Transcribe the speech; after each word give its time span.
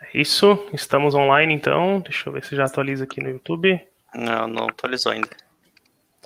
É 0.00 0.20
isso, 0.20 0.66
estamos 0.72 1.14
online 1.14 1.54
então. 1.54 2.00
Deixa 2.00 2.28
eu 2.28 2.32
ver 2.32 2.44
se 2.44 2.54
já 2.54 2.64
atualiza 2.64 3.04
aqui 3.04 3.22
no 3.22 3.30
YouTube. 3.30 3.80
Não, 4.14 4.46
não 4.46 4.68
atualizou 4.68 5.12
ainda. 5.12 5.28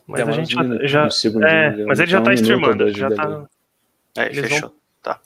Mas 0.06 0.28
a 0.28 0.32
gente 0.32 0.52
já. 0.88 1.08
já 1.08 1.48
é, 1.48 1.84
mas 1.84 2.00
ele 2.00 2.10
já 2.10 2.18
está 2.18 2.34
streamando. 2.34 2.90
Já 2.90 3.10
tá... 3.10 3.46
É, 4.16 4.32
fechou. 4.32 4.60
Vão... 4.60 4.72
Tá. 5.02 5.20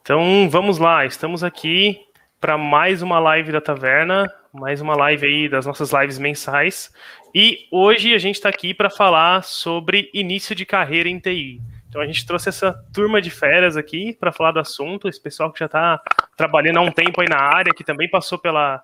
Então 0.00 0.48
vamos 0.48 0.78
lá, 0.78 1.04
estamos 1.04 1.42
aqui 1.42 2.00
para 2.40 2.56
mais 2.56 3.02
uma 3.02 3.18
live 3.18 3.50
da 3.50 3.60
Taverna, 3.60 4.32
mais 4.52 4.80
uma 4.80 4.94
live 4.96 5.26
aí 5.26 5.48
das 5.48 5.66
nossas 5.66 5.92
lives 5.92 6.18
mensais. 6.18 6.92
E 7.34 7.66
hoje 7.70 8.14
a 8.14 8.18
gente 8.18 8.36
está 8.36 8.48
aqui 8.48 8.72
para 8.72 8.88
falar 8.88 9.42
sobre 9.42 10.08
início 10.14 10.54
de 10.54 10.64
carreira 10.64 11.08
em 11.08 11.18
TI. 11.18 11.60
Então 11.88 12.00
a 12.00 12.06
gente 12.06 12.26
trouxe 12.26 12.48
essa 12.48 12.72
turma 12.92 13.20
de 13.20 13.30
férias 13.30 13.76
aqui 13.76 14.12
para 14.12 14.32
falar 14.32 14.52
do 14.52 14.60
assunto, 14.60 15.08
esse 15.08 15.20
pessoal 15.20 15.50
que 15.52 15.58
já 15.58 15.66
está 15.66 16.00
trabalhando 16.36 16.78
há 16.78 16.82
um 16.82 16.92
tempo 16.92 17.20
aí 17.20 17.28
na 17.28 17.40
área, 17.40 17.72
que 17.72 17.82
também 17.82 18.08
passou 18.08 18.38
pela, 18.38 18.82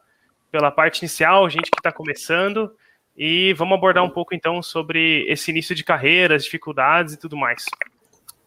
pela 0.50 0.70
parte 0.70 0.98
inicial, 0.98 1.48
gente 1.50 1.70
que 1.70 1.78
está 1.78 1.92
começando. 1.92 2.72
E 3.16 3.52
vamos 3.54 3.76
abordar 3.76 4.02
um 4.02 4.10
pouco 4.10 4.34
então 4.34 4.62
sobre 4.62 5.24
esse 5.28 5.50
início 5.50 5.74
de 5.74 5.84
carreira, 5.84 6.34
as 6.34 6.44
dificuldades 6.44 7.14
e 7.14 7.18
tudo 7.18 7.36
mais. 7.36 7.64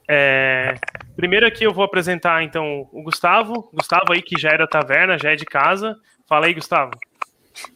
É, 0.10 0.76
primeiro 1.16 1.46
aqui 1.46 1.66
eu 1.66 1.74
vou 1.74 1.84
apresentar 1.84 2.44
então 2.44 2.88
o 2.92 3.04
Gustavo. 3.04 3.70
Gustavo 3.74 4.14
aí 4.14 4.22
que 4.22 4.40
já 4.40 4.50
é 4.50 4.58
da 4.58 4.68
taverna, 4.68 5.18
já 5.18 5.32
é 5.32 5.36
de 5.36 5.46
casa. 5.46 5.96
Fala 6.28 6.48
aí, 6.48 6.54
Gustavo. 6.54 6.92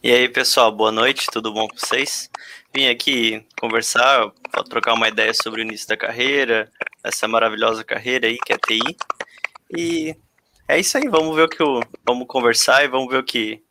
E 0.02 0.12
aí, 0.12 0.28
pessoal, 0.28 0.70
boa 0.70 0.92
noite, 0.92 1.26
tudo 1.32 1.52
bom 1.52 1.66
com 1.66 1.76
vocês? 1.76 2.30
Vim 2.74 2.88
aqui 2.88 3.44
conversar, 3.60 4.30
trocar 4.70 4.94
uma 4.94 5.08
ideia 5.08 5.34
sobre 5.34 5.60
o 5.60 5.64
início 5.64 5.86
da 5.86 5.96
carreira, 5.96 6.70
essa 7.04 7.28
maravilhosa 7.28 7.84
carreira 7.84 8.26
aí 8.26 8.38
que 8.38 8.52
é 8.52 8.56
TI. 8.56 8.96
E 9.76 10.16
é 10.66 10.80
isso 10.80 10.96
aí, 10.96 11.06
vamos 11.06 11.36
ver 11.36 11.42
o 11.42 11.48
que 11.48 11.62
o, 11.62 11.80
vamos 12.06 12.26
conversar 12.26 12.82
e 12.82 12.88
vamos 12.88 13.10
ver 13.10 13.18
o 13.18 13.24
que 13.24 13.62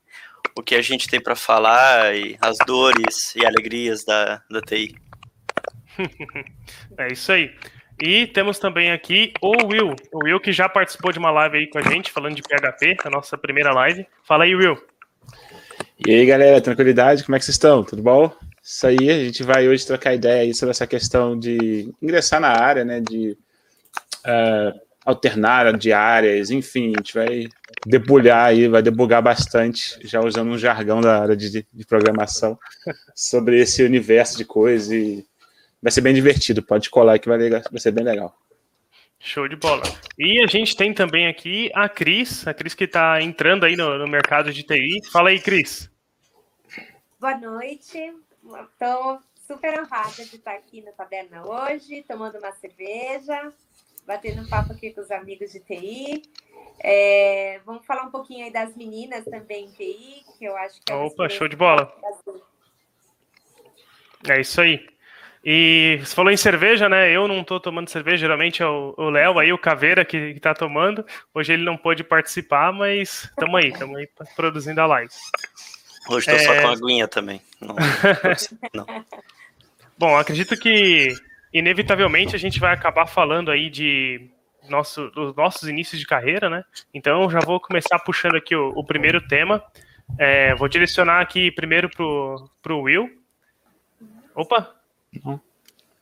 o 0.55 0.61
que 0.61 0.75
a 0.75 0.81
gente 0.81 1.07
tem 1.07 1.21
para 1.21 1.35
falar 1.35 2.15
e 2.15 2.37
as 2.41 2.57
dores 2.59 3.35
e 3.35 3.45
alegrias 3.45 4.03
da, 4.03 4.41
da 4.49 4.61
TI. 4.61 4.95
é 6.97 7.11
isso 7.11 7.31
aí. 7.31 7.55
E 7.99 8.27
temos 8.27 8.59
também 8.59 8.91
aqui 8.91 9.33
o 9.41 9.67
Will, 9.67 9.95
o 10.11 10.25
Will 10.25 10.39
que 10.39 10.51
já 10.51 10.67
participou 10.67 11.11
de 11.11 11.19
uma 11.19 11.31
live 11.31 11.57
aí 11.57 11.67
com 11.67 11.77
a 11.77 11.81
gente, 11.81 12.11
falando 12.11 12.35
de 12.35 12.41
PHP, 12.41 12.97
a 13.03 13.09
nossa 13.09 13.37
primeira 13.37 13.71
live. 13.73 14.05
Fala 14.23 14.43
aí, 14.43 14.55
Will. 14.55 14.77
E 16.05 16.11
aí, 16.11 16.25
galera, 16.25 16.59
tranquilidade? 16.59 17.23
Como 17.23 17.35
é 17.35 17.39
que 17.39 17.45
vocês 17.45 17.55
estão? 17.55 17.83
Tudo 17.83 18.01
bom? 18.01 18.35
Isso 18.63 18.85
aí, 18.85 19.09
a 19.09 19.23
gente 19.25 19.43
vai 19.43 19.67
hoje 19.67 19.85
trocar 19.85 20.13
ideia 20.13 20.41
aí 20.41 20.53
sobre 20.53 20.71
essa 20.71 20.85
questão 20.85 21.37
de 21.37 21.91
ingressar 22.01 22.39
na 22.39 22.49
área, 22.49 22.85
né? 22.85 22.99
De 23.01 23.37
uh, 24.25 24.79
alternar 25.03 25.75
de 25.77 25.91
áreas, 25.91 26.51
enfim, 26.51 26.93
a 26.95 26.99
gente 26.99 27.13
vai 27.13 27.47
debulhar 27.85 28.45
aí, 28.47 28.67
vai 28.67 28.81
debugar 28.81 29.21
bastante, 29.21 29.97
já 30.03 30.21
usando 30.21 30.51
um 30.51 30.57
jargão 30.57 31.01
da 31.01 31.21
área 31.21 31.35
de, 31.35 31.65
de 31.73 31.85
programação, 31.85 32.57
sobre 33.15 33.59
esse 33.59 33.83
universo 33.83 34.37
de 34.37 34.45
coisas 34.45 34.91
e 34.91 35.25
vai 35.81 35.91
ser 35.91 36.01
bem 36.01 36.13
divertido. 36.13 36.61
Pode 36.61 36.89
colar 36.89 37.17
que 37.17 37.27
vai, 37.27 37.49
vai 37.49 37.79
ser 37.79 37.91
bem 37.91 38.03
legal. 38.03 38.37
Show 39.19 39.47
de 39.47 39.55
bola. 39.55 39.83
E 40.17 40.43
a 40.43 40.47
gente 40.47 40.75
tem 40.75 40.93
também 40.93 41.27
aqui 41.27 41.69
a 41.75 41.87
Cris, 41.87 42.47
a 42.47 42.53
Cris 42.53 42.73
que 42.73 42.85
está 42.85 43.21
entrando 43.21 43.65
aí 43.65 43.75
no, 43.75 43.97
no, 43.97 44.07
mercado 44.07 44.51
de 44.51 44.63
TI. 44.63 44.99
Fala 45.11 45.29
aí, 45.29 45.39
Cris. 45.39 45.89
Boa 47.19 47.37
noite. 47.37 47.99
Estou 48.57 49.19
super 49.47 49.79
honrada 49.79 50.25
de 50.25 50.35
estar 50.35 50.53
aqui 50.53 50.81
na 50.81 50.91
taberna 50.91 51.45
hoje, 51.45 52.03
tomando 52.07 52.37
uma 52.37 52.51
cerveja, 52.53 53.51
batendo 54.05 54.41
um 54.41 54.49
papo 54.49 54.73
aqui 54.73 54.91
com 54.91 55.01
os 55.01 55.11
amigos 55.11 55.51
de 55.51 55.59
TI. 55.59 56.23
É, 56.79 57.59
vamos 57.65 57.85
falar 57.85 58.03
um 58.03 58.11
pouquinho 58.11 58.45
aí 58.45 58.51
das 58.51 58.75
meninas 58.75 59.25
também 59.25 59.65
em 59.65 59.71
TI, 59.71 60.23
que 60.37 60.45
eu 60.45 60.55
acho 60.57 60.81
que... 60.81 60.91
É 60.91 60.95
Opa, 60.95 61.29
show 61.29 61.47
de 61.47 61.55
bola. 61.55 61.93
É 64.27 64.39
isso 64.39 64.61
aí. 64.61 64.87
E 65.43 65.97
você 65.99 66.13
falou 66.13 66.31
em 66.31 66.37
cerveja, 66.37 66.87
né? 66.87 67.11
Eu 67.11 67.27
não 67.27 67.43
tô 67.43 67.59
tomando 67.59 67.89
cerveja, 67.89 68.17
geralmente 68.17 68.61
é 68.61 68.67
o 68.67 69.09
Léo 69.09 69.39
aí, 69.39 69.51
o 69.51 69.57
Caveira, 69.57 70.05
que, 70.05 70.35
que 70.35 70.39
tá 70.39 70.53
tomando. 70.53 71.03
Hoje 71.33 71.53
ele 71.53 71.63
não 71.63 71.75
pôde 71.75 72.03
participar, 72.03 72.71
mas 72.71 73.23
estamos 73.23 73.55
aí, 73.55 73.69
estamos 73.69 73.97
aí 73.97 74.07
produzindo 74.35 74.79
a 74.81 74.85
live. 74.85 75.11
Hoje 76.09 76.25
tô 76.25 76.31
é... 76.33 76.39
só 76.39 76.61
com 76.61 76.67
a 76.67 76.71
aguinha 76.71 77.07
também. 77.07 77.41
Não, 77.59 77.75
não. 78.73 78.85
Bom, 79.97 80.17
acredito 80.17 80.57
que 80.57 81.13
inevitavelmente 81.53 82.35
a 82.35 82.39
gente 82.39 82.59
vai 82.59 82.73
acabar 82.73 83.05
falando 83.05 83.51
aí 83.51 83.69
de 83.69 84.29
nosso, 84.67 85.09
dos 85.11 85.35
nossos 85.35 85.69
inícios 85.69 85.99
de 85.99 86.07
carreira, 86.07 86.49
né? 86.49 86.63
Então 86.93 87.29
já 87.29 87.39
vou 87.39 87.59
começar 87.59 87.99
puxando 87.99 88.35
aqui 88.35 88.55
o, 88.55 88.69
o 88.69 88.83
primeiro 88.83 89.21
tema. 89.27 89.63
É, 90.17 90.55
vou 90.55 90.67
direcionar 90.67 91.21
aqui 91.21 91.51
primeiro 91.51 91.89
pro, 91.89 92.49
pro 92.61 92.81
Will. 92.81 93.09
Opa, 94.33 94.73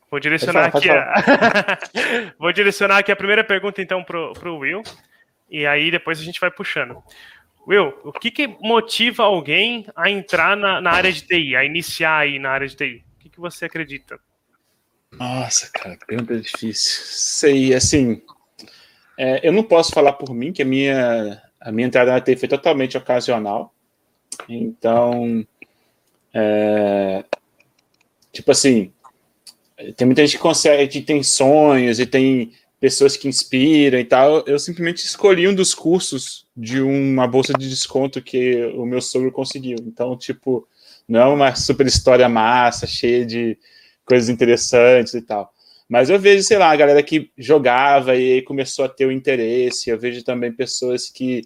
Vou 0.09 0.19
direcionar 0.19 0.71
falar, 0.71 0.79
aqui 0.79 0.89
a... 0.89 2.33
Vou 2.39 2.51
direcionar 2.51 2.97
aqui 2.97 3.11
a 3.11 3.15
primeira 3.15 3.43
pergunta, 3.43 3.81
então, 3.81 4.03
pro, 4.03 4.33
pro 4.33 4.57
Will. 4.57 4.81
E 5.49 5.65
aí 5.65 5.91
depois 5.91 6.19
a 6.19 6.23
gente 6.23 6.39
vai 6.39 6.49
puxando. 6.49 7.01
Will, 7.69 7.93
o 8.03 8.11
que, 8.11 8.31
que 8.31 8.47
motiva 8.61 9.23
alguém 9.23 9.85
a 9.95 10.09
entrar 10.09 10.57
na, 10.57 10.81
na, 10.81 10.91
área 10.91 11.13
de 11.13 11.21
TI, 11.21 11.55
a 11.55 11.63
iniciar 11.63 12.17
aí 12.17 12.39
na 12.39 12.49
área 12.49 12.67
de 12.67 12.75
TI? 12.75 13.05
O 13.15 13.19
que, 13.19 13.29
que 13.29 13.39
você 13.39 13.65
acredita? 13.65 14.19
Nossa, 15.11 15.69
cara, 15.71 15.95
que 15.95 16.03
pergunta 16.07 16.39
difícil. 16.39 17.03
Sei, 17.05 17.75
assim, 17.75 18.23
é, 19.15 19.47
eu 19.47 19.53
não 19.53 19.61
posso 19.61 19.91
falar 19.91 20.13
por 20.13 20.33
mim, 20.33 20.51
que 20.51 20.63
a 20.63 20.65
minha, 20.65 21.39
a 21.61 21.71
minha 21.71 21.85
entrada 21.85 22.11
na 22.11 22.19
TI 22.19 22.35
foi 22.37 22.47
totalmente 22.47 22.97
ocasional. 22.97 23.71
Então, 24.47 25.45
é, 26.33 27.23
tipo 28.31 28.49
assim, 28.49 28.91
tem 29.95 30.07
muita 30.07 30.25
gente 30.25 30.37
que 30.37 30.41
consegue, 30.41 30.87
que 30.91 31.01
tem 31.01 31.21
sonhos 31.21 31.99
e 31.99 32.07
tem 32.07 32.51
pessoas 32.79 33.17
que 33.17 33.27
inspiram 33.27 33.99
e 33.99 34.05
tal. 34.05 34.43
Eu 34.47 34.57
simplesmente 34.57 35.03
escolhi 35.03 35.47
um 35.47 35.53
dos 35.53 35.73
cursos 35.73 36.45
de 36.55 36.81
uma 36.81 37.27
bolsa 37.27 37.53
de 37.53 37.69
desconto 37.69 38.21
que 38.21 38.65
o 38.75 38.85
meu 38.85 39.01
sogro 39.01 39.31
conseguiu. 39.31 39.77
Então, 39.85 40.17
tipo, 40.17 40.67
não 41.07 41.19
é 41.19 41.25
uma 41.25 41.55
super 41.55 41.85
história 41.85 42.29
massa, 42.29 42.87
cheia 42.87 43.25
de 43.25 43.57
coisas 44.05 44.29
interessantes 44.29 45.13
e 45.13 45.21
tal. 45.21 45.51
Mas 45.87 46.09
eu 46.09 46.19
vejo, 46.19 46.43
sei 46.43 46.57
lá, 46.57 46.69
a 46.69 46.75
galera 46.75 47.01
que 47.01 47.31
jogava 47.37 48.15
e 48.15 48.33
aí 48.33 48.41
começou 48.43 48.85
a 48.85 48.89
ter 48.89 49.05
o 49.05 49.11
interesse. 49.11 49.89
Eu 49.89 49.99
vejo 49.99 50.23
também 50.23 50.51
pessoas 50.51 51.09
que 51.09 51.41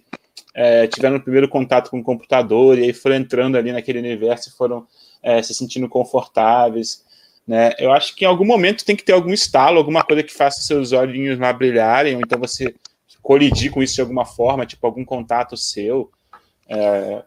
é, 0.54 0.86
tiveram 0.86 1.16
o 1.16 1.20
primeiro 1.20 1.48
contato 1.48 1.90
com 1.90 1.98
o 1.98 2.04
computador 2.04 2.78
e 2.78 2.84
aí 2.84 2.92
foram 2.92 3.16
entrando 3.16 3.56
ali 3.56 3.72
naquele 3.72 3.98
universo 3.98 4.50
e 4.50 4.52
foram 4.52 4.86
é, 5.22 5.42
se 5.42 5.54
sentindo 5.54 5.88
confortáveis. 5.88 7.03
Né? 7.46 7.72
Eu 7.78 7.92
acho 7.92 8.14
que 8.16 8.24
em 8.24 8.28
algum 8.28 8.44
momento 8.44 8.84
tem 8.84 8.96
que 8.96 9.04
ter 9.04 9.12
algum 9.12 9.32
estalo, 9.32 9.78
alguma 9.78 10.02
coisa 10.02 10.22
que 10.22 10.32
faça 10.32 10.62
seus 10.62 10.92
olhinhos 10.92 11.38
lá 11.38 11.52
brilharem, 11.52 12.16
ou 12.16 12.22
então 12.22 12.38
você 12.38 12.74
colidir 13.22 13.70
com 13.70 13.82
isso 13.82 13.94
de 13.94 14.00
alguma 14.00 14.24
forma, 14.24 14.66
tipo 14.66 14.86
algum 14.86 15.04
contato 15.04 15.56
seu, 15.56 16.10
é, 16.68 17.22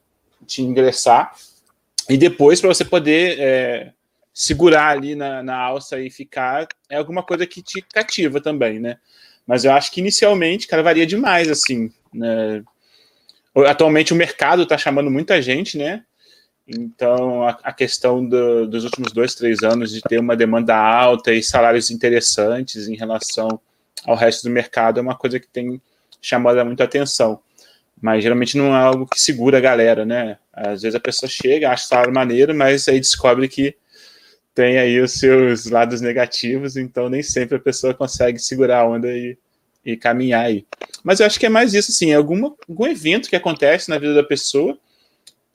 te 0.46 0.62
ingressar, 0.62 1.36
e 2.10 2.18
depois 2.18 2.62
para 2.62 2.70
você 2.70 2.86
poder 2.86 3.40
é, 3.40 3.92
segurar 4.34 4.90
ali 4.90 5.16
na, 5.16 5.42
na 5.42 5.58
alça 5.58 6.00
e 6.00 6.10
ficar, 6.10 6.68
é 6.90 6.98
alguma 6.98 7.24
coisa 7.24 7.46
que 7.46 7.62
te 7.62 7.82
cativa 7.82 8.40
também, 8.40 8.80
né? 8.80 8.98
Mas 9.46 9.66
eu 9.66 9.72
acho 9.72 9.92
que 9.92 10.00
inicialmente, 10.00 10.68
cara, 10.68 10.84
varia 10.84 11.06
demais, 11.06 11.50
assim, 11.50 11.92
né? 12.14 12.64
Atualmente 13.66 14.14
o 14.14 14.16
mercado 14.16 14.64
está 14.64 14.78
chamando 14.78 15.10
muita 15.10 15.42
gente, 15.42 15.78
né? 15.78 16.04
Então, 16.68 17.44
a, 17.44 17.52
a 17.64 17.72
questão 17.72 18.28
do, 18.28 18.68
dos 18.68 18.84
últimos 18.84 19.14
dois, 19.14 19.34
três 19.34 19.64
anos 19.64 19.92
de 19.92 20.02
ter 20.02 20.20
uma 20.20 20.36
demanda 20.36 20.76
alta 20.76 21.34
e 21.34 21.42
salários 21.42 21.90
interessantes 21.90 22.90
em 22.90 22.96
relação 22.96 23.60
ao 24.06 24.16
resto 24.16 24.44
do 24.44 24.50
mercado 24.50 25.00
é 25.00 25.02
uma 25.02 25.16
coisa 25.16 25.40
que 25.40 25.48
tem 25.48 25.82
chamado 26.22 26.64
muita 26.66 26.84
atenção. 26.84 27.40
Mas 28.02 28.22
geralmente 28.22 28.58
não 28.58 28.76
é 28.76 28.80
algo 28.80 29.08
que 29.08 29.20
segura 29.20 29.58
a 29.58 29.62
galera, 29.62 30.06
né? 30.06 30.38
Às 30.54 30.82
vezes 30.82 30.96
a 30.96 31.00
pessoa 31.00 31.30
chega, 31.30 31.72
acha 31.72 31.86
o 31.86 31.88
salário 31.88 32.14
maneiro, 32.14 32.54
mas 32.54 32.88
aí 32.88 33.00
descobre 33.00 33.48
que 33.48 33.76
tem 34.54 34.78
aí 34.78 35.00
os 35.00 35.14
seus 35.14 35.68
lados 35.68 36.02
negativos, 36.02 36.76
então 36.78 37.10
nem 37.10 37.24
sempre 37.24 37.58
a 37.58 37.60
pessoa 37.60 37.94
consegue 37.94 38.40
segurar 38.40 38.80
a 38.80 38.88
onda 38.88 39.08
e, 39.08 39.38
e 39.86 39.96
caminhar 39.96 40.46
aí. 40.46 40.66
Mas 41.04 41.20
eu 41.20 41.26
acho 41.26 41.40
que 41.40 41.46
é 41.46 41.50
mais 41.50 41.74
isso, 41.74 41.92
assim, 41.92 42.12
é 42.12 42.16
alguma, 42.16 42.54
algum 42.68 42.88
evento 42.88 43.30
que 43.30 43.36
acontece 43.36 43.90
na 43.90 43.98
vida 43.98 44.14
da 44.14 44.24
pessoa 44.24 44.78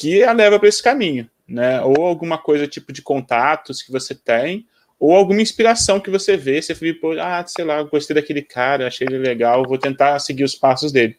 que 0.02 0.25
a 0.25 0.32
leva 0.32 0.58
para 0.58 0.69
esse 0.69 0.82
caminho, 0.82 1.28
né? 1.49 1.81
Ou 1.82 2.04
alguma 2.04 2.37
coisa 2.37 2.66
tipo 2.66 2.93
de 2.93 3.00
contatos 3.00 3.81
que 3.81 3.93
você 3.93 4.14
tem, 4.14 4.66
ou 4.99 5.14
alguma 5.14 5.40
inspiração 5.40 6.00
que 6.00 6.10
você 6.10 6.37
vê, 6.37 6.60
você 6.60 6.75
fica, 6.75 7.06
ah, 7.22 7.44
sei 7.46 7.64
lá, 7.64 7.82
gostei 7.84 8.14
daquele 8.14 8.43
cara, 8.43 8.87
achei 8.87 9.06
ele 9.06 9.19
legal, 9.19 9.64
vou 9.66 9.78
tentar 9.78 10.19
seguir 10.19 10.44
os 10.44 10.54
passos 10.54 10.90
dele. 10.93 11.16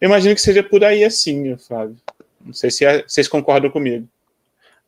Eu 0.00 0.08
imagino 0.08 0.34
que 0.34 0.40
seja 0.40 0.62
por 0.62 0.84
aí 0.84 1.04
assim, 1.04 1.56
Flávio. 1.56 1.96
Não 2.44 2.52
sei 2.52 2.70
se 2.70 2.84
é, 2.84 3.02
vocês 3.02 3.26
concordam 3.26 3.70
comigo. 3.70 4.06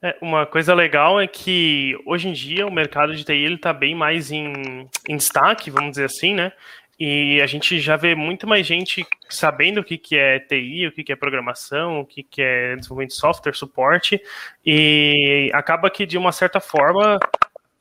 É, 0.03 0.17
uma 0.23 0.47
coisa 0.47 0.73
legal 0.73 1.21
é 1.21 1.27
que 1.27 1.95
hoje 2.07 2.29
em 2.29 2.33
dia 2.33 2.67
o 2.67 2.73
mercado 2.73 3.15
de 3.15 3.25
TI 3.25 3.55
está 3.55 3.73
bem 3.73 3.95
mais 3.95 4.31
em, 4.31 4.89
em 5.09 5.17
destaque, 5.17 5.71
vamos 5.71 5.91
dizer 5.91 6.07
assim, 6.07 6.35
né? 6.35 6.53
E 7.01 7.41
a 7.41 7.47
gente 7.47 7.81
já 7.81 7.97
vê 7.97 8.15
muito 8.15 8.47
mais 8.47 8.67
gente 8.67 9.07
sabendo 9.27 9.81
o 9.81 9.85
que, 9.85 9.97
que 9.97 10.19
é 10.19 10.39
TI, 10.39 10.87
o 10.87 10.93
que, 10.93 11.03
que 11.03 11.11
é 11.11 11.17
programação, 11.17 12.01
o 12.01 12.05
que, 12.05 12.23
que 12.23 12.43
é 12.43 12.77
desenvolvimento 12.77 13.13
de 13.13 13.17
software, 13.17 13.55
suporte, 13.55 14.21
e 14.67 15.51
acaba 15.55 15.89
que, 15.89 16.05
de 16.05 16.19
uma 16.19 16.31
certa 16.31 16.61
forma, 16.61 17.19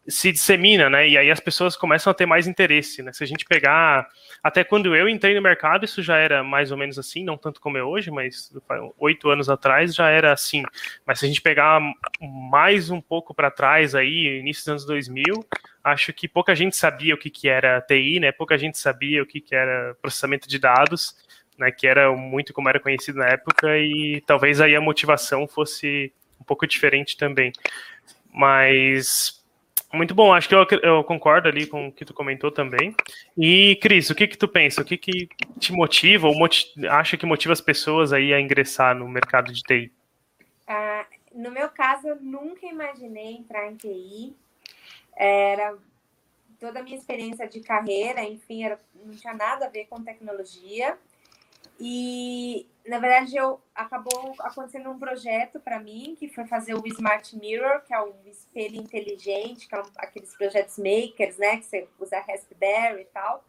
se 0.07 0.31
dissemina, 0.31 0.90
né? 0.90 1.07
E 1.07 1.18
aí 1.18 1.30
as 1.30 1.40
pessoas 1.40 1.75
começam 1.75 2.10
a 2.10 2.13
ter 2.13 2.25
mais 2.25 2.48
interesse, 2.48 3.01
né? 3.01 3.13
Se 3.13 3.24
a 3.24 3.28
gente 3.28 3.46
pegar. 3.46 4.07
Até 4.42 4.63
quando 4.63 4.96
eu 4.96 5.07
entrei 5.07 5.36
no 5.36 5.42
mercado, 5.42 5.86
isso 5.86 6.01
já 6.01 6.18
era 6.18 6.44
mais 6.44 6.72
ou 6.72 6.78
menos 6.78 6.98
assim, 6.98 7.24
não 7.24 7.38
tanto 7.38 7.60
como 7.60 7.78
é 7.78 7.84
hoje, 7.84 8.10
mas 8.10 8.51
oito 8.98 9.30
anos 9.30 9.50
atrás 9.50 9.94
já 9.94 10.10
era 10.10 10.31
assim. 10.31 10.63
Mas 11.06 11.19
se 11.19 11.25
a 11.25 11.28
gente 11.28 11.42
pegar 11.42 11.80
mais 12.22 12.90
um 12.90 13.01
pouco 13.01 13.34
para 13.34 13.51
trás 13.51 13.94
aí, 13.94 14.40
início 14.40 14.63
dos 14.63 14.69
anos 14.69 14.86
2000, 14.86 15.46
acho 15.84 16.13
que 16.13 16.28
pouca 16.28 16.56
gente 16.56 16.75
sabia 16.75 17.13
o 17.13 17.18
que, 17.18 17.30
que 17.30 17.50
era 17.50 17.81
TI, 17.81 18.19
né? 18.19 18.31
Pouca 18.31 18.57
gente 18.57 18.78
sabia 18.78 19.22
o 19.22 19.25
que, 19.25 19.42
que 19.42 19.54
era 19.54 19.95
processamento 20.02 20.48
de 20.48 20.57
dados, 20.57 21.16
né? 21.57 21.72
Que 21.72 21.86
era 21.86 22.12
muito 22.12 22.54
como 22.54 22.69
era 22.69 22.80
conhecido 22.80 23.19
na 23.19 23.28
época, 23.28 23.78
e 23.78 24.24
talvez 24.25 24.62
aí 24.62 24.75
a 24.75 24.81
motivação 24.81 25.48
fosse 25.48 26.12
um 26.40 26.44
pouco 26.44 26.66
diferente 26.66 27.18
também. 27.18 27.52
Mas 28.31 29.39
muito 29.98 30.14
bom, 30.14 30.34
acho 30.34 30.48
que 30.48 30.56
eu, 30.56 30.66
eu, 30.84 31.04
concordo 31.04 31.48
ali 31.48 31.66
com 31.66 31.88
o 31.88 31.92
que 31.92 32.06
tu 32.06 32.14
comentou 32.14 32.52
também. 32.52 32.96
E, 33.38 33.76
Cris, 33.82 34.10
o 34.10 34.16
que 34.16 34.28
que 34.28 34.38
tu 34.38 34.48
pensa? 34.48 34.82
O 34.82 34.86
que 34.86 34.98
que 34.98 35.28
te 35.60 35.72
motiva 35.74 36.28
ou 36.28 36.36
acha 36.90 37.18
que 37.18 37.26
motiva 37.26 37.54
as 37.54 37.62
pessoas 37.62 38.14
aí 38.14 38.34
a 38.34 38.40
ingressar 38.40 38.96
no 38.96 39.08
mercado 39.08 39.52
de 39.52 39.62
TI? 39.64 39.92
Ah, 40.68 41.06
no 41.34 41.50
meu 41.50 41.70
caso, 41.70 42.08
eu 42.08 42.18
nunca 42.22 42.68
imaginei 42.68 43.34
entrar 43.34 43.72
em 43.72 43.76
TI. 43.76 44.36
Era 45.16 45.76
toda 46.60 46.80
a 46.80 46.84
minha 46.84 46.98
experiência 46.98 47.48
de 47.48 47.62
carreira, 47.62 48.24
enfim, 48.24 48.64
era, 48.64 48.78
não 49.04 49.16
tinha 49.16 49.34
nada 49.34 49.66
a 49.66 49.70
ver 49.70 49.86
com 49.86 50.04
tecnologia. 50.04 50.98
E, 51.80 52.68
na 52.86 53.00
verdade, 53.00 53.38
eu 53.38 53.62
acabou 53.74 54.36
acontecendo 54.40 54.90
um 54.90 55.00
projeto 55.00 55.60
para 55.60 55.80
mim, 55.80 56.16
que 56.20 56.28
foi 56.28 56.46
fazer 56.46 56.74
o 56.74 56.86
Smart 56.86 57.38
Mirror, 57.38 57.81
que 57.84 57.94
é 57.94 58.02
um 58.02 58.14
espelho 58.26 58.76
inteligente, 58.76 59.68
que 59.68 59.74
é 59.74 59.80
um, 59.80 59.86
aqueles 59.98 60.36
projetos 60.36 60.78
makers, 60.78 61.38
né, 61.38 61.58
que 61.58 61.66
você 61.66 61.88
usa 62.00 62.20
Raspberry 62.20 63.02
e 63.02 63.06
tal. 63.06 63.46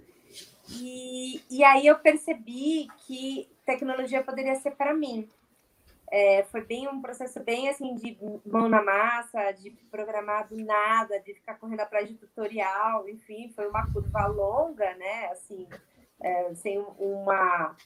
E, 0.69 1.43
e 1.51 1.65
aí 1.65 1.87
eu 1.87 1.99
percebi 1.99 2.87
que 3.07 3.49
tecnologia 3.67 4.23
poderia 4.23 4.55
ser 4.57 4.71
para 4.73 4.95
mim. 4.95 5.29
É, 6.13 6.45
foi 6.45 6.61
bem 6.61 6.89
um 6.89 7.01
processo 7.01 7.39
bem 7.41 7.69
assim 7.69 7.95
de 7.95 8.19
mão 8.45 8.69
na 8.69 8.83
massa, 8.83 9.53
de 9.53 9.71
programar 9.91 10.49
do 10.49 10.57
nada, 10.57 11.21
de 11.21 11.35
ficar 11.35 11.55
correndo 11.55 11.81
atrás 11.81 12.09
de 12.09 12.15
tutorial, 12.15 13.09
enfim, 13.09 13.53
foi 13.55 13.69
uma 13.69 13.87
curva 13.93 14.27
longa, 14.27 14.93
né? 14.95 15.27
Assim, 15.27 15.69
é, 16.21 16.55
sem 16.55 16.79
uma 16.99 17.77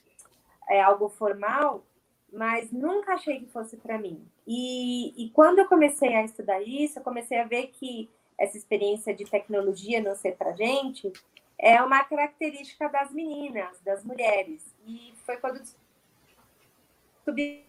é, 0.68 0.80
algo 0.80 1.08
formal, 1.08 1.84
mas 2.32 2.72
nunca 2.72 3.14
achei 3.14 3.40
que 3.40 3.52
fosse 3.52 3.76
para 3.76 3.98
mim. 3.98 4.26
E, 4.46 5.24
e 5.24 5.30
quando 5.30 5.60
eu 5.60 5.68
comecei 5.68 6.14
a 6.14 6.24
estudar 6.24 6.60
isso, 6.62 6.98
eu 6.98 7.02
comecei 7.02 7.38
a 7.38 7.44
ver 7.44 7.68
que 7.68 8.10
essa 8.36 8.56
experiência 8.56 9.14
de 9.14 9.24
tecnologia 9.24 10.02
não 10.02 10.16
ser 10.16 10.36
para 10.36 10.52
gente 10.52 11.12
é 11.58 11.80
uma 11.80 12.02
característica 12.04 12.88
das 12.88 13.12
meninas, 13.12 13.80
das 13.82 14.04
mulheres. 14.04 14.64
E 14.86 15.14
foi 15.24 15.36
quando 15.36 15.62
descobri 17.14 17.64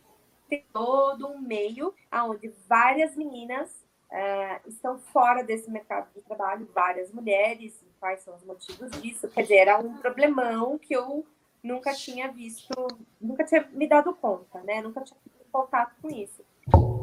todo 0.74 1.28
um 1.28 1.40
meio 1.40 1.94
onde 2.12 2.52
várias 2.68 3.16
meninas 3.16 3.70
uh, 4.12 4.68
estão 4.68 4.98
fora 4.98 5.44
desse 5.44 5.70
mercado 5.70 6.12
de 6.14 6.22
trabalho, 6.22 6.70
várias 6.74 7.12
mulheres, 7.12 7.84
quais 8.00 8.22
são 8.22 8.36
os 8.36 8.44
motivos 8.44 8.90
disso. 9.02 9.28
Quer 9.30 9.44
dizer, 9.44 9.56
era 9.56 9.80
um 9.80 9.98
problemão 9.98 10.78
que 10.78 10.96
eu 10.96 11.26
nunca 11.66 11.94
tinha 11.94 12.32
visto, 12.32 12.88
nunca 13.20 13.44
tinha 13.44 13.68
me 13.72 13.88
dado 13.88 14.14
conta, 14.14 14.62
né? 14.62 14.82
Nunca 14.82 15.02
tinha 15.02 15.20
tido 15.20 15.50
contato 15.52 15.96
com 16.00 16.10
isso. 16.10 16.46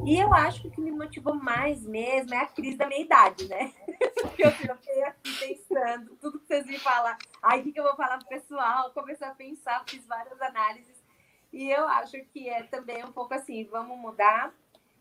E 0.04 0.18
eu 0.18 0.32
acho 0.32 0.62
que 0.62 0.68
o 0.68 0.70
que 0.70 0.80
me 0.80 0.90
motivou 0.90 1.34
mais 1.34 1.84
mesmo 1.84 2.34
é 2.34 2.38
a 2.38 2.46
crise 2.46 2.76
da 2.76 2.86
meia 2.86 3.02
idade, 3.02 3.48
né? 3.48 3.72
Porque 4.20 4.42
eu 4.46 4.52
fiquei 4.52 5.02
aqui 5.04 5.38
pensando, 5.38 6.16
tudo 6.16 6.38
que 6.38 6.46
vocês 6.46 6.66
me 6.66 6.78
falam, 6.78 7.16
ai, 7.42 7.60
o 7.60 7.62
que, 7.64 7.72
que 7.72 7.80
eu 7.80 7.84
vou 7.84 7.96
falar 7.96 8.18
pro 8.18 8.28
pessoal? 8.28 8.92
Comecei 8.92 9.26
a 9.26 9.34
pensar, 9.34 9.84
fiz 9.88 10.06
várias 10.06 10.40
análises. 10.40 11.02
E 11.52 11.70
eu 11.70 11.86
acho 11.88 12.18
que 12.32 12.48
é 12.48 12.62
também 12.64 13.04
um 13.04 13.12
pouco 13.12 13.34
assim, 13.34 13.64
vamos 13.64 13.98
mudar 13.98 14.52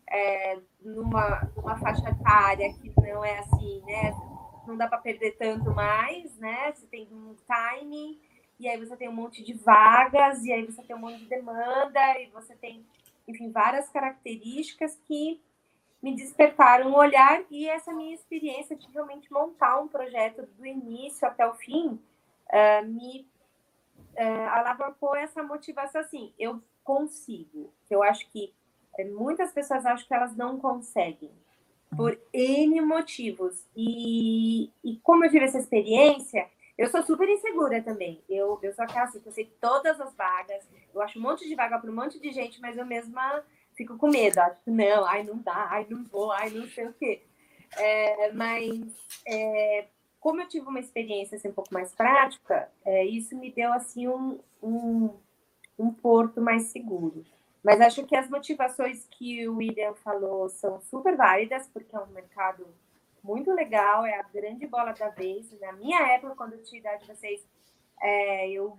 é, 0.08 0.58
numa, 0.80 1.50
numa 1.56 1.76
faixa 1.78 2.08
etária 2.10 2.72
que 2.74 2.92
não 3.00 3.24
é 3.24 3.38
assim, 3.38 3.80
né? 3.86 4.12
Não 4.66 4.76
dá 4.76 4.86
para 4.86 4.98
perder 4.98 5.32
tanto 5.32 5.70
mais, 5.72 6.36
né? 6.38 6.72
Você 6.72 6.86
tem 6.86 7.08
um 7.10 7.34
timing 7.46 8.20
e 8.62 8.68
aí 8.68 8.78
você 8.78 8.96
tem 8.96 9.08
um 9.08 9.14
monte 9.14 9.42
de 9.42 9.52
vagas, 9.54 10.44
e 10.44 10.52
aí 10.52 10.64
você 10.64 10.80
tem 10.82 10.94
um 10.94 11.00
monte 11.00 11.18
de 11.18 11.26
demanda, 11.26 12.20
e 12.20 12.28
você 12.28 12.54
tem, 12.54 12.86
enfim, 13.26 13.50
várias 13.50 13.88
características 13.90 14.96
que 15.04 15.40
me 16.00 16.14
despertaram 16.14 16.92
o 16.92 16.96
olhar 16.96 17.42
e 17.50 17.68
essa 17.68 17.92
minha 17.92 18.14
experiência 18.14 18.76
de 18.76 18.88
realmente 18.92 19.32
montar 19.32 19.80
um 19.80 19.88
projeto 19.88 20.46
do 20.56 20.66
início 20.66 21.26
até 21.26 21.46
o 21.46 21.54
fim 21.54 21.88
uh, 21.88 22.86
me 22.86 23.26
uh, 24.16 24.48
alavancou 24.50 25.16
essa 25.16 25.42
motivação 25.42 26.00
assim, 26.00 26.32
eu 26.38 26.62
consigo. 26.84 27.72
Eu 27.90 28.02
acho 28.02 28.28
que 28.30 28.52
muitas 29.16 29.52
pessoas 29.52 29.84
acham 29.86 30.06
que 30.06 30.14
elas 30.14 30.36
não 30.36 30.58
conseguem 30.58 31.32
por 31.96 32.18
N 32.32 32.80
motivos. 32.80 33.64
E, 33.76 34.70
e 34.84 34.96
como 35.02 35.24
eu 35.24 35.30
tive 35.30 35.44
essa 35.44 35.58
experiência, 35.58 36.48
eu 36.82 36.90
sou 36.90 37.00
super 37.02 37.28
insegura 37.28 37.80
também. 37.80 38.20
Eu, 38.28 38.58
eu 38.60 38.74
sou 38.74 38.84
aquela 38.84 39.04
assim, 39.04 39.20
que 39.20 39.28
eu 39.28 39.32
sei 39.32 39.44
todas 39.60 40.00
as 40.00 40.12
vagas, 40.14 40.68
eu 40.92 41.00
acho 41.00 41.16
um 41.16 41.22
monte 41.22 41.46
de 41.46 41.54
vaga 41.54 41.78
para 41.78 41.88
um 41.88 41.94
monte 41.94 42.18
de 42.18 42.32
gente, 42.32 42.60
mas 42.60 42.76
eu 42.76 42.84
mesma 42.84 43.44
fico 43.76 43.96
com 43.96 44.08
medo. 44.08 44.38
Acho 44.40 44.58
não, 44.66 45.04
ai, 45.04 45.22
não 45.22 45.38
dá, 45.38 45.68
ai, 45.70 45.86
não 45.88 46.02
vou, 46.04 46.32
ai, 46.32 46.50
não 46.50 46.66
sei 46.66 46.86
o 46.88 46.92
quê. 46.94 47.22
É, 47.76 48.32
mas 48.32 48.80
é, 49.24 49.86
como 50.18 50.40
eu 50.40 50.48
tive 50.48 50.66
uma 50.66 50.80
experiência 50.80 51.36
assim, 51.36 51.48
um 51.48 51.54
pouco 51.54 51.72
mais 51.72 51.94
prática, 51.94 52.68
é, 52.84 53.04
isso 53.04 53.36
me 53.38 53.52
deu 53.52 53.72
assim 53.72 54.08
um, 54.08 54.40
um, 54.60 55.10
um 55.78 55.92
porto 55.92 56.40
mais 56.40 56.64
seguro. 56.64 57.24
Mas 57.62 57.80
acho 57.80 58.04
que 58.04 58.16
as 58.16 58.28
motivações 58.28 59.06
que 59.08 59.46
o 59.46 59.58
William 59.58 59.94
falou 59.94 60.48
são 60.48 60.80
super 60.80 61.16
válidas, 61.16 61.68
porque 61.68 61.94
é 61.94 62.00
um 62.00 62.08
mercado 62.08 62.66
muito 63.22 63.52
legal, 63.52 64.04
é 64.04 64.18
a 64.18 64.22
grande 64.22 64.66
bola 64.66 64.92
da 64.92 65.08
vez. 65.08 65.50
Na 65.60 65.72
minha 65.72 66.00
época, 66.14 66.34
quando 66.34 66.54
eu 66.54 66.62
tinha 66.62 66.80
idade 66.80 67.06
de 67.06 67.14
vocês, 67.14 67.46
é, 68.00 68.50
eu 68.50 68.76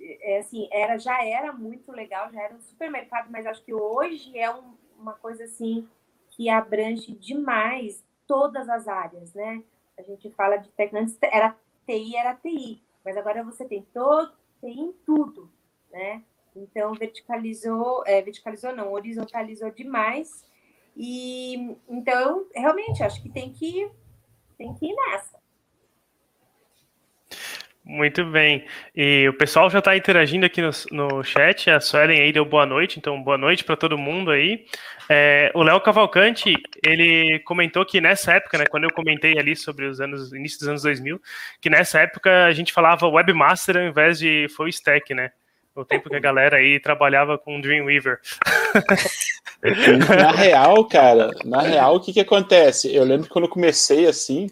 é, 0.00 0.38
assim, 0.38 0.68
era, 0.72 0.98
já 0.98 1.24
era 1.24 1.52
muito 1.52 1.92
legal, 1.92 2.30
já 2.32 2.42
era 2.42 2.54
um 2.54 2.60
supermercado, 2.60 3.30
mas 3.30 3.46
acho 3.46 3.62
que 3.64 3.72
hoje 3.72 4.36
é 4.36 4.52
um, 4.52 4.74
uma 4.98 5.12
coisa 5.12 5.44
assim 5.44 5.88
que 6.30 6.48
abrange 6.48 7.12
demais 7.12 8.02
todas 8.26 8.68
as 8.68 8.88
áreas, 8.88 9.32
né? 9.34 9.62
A 9.98 10.02
gente 10.02 10.30
fala 10.30 10.56
de 10.56 10.70
tecnologia, 10.70 11.18
era 11.30 11.56
TI, 11.86 12.16
era 12.16 12.34
TI, 12.34 12.82
mas 13.04 13.16
agora 13.16 13.44
você 13.44 13.64
tem 13.64 13.82
todo, 13.92 14.32
TI 14.60 14.80
em 14.80 14.92
tudo, 15.04 15.52
né? 15.90 16.22
Então 16.56 16.94
verticalizou, 16.94 18.02
é, 18.06 18.20
verticalizou 18.22 18.74
não, 18.74 18.92
horizontalizou 18.92 19.70
demais 19.70 20.44
e 20.96 21.76
então, 21.88 22.46
realmente, 22.54 23.02
acho 23.02 23.22
que 23.22 23.30
tem 23.30 23.52
que, 23.52 23.88
tem 24.58 24.74
que 24.74 24.86
ir 24.86 24.94
nessa. 24.94 25.42
Muito 27.84 28.24
bem. 28.24 28.64
E 28.94 29.28
o 29.28 29.34
pessoal 29.36 29.68
já 29.68 29.80
está 29.80 29.96
interagindo 29.96 30.46
aqui 30.46 30.62
no, 30.62 30.70
no 30.92 31.24
chat. 31.24 31.68
A 31.68 31.80
Suelen 31.80 32.20
aí 32.20 32.32
deu 32.32 32.44
boa 32.44 32.64
noite, 32.64 32.98
então 32.98 33.20
boa 33.20 33.36
noite 33.36 33.64
para 33.64 33.76
todo 33.76 33.98
mundo 33.98 34.30
aí. 34.30 34.64
É, 35.08 35.50
o 35.52 35.64
Léo 35.64 35.80
Cavalcante, 35.80 36.54
ele 36.84 37.40
comentou 37.40 37.84
que 37.84 38.00
nessa 38.00 38.34
época, 38.34 38.56
né, 38.56 38.66
quando 38.66 38.84
eu 38.84 38.92
comentei 38.92 39.36
ali 39.36 39.56
sobre 39.56 39.86
os 39.86 40.00
anos, 40.00 40.32
início 40.32 40.60
dos 40.60 40.68
anos 40.68 40.82
2000, 40.82 41.20
que 41.60 41.68
nessa 41.68 42.00
época 42.00 42.46
a 42.46 42.52
gente 42.52 42.72
falava 42.72 43.08
webmaster 43.08 43.76
ao 43.76 43.82
invés 43.82 44.20
de 44.20 44.46
full 44.56 44.68
stack, 44.68 45.12
né? 45.12 45.32
No 45.74 45.84
tempo 45.84 46.08
que 46.08 46.16
a 46.16 46.20
galera 46.20 46.56
aí 46.56 46.78
trabalhava 46.80 47.38
com 47.38 47.60
Dreamweaver. 47.60 48.20
Na 50.16 50.32
real, 50.32 50.84
cara, 50.86 51.30
na 51.44 51.62
real, 51.62 51.96
o 51.96 52.00
que 52.00 52.12
que 52.12 52.20
acontece? 52.20 52.94
Eu 52.94 53.04
lembro 53.04 53.26
que 53.26 53.32
quando 53.32 53.44
eu 53.44 53.50
comecei 53.50 54.06
assim, 54.06 54.50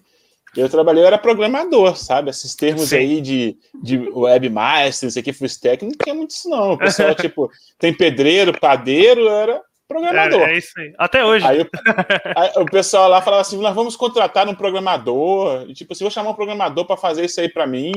eu 0.57 0.69
trabalhei, 0.69 1.03
eu 1.03 1.07
era 1.07 1.19
programador, 1.19 1.97
sabe? 1.97 2.31
Esses 2.31 2.55
termos 2.55 2.89
Sim. 2.89 2.97
aí 2.97 3.21
de, 3.21 3.57
de 3.83 3.99
webmaster, 3.99 5.09
isso 5.09 5.19
aqui, 5.19 5.33
full 5.33 5.47
stack, 5.47 5.85
não 5.85 5.93
tinha 5.93 6.15
muito 6.15 6.31
isso 6.31 6.49
não. 6.49 6.73
O 6.73 6.79
pessoal, 6.79 7.15
tipo, 7.17 7.51
tem 7.79 7.93
pedreiro, 7.93 8.59
padeiro, 8.59 9.29
era 9.29 9.61
programador. 9.91 10.43
É, 10.43 10.55
é 10.55 10.59
isso 10.59 10.73
aí. 10.79 10.95
Até 10.97 11.25
hoje. 11.25 11.45
Aí, 11.45 11.67
aí, 12.37 12.51
o 12.57 12.65
pessoal 12.65 13.09
lá 13.09 13.21
falava 13.21 13.43
assim: 13.43 13.61
nós 13.61 13.75
vamos 13.75 13.97
contratar 13.97 14.49
um 14.49 14.55
programador. 14.55 15.65
E, 15.69 15.75
tipo, 15.75 15.93
se 15.95 16.05
vou 16.05 16.11
chamar 16.11 16.31
um 16.31 16.35
programador 16.35 16.85
para 16.85 16.97
fazer 16.97 17.25
isso 17.25 17.41
aí 17.41 17.49
para 17.49 17.67
mim. 17.67 17.93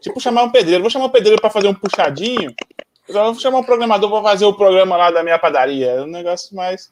Tipo, 0.00 0.20
chamar 0.20 0.42
um 0.42 0.50
pedreiro. 0.50 0.82
Vou 0.82 0.90
chamar 0.90 1.06
um 1.06 1.10
pedreiro 1.10 1.40
para 1.40 1.50
fazer 1.50 1.68
um 1.68 1.74
puxadinho. 1.74 2.52
Eu 3.08 3.14
vou 3.14 3.34
chamar 3.36 3.58
um 3.58 3.64
programador 3.64 4.10
para 4.10 4.30
fazer 4.30 4.44
o 4.44 4.52
programa 4.52 4.96
lá 4.96 5.10
da 5.12 5.22
minha 5.22 5.38
padaria. 5.38 5.86
É 5.92 6.02
um 6.02 6.06
negócio 6.06 6.54
mais 6.56 6.90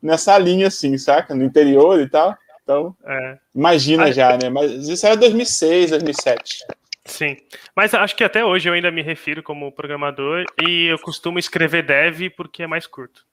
nessa 0.00 0.38
linha, 0.38 0.68
assim, 0.68 0.96
saca? 0.96 1.34
No 1.34 1.44
interior 1.44 2.00
e 2.00 2.08
tal. 2.08 2.36
Então, 2.62 2.94
é. 3.04 3.38
imagina 3.54 4.12
já, 4.12 4.36
né? 4.36 4.48
Mas 4.48 4.88
isso 4.88 5.04
era 5.06 5.16
2006, 5.16 5.90
2007. 5.90 6.58
Sim, 7.04 7.38
mas 7.74 7.94
acho 7.94 8.14
que 8.14 8.22
até 8.22 8.44
hoje 8.44 8.68
eu 8.68 8.74
ainda 8.74 8.90
me 8.90 9.00
refiro 9.00 9.42
como 9.42 9.72
programador 9.72 10.44
e 10.62 10.88
eu 10.88 10.98
costumo 10.98 11.38
escrever 11.38 11.82
dev 11.82 12.28
porque 12.36 12.62
é 12.62 12.66
mais 12.66 12.86
curto. 12.86 13.26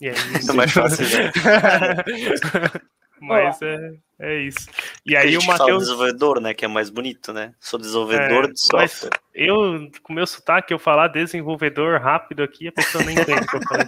E 0.00 0.08
aí, 0.08 0.16
é 0.48 0.52
mais 0.54 0.72
fácil, 0.72 1.06
né? 1.06 1.32
Mas 3.20 3.60
é, 3.60 3.92
é 4.18 4.38
isso. 4.40 4.66
E 5.04 5.14
aí 5.14 5.36
o 5.36 5.44
Matheus. 5.44 5.84
desenvolvedor, 5.84 6.40
né? 6.40 6.54
Que 6.54 6.64
é 6.64 6.68
mais 6.68 6.88
bonito, 6.88 7.34
né? 7.34 7.54
Sou 7.60 7.78
desenvolvedor 7.78 8.44
é, 8.44 8.48
de 8.48 8.58
software. 8.58 9.10
eu, 9.34 9.90
com 10.02 10.14
o 10.14 10.16
meu 10.16 10.26
sotaque, 10.26 10.72
eu 10.72 10.78
falar 10.78 11.08
desenvolvedor 11.08 12.00
rápido 12.00 12.42
aqui, 12.42 12.68
a 12.68 12.72
pessoa 12.72 13.04
nem 13.04 13.18
entende 13.18 13.42
o 13.42 13.46
que 13.46 13.56
eu 13.56 13.62
falei. 13.62 13.86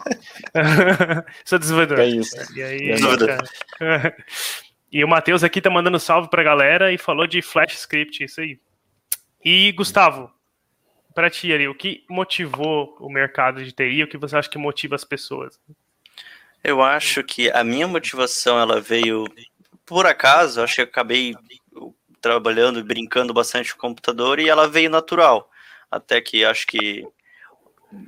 Sou 1.47 1.59
desenvolvedor. 1.59 2.00
É 2.00 2.07
isso. 2.09 2.37
E 2.54 2.62
aí, 2.62 2.90
é 2.90 4.16
E 4.92 5.02
o 5.02 5.09
Matheus 5.09 5.42
aqui 5.42 5.62
tá 5.62 5.71
mandando 5.71 5.99
salve 5.99 6.28
pra 6.28 6.42
galera 6.42 6.92
e 6.92 6.99
falou 6.99 7.26
de 7.26 7.40
Flash 7.40 7.73
Script, 7.73 8.23
isso 8.23 8.42
aí. 8.42 8.61
E, 9.42 9.73
Gustavo, 9.73 10.31
para 11.14 11.31
ti 11.31 11.52
ali, 11.52 11.66
o 11.69 11.75
que 11.75 12.04
motivou 12.09 12.97
o 13.00 13.11
mercado 13.11 13.64
de 13.64 13.73
TI? 13.73 14.02
O 14.02 14.09
que 14.09 14.19
você 14.19 14.37
acha 14.37 14.50
que 14.50 14.59
motiva 14.59 14.95
as 14.95 15.04
pessoas? 15.04 15.59
Eu 16.64 16.81
acho 16.83 17.25
que 17.25 17.50
a 17.50 17.64
minha 17.64 17.88
motivação 17.88 18.59
ela 18.59 18.81
veio 18.81 19.26
por 19.85 20.07
acaso, 20.07 20.62
acho 20.62 20.76
que 20.76 20.83
acabei 20.83 21.35
trabalhando 22.21 22.78
e 22.78 22.85
brincando 22.85 23.35
bastante 23.35 23.73
com 23.73 23.78
o 23.78 23.90
computador 23.90 24.38
e 24.38 24.49
ela 24.49 24.69
veio 24.69 24.88
natural. 24.88 25.50
Até 25.90 26.21
que 26.21 26.45
acho 26.45 26.66
que 26.66 27.04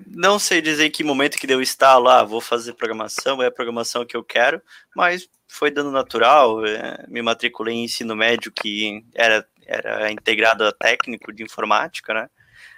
não 0.06 0.38
sei 0.38 0.62
dizer 0.62 0.87
em 0.87 0.90
que 0.90 1.04
momento 1.04 1.37
que 1.37 1.46
deu 1.46 1.61
estar 1.61 1.99
lá, 1.99 2.20
ah, 2.20 2.25
vou 2.25 2.40
fazer 2.40 2.73
programação, 2.75 3.42
é 3.42 3.46
a 3.46 3.50
programação 3.50 4.06
que 4.06 4.16
eu 4.16 4.25
quero, 4.25 4.62
mas 4.96 5.28
foi 5.49 5.70
dando 5.70 5.90
natural. 5.90 6.64
É, 6.64 7.04
me 7.08 7.20
matriculei 7.23 7.75
em 7.75 7.84
ensino 7.84 8.16
médio 8.16 8.52
que 8.52 9.04
era, 9.14 9.46
era 9.66 10.11
integrado 10.11 10.64
a 10.64 10.73
técnico 10.73 11.32
de 11.32 11.42
informática, 11.42 12.14
né? 12.14 12.30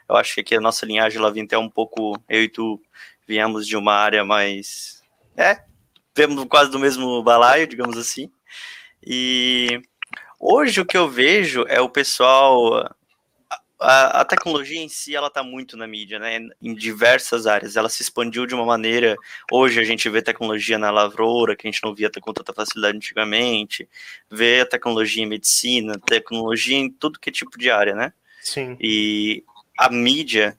Eu 0.09 0.17
acho 0.17 0.35
que 0.35 0.41
aqui 0.41 0.55
a 0.57 0.61
nossa 0.61 0.87
linhagem 0.87 1.21
lá 1.21 1.31
vem 1.31 1.45
até 1.45 1.59
um 1.59 1.69
pouco, 1.69 2.21
eu 2.29 2.43
e 2.43 2.49
tu 2.49 2.81
viemos 3.27 3.67
de 3.67 3.77
uma 3.77 3.93
área 3.93 4.25
mais 4.25 4.96
é, 5.37 5.63
vemos 6.17 6.45
quase 6.47 6.71
do 6.71 6.79
mesmo 6.79 7.23
balaio, 7.23 7.67
digamos 7.67 7.99
assim. 7.99 8.31
E 9.05 9.81
hoje 10.41 10.81
o 10.81 10.87
que 10.87 10.97
eu 10.97 11.09
vejo 11.09 11.65
é 11.69 11.81
o 11.81 11.89
pessoal. 11.89 12.91
A, 13.79 14.23
a 14.23 14.25
tecnologia 14.25 14.81
em 14.81 14.89
si, 14.89 15.15
ela 15.15 15.27
está 15.27 15.43
muito 15.43 15.77
na 15.77 15.87
mídia, 15.87 16.19
né? 16.19 16.39
Em 16.63 16.75
diversas 16.75 17.47
áreas. 17.47 17.77
Ela 17.77 17.91
se 17.91 18.01
expandiu 18.01 18.47
de 18.47 18.55
uma 18.55 18.65
maneira. 18.65 19.15
Hoje 19.53 19.79
a 19.79 19.85
gente 19.85 20.09
vê 20.09 20.23
tecnologia 20.23 20.79
na 20.79 20.91
lavoura, 20.91 21.55
que 21.55 21.69
a 21.69 21.71
gente 21.71 21.85
não 21.85 21.95
via 21.95 22.11
com 22.21 22.33
tanta 22.33 22.55
facilidade 22.55 22.97
antigamente. 22.97 23.87
Vê 24.31 24.61
a 24.61 24.67
tecnologia 24.67 25.23
em 25.23 25.27
medicina, 25.27 26.01
tecnologia 26.07 26.79
em 26.79 26.91
tudo 26.91 27.21
que 27.21 27.29
é 27.29 27.33
tipo 27.33 27.59
de 27.59 27.71
área, 27.71 27.95
né? 27.95 28.15
Sim. 28.41 28.79
E 28.81 29.45
a 29.79 29.91
mídia, 29.91 30.57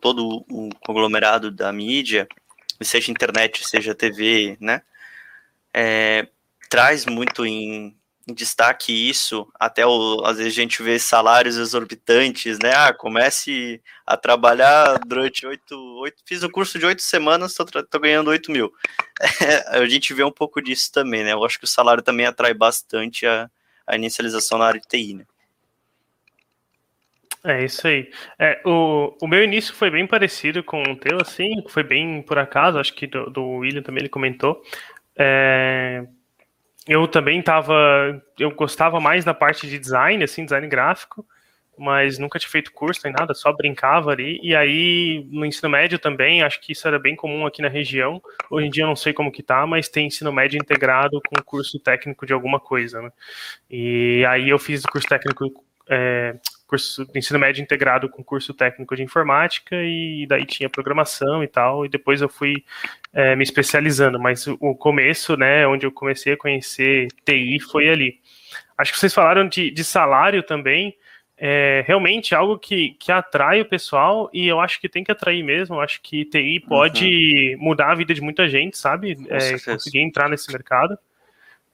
todo 0.00 0.44
o 0.50 0.70
conglomerado 0.80 1.52
da 1.52 1.72
mídia, 1.72 2.26
seja 2.84 3.10
internet, 3.10 3.66
seja 3.66 3.94
TV, 3.94 4.56
né? 4.60 4.82
É, 5.72 6.28
traz 6.70 7.06
muito 7.06 7.44
em, 7.44 7.96
em, 8.28 8.34
destaque 8.34 8.92
isso, 8.92 9.46
até 9.58 9.86
o, 9.86 10.22
às 10.24 10.38
vezes 10.38 10.52
a 10.52 10.56
gente 10.62 10.82
vê 10.82 10.98
salários 10.98 11.56
exorbitantes, 11.56 12.58
né? 12.62 12.72
Ah, 12.74 12.92
comece 12.92 13.82
a 14.06 14.16
trabalhar 14.16 14.98
durante 15.06 15.46
oito, 15.46 15.76
oito 16.00 16.22
fiz 16.24 16.42
um 16.42 16.50
curso 16.50 16.78
de 16.78 16.86
oito 16.86 17.02
semanas, 17.02 17.54
tô 17.54 17.98
ganhando 17.98 18.28
oito 18.28 18.50
mil. 18.50 18.72
É, 19.20 19.78
a 19.78 19.86
gente 19.86 20.14
vê 20.14 20.24
um 20.24 20.32
pouco 20.32 20.60
disso 20.60 20.90
também, 20.92 21.24
né? 21.24 21.32
Eu 21.32 21.44
acho 21.44 21.58
que 21.58 21.64
o 21.64 21.68
salário 21.68 22.02
também 22.02 22.26
atrai 22.26 22.54
bastante 22.54 23.26
a, 23.26 23.50
a 23.86 23.96
inicialização 23.96 24.58
na 24.58 24.66
área 24.66 24.80
de 24.80 24.88
TI, 24.88 25.14
né? 25.14 25.26
É 27.46 27.64
isso 27.64 27.86
aí. 27.86 28.10
É, 28.40 28.60
o, 28.64 29.16
o 29.22 29.28
meu 29.28 29.44
início 29.44 29.72
foi 29.72 29.88
bem 29.88 30.04
parecido 30.04 30.64
com 30.64 30.82
o 30.82 30.96
teu, 30.96 31.18
assim, 31.20 31.62
foi 31.68 31.84
bem 31.84 32.20
por 32.20 32.38
acaso, 32.38 32.76
acho 32.76 32.92
que 32.92 33.06
do, 33.06 33.30
do 33.30 33.46
William 33.58 33.82
também 33.82 34.00
ele 34.02 34.08
comentou. 34.08 34.60
É, 35.16 36.04
eu 36.88 37.06
também 37.06 37.38
estava, 37.38 38.20
eu 38.36 38.50
gostava 38.50 38.98
mais 38.98 39.24
da 39.24 39.32
parte 39.32 39.68
de 39.68 39.78
design, 39.78 40.24
assim, 40.24 40.44
design 40.44 40.66
gráfico, 40.66 41.24
mas 41.78 42.18
nunca 42.18 42.36
tinha 42.40 42.50
feito 42.50 42.72
curso 42.72 43.02
nem 43.04 43.12
nada, 43.12 43.32
só 43.32 43.52
brincava 43.52 44.10
ali. 44.10 44.40
E 44.42 44.52
aí, 44.56 45.24
no 45.30 45.46
ensino 45.46 45.70
médio 45.70 46.00
também, 46.00 46.42
acho 46.42 46.60
que 46.60 46.72
isso 46.72 46.88
era 46.88 46.98
bem 46.98 47.14
comum 47.14 47.46
aqui 47.46 47.62
na 47.62 47.68
região. 47.68 48.20
Hoje 48.50 48.66
em 48.66 48.70
dia 48.70 48.82
eu 48.82 48.88
não 48.88 48.96
sei 48.96 49.12
como 49.12 49.30
que 49.30 49.42
tá, 49.42 49.64
mas 49.68 49.88
tem 49.88 50.08
ensino 50.08 50.32
médio 50.32 50.58
integrado 50.58 51.20
com 51.28 51.40
curso 51.44 51.78
técnico 51.78 52.26
de 52.26 52.32
alguma 52.32 52.58
coisa, 52.58 53.00
né? 53.02 53.12
E 53.70 54.24
aí 54.28 54.48
eu 54.48 54.58
fiz 54.58 54.82
o 54.84 54.88
curso 54.88 55.06
técnico 55.06 55.64
é, 55.88 56.34
curso 56.66 57.06
ensino 57.14 57.38
médio 57.38 57.62
integrado 57.62 58.08
com 58.08 58.24
curso 58.24 58.52
técnico 58.52 58.96
de 58.96 59.02
informática 59.02 59.76
e 59.76 60.26
daí 60.28 60.44
tinha 60.44 60.68
programação 60.68 61.42
e 61.42 61.46
tal, 61.46 61.86
e 61.86 61.88
depois 61.88 62.20
eu 62.20 62.28
fui 62.28 62.64
é, 63.12 63.36
me 63.36 63.44
especializando, 63.44 64.18
mas 64.18 64.46
o, 64.46 64.74
começo, 64.74 65.36
né, 65.36 65.66
onde 65.66 65.86
eu 65.86 65.92
comecei 65.92 66.32
a 66.32 66.36
conhecer 66.36 67.08
TI 67.24 67.60
foi 67.60 67.88
ali. 67.88 68.20
Acho 68.76 68.92
que 68.92 68.98
vocês 68.98 69.14
falaram 69.14 69.48
de, 69.48 69.70
de 69.70 69.84
salário 69.84 70.42
também, 70.42 70.96
é 71.38 71.84
realmente 71.86 72.34
algo 72.34 72.58
que, 72.58 72.90
que 72.98 73.12
atrai 73.12 73.60
o 73.60 73.68
pessoal 73.68 74.30
e 74.32 74.48
eu 74.48 74.58
acho 74.58 74.80
que 74.80 74.88
tem 74.88 75.04
que 75.04 75.12
atrair 75.12 75.42
mesmo. 75.42 75.76
Eu 75.76 75.80
acho 75.82 76.00
que 76.00 76.24
TI 76.24 76.60
pode 76.60 77.54
uhum. 77.54 77.62
mudar 77.62 77.92
a 77.92 77.94
vida 77.94 78.14
de 78.14 78.22
muita 78.22 78.48
gente, 78.48 78.78
sabe? 78.78 79.18
É, 79.28 79.58
conseguir 79.58 80.00
entrar 80.00 80.30
nesse 80.30 80.50
mercado. 80.50 80.98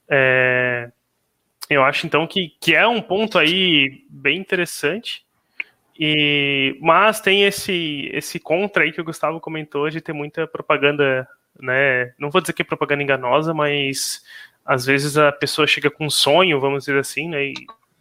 É, 0.09 0.91
eu 1.73 1.83
acho 1.83 2.05
então 2.05 2.25
que, 2.27 2.53
que 2.59 2.75
é 2.75 2.87
um 2.87 3.01
ponto 3.01 3.37
aí 3.37 4.03
bem 4.09 4.37
interessante. 4.37 5.23
E, 5.99 6.77
mas 6.81 7.21
tem 7.21 7.43
esse 7.43 8.09
esse 8.11 8.39
contra 8.39 8.83
aí 8.83 8.91
que 8.91 9.01
o 9.01 9.03
Gustavo 9.03 9.39
comentou 9.39 9.89
de 9.89 10.01
ter 10.01 10.13
muita 10.13 10.47
propaganda, 10.47 11.27
né? 11.59 12.13
Não 12.17 12.31
vou 12.31 12.41
dizer 12.41 12.53
que 12.53 12.63
é 12.63 12.65
propaganda 12.65 13.03
enganosa, 13.03 13.53
mas 13.53 14.23
às 14.65 14.85
vezes 14.85 15.17
a 15.17 15.31
pessoa 15.31 15.67
chega 15.67 15.91
com 15.91 16.05
um 16.05 16.09
sonho, 16.09 16.59
vamos 16.59 16.85
dizer 16.85 16.99
assim, 16.99 17.29
né? 17.29 17.45
E 17.45 17.53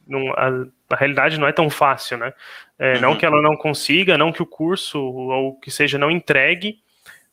não, 0.07 0.33
a, 0.33 0.67
a 0.91 0.97
realidade 0.97 1.39
não 1.39 1.47
é 1.47 1.53
tão 1.53 1.69
fácil, 1.69 2.17
né? 2.19 2.33
É, 2.79 2.95
uhum. 2.95 3.01
Não 3.01 3.17
que 3.17 3.27
ela 3.27 3.41
não 3.43 3.57
consiga, 3.57 4.19
não 4.19 4.33
que 4.33 4.43
o 4.43 4.47
curso 4.47 4.99
ou 4.99 5.59
que 5.61 5.71
seja 5.71 5.99
não 5.99 6.11
entregue, 6.11 6.81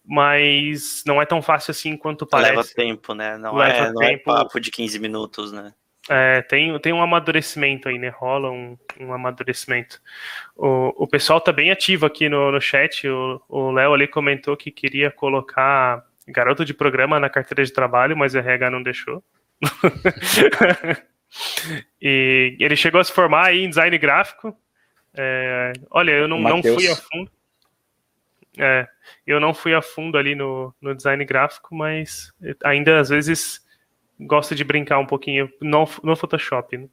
mas 0.05 1.03
não 1.05 1.21
é 1.21 1.25
tão 1.25 1.41
fácil 1.41 1.71
assim 1.71 1.95
quanto 1.95 2.25
parece. 2.25 2.51
Leva 2.51 2.67
tempo, 2.75 3.13
né? 3.13 3.37
Não, 3.37 3.55
Leva 3.55 3.87
é, 3.87 3.91
não 3.91 4.01
é 4.03 4.09
tempo. 4.09 4.31
é 4.31 4.35
papo 4.35 4.59
de 4.59 4.71
15 4.71 4.99
minutos, 4.99 5.51
né? 5.51 5.73
É, 6.11 6.41
tem, 6.41 6.77
tem 6.79 6.91
um 6.91 7.03
amadurecimento 7.03 7.87
aí, 7.87 7.99
né? 7.99 8.09
Rola 8.09 8.49
um, 8.49 8.75
um 8.99 9.13
amadurecimento. 9.13 10.01
O, 10.57 11.03
o 11.03 11.07
pessoal 11.07 11.39
tá 11.39 11.51
bem 11.51 11.69
ativo 11.69 12.03
aqui 12.07 12.27
no, 12.27 12.51
no 12.51 12.59
chat. 12.59 13.07
O 13.07 13.71
Léo 13.71 13.93
ali 13.93 14.07
comentou 14.07 14.57
que 14.57 14.71
queria 14.71 15.11
colocar 15.11 16.03
garoto 16.27 16.65
de 16.65 16.73
programa 16.73 17.19
na 17.19 17.29
carteira 17.29 17.63
de 17.63 17.71
trabalho, 17.71 18.17
mas 18.17 18.33
o 18.33 18.39
RH 18.39 18.71
não 18.71 18.81
deixou. 18.81 19.23
e 22.01 22.57
ele 22.59 22.75
chegou 22.75 22.99
a 22.99 23.03
se 23.03 23.13
formar 23.13 23.45
aí 23.45 23.63
em 23.63 23.69
design 23.69 23.95
gráfico. 23.99 24.57
É, 25.13 25.73
olha, 25.91 26.11
eu 26.13 26.27
não, 26.27 26.39
não 26.39 26.63
fui 26.63 26.87
a 26.87 26.95
fundo. 26.95 27.31
É, 28.57 28.87
eu 29.27 29.39
não 29.39 29.53
fui 29.53 29.75
a 29.75 29.81
fundo 29.81 30.17
ali 30.17 30.33
no, 30.33 30.73
no 30.81 30.95
design 30.95 31.23
gráfico, 31.23 31.75
mas 31.75 32.33
ainda 32.63 32.99
às 32.99 33.09
vezes 33.09 33.63
gosta 34.19 34.53
de 34.53 34.63
brincar 34.63 34.99
um 34.99 35.05
pouquinho 35.05 35.49
no, 35.61 35.87
no 36.03 36.15
Photoshop. 36.15 36.77
Né? 36.77 36.87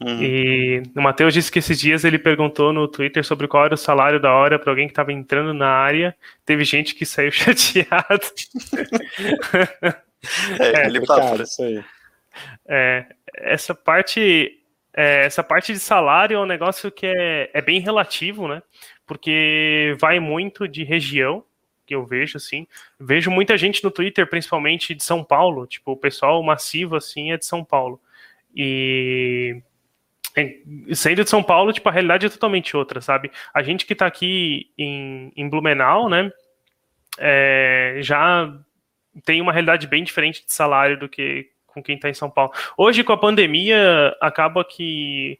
Uhum. 0.00 0.22
E 0.22 0.82
o 0.94 1.00
Matheus 1.00 1.32
disse 1.32 1.50
que 1.50 1.58
esses 1.58 1.78
dias 1.78 2.04
ele 2.04 2.18
perguntou 2.18 2.72
no 2.72 2.88
Twitter 2.88 3.24
sobre 3.24 3.48
qual 3.48 3.64
era 3.64 3.74
o 3.74 3.78
salário 3.78 4.20
da 4.20 4.32
hora 4.32 4.58
para 4.58 4.70
alguém 4.70 4.86
que 4.86 4.92
estava 4.92 5.12
entrando 5.12 5.54
na 5.54 5.68
área. 5.68 6.14
Teve 6.44 6.64
gente 6.64 6.94
que 6.94 7.06
saiu 7.06 7.30
chateado. 7.32 8.20
é, 10.58 10.86
ele 10.86 11.06
fala 11.06 11.42
isso 11.42 11.62
aí. 11.62 11.84
É, 12.66 13.06
essa 13.36 13.74
parte 13.74 14.58
é, 14.94 15.24
essa 15.24 15.42
parte 15.42 15.72
de 15.72 15.78
salário 15.78 16.36
é 16.36 16.40
um 16.40 16.46
negócio 16.46 16.90
que 16.90 17.06
é, 17.06 17.50
é 17.52 17.62
bem 17.62 17.80
relativo, 17.80 18.46
né? 18.46 18.62
Porque 19.06 19.96
vai 19.98 20.20
muito 20.20 20.68
de 20.68 20.84
região 20.84 21.44
que 21.92 21.94
eu 21.94 22.06
vejo, 22.06 22.38
assim. 22.38 22.66
Vejo 22.98 23.30
muita 23.30 23.58
gente 23.58 23.84
no 23.84 23.90
Twitter, 23.90 24.26
principalmente 24.26 24.94
de 24.94 25.04
São 25.04 25.22
Paulo, 25.22 25.66
tipo, 25.66 25.92
o 25.92 25.96
pessoal 25.96 26.42
massivo, 26.42 26.96
assim, 26.96 27.32
é 27.32 27.36
de 27.36 27.44
São 27.44 27.62
Paulo. 27.62 28.00
E 28.56 29.60
sendo 30.94 31.22
de 31.22 31.28
São 31.28 31.42
Paulo, 31.42 31.70
tipo, 31.70 31.86
a 31.86 31.92
realidade 31.92 32.24
é 32.24 32.30
totalmente 32.30 32.74
outra, 32.74 33.02
sabe? 33.02 33.30
A 33.52 33.62
gente 33.62 33.84
que 33.84 33.94
tá 33.94 34.06
aqui 34.06 34.70
em, 34.78 35.30
em 35.36 35.46
Blumenau, 35.46 36.08
né, 36.08 36.32
é, 37.18 37.98
já 38.00 38.50
tem 39.26 39.42
uma 39.42 39.52
realidade 39.52 39.86
bem 39.86 40.02
diferente 40.02 40.42
de 40.42 40.50
salário 40.50 40.98
do 40.98 41.10
que 41.10 41.50
com 41.66 41.82
quem 41.82 41.98
tá 41.98 42.08
em 42.08 42.14
São 42.14 42.30
Paulo. 42.30 42.52
Hoje, 42.74 43.04
com 43.04 43.12
a 43.12 43.18
pandemia, 43.18 44.16
acaba 44.20 44.64
que 44.64 45.38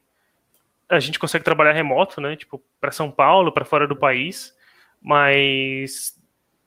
a 0.88 1.00
gente 1.00 1.18
consegue 1.18 1.44
trabalhar 1.44 1.72
remoto, 1.72 2.20
né, 2.20 2.36
tipo, 2.36 2.62
para 2.78 2.90
São 2.90 3.10
Paulo, 3.10 3.52
para 3.52 3.64
fora 3.64 3.88
do 3.88 3.96
país, 3.96 4.54
mas 5.00 6.21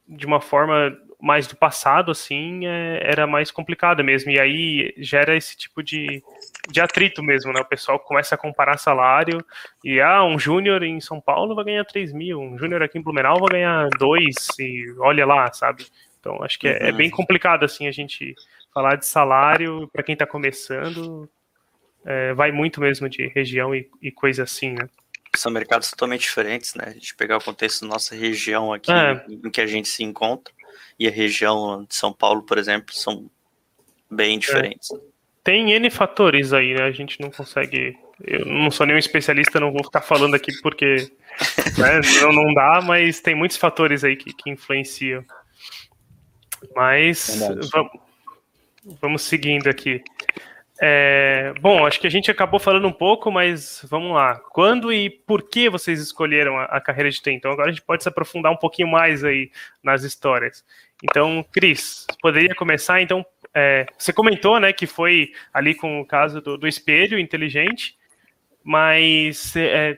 de 0.08 0.26
uma 0.26 0.40
forma 0.40 0.98
mais 1.20 1.48
do 1.48 1.56
passado, 1.56 2.12
assim, 2.12 2.68
é, 2.68 3.00
era 3.04 3.26
mais 3.26 3.50
complicada 3.50 4.04
mesmo. 4.04 4.30
E 4.32 4.40
aí 4.40 4.94
gera 4.98 5.36
esse 5.36 5.58
tipo 5.58 5.82
de, 5.82 6.22
de 6.70 6.80
atrito 6.80 7.24
mesmo, 7.24 7.52
né? 7.52 7.62
O 7.62 7.66
pessoal 7.66 8.00
começa 8.00 8.36
a 8.36 8.38
comparar 8.38 8.78
salário 8.78 9.44
e, 9.84 10.00
ah, 10.00 10.24
um 10.24 10.38
júnior 10.38 10.84
em 10.84 11.00
São 11.02 11.20
Paulo 11.20 11.56
vai 11.56 11.66
ganhar 11.66 11.86
3 11.86 12.14
mil, 12.14 12.40
um 12.40 12.58
júnior 12.58 12.84
aqui 12.84 13.00
em 13.00 13.02
Blumenau 13.02 13.40
vai 13.40 13.54
ganhar 13.54 13.90
2, 13.98 14.36
e 14.60 14.86
olha 15.00 15.26
lá, 15.26 15.52
sabe? 15.52 15.88
Então, 16.20 16.44
acho 16.44 16.60
que 16.60 16.68
é, 16.68 16.90
é 16.90 16.92
bem 16.92 17.10
complicado, 17.10 17.64
assim, 17.64 17.88
a 17.88 17.92
gente 17.92 18.36
falar 18.74 18.96
de 18.96 19.06
salário 19.06 19.90
para 19.92 20.04
quem 20.04 20.14
está 20.14 20.28
começando. 20.28 21.30
É, 22.06 22.34
vai 22.36 22.52
muito 22.52 22.80
mesmo 22.80 23.10
de 23.10 23.28
região 23.30 23.74
e, 23.74 23.90
e 24.00 24.12
coisa 24.12 24.44
assim, 24.44 24.74
né? 24.74 24.88
São 25.36 25.52
mercados 25.52 25.90
totalmente 25.90 26.22
diferentes, 26.22 26.74
né? 26.76 26.86
A 26.88 26.92
gente 26.92 27.16
pegar 27.16 27.38
o 27.38 27.44
contexto 27.44 27.82
da 27.82 27.88
nossa 27.88 28.16
região 28.16 28.74
aqui, 28.74 28.92
é. 28.92 29.24
em 29.30 29.50
que 29.50 29.62
a 29.62 29.68
gente 29.68 29.88
se 29.88 30.04
encontra, 30.04 30.54
e 31.00 31.08
a 31.08 31.12
região 31.12 31.84
de 31.84 31.96
São 31.96 32.14
Paulo, 32.14 32.44
por 32.44 32.58
exemplo, 32.58 32.94
são 32.94 33.30
bem 34.10 34.40
diferentes. 34.40 34.92
É. 34.92 34.98
Tem 35.44 35.74
N 35.74 35.90
fatores 35.90 36.54
aí, 36.54 36.74
né? 36.74 36.84
A 36.84 36.92
gente 36.92 37.22
não 37.22 37.30
consegue. 37.30 37.98
Eu 38.24 38.46
não 38.46 38.72
sou 38.72 38.86
nenhum 38.86 38.98
especialista, 38.98 39.60
não 39.60 39.72
vou 39.72 39.84
ficar 39.84 40.02
falando 40.02 40.34
aqui 40.36 40.52
porque 40.62 40.96
né, 41.78 42.02
não, 42.22 42.32
não 42.32 42.54
dá, 42.54 42.82
mas 42.82 43.20
tem 43.20 43.36
muitos 43.36 43.58
fatores 43.58 44.04
aí 44.04 44.16
que, 44.16 44.34
que 44.34 44.50
influenciam. 44.50 45.24
Mas 46.76 47.40
vamos, 47.72 47.92
vamos 49.02 49.22
seguindo 49.22 49.70
aqui. 49.70 50.02
É, 50.82 51.54
bom, 51.62 51.86
acho 51.86 52.00
que 52.00 52.08
a 52.08 52.10
gente 52.12 52.30
acabou 52.30 52.60
falando 52.60 52.88
um 52.88 52.92
pouco, 52.92 53.32
mas 53.32 53.86
vamos 53.90 54.14
lá. 54.14 54.36
Quando 54.52 54.92
e 54.92 55.10
por 55.10 55.44
que 55.44 55.70
vocês 55.70 56.02
escolheram 56.02 56.58
a, 56.58 56.66
a 56.66 56.82
carreira 56.82 57.10
de 57.10 57.22
TI? 57.22 57.32
Então 57.32 57.52
agora 57.52 57.70
a 57.70 57.72
gente 57.72 57.84
pode 57.84 58.04
se 58.04 58.10
aprofundar 58.10 58.52
um 58.52 58.58
pouquinho 58.58 58.90
mais 58.90 59.24
aí 59.24 59.52
nas 59.82 60.04
histórias. 60.04 60.66
Então, 61.04 61.46
Cris, 61.52 62.06
poderia 62.22 62.54
começar? 62.56 63.02
Então, 63.02 63.26
é, 63.54 63.86
você 63.98 64.12
comentou, 64.12 64.60
né, 64.60 64.74
que 64.74 64.86
foi 64.86 65.32
ali 65.54 65.74
com 65.74 66.02
o 66.02 66.06
caso 66.06 66.42
do, 66.42 66.58
do 66.58 66.68
espelho 66.68 67.18
inteligente, 67.18 67.98
mas 68.64 69.56
é, 69.56 69.98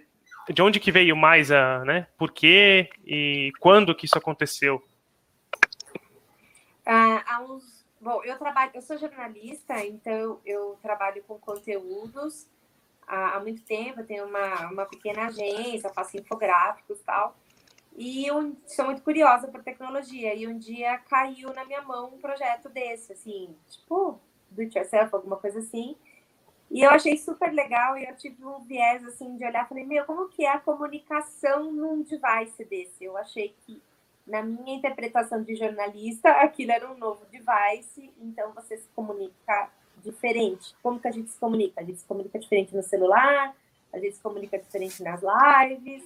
de 0.49 0.61
onde 0.61 0.79
que 0.79 0.91
veio 0.91 1.15
mais 1.15 1.51
a, 1.51 1.83
né? 1.85 2.07
Por 2.17 2.31
quê 2.31 2.89
e 3.05 3.51
quando 3.59 3.95
que 3.95 4.05
isso 4.05 4.17
aconteceu? 4.17 4.83
Ah, 6.85 7.23
há 7.25 7.41
uns 7.41 7.76
Bom, 8.07 8.23
eu 8.23 8.37
trabalho, 8.37 8.71
eu 8.73 8.81
sou 8.81 8.97
jornalista, 8.97 9.85
então 9.85 10.39
eu, 10.45 10.79
trabalho 10.81 11.21
com 11.27 11.37
conteúdos 11.37 12.47
há, 13.05 13.35
há, 13.35 13.39
muito 13.41 13.61
tempo, 13.63 13.99
eu 13.99 14.05
tenho 14.05 14.25
uma, 14.25 14.71
uma 14.71 14.85
pequena 14.85 15.25
agência, 15.25 15.91
faço 15.93 16.15
infográficos 16.15 17.01
e 17.01 17.03
tal. 17.03 17.35
E 17.97 18.25
eu 18.25 18.55
sou 18.65 18.85
muito 18.85 19.01
curiosa 19.01 19.49
por 19.49 19.61
tecnologia. 19.61 20.33
E 20.33 20.47
um 20.47 20.57
dia 20.57 20.97
caiu 20.99 21.53
na 21.53 21.65
minha 21.65 21.81
mão 21.81 22.13
um 22.15 22.17
projeto 22.17 22.69
desse, 22.69 23.11
assim, 23.11 23.53
tipo, 23.67 24.21
do 24.51 24.61
it 24.61 24.77
yourself, 24.77 25.13
alguma 25.13 25.35
coisa 25.35 25.59
assim. 25.59 25.97
E 26.71 26.83
eu 26.83 26.91
achei 26.91 27.17
super 27.17 27.51
legal 27.51 27.97
e 27.97 28.05
eu 28.05 28.15
tive 28.15 28.45
um 28.45 28.61
viés 28.61 29.03
assim 29.03 29.35
de 29.35 29.43
olhar, 29.43 29.67
falei, 29.67 29.85
meu, 29.85 30.05
como 30.05 30.29
que 30.29 30.45
é 30.45 30.53
a 30.53 30.61
comunicação 30.61 31.73
num 31.73 32.03
device 32.03 32.63
desse? 32.63 33.03
Eu 33.03 33.17
achei 33.17 33.53
que 33.65 33.81
na 34.27 34.43
minha 34.43 34.75
interpretação 34.75 35.41
de 35.41 35.55
jornalista, 35.55 36.29
aquilo 36.31 36.71
era 36.71 36.91
um 36.91 36.97
novo 36.97 37.25
device, 37.31 38.13
então 38.19 38.53
você 38.53 38.77
se 38.77 38.87
comunica 38.89 39.71
diferente. 40.03 40.75
Como 40.83 40.99
que 40.99 41.07
a 41.07 41.11
gente 41.11 41.29
se 41.29 41.39
comunica? 41.39 41.81
A 41.81 41.83
gente 41.83 41.99
se 41.99 42.05
comunica 42.05 42.37
diferente 42.37 42.75
no 42.75 42.83
celular, 42.83 43.55
a 43.91 43.97
gente 43.97 44.15
se 44.15 44.21
comunica 44.21 44.59
diferente 44.59 45.01
nas 45.01 45.21
lives. 45.21 46.03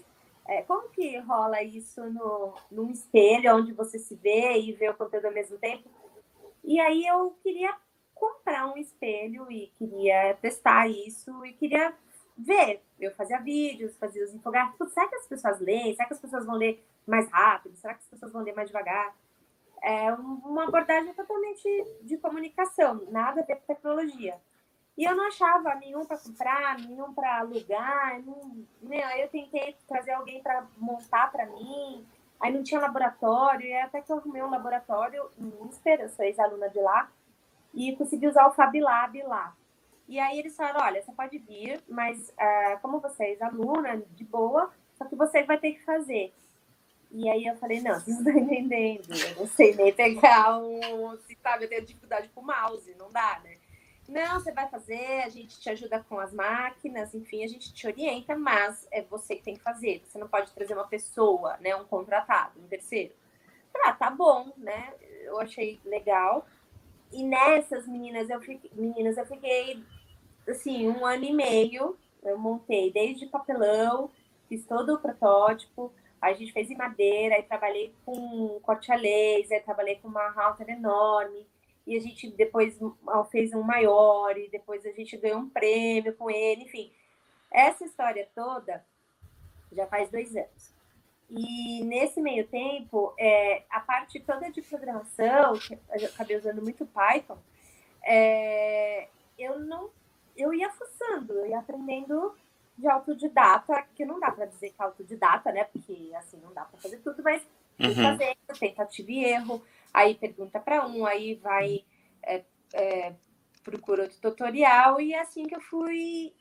É, 0.48 0.62
como 0.64 0.90
que 0.90 1.18
rola 1.20 1.62
isso 1.64 2.02
no, 2.10 2.54
num 2.72 2.92
espelho, 2.92 3.56
onde 3.56 3.74
você 3.74 3.98
se 3.98 4.16
vê 4.16 4.58
e 4.60 4.72
vê 4.72 4.90
o 4.90 4.94
conteúdo 4.94 5.26
ao 5.26 5.34
mesmo 5.34 5.58
tempo? 5.58 5.90
E 6.64 6.80
aí 6.80 7.06
eu 7.06 7.36
queria 7.44 7.76
comprar 8.14 8.72
um 8.72 8.78
espelho 8.78 9.52
e 9.52 9.72
queria 9.78 10.36
testar 10.36 10.88
isso 10.88 11.44
e 11.44 11.54
queria 11.54 11.94
ver. 12.46 12.82
Eu 13.00 13.12
fazia 13.16 13.40
vídeos, 13.40 13.98
fazia 13.98 14.24
os 14.24 14.34
infográficos. 14.34 14.92
Será 14.92 15.08
que 15.08 15.16
as 15.16 15.28
pessoas 15.28 15.60
leem? 15.60 15.96
Será 15.96 16.08
que 16.08 16.14
as 16.14 16.20
pessoas 16.20 16.46
vão 16.46 16.56
ler 16.56 16.84
mais 17.08 17.30
rápido? 17.30 17.76
Será 17.78 17.94
que 17.94 18.02
as 18.02 18.10
pessoas 18.10 18.32
vão 18.32 18.44
ler 18.44 18.54
mais 18.54 18.68
devagar? 18.68 19.16
É 19.84 20.14
uma 20.14 20.66
abordagem 20.66 21.14
totalmente 21.14 21.68
de 22.04 22.18
comunicação, 22.18 23.04
nada 23.10 23.42
a 23.42 23.44
ver 23.44 23.56
com 23.56 23.74
tecnologia. 23.74 24.36
E 24.98 25.04
eu 25.04 25.16
não 25.16 25.28
achava 25.28 25.74
nenhum 25.76 26.06
para 26.06 26.18
comprar, 26.18 26.78
nenhum 26.78 27.14
para 27.14 27.40
alugar. 27.40 28.22
Não? 28.22 28.66
Aí 28.92 29.22
eu 29.22 29.30
tentei 29.30 29.76
trazer 29.88 30.12
alguém 30.12 30.42
para 30.44 30.68
montar 30.78 31.32
para 31.32 31.48
mim. 31.48 32.06
Aí 32.40 32.52
não 32.52 32.64
tinha 32.64 32.82
laboratório, 32.82 33.68
e 33.68 33.74
até 33.74 34.02
que 34.02 34.12
eu 34.12 34.18
arrumei 34.18 34.42
um 34.42 34.50
laboratório 34.50 35.30
em 35.38 35.68
Insper, 35.68 36.02
eu 36.02 36.10
sou 36.10 36.26
ex-aluna 36.26 36.70
de 36.70 36.80
lá, 36.80 37.08
e 37.72 37.96
consegui 37.96 38.28
usar 38.28 38.48
o 38.48 38.52
Fab 38.52 38.80
Lab 38.80 39.22
lá. 39.24 39.56
E 40.12 40.20
aí 40.20 40.40
eles 40.40 40.58
falaram, 40.58 40.82
olha, 40.82 41.02
você 41.02 41.14
pode 41.14 41.38
vir, 41.38 41.82
mas 41.88 42.28
uh, 42.32 42.78
como 42.82 43.00
você 43.00 43.24
é 43.24 43.30
ex-aluna, 43.32 44.04
de 44.14 44.26
boa, 44.26 44.70
só 44.98 45.06
que 45.06 45.16
você 45.16 45.44
vai 45.44 45.58
ter 45.58 45.72
que 45.72 45.86
fazer. 45.86 46.34
E 47.10 47.30
aí 47.30 47.46
eu 47.46 47.56
falei, 47.56 47.80
não, 47.80 47.94
vocês 47.94 48.20
não 48.20 48.28
estão 48.28 48.44
entendendo. 48.44 49.10
Eu 49.10 49.36
não 49.38 49.48
sei 49.48 49.74
nem 49.74 49.94
pegar 49.94 50.58
um. 50.58 51.18
Sabe, 51.42 51.64
eu 51.64 51.70
tenho 51.70 51.86
dificuldade 51.86 52.28
com 52.36 52.42
o 52.42 52.46
mouse, 52.46 52.94
não 52.96 53.10
dá, 53.10 53.40
né? 53.42 53.56
Não, 54.06 54.38
você 54.38 54.52
vai 54.52 54.68
fazer, 54.68 55.22
a 55.24 55.30
gente 55.30 55.58
te 55.58 55.70
ajuda 55.70 56.04
com 56.10 56.20
as 56.20 56.34
máquinas, 56.34 57.16
enfim, 57.16 57.46
a 57.46 57.48
gente 57.48 57.74
te 57.74 57.88
orienta, 57.88 58.36
mas 58.36 58.86
é 58.92 59.02
você 59.04 59.38
que 59.38 59.44
tem 59.44 59.56
que 59.56 59.64
fazer. 59.64 60.04
Você 60.06 60.20
não 60.20 60.28
pode 60.28 60.52
trazer 60.52 60.74
uma 60.74 60.88
pessoa, 60.88 61.56
né? 61.62 61.74
Um 61.74 61.86
contratado, 61.86 62.60
um 62.60 62.68
terceiro. 62.68 63.14
Ah, 63.86 63.94
tá 63.94 64.10
bom, 64.10 64.52
né? 64.58 64.94
Eu 65.24 65.40
achei 65.40 65.80
legal. 65.86 66.46
E 67.14 67.24
nessas 67.24 67.88
meninas 67.88 68.30
eu 68.30 68.42
fiquei, 68.42 68.70
meninas, 68.74 69.18
eu 69.18 69.26
fiquei 69.26 69.82
assim, 70.48 70.88
um 70.88 71.06
ano 71.06 71.24
e 71.24 71.34
meio. 71.34 71.98
Eu 72.24 72.38
montei 72.38 72.92
desde 72.92 73.26
papelão, 73.26 74.12
fiz 74.48 74.66
todo 74.66 74.94
o 74.94 75.00
protótipo 75.00 75.92
a 76.22 76.34
gente 76.34 76.54
fez 76.54 76.70
em 76.70 76.78
madeira, 76.78 77.36
aí 77.36 77.44
trabalhei 77.44 77.96
com 78.06 78.60
corte 78.62 78.92
a 78.92 78.96
laser, 78.96 79.64
trabalhei 79.66 79.96
com 79.96 80.08
uma 80.08 80.30
router 80.30 80.70
enorme, 80.70 81.48
e 81.86 81.98
a 81.98 82.00
gente 82.00 82.30
depois 82.30 82.78
fez 83.32 83.54
um 83.54 83.64
maior, 83.64 84.38
e 84.38 84.48
depois 84.50 84.86
a 84.86 84.92
gente 84.92 85.18
ganhou 85.18 85.40
um 85.40 85.50
prêmio 85.50 86.16
com 86.16 86.30
ele, 86.30 86.66
enfim. 86.66 86.92
Essa 87.50 87.84
história 87.84 88.30
toda 88.36 88.86
já 89.72 89.88
faz 89.88 90.12
dois 90.12 90.36
anos. 90.36 90.72
E 91.28 91.84
nesse 91.86 92.22
meio 92.22 92.48
tempo, 92.48 93.16
é, 93.18 93.64
a 93.70 93.80
parte 93.80 94.20
toda 94.20 94.52
de 94.52 94.62
programação, 94.62 95.58
que 95.58 95.74
eu 95.74 96.08
acabei 96.08 96.38
usando 96.38 96.62
muito 96.62 96.86
Python, 96.86 97.38
é, 98.04 99.08
eu 99.40 99.60
não 99.60 99.90
eu 100.36 100.54
ia 100.54 100.70
fuçando, 100.70 101.34
eu 101.34 101.48
ia 101.48 101.60
aprendendo 101.60 102.36
de 102.78 102.88
autodidata, 102.88 103.86
que 103.96 104.06
não 104.06 104.20
dá 104.20 104.32
para 104.32 104.46
dizer 104.46 104.70
que 104.70 104.82
é 104.82 104.86
autodidata, 104.86 105.52
né? 105.52 105.64
Porque 105.66 106.12
assim 106.16 106.38
não 106.38 106.54
dá 106.54 106.66
para 106.66 106.80
fazer 106.80 106.98
tudo, 106.98 107.22
mas 107.24 107.42
uhum. 107.80 107.94
fazer 107.94 108.36
tentativa 108.60 109.12
e 109.12 109.26
erro, 109.26 109.64
aí 109.94 110.16
pergunta 110.16 110.60
para 110.60 110.86
um, 110.88 111.06
aí 111.06 111.36
vai 111.36 111.86
é, 112.24 112.44
é, 112.74 113.14
procura 113.64 114.04
outro 114.04 114.20
tutorial 114.20 115.00
e 115.00 115.14
é 115.14 115.20
assim 115.20 115.46
que 115.46 115.56
eu 115.56 115.62
fui 115.62 116.34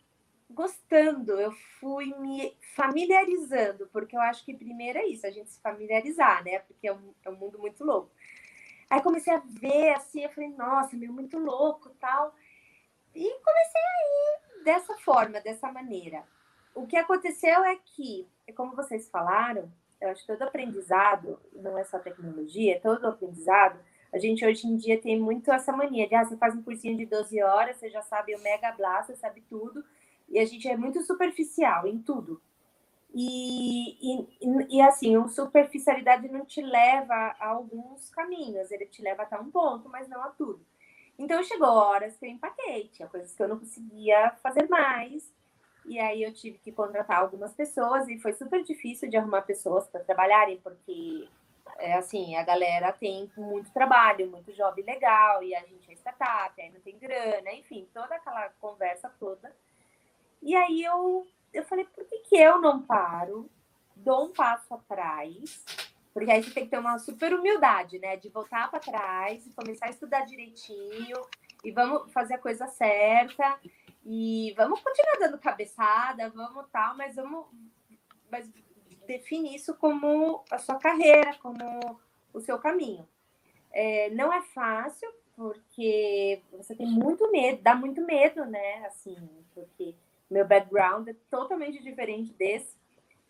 gostando, 0.49 1.33
eu 1.33 1.53
fui 1.79 2.13
me 2.19 2.57
familiarizando, 2.75 3.89
porque 3.93 4.17
eu 4.17 4.21
acho 4.21 4.45
que 4.45 4.53
primeiro 4.53 4.99
é 4.99 5.07
isso, 5.07 5.27
a 5.27 5.31
gente 5.31 5.51
se 5.51 5.61
familiarizar, 5.61 6.43
né? 6.45 6.59
Porque 6.61 6.89
é 6.89 6.93
um, 6.93 7.15
é 7.25 7.31
um 7.31 7.37
mundo 7.37 7.59
muito 7.59 7.85
louco. 7.85 8.11
Aí 8.89 9.01
comecei 9.01 9.33
a 9.33 9.43
ver 9.47 9.91
assim, 9.91 10.25
eu 10.25 10.31
falei, 10.31 10.51
nossa, 10.51 10.97
meu, 10.97 11.13
muito 11.13 11.39
louco 11.39 11.91
tal. 12.01 12.35
E 13.15 13.23
comecei 13.23 13.81
a 13.81 14.61
ir 14.61 14.65
dessa 14.65 14.97
forma, 14.99 15.41
dessa 15.41 15.71
maneira. 15.73 16.25
O 16.75 16.87
que 16.87 16.97
aconteceu 16.97 17.65
é 17.65 17.77
que, 17.77 18.29
como 18.57 18.77
vocês 18.77 19.09
falaram, 19.09 19.71
eu 20.01 20.11
acho 20.11 20.23
que 20.23 20.27
todo 20.29 20.43
aprendizado, 20.43 21.39
não 21.53 21.77
é 21.77 21.85
só 21.85 21.99
tecnologia, 21.99 22.81
todo 22.81 23.07
aprendizado, 23.07 23.79
a 24.13 24.19
gente 24.19 24.45
hoje 24.45 24.67
em 24.67 24.77
dia 24.77 25.01
tem 25.01 25.21
muito 25.21 25.53
essa 25.53 25.73
mania 25.73 26.09
de, 26.09 26.15
ah, 26.15 26.25
você 26.25 26.37
faz 26.37 26.55
um 26.55 26.63
cursinho 26.63 26.97
de 26.97 27.07
12 27.07 27.43
horas, 27.43 27.77
você 27.77 27.89
já 27.89 28.03
sabe 28.03 28.35
o 28.35 28.41
Mega 28.41 28.73
Blast, 28.73 29.07
você 29.07 29.17
sabe 29.17 29.43
tudo, 29.49 29.85
e 30.29 30.39
a 30.39 30.45
gente 30.45 30.69
é 30.69 30.77
muito 30.77 31.01
superficial 31.03 31.87
em 31.87 31.99
tudo. 31.99 32.41
E, 33.13 33.97
e, 34.01 34.77
e, 34.77 34.81
assim, 34.83 35.17
a 35.17 35.29
superficialidade 35.29 36.29
não 36.29 36.45
te 36.45 36.63
leva 36.63 37.15
a 37.15 37.49
alguns 37.49 38.09
caminhos, 38.11 38.71
ele 38.71 38.87
te 38.87 39.03
leva 39.03 39.23
até 39.23 39.39
um 39.39 39.51
ponto, 39.51 39.89
mas 39.89 40.09
não 40.09 40.23
a 40.23 40.29
tudo. 40.29 40.65
Então 41.21 41.43
chegou 41.43 41.69
horas 41.69 42.17
que 42.17 42.25
eu 42.25 42.31
empaquei, 42.31 42.89
tinha 42.89 43.07
coisas 43.07 43.35
que 43.35 43.43
eu 43.43 43.49
não 43.49 43.59
conseguia 43.59 44.31
fazer 44.43 44.67
mais. 44.71 45.31
E 45.85 45.99
aí 45.99 46.23
eu 46.23 46.33
tive 46.33 46.57
que 46.57 46.73
contratar 46.73 47.19
algumas 47.19 47.53
pessoas 47.53 48.09
e 48.09 48.19
foi 48.19 48.33
super 48.33 48.65
difícil 48.65 49.07
de 49.11 49.19
arrumar 49.19 49.43
pessoas 49.43 49.87
para 49.87 50.03
trabalharem, 50.03 50.59
porque 50.63 51.29
é 51.79 51.93
assim, 51.93 52.37
a 52.37 52.43
galera 52.43 52.91
tem 52.91 53.31
muito 53.37 53.71
trabalho, 53.71 54.31
muito 54.31 54.51
job 54.55 54.81
legal, 54.81 55.43
e 55.43 55.55
a 55.55 55.61
gente 55.61 55.91
é 55.91 55.95
startup, 55.95 56.59
aí 56.59 56.71
não 56.71 56.81
tem 56.81 56.99
grana, 56.99 57.53
enfim, 57.53 57.87
toda 57.93 58.15
aquela 58.15 58.49
conversa 58.59 59.13
toda. 59.21 59.55
E 60.41 60.57
aí 60.57 60.83
eu, 60.83 61.27
eu 61.53 61.65
falei, 61.67 61.85
por 61.85 62.03
que, 62.07 62.19
que 62.21 62.37
eu 62.37 62.63
não 62.63 62.81
paro, 62.81 63.51
dou 63.95 64.25
um 64.25 64.33
passo 64.33 64.73
atrás 64.73 65.63
Porque 66.13 66.31
aí 66.31 66.43
você 66.43 66.51
tem 66.51 66.65
que 66.65 66.71
ter 66.71 66.79
uma 66.79 66.99
super 66.99 67.33
humildade, 67.33 67.99
né? 67.99 68.17
De 68.17 68.29
voltar 68.29 68.71
para 68.71 68.81
trás 68.81 69.47
e 69.47 69.55
começar 69.55 69.87
a 69.87 69.91
estudar 69.91 70.25
direitinho 70.25 71.17
e 71.65 71.71
vamos 71.71 72.13
fazer 72.13 72.35
a 72.35 72.39
coisa 72.39 72.67
certa 72.67 73.59
e 74.05 74.53
vamos 74.57 74.81
continuar 74.81 75.19
dando 75.19 75.39
cabeçada, 75.39 76.31
vamos 76.31 76.67
tal, 76.73 76.97
mas 76.97 77.17
vamos 77.17 77.47
mas 78.31 78.49
define 79.07 79.55
isso 79.55 79.75
como 79.75 80.45
a 80.51 80.59
sua 80.59 80.77
carreira, 80.77 81.35
como 81.43 82.01
o 82.33 82.41
seu 82.41 82.59
caminho. 82.59 83.09
É, 83.73 84.11
não 84.11 84.33
é 84.33 84.41
fácil, 84.43 85.09
porque 85.35 86.43
você 86.53 86.75
tem 86.75 86.87
muito 86.87 87.31
medo, 87.31 87.63
dá 87.63 87.75
muito 87.75 88.01
medo, 88.03 88.45
né? 88.45 88.87
Assim, 88.87 89.17
porque 89.55 89.95
meu 90.31 90.47
background 90.47 91.09
é 91.09 91.15
totalmente 91.29 91.83
diferente 91.83 92.33
desse. 92.35 92.79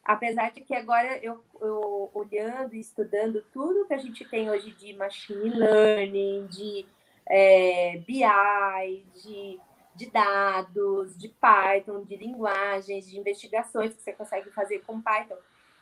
Apesar 0.04 0.50
de 0.50 0.62
que 0.62 0.74
agora 0.74 1.18
eu, 1.18 1.44
eu 1.60 2.10
olhando 2.14 2.74
e 2.74 2.80
estudando 2.80 3.44
tudo 3.52 3.86
que 3.86 3.94
a 3.94 3.98
gente 3.98 4.24
tem 4.24 4.50
hoje 4.50 4.72
de 4.72 4.92
machine 4.94 5.50
learning, 5.50 6.46
de 6.46 6.86
é, 7.26 7.98
BI, 7.98 9.04
de, 9.14 9.60
de 9.94 10.10
dados, 10.10 11.16
de 11.18 11.28
Python, 11.28 12.02
de 12.02 12.16
linguagens, 12.16 13.08
de 13.08 13.18
investigações 13.18 13.94
que 13.94 14.02
você 14.02 14.12
consegue 14.12 14.50
fazer 14.50 14.80
com 14.80 15.00
Python, 15.00 15.36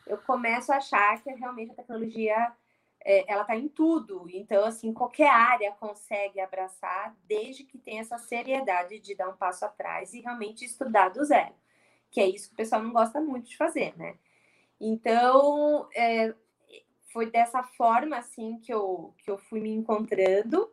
eu 0.06 0.18
começo 0.18 0.72
a 0.72 0.76
achar 0.76 1.22
que 1.22 1.30
realmente 1.30 1.72
a 1.72 1.74
tecnologia 1.74 2.52
é, 3.04 3.30
ela 3.30 3.42
está 3.42 3.56
em 3.56 3.68
tudo. 3.68 4.26
Então, 4.30 4.64
assim, 4.64 4.92
qualquer 4.92 5.30
área 5.30 5.72
consegue 5.72 6.40
abraçar, 6.40 7.14
desde 7.24 7.64
que 7.64 7.78
tenha 7.78 8.00
essa 8.00 8.18
seriedade 8.18 8.98
de 8.98 9.14
dar 9.14 9.28
um 9.28 9.36
passo 9.36 9.64
atrás 9.64 10.12
e 10.12 10.20
realmente 10.20 10.64
estudar 10.64 11.10
do 11.10 11.24
zero. 11.24 11.54
Que 12.10 12.20
é 12.20 12.28
isso 12.28 12.48
que 12.48 12.54
o 12.54 12.56
pessoal 12.56 12.82
não 12.82 12.92
gosta 12.92 13.20
muito 13.20 13.48
de 13.48 13.56
fazer, 13.56 13.96
né? 13.96 14.16
Então, 14.80 15.88
é, 15.94 16.34
foi 17.12 17.30
dessa 17.30 17.62
forma, 17.62 18.16
assim, 18.16 18.58
que 18.60 18.72
eu, 18.72 19.14
que 19.18 19.30
eu 19.30 19.38
fui 19.38 19.60
me 19.60 19.70
encontrando. 19.70 20.70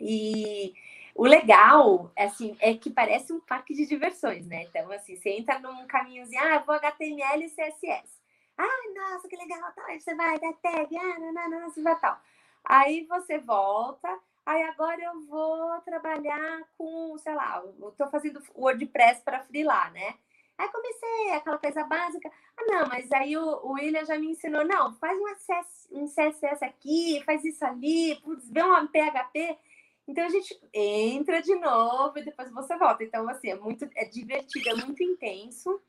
E 0.00 0.74
o 1.14 1.24
legal, 1.26 2.10
assim, 2.16 2.56
é 2.60 2.74
que 2.74 2.90
parece 2.90 3.32
um 3.32 3.40
parque 3.40 3.74
de 3.74 3.86
diversões, 3.86 4.46
né? 4.46 4.64
Então, 4.64 4.90
assim, 4.92 5.16
você 5.16 5.30
entra 5.30 5.58
num 5.58 5.86
caminhozinho, 5.86 6.40
ah, 6.42 6.58
vou 6.58 6.74
HTML 6.74 7.44
e 7.44 7.48
CSS. 7.50 8.20
Ah, 8.56 8.82
nossa, 8.94 9.28
que 9.28 9.36
legal, 9.36 9.72
tal. 9.74 9.84
Aí 9.86 10.00
você 10.00 10.14
vai, 10.14 10.38
dar 10.38 10.52
tag, 10.54 10.96
ah, 10.96 11.48
não, 11.48 11.70
você 11.70 11.82
vai 11.82 11.98
tal. 12.00 12.18
Aí 12.64 13.04
você 13.06 13.38
volta, 13.38 14.08
aí 14.46 14.62
agora 14.62 15.02
eu 15.02 15.20
vou 15.26 15.80
trabalhar 15.80 16.62
com, 16.78 17.16
sei 17.18 17.34
lá, 17.34 17.62
eu 17.80 17.90
tô 17.92 18.08
fazendo 18.08 18.42
WordPress 18.54 19.22
para 19.22 19.42
freelar, 19.44 19.92
né? 19.92 20.14
Aí 20.58 20.68
comecei 20.68 21.32
aquela 21.32 21.58
coisa 21.58 21.84
básica. 21.84 22.30
Ah, 22.56 22.64
não, 22.66 22.88
mas 22.88 23.10
aí 23.12 23.36
o, 23.36 23.44
o 23.64 23.72
William 23.72 24.04
já 24.04 24.18
me 24.18 24.28
ensinou, 24.28 24.64
não, 24.64 24.94
faz 24.94 25.18
um, 25.18 25.26
access, 25.26 25.88
um 25.90 26.06
CSS 26.06 26.64
aqui, 26.64 27.22
faz 27.24 27.44
isso 27.44 27.64
ali, 27.64 28.16
putz, 28.22 28.48
vê 28.50 28.62
um 28.62 28.86
PHP. 28.86 29.58
Então 30.06 30.24
a 30.24 30.28
gente 30.28 30.60
entra 30.72 31.40
de 31.40 31.54
novo 31.56 32.18
e 32.18 32.24
depois 32.24 32.50
você 32.50 32.76
volta. 32.76 33.04
Então, 33.04 33.28
assim, 33.28 33.50
é 33.50 33.54
muito 33.54 33.88
é 33.94 34.04
divertido, 34.04 34.70
é 34.70 34.74
muito 34.74 35.02
intenso 35.02 35.80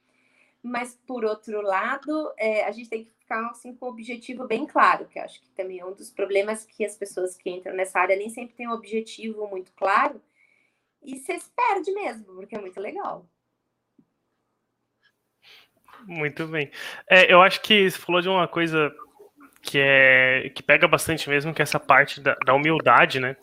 mas 0.64 0.98
por 1.06 1.26
outro 1.26 1.62
lado, 1.62 2.34
é, 2.38 2.64
a 2.64 2.72
gente 2.72 2.90
tem 2.90 3.04
que 3.04 3.12
ficar 3.12 3.50
assim, 3.50 3.76
com 3.76 3.86
o 3.86 3.90
objetivo 3.90 4.48
bem 4.48 4.66
claro, 4.66 5.06
que 5.08 5.20
acho 5.20 5.42
que 5.42 5.50
também 5.50 5.80
é 5.80 5.86
um 5.86 5.94
dos 5.94 6.10
problemas 6.10 6.64
que 6.64 6.86
as 6.86 6.96
pessoas 6.96 7.36
que 7.36 7.50
entram 7.50 7.76
nessa 7.76 8.00
área 8.00 8.16
nem 8.16 8.30
sempre 8.30 8.56
têm 8.56 8.70
um 8.70 8.74
objetivo 8.74 9.46
muito 9.48 9.74
claro, 9.74 10.22
e 11.04 11.20
você 11.20 11.38
se 11.38 11.52
perde 11.52 11.92
mesmo, 11.92 12.24
porque 12.36 12.56
é 12.56 12.62
muito 12.62 12.80
legal. 12.80 13.26
Muito 16.06 16.48
bem. 16.48 16.70
É, 17.10 17.32
eu 17.32 17.42
acho 17.42 17.62
que 17.62 17.90
você 17.90 17.98
falou 17.98 18.22
de 18.22 18.30
uma 18.30 18.48
coisa 18.48 18.94
que 19.62 19.80
é 19.80 20.52
que 20.54 20.62
pega 20.62 20.88
bastante 20.88 21.30
mesmo, 21.30 21.54
que 21.54 21.62
é 21.62 21.64
essa 21.64 21.80
parte 21.80 22.20
da, 22.20 22.36
da 22.46 22.54
humildade, 22.54 23.20
né? 23.20 23.36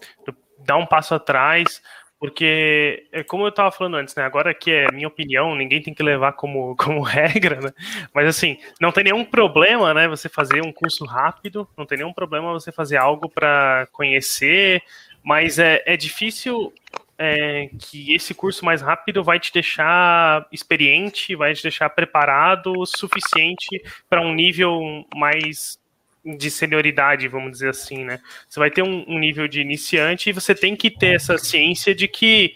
Dar 0.59 0.77
um 0.77 0.87
passo 0.87 1.15
atrás, 1.15 1.81
porque, 2.21 3.09
é 3.13 3.25
como 3.25 3.45
eu 3.45 3.49
estava 3.49 3.73
falando 3.73 3.97
antes, 3.97 4.15
né? 4.15 4.23
Agora 4.23 4.53
que 4.53 4.71
é 4.71 4.93
minha 4.93 5.09
opinião, 5.09 5.57
ninguém 5.57 5.81
tem 5.81 5.95
que 5.95 6.03
levar 6.03 6.35
como, 6.35 6.77
como 6.77 7.01
regra, 7.01 7.59
né? 7.59 7.73
Mas 8.13 8.29
assim, 8.29 8.59
não 8.79 8.93
tem 8.93 9.05
nenhum 9.05 9.25
problema, 9.25 9.95
né? 9.95 10.07
Você 10.07 10.29
fazer 10.29 10.63
um 10.63 10.71
curso 10.71 11.07
rápido, 11.07 11.67
não 11.79 11.87
tem 11.87 11.97
nenhum 11.97 12.13
problema 12.13 12.53
você 12.53 12.71
fazer 12.71 12.99
algo 12.99 13.27
para 13.27 13.89
conhecer, 13.91 14.83
mas 15.23 15.59
é, 15.59 15.83
é 15.87 15.97
difícil 15.97 16.75
é, 17.23 17.69
que 17.79 18.15
esse 18.15 18.33
curso 18.33 18.65
mais 18.65 18.81
rápido 18.81 19.23
vai 19.23 19.39
te 19.39 19.53
deixar 19.53 20.47
experiente, 20.51 21.37
vai 21.37 21.53
te 21.53 21.63
deixar 21.63 21.91
preparado 21.91 22.73
o 22.73 22.87
suficiente 22.87 23.83
para 24.09 24.23
um 24.23 24.33
nível 24.33 25.05
mais 25.15 25.79
de 26.25 26.51
senioridade, 26.51 27.29
vamos 27.29 27.53
dizer 27.53 27.69
assim, 27.69 28.07
né? 28.07 28.21
Você 28.49 28.59
vai 28.59 28.71
ter 28.71 28.83
um, 28.83 29.05
um, 29.07 29.19
nível 29.19 29.47
de 29.47 29.61
iniciante 29.61 30.31
e 30.31 30.33
você 30.33 30.55
tem 30.55 30.75
que 30.75 30.91
ter 30.91 31.17
essa 31.17 31.37
ciência 31.37 31.95
de 31.95 32.09
que 32.09 32.55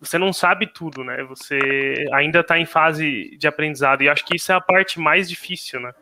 você 0.00 0.18
não 0.18 0.32
sabe 0.32 0.66
tudo, 0.66 1.04
né? 1.04 1.22
Você 1.24 2.08
ainda 2.14 2.40
está 2.40 2.58
em 2.58 2.66
fase 2.66 3.36
de 3.38 3.46
aprendizado 3.46 4.02
e 4.02 4.08
acho 4.08 4.24
que 4.24 4.34
isso 4.34 4.50
é 4.50 4.56
a 4.56 4.60
parte 4.60 4.98
mais 4.98 5.28
difícil, 5.28 5.78
né? 5.78 5.92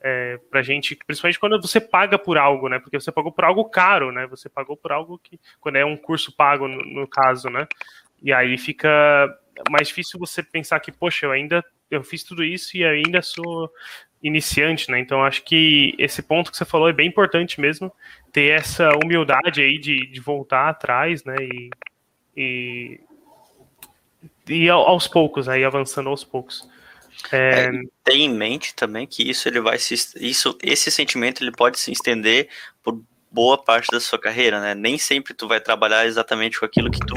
É, 0.00 0.38
pra 0.48 0.62
gente, 0.62 0.96
principalmente 1.06 1.40
quando 1.40 1.60
você 1.60 1.80
paga 1.80 2.18
por 2.18 2.38
algo, 2.38 2.68
né? 2.68 2.78
Porque 2.78 3.00
você 3.00 3.10
pagou 3.10 3.32
por 3.32 3.44
algo 3.44 3.64
caro, 3.64 4.12
né? 4.12 4.26
Você 4.28 4.48
pagou 4.48 4.76
por 4.76 4.92
algo 4.92 5.18
que, 5.18 5.40
quando 5.60 5.76
é 5.76 5.84
um 5.84 5.96
curso 5.96 6.34
pago, 6.36 6.68
no, 6.68 6.84
no 6.84 7.06
caso, 7.06 7.50
né? 7.50 7.66
E 8.22 8.32
aí 8.32 8.56
fica 8.56 8.88
mais 9.70 9.88
difícil 9.88 10.18
você 10.18 10.42
pensar 10.42 10.78
que, 10.80 10.92
poxa, 10.92 11.26
eu 11.26 11.32
ainda 11.32 11.64
eu 11.90 12.02
fiz 12.02 12.22
tudo 12.22 12.44
isso 12.44 12.76
e 12.76 12.84
ainda 12.84 13.22
sou 13.22 13.70
iniciante, 14.22 14.90
né? 14.90 14.98
Então 14.98 15.24
acho 15.24 15.42
que 15.44 15.94
esse 15.98 16.22
ponto 16.22 16.50
que 16.50 16.56
você 16.56 16.64
falou 16.64 16.88
é 16.88 16.92
bem 16.92 17.08
importante 17.08 17.60
mesmo, 17.60 17.92
ter 18.32 18.50
essa 18.50 18.90
humildade 19.02 19.62
aí 19.62 19.78
de, 19.78 20.06
de 20.06 20.20
voltar 20.20 20.68
atrás, 20.68 21.24
né? 21.24 21.36
E, 21.40 21.70
e, 22.36 23.00
e 24.48 24.68
aos 24.68 25.06
poucos, 25.06 25.48
aí 25.48 25.64
avançando 25.64 26.08
aos 26.08 26.24
poucos. 26.24 26.68
É... 27.32 27.66
É, 27.66 27.70
tem 28.04 28.24
em 28.24 28.34
mente 28.34 28.74
também 28.74 29.06
que 29.06 29.28
isso 29.28 29.48
ele 29.48 29.60
vai 29.60 29.78
se 29.78 29.94
isso 30.16 30.56
esse 30.62 30.90
sentimento 30.90 31.42
ele 31.42 31.52
pode 31.52 31.78
se 31.78 31.90
estender 31.92 32.48
por 32.82 33.02
boa 33.30 33.62
parte 33.62 33.88
da 33.90 34.00
sua 34.00 34.18
carreira, 34.18 34.60
né? 34.60 34.74
Nem 34.74 34.96
sempre 34.96 35.34
tu 35.34 35.46
vai 35.46 35.60
trabalhar 35.60 36.06
exatamente 36.06 36.58
com 36.58 36.64
aquilo 36.64 36.90
que 36.90 37.00
tu 37.00 37.14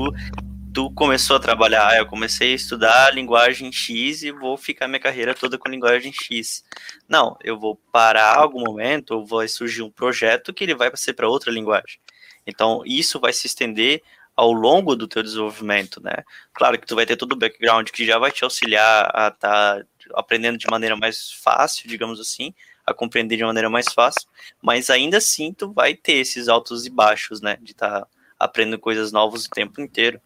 tu 0.74 0.90
começou 0.92 1.36
a 1.36 1.40
trabalhar, 1.40 1.90
ah, 1.90 1.98
eu 1.98 2.06
comecei 2.06 2.54
a 2.54 2.56
estudar 2.56 3.14
linguagem 3.14 3.72
X 3.72 4.24
e 4.24 4.32
vou 4.32 4.58
ficar 4.58 4.88
minha 4.88 5.00
carreira 5.00 5.36
toda 5.36 5.58
com 5.58 5.70
linguagem 5.70 6.14
X. 6.14 6.64
Não, 7.08 7.38
eu 7.44 7.60
vou 7.60 7.76
parar 7.92 8.38
algum 8.38 8.62
momento, 8.62 9.12
ou 9.12 9.26
vai 9.26 9.48
surgir 9.48 9.82
um 9.82 9.92
projeto 9.92 10.54
que 10.54 10.64
ele 10.64 10.76
vai 10.76 10.90
ser 10.96 11.14
para 11.14 11.28
outra 11.28 11.52
linguagem. 11.52 12.00
Então, 12.48 12.82
isso 12.86 13.20
vai 13.20 13.34
se 13.34 13.48
estender 13.48 14.02
ao 14.42 14.52
longo 14.52 14.96
do 14.96 15.08
teu 15.08 15.22
desenvolvimento, 15.22 16.02
né? 16.02 16.24
Claro 16.52 16.80
que 16.80 16.88
tu 16.88 16.96
vai 16.96 17.06
ter 17.06 17.16
todo 17.16 17.34
o 17.34 17.36
background 17.36 17.88
que 17.92 18.04
já 18.04 18.18
vai 18.18 18.32
te 18.32 18.44
auxiliar 18.44 19.12
a 19.14 19.28
estar 19.28 19.78
tá 19.78 19.86
aprendendo 20.16 20.58
de 20.58 20.66
maneira 20.68 20.96
mais 20.96 21.32
fácil, 21.32 21.88
digamos 21.88 22.20
assim, 22.20 22.52
a 22.84 22.92
compreender 22.92 23.38
de 23.38 23.44
maneira 23.44 23.70
mais 23.70 23.94
fácil, 23.94 24.28
mas 24.60 24.90
ainda 24.90 25.18
assim 25.18 25.54
tu 25.54 25.72
vai 25.72 25.94
ter 25.94 26.14
esses 26.14 26.48
altos 26.48 26.88
e 26.88 26.90
baixos, 26.90 27.40
né? 27.40 27.56
De 27.62 27.74
estar 27.74 28.02
tá 28.02 28.08
aprendendo 28.40 28.80
coisas 28.80 29.12
novas 29.12 29.46
o 29.46 29.50
tempo 29.52 29.80
inteiro. 29.80 30.20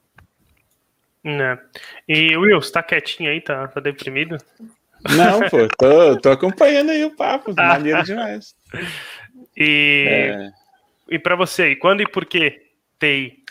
Né. 1.21 1.59
E 2.07 2.37
Will, 2.37 2.61
você 2.61 2.71
tá 2.71 2.81
quietinho 2.81 3.29
aí, 3.29 3.41
tá, 3.41 3.67
tá 3.67 3.81
deprimido? 3.81 4.37
Não, 5.09 5.41
pô, 5.49 5.67
tô, 5.77 6.21
tô 6.21 6.31
acompanhando 6.31 6.91
aí 6.91 7.03
o 7.03 7.13
papo, 7.13 7.53
ah. 7.57 7.67
maneiro 7.67 8.01
demais. 8.01 8.55
E, 9.57 10.05
é. 10.07 10.51
e 11.09 11.19
para 11.19 11.35
você, 11.35 11.71
e 11.71 11.75
quando 11.75 11.99
e 11.99 12.09
por 12.09 12.25
que 12.25 12.61
TI? 12.97 13.43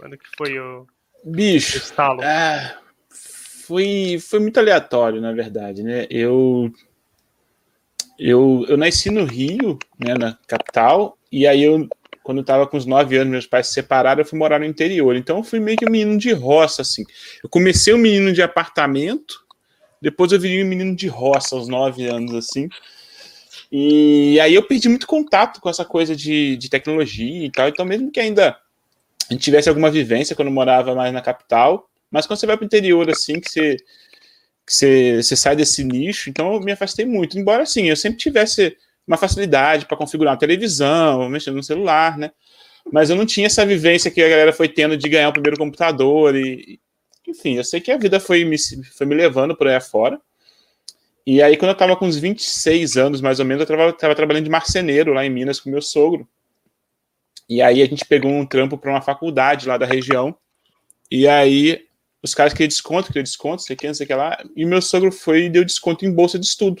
Quando 0.00 0.16
que 0.16 0.24
foi 0.34 0.58
o 0.58 0.86
bicho? 1.22 1.76
O 1.76 1.82
estalo? 1.82 2.22
É, 2.22 2.74
foi, 3.66 4.18
foi 4.18 4.40
muito 4.40 4.58
aleatório, 4.58 5.20
na 5.20 5.30
verdade, 5.30 5.82
né? 5.82 6.06
Eu, 6.08 6.72
eu, 8.18 8.64
eu 8.66 8.78
nasci 8.78 9.10
no 9.10 9.26
Rio, 9.26 9.78
né, 9.98 10.14
na 10.14 10.38
capital, 10.46 11.18
e 11.30 11.46
aí 11.46 11.62
eu 11.62 11.86
quando 12.22 12.38
eu 12.38 12.42
estava 12.42 12.66
com 12.66 12.76
uns 12.76 12.86
9 12.86 13.16
anos, 13.16 13.30
meus 13.30 13.46
pais 13.46 13.66
se 13.66 13.74
separaram, 13.74 14.22
eu 14.22 14.26
fui 14.26 14.38
morar 14.38 14.58
no 14.58 14.64
interior. 14.64 15.16
Então 15.16 15.38
eu 15.38 15.44
fui 15.44 15.58
meio 15.58 15.76
que 15.76 15.86
um 15.86 15.90
menino 15.90 16.18
de 16.18 16.32
roça, 16.32 16.80
assim. 16.80 17.04
Eu 17.42 17.48
comecei 17.50 17.92
um 17.92 17.98
menino 17.98 18.32
de 18.32 18.40
apartamento, 18.40 19.44
depois 20.00 20.32
eu 20.32 20.40
virei 20.40 20.62
um 20.62 20.68
menino 20.68 20.94
de 20.96 21.08
roça 21.08 21.56
aos 21.56 21.68
9 21.68 22.06
anos, 22.06 22.34
assim. 22.34 22.68
E 23.70 24.40
aí 24.40 24.54
eu 24.54 24.62
perdi 24.62 24.88
muito 24.88 25.06
contato 25.06 25.60
com 25.60 25.68
essa 25.68 25.84
coisa 25.84 26.16
de, 26.16 26.56
de 26.56 26.70
tecnologia 26.70 27.44
e 27.44 27.50
tal. 27.50 27.68
Então, 27.68 27.84
mesmo 27.84 28.10
que 28.10 28.20
ainda 28.20 28.56
a 29.30 29.32
gente 29.32 29.42
tivesse 29.44 29.68
alguma 29.68 29.90
vivência 29.90 30.34
quando 30.34 30.50
morava 30.50 30.92
mais 30.92 31.12
na 31.12 31.22
capital, 31.22 31.88
mas 32.10 32.26
quando 32.26 32.40
você 32.40 32.46
vai 32.46 32.56
para 32.56 32.64
o 32.64 32.66
interior, 32.66 33.08
assim, 33.08 33.38
que 33.38 33.48
você, 33.48 33.76
que 34.66 34.74
você, 34.74 35.22
você 35.22 35.36
sai 35.36 35.54
desse 35.54 35.84
nicho, 35.84 36.28
então 36.28 36.52
eu 36.52 36.60
me 36.60 36.72
afastei 36.72 37.06
muito. 37.06 37.38
Embora, 37.38 37.62
assim, 37.62 37.84
eu 37.84 37.94
sempre 37.96 38.18
tivesse 38.18 38.76
uma 39.06 39.16
facilidade 39.16 39.86
para 39.86 39.96
configurar 39.96 40.34
uma 40.34 40.38
televisão, 40.38 41.28
mexer 41.28 41.52
no 41.52 41.62
celular, 41.62 42.18
né? 42.18 42.32
Mas 42.92 43.08
eu 43.08 43.14
não 43.14 43.24
tinha 43.24 43.46
essa 43.46 43.64
vivência 43.64 44.10
que 44.10 44.20
a 44.20 44.28
galera 44.28 44.52
foi 44.52 44.68
tendo 44.68 44.96
de 44.96 45.08
ganhar 45.08 45.28
o 45.28 45.32
primeiro 45.32 45.56
computador 45.56 46.34
e, 46.34 46.80
enfim, 47.28 47.56
eu 47.56 47.64
sei 47.64 47.80
que 47.80 47.92
a 47.92 47.98
vida 47.98 48.18
foi 48.18 48.44
me, 48.44 48.56
foi 48.58 49.06
me 49.06 49.14
levando 49.14 49.56
por 49.56 49.68
aí 49.68 49.76
afora. 49.76 50.20
E 51.24 51.40
aí, 51.40 51.56
quando 51.56 51.68
eu 51.68 51.74
estava 51.74 51.96
com 51.96 52.06
uns 52.06 52.16
26 52.16 52.96
anos, 52.96 53.20
mais 53.20 53.38
ou 53.38 53.46
menos, 53.46 53.68
eu 53.68 53.90
estava 53.90 54.14
trabalhando 54.16 54.44
de 54.44 54.50
marceneiro 54.50 55.12
lá 55.12 55.24
em 55.24 55.30
Minas 55.30 55.60
com 55.60 55.70
meu 55.70 55.82
sogro. 55.82 56.26
E 57.50 57.60
aí 57.60 57.82
a 57.82 57.86
gente 57.86 58.04
pegou 58.04 58.30
um 58.30 58.46
trampo 58.46 58.78
para 58.78 58.92
uma 58.92 59.02
faculdade 59.02 59.66
lá 59.66 59.76
da 59.76 59.84
região. 59.84 60.36
E 61.10 61.26
aí 61.26 61.84
os 62.22 62.32
caras 62.32 62.52
queriam 62.52 62.68
desconto, 62.68 63.08
queriam 63.08 63.24
desconto, 63.24 63.62
sei 63.62 63.74
que, 63.74 63.88
não 63.88 63.94
sei 63.94 64.06
que 64.06 64.14
lá. 64.14 64.40
E 64.54 64.64
meu 64.64 64.80
sogro 64.80 65.10
foi 65.10 65.46
e 65.46 65.50
deu 65.50 65.64
desconto 65.64 66.06
em 66.06 66.14
bolsa 66.14 66.38
de 66.38 66.46
estudo. 66.46 66.80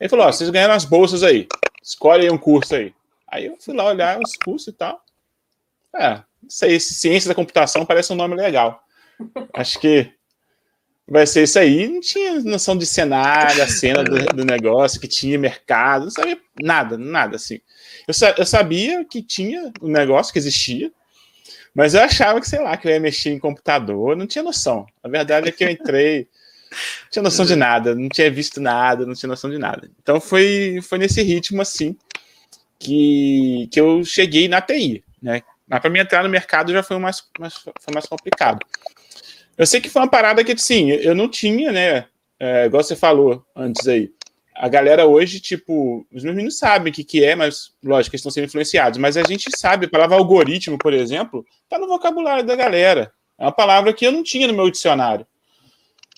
Ele 0.00 0.08
falou: 0.08 0.26
Ó, 0.26 0.32
vocês 0.32 0.50
ganharam 0.50 0.74
as 0.74 0.84
bolsas 0.84 1.22
aí, 1.22 1.46
escolhe 1.80 2.24
aí 2.24 2.32
um 2.32 2.36
curso 2.36 2.74
aí. 2.74 2.92
Aí 3.28 3.46
eu 3.46 3.56
fui 3.60 3.72
lá 3.72 3.84
olhar 3.84 4.18
os 4.18 4.36
cursos 4.36 4.66
e 4.66 4.72
tal. 4.72 5.00
É, 5.94 6.14
não 6.42 6.50
sei, 6.50 6.80
ciência 6.80 7.28
da 7.28 7.34
computação 7.34 7.86
parece 7.86 8.12
um 8.12 8.16
nome 8.16 8.34
legal. 8.34 8.82
Acho 9.54 9.78
que 9.78 10.12
vai 11.10 11.26
ser 11.26 11.42
isso 11.42 11.58
aí. 11.58 11.88
Não 11.88 12.00
tinha 12.00 12.40
noção 12.40 12.76
de 12.76 12.86
cenário, 12.86 13.62
a 13.62 13.66
cena 13.66 14.04
do, 14.04 14.24
do 14.26 14.44
negócio, 14.44 15.00
que 15.00 15.08
tinha 15.08 15.38
mercado, 15.38 16.04
não 16.04 16.10
sabia 16.10 16.38
nada, 16.62 16.96
nada 16.96 17.36
assim. 17.36 17.60
Eu, 18.06 18.14
eu 18.38 18.46
sabia 18.46 19.04
que 19.04 19.20
tinha 19.20 19.72
um 19.82 19.88
negócio, 19.88 20.32
que 20.32 20.38
existia, 20.38 20.90
mas 21.74 21.94
eu 21.94 22.00
achava 22.00 22.40
que, 22.40 22.48
sei 22.48 22.60
lá, 22.60 22.76
que 22.76 22.86
eu 22.86 22.92
ia 22.92 23.00
mexer 23.00 23.30
em 23.30 23.38
computador, 23.38 24.16
não 24.16 24.26
tinha 24.26 24.44
noção. 24.44 24.86
A 25.02 25.08
verdade 25.08 25.48
é 25.48 25.52
que 25.52 25.64
eu 25.64 25.70
entrei, 25.70 26.28
não 26.70 27.10
tinha 27.10 27.22
noção 27.22 27.44
de 27.44 27.56
nada, 27.56 27.94
não 27.94 28.08
tinha 28.08 28.30
visto 28.30 28.60
nada, 28.60 29.04
não 29.04 29.14
tinha 29.14 29.28
noção 29.28 29.50
de 29.50 29.58
nada. 29.58 29.90
Então 30.00 30.20
foi, 30.20 30.78
foi 30.82 30.98
nesse 30.98 31.22
ritmo 31.22 31.60
assim 31.60 31.96
que, 32.78 33.68
que 33.70 33.80
eu 33.80 34.04
cheguei 34.04 34.48
na 34.48 34.60
TI, 34.60 35.04
né? 35.20 35.42
Mas 35.68 35.80
para 35.80 35.90
mim 35.90 36.00
entrar 36.00 36.24
no 36.24 36.28
mercado 36.28 36.72
já 36.72 36.82
foi 36.82 36.98
mais, 36.98 37.22
mais, 37.38 37.54
foi 37.54 37.94
mais 37.94 38.06
complicado. 38.06 38.58
Eu 39.60 39.66
sei 39.66 39.78
que 39.78 39.90
foi 39.90 40.00
uma 40.00 40.08
parada 40.08 40.42
que, 40.42 40.56
sim, 40.56 40.90
eu 40.90 41.14
não 41.14 41.28
tinha, 41.28 41.70
né? 41.70 42.06
É, 42.38 42.64
igual 42.64 42.82
você 42.82 42.96
falou 42.96 43.44
antes 43.54 43.86
aí 43.86 44.10
a 44.60 44.68
galera 44.68 45.06
hoje, 45.06 45.40
tipo, 45.40 46.06
os 46.12 46.22
meus 46.22 46.36
meninos 46.36 46.58
sabem 46.58 46.92
o 46.92 46.94
que, 46.94 47.02
que 47.02 47.24
é, 47.24 47.34
mas, 47.34 47.72
lógico, 47.82 48.14
eles 48.14 48.20
estão 48.20 48.30
sendo 48.30 48.44
influenciados. 48.44 48.98
Mas 48.98 49.16
a 49.16 49.22
gente 49.22 49.48
sabe, 49.56 49.86
a 49.86 49.88
palavra 49.88 50.16
algoritmo, 50.18 50.76
por 50.76 50.92
exemplo, 50.92 51.46
está 51.64 51.78
no 51.78 51.88
vocabulário 51.88 52.44
da 52.44 52.54
galera. 52.54 53.10
É 53.38 53.44
uma 53.44 53.52
palavra 53.52 53.94
que 53.94 54.06
eu 54.06 54.12
não 54.12 54.22
tinha 54.22 54.46
no 54.46 54.52
meu 54.52 54.70
dicionário. 54.70 55.26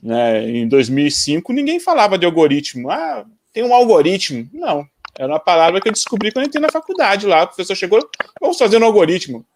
Né? 0.03 0.51
Em 0.51 0.67
2005, 0.67 1.53
ninguém 1.53 1.79
falava 1.79 2.19
de 2.19 2.27
algoritmo. 2.27 2.91
Ah, 2.91 3.25
tem 3.53 3.63
um 3.63 3.73
algoritmo. 3.73 4.51
Não. 4.53 4.85
Era 5.17 5.33
uma 5.33 5.39
palavra 5.39 5.81
que 5.81 5.89
eu 5.89 5.93
descobri 5.93 6.33
quando 6.33 6.45
eu 6.45 6.49
entrei 6.49 6.61
na 6.61 6.73
faculdade 6.73 7.29
lá. 7.29 7.45
O 7.45 7.47
professor 7.47 7.77
chegou, 7.77 8.11
vamos 8.41 8.59
fazer 8.59 8.77
um 8.77 8.85
algoritmo. 8.85 9.47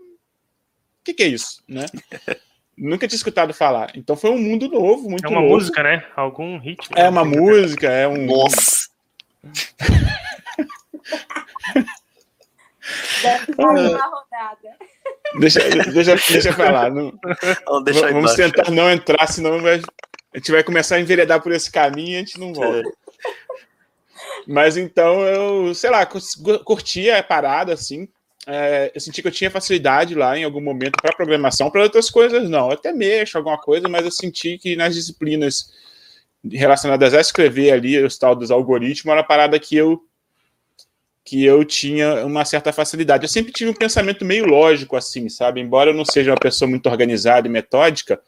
O 0.00 1.04
que, 1.04 1.12
que 1.12 1.22
é 1.22 1.28
isso? 1.28 1.62
Né? 1.68 1.84
Nunca 2.76 3.08
tinha 3.08 3.16
escutado 3.16 3.54
falar. 3.54 3.90
Então 3.94 4.16
foi 4.16 4.30
um 4.30 4.38
mundo 4.38 4.68
novo, 4.68 5.08
muito 5.08 5.24
É 5.24 5.28
uma 5.28 5.40
novo. 5.40 5.54
música, 5.54 5.82
né? 5.82 6.04
Algum 6.14 6.58
ritmo. 6.58 6.96
É 6.98 7.08
uma 7.08 7.24
música, 7.24 7.88
é 7.88 8.06
um. 8.06 8.26
Nossa! 8.26 8.88
Deve 13.22 13.50
estar 13.50 13.62
uma 13.64 14.06
rodada. 14.06 14.76
Deixa, 15.40 15.60
deixa, 15.92 16.14
deixa 16.14 16.48
eu 16.50 16.52
falar. 16.52 16.90
Não, 16.90 17.12
Vamos 17.66 17.92
embaixo. 18.02 18.36
tentar 18.36 18.70
não 18.70 18.90
entrar, 18.90 19.26
senão 19.26 19.60
vai, 19.60 19.80
a 20.34 20.38
gente 20.38 20.52
vai 20.52 20.62
começar 20.62 20.96
a 20.96 21.00
enveredar 21.00 21.40
por 21.42 21.52
esse 21.52 21.70
caminho 21.70 22.10
e 22.12 22.16
a 22.16 22.18
gente 22.20 22.38
não 22.38 22.52
volta. 22.54 22.82
Mas 24.46 24.76
então 24.76 25.22
eu, 25.22 25.74
sei 25.74 25.90
lá, 25.90 26.06
curti 26.64 27.10
a 27.10 27.22
parada 27.22 27.72
assim. 27.72 28.08
É, 28.48 28.92
eu 28.94 29.00
senti 29.00 29.20
que 29.20 29.26
eu 29.26 29.32
tinha 29.32 29.50
facilidade 29.50 30.14
lá 30.14 30.38
em 30.38 30.44
algum 30.44 30.60
momento 30.60 31.00
para 31.02 31.16
programação, 31.16 31.68
para 31.68 31.82
outras 31.82 32.08
coisas 32.08 32.48
não. 32.48 32.66
Eu 32.68 32.74
até 32.74 32.92
mexo 32.92 33.36
alguma 33.36 33.58
coisa, 33.58 33.88
mas 33.88 34.04
eu 34.04 34.10
senti 34.12 34.56
que 34.56 34.76
nas 34.76 34.94
disciplinas 34.94 35.72
relacionadas 36.48 37.12
a 37.12 37.20
escrever 37.20 37.72
ali, 37.72 37.98
os 38.02 38.16
tal 38.16 38.36
dos 38.36 38.52
algoritmos, 38.52 39.10
era 39.10 39.20
uma 39.20 39.26
parada 39.26 39.58
que 39.58 39.76
eu 39.76 40.00
que 41.24 41.44
eu 41.44 41.64
tinha 41.64 42.24
uma 42.24 42.44
certa 42.44 42.72
facilidade. 42.72 43.24
Eu 43.24 43.28
sempre 43.28 43.50
tive 43.52 43.68
um 43.68 43.74
pensamento 43.74 44.24
meio 44.24 44.46
lógico 44.46 44.94
assim, 44.96 45.28
sabe? 45.28 45.60
Embora 45.60 45.90
eu 45.90 45.94
não 45.94 46.04
seja 46.04 46.30
uma 46.30 46.38
pessoa 46.38 46.70
muito 46.70 46.88
organizada 46.88 47.48
e 47.48 47.50
metódica, 47.50 48.20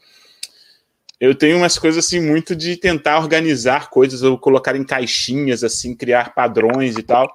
eu 1.17 1.33
tenho 1.33 1.55
umas 1.55 1.79
coisas 1.79 2.05
assim 2.05 2.19
muito 2.19 2.53
de 2.53 2.75
tentar 2.75 3.19
organizar 3.19 3.89
coisas 3.89 4.21
ou 4.21 4.37
colocar 4.37 4.75
em 4.75 4.83
caixinhas 4.83 5.63
assim, 5.63 5.95
criar 5.95 6.35
padrões 6.35 6.97
e 6.97 7.03
tal. 7.03 7.33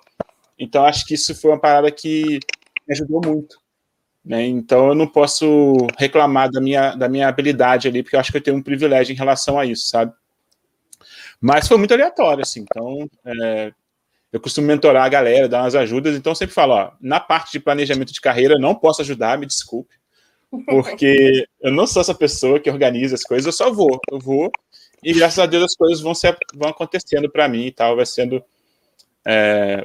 Então 0.59 0.85
acho 0.85 1.07
que 1.07 1.15
isso 1.15 1.35
foi 1.35 1.53
uma 1.53 1.61
parada 1.61 1.91
que 1.91 2.41
me 2.87 2.95
ajudou 2.95 3.21
muito. 3.25 3.59
Né? 4.25 4.47
Então 4.47 4.89
eu 4.89 4.95
não 4.95 5.07
posso 5.07 5.77
reclamar 5.99 6.51
da 6.51 6.61
minha, 6.61 6.95
da 6.95 7.09
minha 7.09 7.29
habilidade 7.29 7.89
ali, 7.89 8.03
porque 8.03 8.17
eu 8.17 8.21
acho 8.21 8.33
que 8.33 8.39
eu 8.39 8.43
tenho 8.43 8.57
um 8.57 8.63
privilégio 8.63 9.13
em 9.13 9.17
relação 9.17 9.59
a 9.59 9.67
isso, 9.67 9.89
sabe? 9.89 10.13
Mas 11.41 11.69
foi 11.69 11.77
muito 11.77 11.93
aleatório, 11.93 12.43
assim. 12.43 12.61
Então, 12.61 13.07
é, 13.27 13.73
eu 14.33 14.41
costumo 14.41 14.67
mentorar 14.67 15.05
a 15.05 15.09
galera, 15.09 15.49
dar 15.49 15.63
umas 15.63 15.75
ajudas, 15.75 16.17
então 16.17 16.35
sempre 16.35 16.55
falo, 16.55 16.73
ó, 16.73 16.93
na 17.01 17.21
parte 17.21 17.53
de 17.53 17.61
planejamento 17.61 18.13
de 18.13 18.21
carreira, 18.21 18.59
não 18.59 18.75
posso 18.75 19.03
ajudar, 19.03 19.39
me 19.39 19.47
desculpe, 19.47 19.95
porque 20.67 21.47
eu 21.61 21.71
não 21.71 21.87
sou 21.87 22.01
essa 22.01 22.15
pessoa 22.15 22.59
que 22.59 22.71
organiza 22.71 23.15
as 23.15 23.23
coisas, 23.23 23.47
eu 23.47 23.53
só 23.53 23.71
vou, 23.71 24.01
eu 24.11 24.19
vou, 24.19 24.51
e 25.05 25.13
graças 25.13 25.39
a 25.39 25.47
Deus 25.47 25.65
as 25.65 25.77
coisas 25.77 26.01
vão, 26.01 26.15
ser, 26.15 26.37
vão 26.55 26.71
acontecendo 26.71 27.31
para 27.31 27.49
mim 27.49 27.67
e 27.67 27.71
tal, 27.71 27.95
vai 27.95 28.07
sendo 28.07 28.43
é, 29.25 29.83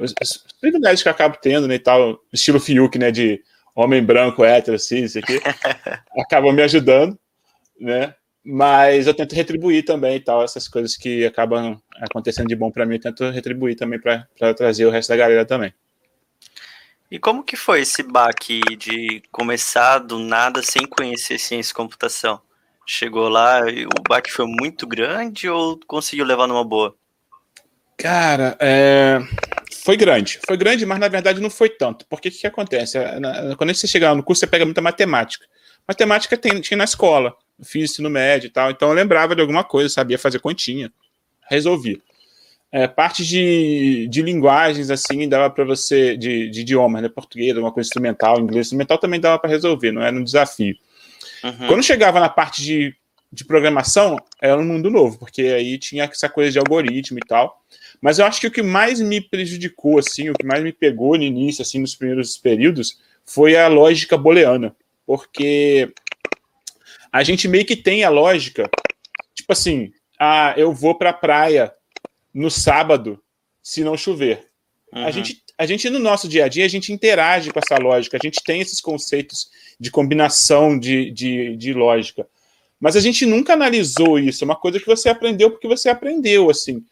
privilégios 0.60 1.02
que 1.02 1.08
eu 1.08 1.12
acabo 1.12 1.38
tendo, 1.40 1.66
né, 1.66 1.76
e 1.76 1.78
tal, 1.78 2.20
estilo 2.32 2.60
Fiuk, 2.60 2.98
né, 2.98 3.10
de 3.10 3.42
homem 3.74 4.02
branco, 4.02 4.44
hétero, 4.44 4.76
assim, 4.76 5.04
isso 5.04 5.18
aqui, 5.18 5.40
acabam 6.18 6.52
me 6.52 6.62
ajudando, 6.62 7.18
né, 7.78 8.14
mas 8.44 9.06
eu 9.06 9.14
tento 9.14 9.34
retribuir 9.34 9.84
também 9.84 10.16
e 10.16 10.20
tal, 10.20 10.42
essas 10.42 10.68
coisas 10.68 10.96
que 10.96 11.24
acabam 11.24 11.80
acontecendo 12.00 12.48
de 12.48 12.56
bom 12.56 12.70
para 12.70 12.84
mim, 12.84 12.94
eu 12.94 13.00
tento 13.00 13.30
retribuir 13.30 13.76
também 13.76 14.00
para 14.00 14.54
trazer 14.54 14.86
o 14.86 14.90
resto 14.90 15.08
da 15.10 15.16
galera 15.16 15.44
também. 15.44 15.72
E 17.10 17.18
como 17.18 17.42
que 17.42 17.56
foi 17.56 17.80
esse 17.80 18.04
baque 18.04 18.60
de 18.76 19.20
começar 19.32 19.98
do 19.98 20.18
nada 20.18 20.62
sem 20.62 20.86
conhecer 20.86 21.40
ciência 21.40 21.72
e 21.72 21.74
computação? 21.74 22.40
Chegou 22.86 23.28
lá 23.28 23.68
e 23.68 23.84
o 23.84 23.90
baque 24.08 24.30
foi 24.30 24.46
muito 24.46 24.86
grande 24.86 25.48
ou 25.48 25.78
conseguiu 25.88 26.24
levar 26.24 26.46
numa 26.46 26.64
boa? 26.64 26.96
Cara, 28.00 28.56
é... 28.58 29.18
foi 29.84 29.96
grande. 29.96 30.40
Foi 30.46 30.56
grande, 30.56 30.86
mas 30.86 30.98
na 30.98 31.08
verdade 31.08 31.40
não 31.40 31.50
foi 31.50 31.68
tanto. 31.68 32.06
Porque 32.08 32.28
o 32.28 32.32
que, 32.32 32.38
que 32.38 32.46
acontece? 32.46 32.98
Quando 33.56 33.74
você 33.74 33.86
chega 33.86 34.08
lá 34.08 34.14
no 34.14 34.22
curso, 34.22 34.40
você 34.40 34.46
pega 34.46 34.64
muita 34.64 34.80
matemática. 34.80 35.44
Matemática 35.86 36.36
tem, 36.36 36.60
tinha 36.60 36.76
na 36.78 36.84
escola, 36.84 37.34
fiz 37.62 37.90
ensino 37.90 38.08
médio 38.08 38.46
e 38.46 38.50
tal, 38.50 38.70
então 38.70 38.88
eu 38.88 38.94
lembrava 38.94 39.34
de 39.34 39.40
alguma 39.40 39.64
coisa, 39.64 39.88
sabia 39.88 40.18
fazer 40.18 40.38
continha, 40.38 40.92
resolvi. 41.48 42.00
É, 42.72 42.86
parte 42.86 43.26
de, 43.26 44.06
de 44.08 44.22
linguagens, 44.22 44.90
assim, 44.90 45.28
dava 45.28 45.50
para 45.50 45.64
você, 45.64 46.16
de, 46.16 46.48
de 46.48 46.60
idiomas, 46.60 47.02
né, 47.02 47.08
português, 47.08 47.56
uma 47.56 47.72
coisa 47.72 47.88
instrumental, 47.88 48.38
inglês, 48.38 48.66
instrumental 48.66 48.98
também 48.98 49.18
dava 49.18 49.38
para 49.40 49.50
resolver, 49.50 49.90
não 49.90 50.02
era 50.02 50.14
um 50.14 50.22
desafio. 50.22 50.76
Uhum. 51.42 51.66
Quando 51.66 51.82
chegava 51.82 52.20
na 52.20 52.28
parte 52.28 52.62
de, 52.62 52.94
de 53.32 53.44
programação, 53.44 54.16
era 54.40 54.56
um 54.56 54.64
mundo 54.64 54.88
novo, 54.90 55.18
porque 55.18 55.42
aí 55.42 55.76
tinha 55.76 56.04
essa 56.04 56.28
coisa 56.28 56.52
de 56.52 56.58
algoritmo 56.60 57.18
e 57.18 57.26
tal, 57.26 57.60
mas 58.00 58.18
eu 58.18 58.24
acho 58.24 58.40
que 58.40 58.46
o 58.46 58.50
que 58.50 58.62
mais 58.62 59.00
me 59.00 59.20
prejudicou, 59.20 59.98
assim, 59.98 60.30
o 60.30 60.34
que 60.34 60.46
mais 60.46 60.62
me 60.62 60.72
pegou 60.72 61.16
no 61.16 61.22
início, 61.22 61.62
assim, 61.62 61.78
nos 61.78 61.94
primeiros 61.94 62.36
períodos, 62.38 62.98
foi 63.26 63.56
a 63.56 63.68
lógica 63.68 64.16
booleana, 64.16 64.74
porque 65.06 65.92
a 67.12 67.22
gente 67.22 67.46
meio 67.46 67.64
que 67.64 67.76
tem 67.76 68.02
a 68.02 68.08
lógica, 68.08 68.70
tipo 69.34 69.52
assim, 69.52 69.92
ah, 70.18 70.54
eu 70.56 70.72
vou 70.72 70.94
para 70.94 71.10
a 71.10 71.14
praia 71.14 71.72
no 72.32 72.50
sábado 72.50 73.20
se 73.62 73.84
não 73.84 73.96
chover. 73.96 74.48
Uhum. 74.92 75.04
A, 75.04 75.10
gente, 75.10 75.42
a 75.58 75.66
gente, 75.66 75.90
no 75.90 75.98
nosso 75.98 76.28
dia 76.28 76.46
a 76.46 76.48
dia, 76.48 76.64
a 76.64 76.68
gente 76.68 76.92
interage 76.92 77.50
com 77.50 77.58
essa 77.58 77.80
lógica, 77.80 78.16
a 78.16 78.24
gente 78.24 78.42
tem 78.42 78.60
esses 78.60 78.80
conceitos 78.80 79.50
de 79.78 79.90
combinação 79.90 80.78
de, 80.78 81.10
de, 81.10 81.56
de 81.56 81.72
lógica. 81.72 82.26
Mas 82.80 82.96
a 82.96 83.00
gente 83.00 83.26
nunca 83.26 83.52
analisou 83.52 84.18
isso, 84.18 84.42
é 84.42 84.46
uma 84.46 84.56
coisa 84.56 84.80
que 84.80 84.86
você 84.86 85.08
aprendeu 85.08 85.50
porque 85.50 85.68
você 85.68 85.88
aprendeu, 85.90 86.48
assim. 86.48 86.82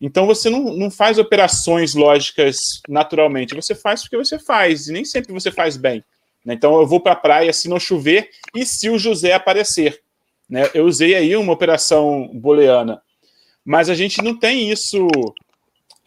Então 0.00 0.26
você 0.26 0.48
não, 0.48 0.76
não 0.76 0.90
faz 0.90 1.18
operações 1.18 1.94
lógicas 1.94 2.80
naturalmente, 2.88 3.54
você 3.54 3.74
faz 3.74 4.02
porque 4.02 4.16
você 4.16 4.38
faz, 4.38 4.88
e 4.88 4.92
nem 4.92 5.04
sempre 5.04 5.32
você 5.32 5.50
faz 5.50 5.76
bem. 5.76 6.02
Então 6.46 6.80
eu 6.80 6.86
vou 6.86 7.00
para 7.00 7.12
a 7.12 7.16
praia 7.16 7.52
se 7.52 7.68
não 7.68 7.78
chover 7.78 8.30
e 8.54 8.64
se 8.64 8.88
o 8.88 8.98
José 8.98 9.32
aparecer. 9.32 10.00
Né? 10.48 10.68
Eu 10.72 10.86
usei 10.86 11.14
aí 11.14 11.36
uma 11.36 11.52
operação 11.52 12.28
booleana, 12.32 13.02
mas 13.64 13.90
a 13.90 13.94
gente 13.94 14.22
não 14.22 14.36
tem 14.36 14.70
isso 14.70 15.06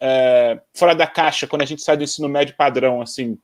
é, 0.00 0.60
fora 0.74 0.94
da 0.94 1.06
caixa 1.06 1.46
quando 1.46 1.62
a 1.62 1.66
gente 1.66 1.82
sai 1.82 1.96
do 1.96 2.04
ensino 2.04 2.28
médio 2.28 2.56
padrão, 2.56 3.00
assim. 3.00 3.38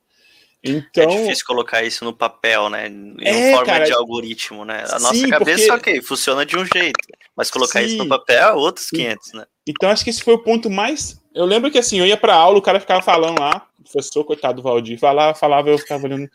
Então, 0.63 1.03
é 1.03 1.07
difícil 1.07 1.45
colocar 1.45 1.83
isso 1.83 2.05
no 2.05 2.13
papel, 2.13 2.69
né? 2.69 2.87
Em 2.87 3.15
é, 3.21 3.51
forma 3.51 3.65
cara, 3.65 3.85
de 3.85 3.93
algoritmo, 3.93 4.63
né? 4.63 4.83
A 4.89 4.99
nossa 4.99 5.15
sim, 5.15 5.27
cabeça, 5.27 5.73
porque... 5.73 5.91
ok, 5.91 6.01
funciona 6.03 6.45
de 6.45 6.55
um 6.55 6.63
jeito, 6.63 6.99
mas 7.35 7.49
colocar 7.49 7.79
sim. 7.79 7.87
isso 7.87 7.97
no 7.97 8.07
papel 8.07 8.37
é 8.37 8.53
outros 8.53 8.89
500, 8.89 9.33
né? 9.33 9.45
Então 9.65 9.89
acho 9.89 10.03
que 10.03 10.11
esse 10.11 10.23
foi 10.23 10.35
o 10.35 10.43
ponto 10.43 10.69
mais. 10.69 11.19
Eu 11.33 11.45
lembro 11.45 11.71
que 11.71 11.79
assim, 11.79 11.99
eu 11.99 12.05
ia 12.05 12.17
para 12.17 12.35
aula, 12.35 12.59
o 12.59 12.61
cara 12.61 12.79
ficava 12.79 13.01
falando 13.01 13.39
lá, 13.39 13.67
o 13.79 13.83
professor, 13.83 14.23
coitado 14.23 14.57
do 14.57 14.63
Valdir, 14.63 14.99
falava, 14.99 15.33
falava, 15.33 15.69
eu 15.69 15.79
ficava 15.79 16.05
olhando. 16.05 16.29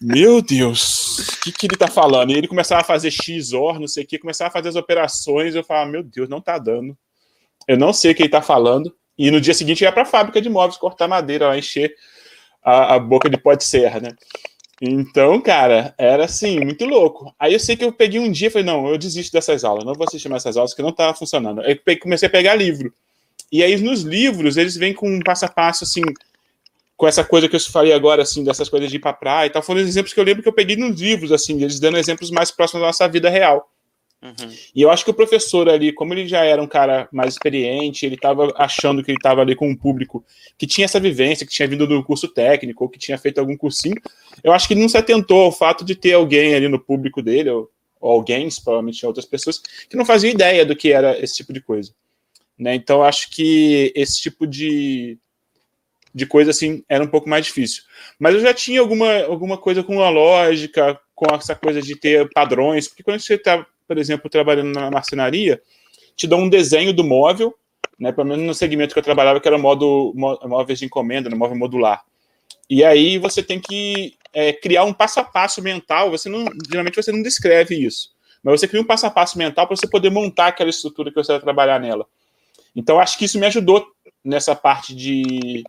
Meu 0.00 0.40
Deus, 0.40 1.18
o 1.18 1.40
que, 1.42 1.52
que 1.52 1.66
ele 1.66 1.76
tá 1.76 1.88
falando? 1.88 2.30
E 2.30 2.38
ele 2.38 2.48
começava 2.48 2.80
a 2.80 2.84
fazer 2.84 3.10
X, 3.10 3.52
OR, 3.52 3.78
não 3.78 3.88
sei 3.88 4.04
o 4.04 4.06
que, 4.06 4.18
começava 4.18 4.48
a 4.48 4.52
fazer 4.52 4.70
as 4.70 4.76
operações, 4.76 5.54
eu 5.54 5.62
falava, 5.62 5.90
meu 5.90 6.02
Deus, 6.02 6.28
não 6.28 6.40
tá 6.40 6.56
dando. 6.56 6.96
eu 7.68 7.76
não 7.76 7.92
sei 7.92 8.12
o 8.12 8.14
que 8.14 8.22
ele 8.22 8.28
está 8.28 8.40
falando, 8.40 8.94
e 9.18 9.30
no 9.30 9.40
dia 9.40 9.52
seguinte 9.52 9.82
ia 9.82 9.92
para 9.92 10.02
a 10.02 10.06
fábrica 10.06 10.40
de 10.40 10.48
móveis 10.48 10.78
cortar 10.78 11.06
madeira, 11.06 11.48
lá, 11.48 11.58
encher 11.58 11.94
a, 12.64 12.94
a 12.94 12.98
boca 12.98 13.28
de 13.28 13.36
pó 13.36 13.54
de 13.54 13.64
serra, 13.64 14.00
né? 14.00 14.08
Então, 14.80 15.40
cara, 15.40 15.94
era 15.96 16.24
assim, 16.24 16.58
muito 16.60 16.84
louco. 16.84 17.34
Aí 17.38 17.52
eu 17.52 17.60
sei 17.60 17.76
que 17.76 17.84
eu 17.84 17.92
peguei 17.92 18.18
um 18.18 18.30
dia 18.30 18.48
e 18.48 18.50
falei, 18.50 18.66
não, 18.66 18.88
eu 18.88 18.98
desisto 18.98 19.32
dessas 19.32 19.64
aulas, 19.64 19.84
não 19.84 19.94
vou 19.94 20.06
assistir 20.06 20.28
mais 20.28 20.42
essas 20.42 20.56
aulas, 20.56 20.74
que 20.74 20.82
não 20.82 20.90
estava 20.90 21.16
funcionando. 21.16 21.60
Aí 21.60 21.76
comecei 21.96 22.26
a 22.26 22.30
pegar 22.30 22.54
livro. 22.54 22.92
E 23.52 23.62
aí 23.62 23.76
nos 23.76 24.02
livros, 24.02 24.56
eles 24.56 24.76
vêm 24.76 24.92
com 24.92 25.08
um 25.08 25.20
passo 25.20 25.44
a 25.44 25.48
passo, 25.48 25.84
assim, 25.84 26.02
com 26.96 27.06
essa 27.06 27.24
coisa 27.24 27.48
que 27.48 27.54
eu 27.54 27.60
falei 27.60 27.92
agora, 27.92 28.22
assim, 28.22 28.42
dessas 28.42 28.68
coisas 28.68 28.90
de 28.90 28.96
ir 28.96 29.00
pra 29.00 29.12
praia 29.12 29.46
e 29.46 29.50
tal, 29.50 29.62
foram 29.62 29.80
exemplos 29.80 30.12
que 30.12 30.18
eu 30.18 30.24
lembro 30.24 30.42
que 30.42 30.48
eu 30.48 30.52
peguei 30.52 30.76
nos 30.76 31.00
livros, 31.00 31.32
assim, 31.32 31.62
eles 31.62 31.78
dando 31.78 31.98
exemplos 31.98 32.30
mais 32.30 32.50
próximos 32.50 32.80
da 32.80 32.88
nossa 32.88 33.08
vida 33.08 33.30
real. 33.30 33.70
Uhum. 34.24 34.50
E 34.74 34.80
eu 34.80 34.90
acho 34.90 35.04
que 35.04 35.10
o 35.10 35.14
professor 35.14 35.68
ali, 35.68 35.92
como 35.92 36.14
ele 36.14 36.26
já 36.26 36.42
era 36.42 36.62
um 36.62 36.66
cara 36.66 37.06
mais 37.12 37.34
experiente, 37.34 38.06
ele 38.06 38.14
estava 38.14 38.50
achando 38.56 39.04
que 39.04 39.10
ele 39.10 39.18
estava 39.18 39.42
ali 39.42 39.54
com 39.54 39.68
um 39.68 39.76
público 39.76 40.24
que 40.56 40.66
tinha 40.66 40.86
essa 40.86 40.98
vivência, 40.98 41.46
que 41.46 41.52
tinha 41.52 41.68
vindo 41.68 41.86
do 41.86 42.02
curso 42.02 42.26
técnico, 42.26 42.84
ou 42.84 42.88
que 42.88 42.98
tinha 42.98 43.18
feito 43.18 43.38
algum 43.38 43.54
cursinho. 43.54 44.00
Eu 44.42 44.52
acho 44.52 44.66
que 44.66 44.72
ele 44.72 44.80
não 44.80 44.88
se 44.88 44.96
atentou 44.96 45.42
ao 45.42 45.52
fato 45.52 45.84
de 45.84 45.94
ter 45.94 46.14
alguém 46.14 46.54
ali 46.54 46.68
no 46.68 46.80
público 46.80 47.20
dele, 47.20 47.50
ou, 47.50 47.70
ou 48.00 48.12
alguém, 48.12 48.48
provavelmente 48.64 49.04
outras 49.04 49.26
pessoas, 49.26 49.58
que 49.90 49.96
não 49.96 50.06
faziam 50.06 50.32
ideia 50.32 50.64
do 50.64 50.74
que 50.74 50.90
era 50.90 51.22
esse 51.22 51.36
tipo 51.36 51.52
de 51.52 51.60
coisa. 51.60 51.92
Né? 52.58 52.74
Então, 52.76 53.00
eu 53.00 53.04
acho 53.04 53.28
que 53.28 53.92
esse 53.94 54.22
tipo 54.22 54.46
de, 54.46 55.18
de 56.14 56.24
coisa 56.24 56.50
assim 56.50 56.82
era 56.88 57.04
um 57.04 57.08
pouco 57.08 57.28
mais 57.28 57.44
difícil. 57.44 57.82
Mas 58.18 58.34
eu 58.34 58.40
já 58.40 58.54
tinha 58.54 58.80
alguma, 58.80 59.24
alguma 59.24 59.58
coisa 59.58 59.82
com 59.82 60.00
a 60.00 60.08
lógica, 60.08 60.98
com 61.14 61.26
essa 61.34 61.54
coisa 61.54 61.82
de 61.82 61.94
ter 61.94 62.26
padrões, 62.32 62.88
porque 62.88 63.02
quando 63.02 63.20
você 63.20 63.34
está 63.34 63.66
por 63.86 63.98
exemplo, 63.98 64.30
trabalhando 64.30 64.72
na 64.72 64.90
marcenaria, 64.90 65.60
te 66.16 66.26
dão 66.26 66.40
um 66.40 66.48
desenho 66.48 66.92
do 66.92 67.04
móvel, 67.04 67.54
né, 67.98 68.12
pelo 68.12 68.28
menos 68.28 68.44
no 68.44 68.54
segmento 68.54 68.92
que 68.92 68.98
eu 68.98 69.04
trabalhava, 69.04 69.40
que 69.40 69.48
era 69.48 69.58
modo, 69.58 70.12
móveis 70.14 70.78
de 70.78 70.84
encomenda, 70.84 71.28
no 71.28 71.36
né, 71.36 71.38
móvel 71.38 71.56
modular. 71.56 72.04
E 72.68 72.82
aí 72.82 73.18
você 73.18 73.42
tem 73.42 73.60
que 73.60 74.14
é, 74.32 74.52
criar 74.52 74.84
um 74.84 74.92
passo 74.92 75.20
a 75.20 75.24
passo 75.24 75.62
mental, 75.62 76.10
você 76.10 76.28
não, 76.28 76.44
geralmente 76.68 76.96
você 76.96 77.12
não 77.12 77.22
descreve 77.22 77.74
isso, 77.74 78.10
mas 78.42 78.60
você 78.60 78.68
cria 78.68 78.80
um 78.80 78.86
passo 78.86 79.06
a 79.06 79.10
passo 79.10 79.38
mental 79.38 79.66
para 79.66 79.76
você 79.76 79.88
poder 79.88 80.10
montar 80.10 80.48
aquela 80.48 80.70
estrutura 80.70 81.10
que 81.10 81.16
você 81.16 81.32
vai 81.32 81.40
trabalhar 81.40 81.80
nela. 81.80 82.06
Então, 82.74 82.98
acho 82.98 83.16
que 83.16 83.26
isso 83.26 83.38
me 83.38 83.46
ajudou 83.46 83.86
nessa 84.24 84.56
parte 84.56 84.94
de, 84.94 85.62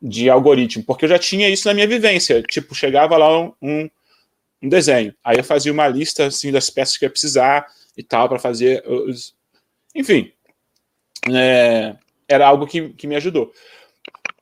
de 0.00 0.30
algoritmo, 0.30 0.84
porque 0.84 1.04
eu 1.04 1.08
já 1.08 1.18
tinha 1.18 1.48
isso 1.48 1.66
na 1.66 1.74
minha 1.74 1.88
vivência. 1.88 2.42
Tipo, 2.42 2.74
chegava 2.74 3.16
lá 3.16 3.38
um, 3.38 3.52
um 3.60 3.90
desenho. 4.68 5.14
Aí 5.24 5.38
eu 5.38 5.44
fazia 5.44 5.72
uma 5.72 5.88
lista 5.88 6.26
assim 6.26 6.52
das 6.52 6.68
peças 6.70 6.96
que 6.96 7.04
ia 7.04 7.10
precisar 7.10 7.66
e 7.96 8.02
tal 8.02 8.28
para 8.28 8.38
fazer 8.38 8.86
os, 8.86 9.34
enfim, 9.94 10.32
é, 11.32 11.96
era 12.28 12.46
algo 12.46 12.66
que, 12.66 12.90
que 12.90 13.06
me 13.06 13.16
ajudou. 13.16 13.52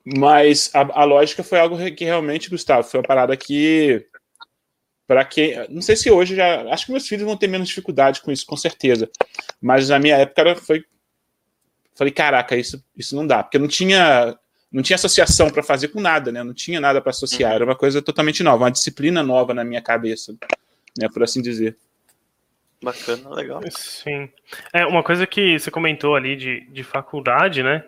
Mas 0.05 0.71
a, 0.75 1.03
a, 1.03 1.05
lógica 1.05 1.43
foi 1.43 1.59
algo 1.59 1.77
que 1.95 2.05
realmente, 2.05 2.51
Gustavo, 2.51 2.89
foi 2.89 3.01
uma 3.01 3.07
parada 3.07 3.37
que 3.37 4.07
para 5.07 5.25
quem, 5.25 5.55
não 5.69 5.81
sei 5.81 5.97
se 5.97 6.11
hoje 6.11 6.37
já, 6.37 6.63
acho 6.71 6.87
que 6.87 6.93
meus 6.93 7.07
filhos 7.07 7.25
vão 7.25 7.37
ter 7.37 7.49
menos 7.49 7.69
dificuldade 7.69 8.21
com 8.21 8.31
isso, 8.31 8.47
com 8.47 8.57
certeza. 8.57 9.11
Mas 9.61 9.89
na 9.89 9.99
minha 9.99 10.17
época 10.17 10.57
foi 10.57 10.85
falei, 11.95 12.13
caraca, 12.13 12.57
isso 12.57 12.83
isso 12.97 13.17
não 13.17 13.27
dá, 13.27 13.43
porque 13.43 13.59
não 13.59 13.67
tinha 13.67 14.39
não 14.71 14.83
tinha 14.83 14.97
associação 14.97 15.51
para 15.51 15.63
fazer 15.63 15.89
com 15.89 16.01
nada, 16.01 16.31
né? 16.31 16.43
Não 16.43 16.53
tinha 16.53 16.81
nada 16.81 17.01
para 17.01 17.11
associar, 17.11 17.53
era 17.53 17.65
uma 17.65 17.77
coisa 17.77 18.03
totalmente 18.03 18.43
nova, 18.43 18.65
uma 18.65 18.71
disciplina 18.71 19.23
nova 19.23 19.55
na 19.55 19.65
minha 19.65 19.81
cabeça, 19.81 20.37
né? 20.99 21.09
Por 21.13 21.23
assim 21.23 21.41
dizer. 21.41 21.77
Bacana, 22.83 23.31
legal. 23.31 23.61
Sim. 23.71 24.29
É, 24.73 24.87
uma 24.87 25.03
coisa 25.03 25.27
que 25.27 25.59
você 25.59 25.71
comentou 25.71 26.15
ali 26.15 26.37
de, 26.37 26.61
de 26.71 26.85
faculdade, 26.85 27.63
né? 27.63 27.85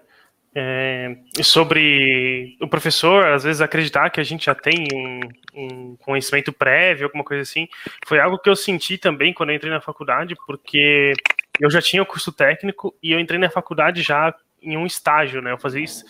É, 0.52 1.16
sobre 1.44 2.56
o 2.60 2.66
professor, 2.66 3.24
às 3.26 3.44
vezes, 3.44 3.60
acreditar 3.60 4.10
que 4.10 4.18
a 4.18 4.24
gente 4.24 4.46
já 4.46 4.54
tem 4.54 4.88
um, 4.92 5.20
um, 5.54 5.96
conhecimento 5.96 6.52
prévio, 6.52 7.06
alguma 7.06 7.22
coisa 7.22 7.42
assim, 7.42 7.68
foi 8.04 8.18
algo 8.18 8.36
que 8.36 8.50
eu 8.50 8.56
senti 8.56 8.98
também 8.98 9.32
quando 9.32 9.50
eu 9.50 9.56
entrei 9.56 9.70
na 9.70 9.80
faculdade, 9.80 10.34
porque 10.46 11.12
eu 11.60 11.70
já 11.70 11.80
tinha 11.80 12.02
o 12.02 12.06
curso 12.06 12.32
técnico 12.32 12.92
e 13.00 13.12
eu 13.12 13.20
entrei 13.20 13.38
na 13.38 13.48
faculdade 13.48 14.02
já 14.02 14.34
em 14.60 14.76
um 14.76 14.86
estágio, 14.86 15.40
né? 15.40 15.52
Eu 15.52 15.58
fazia 15.58 15.84
isso. 15.84 16.04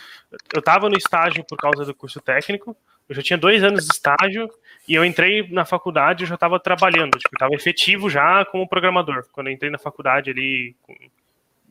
Eu 0.52 0.60
estava 0.60 0.88
no 0.88 0.96
estágio 0.96 1.44
por 1.44 1.56
causa 1.56 1.84
do 1.84 1.94
curso 1.94 2.20
técnico. 2.20 2.76
Eu 3.08 3.14
já 3.16 3.22
tinha 3.22 3.36
dois 3.36 3.64
anos 3.64 3.86
de 3.86 3.92
estágio 3.92 4.48
e 4.86 4.94
eu 4.94 5.04
entrei 5.04 5.48
na 5.50 5.64
faculdade. 5.64 6.22
Eu 6.22 6.28
já 6.28 6.34
estava 6.34 6.60
trabalhando, 6.60 7.18
tipo, 7.18 7.34
estava 7.34 7.54
efetivo 7.54 8.08
já 8.08 8.44
como 8.44 8.68
programador. 8.68 9.26
Quando 9.32 9.48
eu 9.48 9.52
entrei 9.52 9.70
na 9.70 9.78
faculdade 9.78 10.30
ali 10.30 10.76
com 10.82 10.94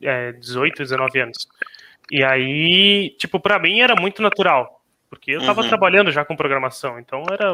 é, 0.02 0.32
18, 0.32 0.82
19 0.82 1.20
anos. 1.20 1.48
E 2.10 2.24
aí, 2.24 3.10
tipo, 3.18 3.38
para 3.38 3.58
mim 3.58 3.80
era 3.80 3.94
muito 3.94 4.20
natural, 4.20 4.82
porque 5.08 5.32
eu 5.32 5.40
estava 5.40 5.62
uhum. 5.62 5.68
trabalhando 5.68 6.10
já 6.10 6.24
com 6.24 6.36
programação. 6.36 6.98
Então 6.98 7.24
era 7.30 7.52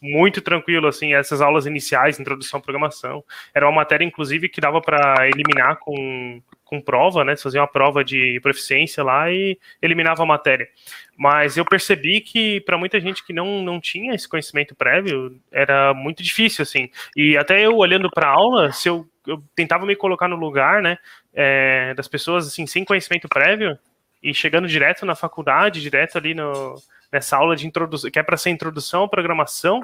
muito 0.00 0.40
tranquilo, 0.40 0.86
assim, 0.86 1.14
essas 1.14 1.40
aulas 1.40 1.66
iniciais, 1.66 2.20
introdução 2.20 2.60
à 2.60 2.62
programação. 2.62 3.24
Era 3.52 3.66
uma 3.66 3.74
matéria, 3.74 4.04
inclusive, 4.04 4.48
que 4.48 4.60
dava 4.60 4.80
para 4.80 5.26
eliminar 5.26 5.76
com, 5.78 6.40
com 6.68 6.82
prova, 6.82 7.24
né? 7.24 7.34
Fazia 7.36 7.62
uma 7.62 7.66
prova 7.66 8.04
de 8.04 8.38
proficiência 8.42 9.02
lá 9.02 9.32
e 9.32 9.58
eliminava 9.80 10.22
a 10.22 10.26
matéria. 10.26 10.68
Mas 11.16 11.56
eu 11.56 11.64
percebi 11.64 12.20
que, 12.20 12.60
para 12.60 12.76
muita 12.76 13.00
gente 13.00 13.24
que 13.24 13.32
não, 13.32 13.62
não 13.62 13.80
tinha 13.80 14.14
esse 14.14 14.28
conhecimento 14.28 14.74
prévio, 14.74 15.40
era 15.50 15.94
muito 15.94 16.22
difícil, 16.22 16.62
assim. 16.62 16.90
E 17.16 17.38
até 17.38 17.64
eu, 17.64 17.76
olhando 17.76 18.10
para 18.10 18.28
a 18.28 18.32
aula, 18.32 18.70
se 18.70 18.88
eu, 18.88 19.08
eu 19.26 19.42
tentava 19.56 19.86
me 19.86 19.96
colocar 19.96 20.28
no 20.28 20.36
lugar, 20.36 20.82
né, 20.82 20.98
é, 21.32 21.94
das 21.94 22.06
pessoas, 22.06 22.46
assim, 22.46 22.66
sem 22.66 22.84
conhecimento 22.84 23.28
prévio, 23.28 23.78
e 24.22 24.34
chegando 24.34 24.68
direto 24.68 25.06
na 25.06 25.14
faculdade, 25.14 25.80
direto 25.80 26.18
ali 26.18 26.34
no 26.34 26.74
nessa 27.10 27.38
aula 27.38 27.56
de 27.56 27.66
introdução, 27.66 28.10
que 28.10 28.18
é 28.18 28.22
para 28.22 28.36
ser 28.36 28.50
introdução 28.50 29.04
à 29.04 29.08
programação, 29.08 29.80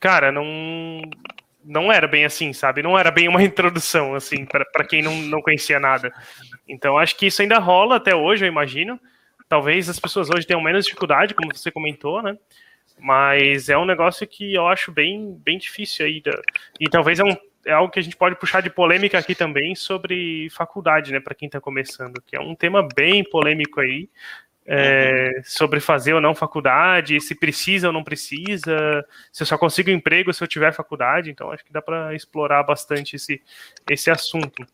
cara, 0.00 0.32
não 0.32 1.00
não 1.66 1.92
era 1.92 2.06
bem 2.06 2.24
assim, 2.24 2.52
sabe? 2.52 2.82
Não 2.82 2.98
era 2.98 3.10
bem 3.10 3.28
uma 3.28 3.42
introdução, 3.44 4.14
assim, 4.14 4.44
para 4.44 4.84
quem 4.84 5.02
não, 5.02 5.14
não 5.22 5.42
conhecia 5.42 5.80
nada. 5.80 6.12
Então, 6.68 6.96
acho 6.96 7.16
que 7.16 7.26
isso 7.26 7.42
ainda 7.42 7.58
rola 7.58 7.96
até 7.96 8.14
hoje, 8.14 8.44
eu 8.44 8.48
imagino. 8.48 8.98
Talvez 9.48 9.88
as 9.88 9.98
pessoas 9.98 10.30
hoje 10.30 10.46
tenham 10.46 10.62
menos 10.62 10.84
dificuldade, 10.84 11.34
como 11.34 11.54
você 11.54 11.70
comentou, 11.70 12.22
né? 12.22 12.36
Mas 12.98 13.68
é 13.68 13.76
um 13.76 13.84
negócio 13.84 14.26
que 14.26 14.54
eu 14.54 14.66
acho 14.66 14.90
bem, 14.90 15.36
bem 15.44 15.58
difícil 15.58 16.06
aí. 16.06 16.22
E 16.80 16.88
talvez 16.88 17.18
é, 17.18 17.24
um, 17.24 17.36
é 17.64 17.72
algo 17.72 17.92
que 17.92 17.98
a 17.98 18.02
gente 18.02 18.16
pode 18.16 18.36
puxar 18.36 18.62
de 18.62 18.70
polêmica 18.70 19.18
aqui 19.18 19.34
também 19.34 19.74
sobre 19.74 20.48
faculdade, 20.50 21.12
né? 21.12 21.20
Para 21.20 21.34
quem 21.34 21.46
está 21.46 21.60
começando, 21.60 22.22
que 22.22 22.34
é 22.34 22.40
um 22.40 22.54
tema 22.54 22.86
bem 22.96 23.22
polêmico 23.22 23.80
aí 23.80 24.08
é, 24.66 25.32
uhum. 25.36 25.42
sobre 25.44 25.80
fazer 25.80 26.12
ou 26.12 26.20
não 26.20 26.34
faculdade, 26.34 27.20
se 27.20 27.34
precisa 27.34 27.86
ou 27.86 27.92
não 27.92 28.02
precisa, 28.02 29.04
se 29.32 29.42
eu 29.42 29.46
só 29.46 29.56
consigo 29.56 29.90
emprego 29.90 30.32
se 30.32 30.42
eu 30.42 30.48
tiver 30.48 30.72
faculdade. 30.72 31.30
Então, 31.30 31.52
acho 31.52 31.64
que 31.64 31.72
dá 31.72 31.80
para 31.80 32.14
explorar 32.14 32.62
bastante 32.64 33.16
esse, 33.16 33.40
esse 33.88 34.10
assunto. 34.10 34.66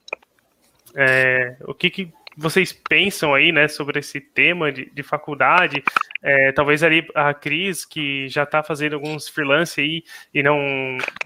É, 0.94 1.56
o 1.62 1.74
que, 1.74 1.90
que, 1.90 2.12
vocês 2.34 2.72
pensam 2.72 3.34
aí, 3.34 3.52
né, 3.52 3.68
sobre 3.68 3.98
esse 3.98 4.18
tema 4.18 4.72
de, 4.72 4.90
de 4.90 5.02
faculdade? 5.02 5.84
É, 6.22 6.50
talvez 6.52 6.82
ali 6.82 7.06
a 7.14 7.34
Cris, 7.34 7.84
que 7.84 8.26
já 8.28 8.44
está 8.44 8.62
fazendo 8.62 8.94
alguns 8.94 9.28
freelance 9.28 9.78
aí 9.78 10.02
e 10.32 10.42
não, 10.42 10.58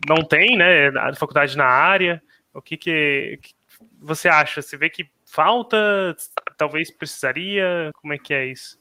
não 0.08 0.24
tem, 0.24 0.56
né, 0.56 0.90
faculdade 1.16 1.56
na 1.56 1.66
área. 1.66 2.20
O 2.52 2.60
que, 2.60 2.76
que, 2.76 3.38
que 3.40 3.54
você 4.00 4.28
acha? 4.28 4.60
Você 4.60 4.76
vê 4.76 4.90
que 4.90 5.08
falta? 5.24 6.16
Talvez 6.56 6.90
precisaria? 6.90 7.90
Como 7.96 8.12
é 8.12 8.18
que 8.18 8.32
é 8.32 8.46
isso? 8.46 8.78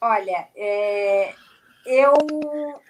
Olha, 0.00 0.48
é, 0.56 1.34
eu, 1.86 2.12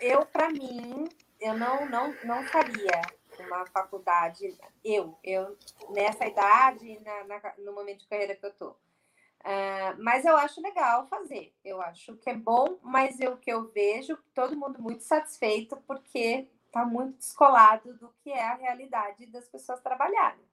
eu 0.00 0.26
para 0.26 0.48
mim, 0.50 1.08
eu 1.40 1.56
não, 1.56 1.86
não, 1.86 2.14
não 2.24 2.44
faria 2.44 3.02
uma 3.38 3.66
faculdade, 3.66 4.56
eu, 4.84 5.18
eu 5.22 5.56
nessa 5.90 6.26
idade, 6.26 7.00
na, 7.00 7.24
na 7.24 7.54
no 7.58 7.72
momento 7.72 8.00
de 8.00 8.08
carreira 8.08 8.36
que 8.36 8.46
eu 8.46 8.52
tô. 8.52 8.70
Uh, 8.70 9.94
mas 9.98 10.24
eu 10.24 10.36
acho 10.36 10.62
legal 10.62 11.06
fazer, 11.08 11.52
eu 11.62 11.80
acho 11.82 12.16
que 12.16 12.30
é 12.30 12.34
bom, 12.34 12.78
mas 12.82 13.18
o 13.20 13.36
que 13.36 13.52
eu 13.52 13.70
vejo, 13.72 14.16
todo 14.34 14.56
mundo 14.56 14.80
muito 14.80 15.02
satisfeito 15.02 15.76
porque 15.86 16.48
está 16.66 16.84
muito 16.86 17.18
descolado 17.18 17.92
do 17.98 18.12
que 18.22 18.30
é 18.30 18.42
a 18.42 18.54
realidade 18.54 19.26
das 19.26 19.46
pessoas 19.46 19.80
trabalharem. 19.82 20.44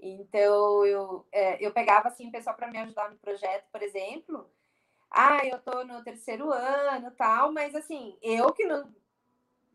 Então, 0.00 0.84
eu, 0.86 1.26
é, 1.32 1.64
eu 1.64 1.72
pegava, 1.72 2.08
assim, 2.08 2.30
pessoal 2.30 2.54
para 2.54 2.68
me 2.70 2.78
ajudar 2.78 3.10
no 3.10 3.18
projeto, 3.18 3.66
por 3.72 3.82
exemplo. 3.82 4.48
Ah, 5.10 5.44
eu 5.44 5.58
tô 5.60 5.84
no 5.84 6.02
terceiro 6.04 6.52
ano 6.52 7.10
tal, 7.12 7.52
mas, 7.52 7.74
assim, 7.74 8.16
eu 8.22 8.52
que 8.52 8.64
não 8.64 8.92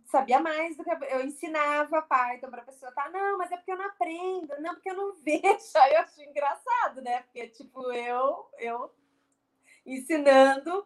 sabia 0.05 0.39
mais 0.39 0.77
do 0.77 0.83
que 0.83 0.91
eu 0.91 1.25
ensinava 1.25 2.01
Python 2.03 2.49
para 2.49 2.61
a 2.61 2.65
pessoa, 2.65 2.91
tá? 2.91 3.09
Não, 3.09 3.37
mas 3.37 3.51
é 3.51 3.57
porque 3.57 3.71
eu 3.71 3.77
não 3.77 3.85
aprendo, 3.87 4.61
não, 4.61 4.75
porque 4.75 4.91
eu 4.91 4.95
não 4.95 5.13
vejo. 5.25 5.41
Aí 5.75 5.93
eu 5.95 6.01
acho 6.01 6.21
engraçado, 6.21 7.01
né? 7.01 7.21
Porque, 7.23 7.47
tipo, 7.47 7.91
eu, 7.91 8.47
eu 8.59 8.93
ensinando. 9.85 10.85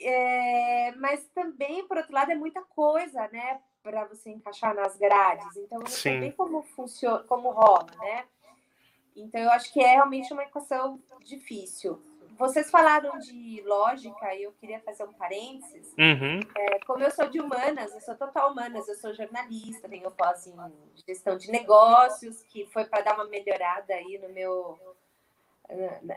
É, 0.00 0.92
mas 0.92 1.26
também, 1.34 1.86
por 1.88 1.96
outro 1.96 2.14
lado, 2.14 2.30
é 2.30 2.36
muita 2.36 2.62
coisa, 2.62 3.26
né? 3.28 3.60
Para 3.82 4.04
você 4.04 4.30
encaixar 4.30 4.74
nas 4.74 4.96
grades. 4.96 5.56
Então, 5.56 5.80
não 5.80 5.86
sei 5.86 6.30
como 6.32 6.62
funciona, 6.62 7.24
como 7.24 7.50
rola, 7.50 7.86
né? 7.98 8.24
Então, 9.20 9.40
eu 9.40 9.50
acho 9.50 9.72
que 9.72 9.80
é 9.80 9.92
realmente 9.92 10.32
uma 10.32 10.42
equação 10.42 11.00
difícil. 11.24 12.02
Vocês 12.38 12.70
falaram 12.70 13.18
de 13.18 13.62
lógica 13.66 14.32
e 14.32 14.44
eu 14.44 14.52
queria 14.52 14.78
fazer 14.80 15.02
um 15.02 15.12
parênteses. 15.12 15.92
Uhum. 15.98 16.38
É, 16.56 16.78
como 16.86 17.02
eu 17.02 17.10
sou 17.10 17.28
de 17.28 17.40
humanas, 17.40 17.92
eu 17.92 18.00
sou 18.00 18.14
total 18.14 18.52
humanas, 18.52 18.86
eu 18.86 18.94
sou 18.94 19.12
jornalista, 19.12 19.88
tenho 19.88 20.08
pós 20.12 20.46
em 20.46 20.54
gestão 21.04 21.36
de 21.36 21.50
negócios, 21.50 22.44
que 22.44 22.64
foi 22.66 22.84
para 22.84 23.02
dar 23.02 23.14
uma 23.16 23.24
melhorada 23.24 23.92
aí 23.92 24.18
no 24.22 24.32
meu 24.32 24.78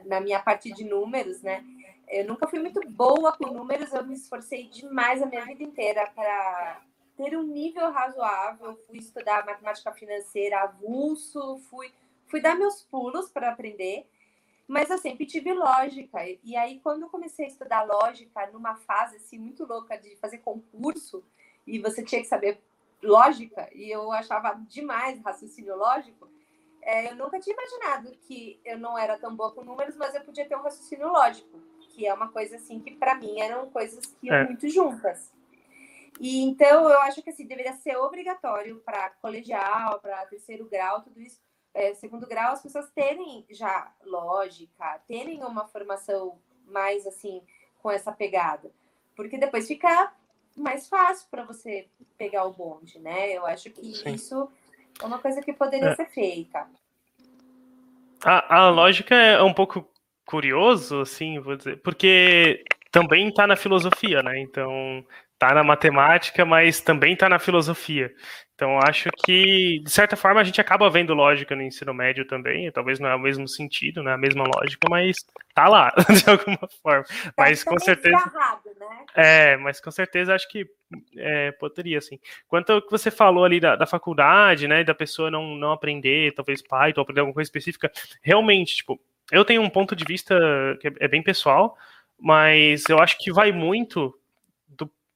na 0.06 0.22
minha 0.22 0.40
parte 0.40 0.72
de 0.72 0.84
números, 0.84 1.42
né? 1.42 1.64
Eu 2.08 2.26
nunca 2.26 2.48
fui 2.48 2.60
muito 2.60 2.80
boa 2.90 3.32
com 3.34 3.48
números, 3.48 3.92
eu 3.92 4.06
me 4.06 4.14
esforcei 4.14 4.68
demais 4.68 5.22
a 5.22 5.26
minha 5.26 5.46
vida 5.46 5.64
inteira 5.64 6.10
para 6.16 6.82
ter 7.18 7.38
um 7.38 7.44
nível 7.44 7.92
razoável. 7.92 8.78
Fui 8.88 8.98
estudar 8.98 9.46
matemática 9.46 9.92
financeira 9.92 10.62
avulso, 10.62 11.58
fui, 11.70 11.92
fui 12.32 12.42
dar 12.42 12.58
meus 12.58 12.82
pulos 12.84 13.30
para 13.30 13.52
aprender 13.52 14.08
mas 14.72 14.90
eu 14.90 14.98
sempre 14.98 15.26
tive 15.26 15.52
lógica. 15.52 16.20
E 16.46 16.56
aí, 16.56 16.80
quando 16.80 17.02
eu 17.02 17.10
comecei 17.10 17.44
a 17.44 17.48
estudar 17.50 17.84
lógica, 17.84 18.50
numa 18.54 18.78
fase 18.78 19.18
assim, 19.18 19.38
muito 19.38 19.66
louca 19.66 19.98
de 19.98 20.16
fazer 20.16 20.38
concurso, 20.38 21.22
e 21.68 21.78
você 21.78 22.02
tinha 22.02 22.22
que 22.22 22.28
saber 22.28 22.58
lógica, 23.04 23.70
e 23.76 23.92
eu 23.92 24.10
achava 24.14 24.54
demais 24.70 25.20
raciocínio 25.22 25.76
lógico, 25.76 26.30
é, 26.82 27.12
eu 27.12 27.18
nunca 27.18 27.38
tinha 27.38 27.54
imaginado 27.54 28.18
que 28.22 28.62
eu 28.64 28.80
não 28.80 28.98
era 28.98 29.18
tão 29.18 29.36
boa 29.36 29.52
com 29.52 29.62
números, 29.62 29.98
mas 29.98 30.16
eu 30.16 30.22
podia 30.22 30.48
ter 30.48 30.56
um 30.56 30.62
raciocínio 30.62 31.10
lógico, 31.10 31.60
que 31.90 32.08
é 32.08 32.14
uma 32.14 32.30
coisa 32.30 32.56
assim 32.56 32.80
que 32.80 32.92
para 32.92 33.16
mim 33.16 33.42
eram 33.42 33.70
coisas 33.72 34.06
que 34.06 34.28
iam 34.28 34.38
é. 34.38 34.46
muito 34.46 34.70
juntas. 34.70 35.34
E 36.18 36.44
então 36.44 36.90
eu 36.90 37.02
acho 37.02 37.22
que 37.22 37.30
assim 37.30 37.46
deveria 37.46 37.74
ser 37.74 37.98
obrigatório 37.98 38.80
para 38.86 39.10
colegial, 39.22 40.00
para 40.00 40.26
terceiro 40.28 40.66
grau, 40.70 41.02
tudo 41.02 41.20
isso 41.20 41.42
é, 41.74 41.94
segundo 41.94 42.28
grau, 42.28 42.54
as 42.54 42.62
pessoas 42.62 42.90
terem 42.92 43.46
já 43.50 43.92
lógica, 44.06 45.00
terem 45.08 45.44
uma 45.44 45.68
formação 45.68 46.38
mais 46.68 47.06
assim, 47.08 47.42
com 47.82 47.90
essa 47.90 48.12
pegada. 48.12 48.72
Porque 49.16 49.38
depois 49.38 49.68
fica 49.68 50.12
mais 50.56 50.88
fácil 50.88 51.28
para 51.30 51.44
você 51.44 51.88
pegar 52.18 52.46
o 52.46 52.54
bonde, 52.54 53.00
né? 53.00 53.32
Eu 53.32 53.46
acho 53.46 53.70
que 53.70 53.94
Sim. 53.94 54.14
isso 54.14 54.50
é 55.02 55.06
uma 55.06 55.20
coisa 55.20 55.42
que 55.42 55.54
poderia 55.54 55.90
é. 55.90 55.96
ser 55.96 56.10
feita. 56.10 56.68
A, 58.24 58.64
a 58.64 58.70
lógica 58.70 59.16
é 59.16 59.42
um 59.42 59.54
pouco 59.54 59.88
curioso, 60.26 61.02
assim, 61.02 61.40
vou 61.40 61.56
dizer, 61.56 61.82
porque 61.82 62.64
também 62.92 63.30
está 63.30 63.48
na 63.48 63.56
filosofia, 63.56 64.22
né? 64.22 64.40
Então, 64.40 65.04
tá 65.42 65.56
na 65.56 65.64
matemática, 65.64 66.46
mas 66.46 66.82
também 66.82 67.16
tá 67.16 67.28
na 67.28 67.40
filosofia. 67.40 68.14
Então, 68.54 68.78
acho 68.78 69.10
que, 69.26 69.82
de 69.84 69.90
certa 69.90 70.16
forma, 70.16 70.40
a 70.40 70.44
gente 70.44 70.62
acaba 70.62 70.88
vendo 70.88 71.16
lógica 71.16 71.56
no 71.56 71.64
ensino 71.64 71.96
médio 71.96 72.28
também. 72.28 72.72
Talvez 72.72 73.00
não 73.00 73.10
é 73.10 73.16
o 73.16 73.20
mesmo 73.20 73.48
sentido, 73.48 74.04
não 74.04 74.12
é 74.12 74.14
a 74.14 74.20
mesma 74.20 74.44
lógica, 74.44 74.88
mas 74.88 75.18
tá 75.56 75.68
lá, 75.68 75.92
de 76.14 76.30
alguma 76.30 76.70
forma. 76.84 77.04
Tá 77.04 77.34
mas 77.40 77.64
com 77.64 77.80
certeza. 77.80 78.16
né? 78.80 79.06
É, 79.16 79.58
mas 79.58 79.82
com 79.82 79.90
certeza 79.90 80.36
acho 80.36 80.48
que 80.48 80.64
é, 81.18 81.52
poderia, 81.54 81.98
assim. 81.98 82.20
Quanto 82.48 82.74
ao 82.74 82.82
que 82.84 82.92
você 82.92 83.10
falou 83.10 83.44
ali 83.44 83.60
da, 83.60 83.76
da 83.76 83.88
faculdade, 83.88 84.68
né, 84.68 84.84
da 84.84 84.94
pessoa 84.94 85.32
não, 85.32 85.56
não 85.56 85.72
aprender, 85.72 86.36
talvez 86.36 86.62
Python, 86.62 87.02
aprender 87.02 87.22
alguma 87.22 87.34
coisa 87.34 87.48
específica, 87.48 87.92
realmente, 88.22 88.76
tipo, 88.76 89.02
eu 89.32 89.44
tenho 89.44 89.64
um 89.64 89.70
ponto 89.72 89.96
de 89.96 90.06
vista 90.06 90.38
que 90.80 90.88
é, 90.88 90.92
é 91.00 91.08
bem 91.08 91.24
pessoal, 91.24 91.76
mas 92.20 92.88
eu 92.88 93.00
acho 93.00 93.18
que 93.18 93.34
vai 93.34 93.52
muito 93.52 94.16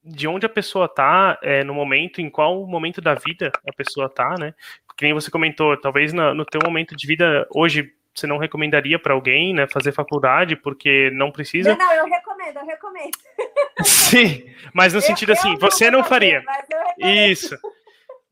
de 0.06 0.28
onde 0.28 0.46
a 0.46 0.48
pessoa 0.48 0.88
tá 0.88 1.38
é, 1.42 1.64
no 1.64 1.74
momento, 1.74 2.20
em 2.20 2.30
qual 2.30 2.64
momento 2.66 3.00
da 3.00 3.14
vida 3.14 3.50
a 3.68 3.72
pessoa 3.72 4.08
tá, 4.08 4.36
né? 4.38 4.54
Que 4.96 5.04
nem 5.04 5.12
você 5.12 5.30
comentou, 5.30 5.76
talvez 5.76 6.12
no, 6.12 6.32
no 6.32 6.44
teu 6.44 6.60
momento 6.64 6.96
de 6.96 7.06
vida 7.06 7.46
hoje 7.50 7.92
você 8.14 8.26
não 8.26 8.38
recomendaria 8.38 8.98
para 8.98 9.12
alguém, 9.12 9.52
né, 9.52 9.66
fazer 9.66 9.92
faculdade 9.92 10.56
porque 10.56 11.10
não 11.10 11.30
precisa. 11.30 11.76
Não, 11.76 11.76
não, 11.76 11.92
eu 11.92 12.06
recomendo, 12.06 12.56
eu 12.58 12.66
recomendo. 12.66 13.10
Sim, 13.84 14.46
mas 14.72 14.94
no 14.94 14.98
eu, 15.00 15.02
sentido 15.02 15.32
assim, 15.32 15.54
você 15.56 15.90
não 15.90 16.02
faria. 16.02 16.42
Fazer, 16.42 17.30
Isso. 17.30 17.58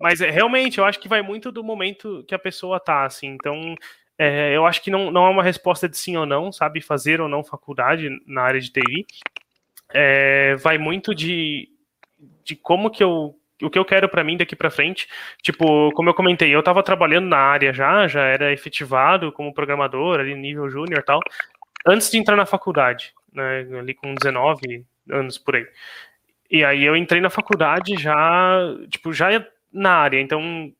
Mas 0.00 0.20
é, 0.20 0.30
realmente, 0.30 0.78
eu 0.78 0.84
acho 0.84 0.98
que 0.98 1.08
vai 1.08 1.20
muito 1.20 1.52
do 1.52 1.62
momento 1.62 2.24
que 2.26 2.34
a 2.34 2.38
pessoa 2.38 2.80
tá, 2.80 3.04
assim. 3.04 3.28
Então, 3.28 3.74
é, 4.18 4.56
eu 4.56 4.64
acho 4.64 4.80
que 4.80 4.90
não, 4.90 5.10
não 5.10 5.26
é 5.26 5.30
uma 5.30 5.42
resposta 5.42 5.86
de 5.86 5.98
sim 5.98 6.16
ou 6.16 6.24
não, 6.24 6.50
sabe? 6.50 6.80
Fazer 6.80 7.20
ou 7.20 7.28
não 7.28 7.44
faculdade 7.44 8.08
na 8.26 8.42
área 8.42 8.60
de 8.60 8.72
TI 8.72 9.06
é, 9.94 10.56
vai 10.56 10.76
muito 10.76 11.14
de, 11.14 11.68
de 12.44 12.56
como 12.56 12.90
que 12.90 13.02
eu 13.02 13.34
o 13.62 13.70
que 13.70 13.78
eu 13.78 13.84
quero 13.84 14.08
para 14.08 14.24
mim 14.24 14.36
daqui 14.36 14.56
para 14.56 14.68
frente, 14.68 15.08
tipo, 15.40 15.90
como 15.92 16.10
eu 16.10 16.14
comentei, 16.14 16.52
eu 16.54 16.58
estava 16.58 16.82
trabalhando 16.82 17.28
na 17.28 17.38
área 17.38 17.72
já, 17.72 18.06
já 18.08 18.22
era 18.22 18.52
efetivado 18.52 19.32
como 19.32 19.54
programador, 19.54 20.18
ali 20.18 20.34
nível 20.34 20.68
júnior 20.68 21.02
tal, 21.04 21.20
antes 21.86 22.10
de 22.10 22.18
entrar 22.18 22.36
na 22.36 22.44
faculdade, 22.44 23.14
né, 23.32 23.66
ali 23.78 23.94
com 23.94 24.12
19 24.12 24.84
anos 25.08 25.38
por 25.38 25.54
aí. 25.54 25.66
E 26.50 26.64
aí 26.64 26.84
eu 26.84 26.96
entrei 26.96 27.20
na 27.20 27.30
faculdade 27.30 27.96
já, 27.96 28.58
tipo, 28.90 29.12
já 29.12 29.28
na 29.72 29.92
área, 29.92 30.20
então 30.20 30.72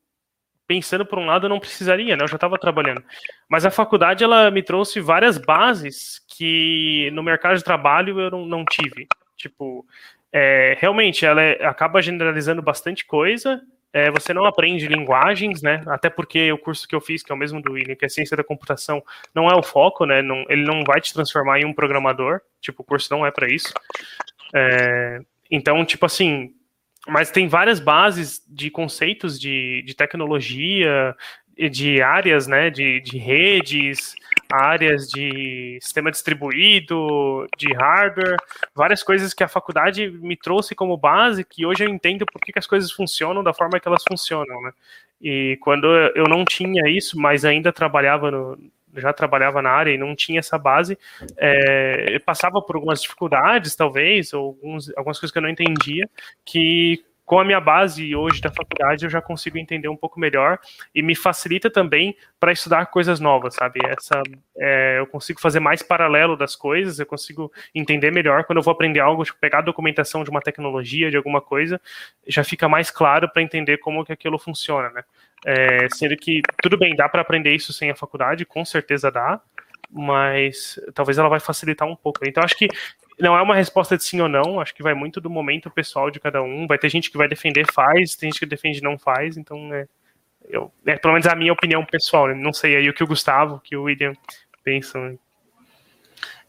pensando 0.67 1.05
por 1.05 1.19
um 1.19 1.25
lado, 1.25 1.45
eu 1.45 1.49
não 1.49 1.59
precisaria, 1.59 2.15
né? 2.15 2.23
Eu 2.23 2.27
já 2.27 2.35
estava 2.35 2.57
trabalhando. 2.57 3.03
Mas 3.49 3.65
a 3.65 3.71
faculdade 3.71 4.23
ela 4.23 4.49
me 4.49 4.63
trouxe 4.63 4.99
várias 4.99 5.37
bases 5.37 6.21
que 6.27 7.09
no 7.13 7.23
mercado 7.23 7.57
de 7.57 7.63
trabalho 7.63 8.19
eu 8.19 8.31
não, 8.31 8.45
não 8.45 8.65
tive. 8.65 9.07
Tipo, 9.37 9.85
é, 10.31 10.75
realmente 10.79 11.25
ela 11.25 11.41
é, 11.41 11.65
acaba 11.65 12.01
generalizando 12.01 12.61
bastante 12.61 13.05
coisa. 13.05 13.61
É, 13.93 14.11
você 14.11 14.33
não 14.33 14.43
aprende 14.43 14.87
linguagens, 14.87 15.61
né? 15.61 15.81
Até 15.87 16.09
porque 16.09 16.51
o 16.51 16.57
curso 16.57 16.85
que 16.87 16.93
eu 16.93 16.99
fiz, 16.99 17.23
que 17.23 17.31
é 17.31 17.35
o 17.35 17.37
mesmo 17.37 17.61
do 17.61 17.71
William, 17.71 17.95
que 17.95 18.05
é 18.05 18.09
ciência 18.09 18.35
da 18.35 18.43
computação, 18.43 19.01
não 19.33 19.47
é 19.47 19.55
o 19.55 19.63
foco, 19.63 20.05
né? 20.05 20.21
Não, 20.21 20.43
ele 20.49 20.65
não 20.65 20.83
vai 20.83 20.99
te 20.99 21.13
transformar 21.13 21.59
em 21.59 21.65
um 21.65 21.73
programador. 21.73 22.41
Tipo, 22.59 22.81
o 22.81 22.85
curso 22.85 23.07
não 23.11 23.25
é 23.25 23.31
para 23.31 23.47
isso. 23.47 23.73
É, 24.53 25.19
então, 25.49 25.85
tipo 25.85 26.05
assim, 26.05 26.53
mas 27.07 27.31
tem 27.31 27.47
várias 27.47 27.79
bases 27.79 28.43
de 28.47 28.69
conceitos 28.69 29.39
de, 29.39 29.83
de 29.85 29.93
tecnologia, 29.93 31.15
de 31.71 32.01
áreas, 32.01 32.47
né, 32.47 32.69
de, 32.69 32.99
de 32.99 33.17
redes, 33.17 34.15
áreas 34.51 35.07
de 35.07 35.77
sistema 35.81 36.11
distribuído, 36.11 37.47
de 37.57 37.73
hardware, 37.73 38.37
várias 38.73 39.01
coisas 39.01 39.33
que 39.33 39.43
a 39.43 39.47
faculdade 39.47 40.09
me 40.09 40.35
trouxe 40.35 40.75
como 40.75 40.97
base, 40.97 41.45
que 41.45 41.65
hoje 41.65 41.85
eu 41.85 41.89
entendo 41.89 42.25
por 42.25 42.41
que, 42.41 42.57
as 42.57 42.67
coisas 42.67 42.91
funcionam 42.91 43.43
da 43.43 43.53
forma 43.53 43.79
que 43.79 43.87
elas 43.87 44.03
funcionam, 44.07 44.61
né? 44.61 44.71
E 45.21 45.57
quando 45.61 45.87
eu 45.87 46.25
não 46.25 46.43
tinha 46.43 46.89
isso, 46.89 47.17
mas 47.17 47.45
ainda 47.45 47.71
trabalhava 47.71 48.29
no, 48.29 48.57
já 48.97 49.13
trabalhava 49.13 49.61
na 49.61 49.69
área 49.69 49.91
e 49.91 49.97
não 49.97 50.15
tinha 50.15 50.39
essa 50.39 50.57
base, 50.57 50.97
é, 51.37 52.19
passava 52.19 52.61
por 52.61 52.75
algumas 52.75 53.01
dificuldades, 53.01 53.75
talvez, 53.75 54.33
ou 54.33 54.47
alguns, 54.47 54.89
algumas 54.97 55.19
coisas 55.19 55.31
que 55.31 55.37
eu 55.37 55.43
não 55.43 55.49
entendia, 55.49 56.09
que 56.43 57.03
com 57.25 57.39
a 57.39 57.43
minha 57.43 57.59
base 57.59 58.15
hoje 58.15 58.39
da 58.39 58.51
faculdade 58.51 59.03
eu 59.03 59.09
já 59.09 59.21
consigo 59.21 59.57
entender 59.57 59.87
um 59.87 59.97
pouco 59.97 60.19
melhor 60.19 60.59
e 60.93 61.01
me 61.01 61.15
facilita 61.15 61.69
também 61.69 62.15
para 62.39 62.51
estudar 62.51 62.85
coisas 62.87 63.19
novas, 63.19 63.55
sabe? 63.55 63.79
Essa, 63.83 64.21
é, 64.57 64.99
eu 64.99 65.07
consigo 65.07 65.41
fazer 65.41 65.59
mais 65.59 65.81
paralelo 65.81 66.37
das 66.37 66.55
coisas, 66.55 66.99
eu 66.99 67.05
consigo 67.05 67.51
entender 67.73 68.11
melhor 68.11 68.43
quando 68.43 68.57
eu 68.57 68.63
vou 68.63 68.71
aprender 68.71 68.99
algo, 68.99 69.23
tipo, 69.23 69.39
pegar 69.39 69.59
a 69.59 69.61
documentação 69.61 70.23
de 70.23 70.29
uma 70.29 70.41
tecnologia, 70.41 71.09
de 71.09 71.17
alguma 71.17 71.41
coisa, 71.41 71.81
já 72.27 72.43
fica 72.43 72.69
mais 72.69 72.91
claro 72.91 73.27
para 73.27 73.41
entender 73.41 73.79
como 73.79 74.05
que 74.05 74.13
aquilo 74.13 74.37
funciona, 74.37 74.89
né? 74.91 75.03
É, 75.45 75.87
sendo 75.89 76.15
que, 76.15 76.41
tudo 76.61 76.77
bem, 76.77 76.95
dá 76.95 77.09
para 77.09 77.21
aprender 77.21 77.53
isso 77.53 77.73
sem 77.73 77.89
a 77.89 77.95
faculdade, 77.95 78.45
com 78.45 78.63
certeza 78.63 79.11
dá, 79.11 79.41
mas 79.91 80.79
talvez 80.93 81.17
ela 81.17 81.29
vai 81.29 81.39
facilitar 81.39 81.87
um 81.87 81.95
pouco. 81.95 82.19
Então, 82.27 82.43
acho 82.43 82.57
que 82.57 82.67
não 83.19 83.37
é 83.37 83.41
uma 83.41 83.55
resposta 83.55 83.97
de 83.97 84.03
sim 84.03 84.19
ou 84.19 84.27
não, 84.27 84.59
acho 84.59 84.75
que 84.75 84.83
vai 84.83 84.93
muito 84.93 85.21
do 85.21 85.29
momento 85.29 85.69
pessoal 85.69 86.11
de 86.11 86.19
cada 86.19 86.41
um. 86.41 86.67
Vai 86.67 86.77
ter 86.77 86.89
gente 86.89 87.09
que 87.09 87.17
vai 87.17 87.27
defender 87.27 87.65
faz, 87.71 88.15
tem 88.15 88.29
gente 88.29 88.39
que 88.39 88.45
defende 88.45 88.81
não 88.81 88.97
faz, 88.97 89.37
então 89.37 89.73
é, 89.73 89.87
eu, 90.47 90.71
é 90.85 90.97
pelo 90.97 91.13
menos 91.13 91.27
a 91.27 91.35
minha 91.35 91.53
opinião 91.53 91.85
pessoal. 91.85 92.27
Né? 92.27 92.33
Não 92.33 92.53
sei 92.53 92.75
aí 92.75 92.89
o 92.89 92.93
que 92.93 93.03
o 93.03 93.07
Gustavo, 93.07 93.61
que 93.63 93.75
o 93.75 93.83
William 93.83 94.13
pensam. 94.63 95.17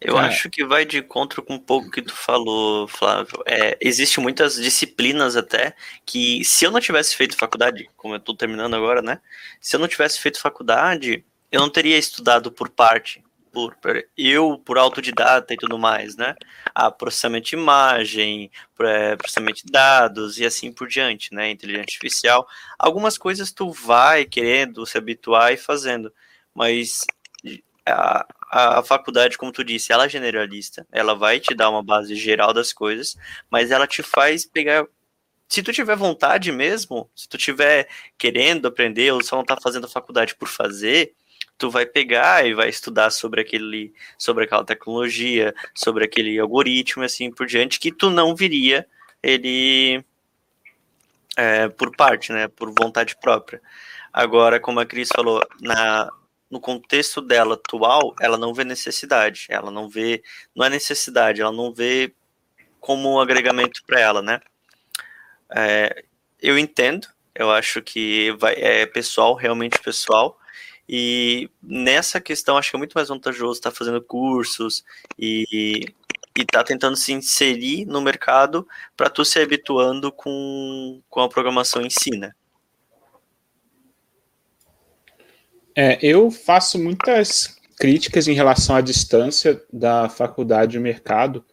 Eu 0.00 0.18
é. 0.18 0.26
acho 0.26 0.50
que 0.50 0.64
vai 0.64 0.84
de 0.84 0.98
encontro 0.98 1.42
com 1.42 1.54
um 1.54 1.58
pouco 1.58 1.90
que 1.90 2.02
tu 2.02 2.14
falou, 2.14 2.86
Flávio. 2.86 3.42
É, 3.46 3.78
Existem 3.80 4.22
muitas 4.22 4.56
disciplinas 4.56 5.36
até 5.36 5.74
que, 6.04 6.44
se 6.44 6.64
eu 6.64 6.70
não 6.70 6.80
tivesse 6.80 7.16
feito 7.16 7.36
faculdade, 7.36 7.88
como 7.96 8.14
eu 8.14 8.18
estou 8.18 8.36
terminando 8.36 8.74
agora, 8.74 9.00
né? 9.00 9.20
Se 9.60 9.74
eu 9.76 9.80
não 9.80 9.88
tivesse 9.88 10.20
feito 10.20 10.40
faculdade, 10.40 11.24
eu 11.50 11.60
não 11.60 11.70
teria 11.70 11.96
estudado 11.96 12.52
por 12.52 12.68
parte, 12.68 13.22
por, 13.56 14.04
eu, 14.16 14.58
por 14.58 14.76
autodidata 14.76 15.54
e 15.54 15.56
tudo 15.56 15.78
mais, 15.78 16.14
né? 16.14 16.34
Ah, 16.74 16.90
processamento 16.90 17.48
de 17.48 17.56
imagem, 17.56 18.50
é, 18.80 19.16
processamento 19.16 19.64
de 19.64 19.72
dados 19.72 20.38
e 20.38 20.44
assim 20.44 20.70
por 20.70 20.86
diante, 20.86 21.34
né? 21.34 21.50
Inteligência 21.50 21.82
artificial. 21.82 22.46
Algumas 22.78 23.16
coisas 23.16 23.50
tu 23.50 23.72
vai 23.72 24.26
querendo 24.26 24.84
se 24.84 24.98
habituar 24.98 25.52
e 25.52 25.56
fazendo, 25.56 26.12
mas 26.54 27.06
a, 27.86 28.26
a, 28.50 28.82
faculdade, 28.82 29.38
como 29.38 29.52
tu 29.52 29.64
disse, 29.64 29.92
ela 29.92 30.04
é 30.04 30.08
generalista, 30.08 30.86
ela 30.92 31.14
vai 31.14 31.40
te 31.40 31.54
dar 31.54 31.70
uma 31.70 31.82
base 31.82 32.14
geral 32.14 32.52
das 32.52 32.72
coisas, 32.72 33.16
mas 33.50 33.70
ela 33.70 33.86
te 33.86 34.02
faz 34.02 34.44
pegar. 34.44 34.86
Se 35.48 35.62
tu 35.62 35.72
tiver 35.72 35.96
vontade 35.96 36.52
mesmo, 36.52 37.08
se 37.14 37.28
tu 37.28 37.38
tiver 37.38 37.88
querendo 38.18 38.66
aprender 38.66 39.12
ou 39.12 39.22
só 39.22 39.36
não 39.36 39.44
tá 39.44 39.56
fazendo 39.62 39.86
a 39.86 39.88
faculdade 39.88 40.34
por 40.34 40.48
fazer, 40.48 41.14
tu 41.58 41.70
vai 41.70 41.86
pegar 41.86 42.46
e 42.46 42.54
vai 42.54 42.68
estudar 42.68 43.10
sobre 43.10 43.40
aquele, 43.40 43.92
sobre 44.18 44.44
aquela 44.44 44.64
tecnologia, 44.64 45.54
sobre 45.74 46.04
aquele 46.04 46.38
algoritmo, 46.38 47.02
assim 47.02 47.30
por 47.30 47.46
diante, 47.46 47.80
que 47.80 47.92
tu 47.92 48.10
não 48.10 48.34
viria 48.34 48.86
ele 49.22 50.04
é, 51.36 51.68
por 51.68 51.94
parte, 51.96 52.32
né, 52.32 52.48
por 52.48 52.70
vontade 52.70 53.16
própria. 53.20 53.60
Agora, 54.12 54.60
como 54.60 54.80
a 54.80 54.86
Cris 54.86 55.08
falou, 55.14 55.46
na, 55.60 56.10
no 56.50 56.60
contexto 56.60 57.20
dela 57.20 57.54
atual, 57.54 58.14
ela 58.20 58.38
não 58.38 58.54
vê 58.54 58.64
necessidade, 58.64 59.46
ela 59.48 59.70
não 59.70 59.88
vê, 59.88 60.22
não 60.54 60.64
é 60.64 60.70
necessidade, 60.70 61.40
ela 61.40 61.52
não 61.52 61.72
vê 61.72 62.12
como 62.80 63.14
um 63.14 63.20
agregamento 63.20 63.82
para 63.86 64.00
ela, 64.00 64.22
né? 64.22 64.40
É, 65.54 66.04
eu 66.40 66.58
entendo, 66.58 67.08
eu 67.34 67.50
acho 67.50 67.82
que 67.82 68.30
vai, 68.38 68.54
é 68.54 68.86
pessoal, 68.86 69.34
realmente 69.34 69.78
pessoal, 69.80 70.38
e 70.88 71.50
nessa 71.62 72.20
questão 72.20 72.56
acho 72.56 72.70
que 72.70 72.76
é 72.76 72.78
muito 72.78 72.94
mais 72.94 73.08
vantajoso 73.08 73.58
estar 73.58 73.70
tá 73.70 73.76
fazendo 73.76 74.00
cursos 74.00 74.84
e 75.18 75.86
e 76.36 76.44
tá 76.44 76.62
tentando 76.62 76.96
se 76.96 77.12
inserir 77.12 77.86
no 77.86 78.02
mercado 78.02 78.68
para 78.94 79.08
tu 79.08 79.24
se 79.24 79.38
habituando 79.38 80.12
com, 80.12 81.00
com 81.08 81.20
a 81.20 81.28
programação 81.28 81.80
em 81.80 81.88
si, 81.88 82.10
né? 82.10 82.32
É, 85.74 85.98
eu 86.02 86.30
faço 86.30 86.78
muitas 86.78 87.56
críticas 87.78 88.28
em 88.28 88.34
relação 88.34 88.76
à 88.76 88.80
distância 88.80 89.62
da 89.72 90.08
faculdade 90.08 90.76
e 90.76 90.80
mercado, 90.80 91.44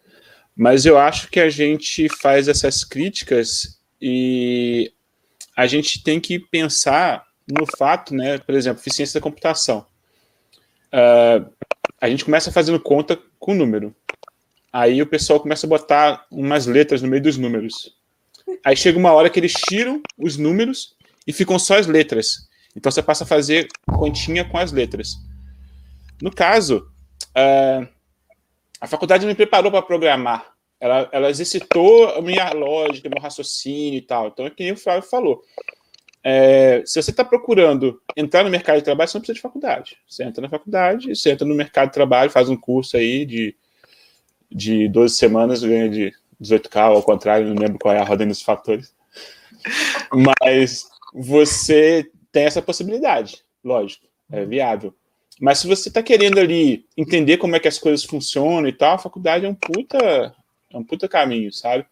mas 0.56 0.86
eu 0.86 0.98
acho 0.98 1.30
que 1.30 1.40
a 1.40 1.50
gente 1.50 2.08
faz 2.22 2.48
essas 2.48 2.84
críticas 2.84 3.80
e 4.02 4.94
a 5.56 5.66
gente 5.66 6.04
tem 6.04 6.20
que 6.20 6.40
pensar 6.40 7.26
no 7.48 7.66
fato, 7.78 8.14
né, 8.14 8.38
por 8.38 8.56
exemplo, 8.56 8.82
eficiência 8.82 9.20
da 9.20 9.24
computação. 9.24 9.86
Uh, 10.94 11.52
a 12.00 12.10
gente 12.10 12.26
começa 12.26 12.52
fazendo 12.52 12.80
conta 12.80 13.20
com 13.40 13.54
número. 13.54 13.96
Aí 14.72 15.02
o 15.02 15.08
pessoal 15.08 15.40
começa 15.40 15.66
a 15.66 15.70
botar 15.70 16.26
umas 16.32 16.66
letras 16.66 17.02
no 17.02 17.08
meio 17.08 17.22
dos 17.22 17.38
números. 17.38 17.96
Aí 18.64 18.76
chega 18.76 18.98
uma 18.98 19.12
hora 19.12 19.30
que 19.30 19.40
eles 19.40 19.54
tiram 19.54 20.02
os 20.18 20.38
números 20.38 20.96
e 21.28 21.34
ficam 21.34 21.60
só 21.60 21.78
as 21.78 21.88
letras. 21.88 22.48
Então 22.76 22.92
você 22.92 23.02
passa 23.02 23.24
a 23.24 23.28
fazer 23.28 23.68
continha 23.88 24.44
com 24.44 24.58
as 24.58 24.72
letras. 24.72 25.16
No 26.22 26.32
caso, 26.32 26.88
uh, 27.38 27.88
a 28.80 28.88
faculdade 28.88 29.26
me 29.26 29.36
preparou 29.36 29.72
para 29.72 29.82
programar. 29.82 30.54
Ela, 30.80 31.10
ela 31.12 31.30
exercitou 31.30 32.10
a 32.10 32.22
minha 32.22 32.52
lógica, 32.52 33.10
meu 33.10 33.22
raciocínio 33.22 33.98
e 33.98 34.02
tal. 34.02 34.28
Então 34.28 34.46
é 34.46 34.50
que 34.50 34.64
nem 34.64 34.74
o 34.74 34.78
Flávio 34.78 35.08
falou. 35.10 35.42
É, 36.24 36.82
se 36.86 37.02
você 37.02 37.12
está 37.12 37.26
procurando 37.26 38.02
entrar 38.16 38.44
no 38.44 38.50
mercado 38.50 38.78
de 38.78 38.84
trabalho, 38.84 39.10
você 39.10 39.18
não 39.18 39.22
precisa 39.22 39.36
de 39.36 39.42
faculdade. 39.42 39.98
Você 40.08 40.24
entra 40.24 40.42
na 40.42 40.50
faculdade, 40.50 41.16
você 41.16 41.32
entra 41.32 41.46
no 41.46 41.54
mercado 41.54 41.90
de 41.90 41.94
trabalho, 41.94 42.32
faz 42.32 42.50
um 42.50 42.56
curso 42.56 42.96
aí 42.96 43.26
de 43.26 43.56
de 44.54 44.88
12 44.88 45.16
semanas 45.16 45.64
ganha 45.64 45.90
de 45.90 46.14
18K, 46.42 46.78
ao 46.78 47.02
contrário, 47.02 47.48
não 47.48 47.56
lembro 47.56 47.80
qual 47.80 47.94
é 47.94 48.00
a 48.00 48.04
ordem 48.04 48.28
dos 48.28 48.42
fatores. 48.42 48.94
Mas 50.14 50.86
você 51.14 52.10
tem 52.32 52.46
essa 52.46 52.62
possibilidade, 52.62 53.44
lógico, 53.64 54.06
é 54.32 54.46
viável. 54.46 54.94
Mas 55.40 55.60
se 55.60 55.68
você 55.68 55.90
está 55.90 56.04
querendo 56.04 56.40
ali 56.40 56.86
entender 56.96 57.38
como 57.38 57.56
é 57.56 57.60
que 57.60 57.68
as 57.68 57.80
coisas 57.80 58.06
funcionam 58.06 58.68
e 58.68 58.74
tal, 58.74 58.96
a 58.96 59.00
faculdade 59.00 59.46
é 59.46 59.50
um 59.50 59.56
puta, 59.56 60.34
é 60.72 60.78
um 60.78 60.84
puta 60.84 61.08
caminho, 61.08 61.52
sabe? 61.52 61.86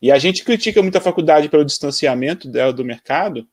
E 0.00 0.12
a 0.12 0.18
gente 0.18 0.44
critica 0.44 0.80
muito 0.80 0.96
a 0.96 1.00
faculdade 1.00 1.48
pelo 1.48 1.64
distanciamento 1.64 2.48
dela 2.48 2.72
do 2.72 2.84
mercado, 2.84 3.46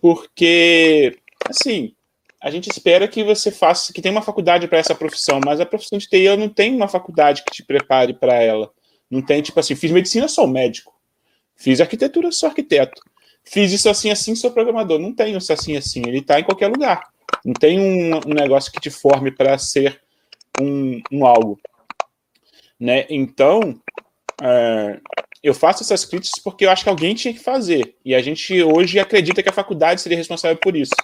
porque, 0.00 1.18
assim, 1.48 1.94
a 2.40 2.50
gente 2.50 2.70
espera 2.70 3.08
que 3.08 3.24
você 3.24 3.50
faça, 3.50 3.92
que 3.92 4.00
tenha 4.00 4.14
uma 4.14 4.22
faculdade 4.22 4.68
para 4.68 4.78
essa 4.78 4.94
profissão, 4.94 5.40
mas 5.44 5.60
a 5.60 5.66
profissão 5.66 5.98
de 5.98 6.08
TI 6.08 6.36
não 6.36 6.48
tem 6.48 6.74
uma 6.74 6.88
faculdade 6.88 7.42
que 7.44 7.50
te 7.50 7.64
prepare 7.64 8.14
para 8.14 8.34
ela. 8.34 8.70
Não 9.10 9.22
tem, 9.22 9.42
tipo 9.42 9.58
assim, 9.58 9.74
fiz 9.74 9.90
medicina, 9.90 10.28
sou 10.28 10.46
médico. 10.46 10.94
Fiz 11.56 11.80
arquitetura, 11.80 12.30
sou 12.30 12.48
arquiteto. 12.48 13.02
Fiz 13.44 13.72
isso 13.72 13.88
assim, 13.88 14.10
assim, 14.10 14.34
sou 14.34 14.52
programador. 14.52 14.98
Não 14.98 15.12
tem 15.12 15.36
isso 15.36 15.52
assim, 15.52 15.76
assim. 15.76 16.02
Ele 16.06 16.18
está 16.18 16.38
em 16.38 16.44
qualquer 16.44 16.68
lugar. 16.68 17.02
Não 17.44 17.54
tem 17.54 17.80
um, 17.80 18.16
um 18.26 18.34
negócio 18.34 18.70
que 18.70 18.80
te 18.80 18.90
forme 18.90 19.30
para 19.30 19.58
ser 19.58 20.00
um, 20.60 21.00
um, 21.10 21.26
algo. 21.26 21.58
Né? 22.78 23.06
Então, 23.08 23.80
é, 24.40 25.00
eu 25.42 25.54
faço 25.54 25.82
essas 25.82 26.04
críticas 26.04 26.42
porque 26.42 26.66
eu 26.66 26.70
acho 26.70 26.82
que 26.82 26.88
alguém 26.88 27.14
tinha 27.14 27.32
que 27.32 27.40
fazer. 27.40 27.94
E 28.04 28.14
a 28.14 28.20
gente 28.20 28.62
hoje 28.62 28.98
acredita 28.98 29.42
que 29.42 29.48
a 29.48 29.52
faculdade 29.52 30.00
seria 30.00 30.18
responsável 30.18 30.56
por 30.56 30.76
isso. 30.76 30.94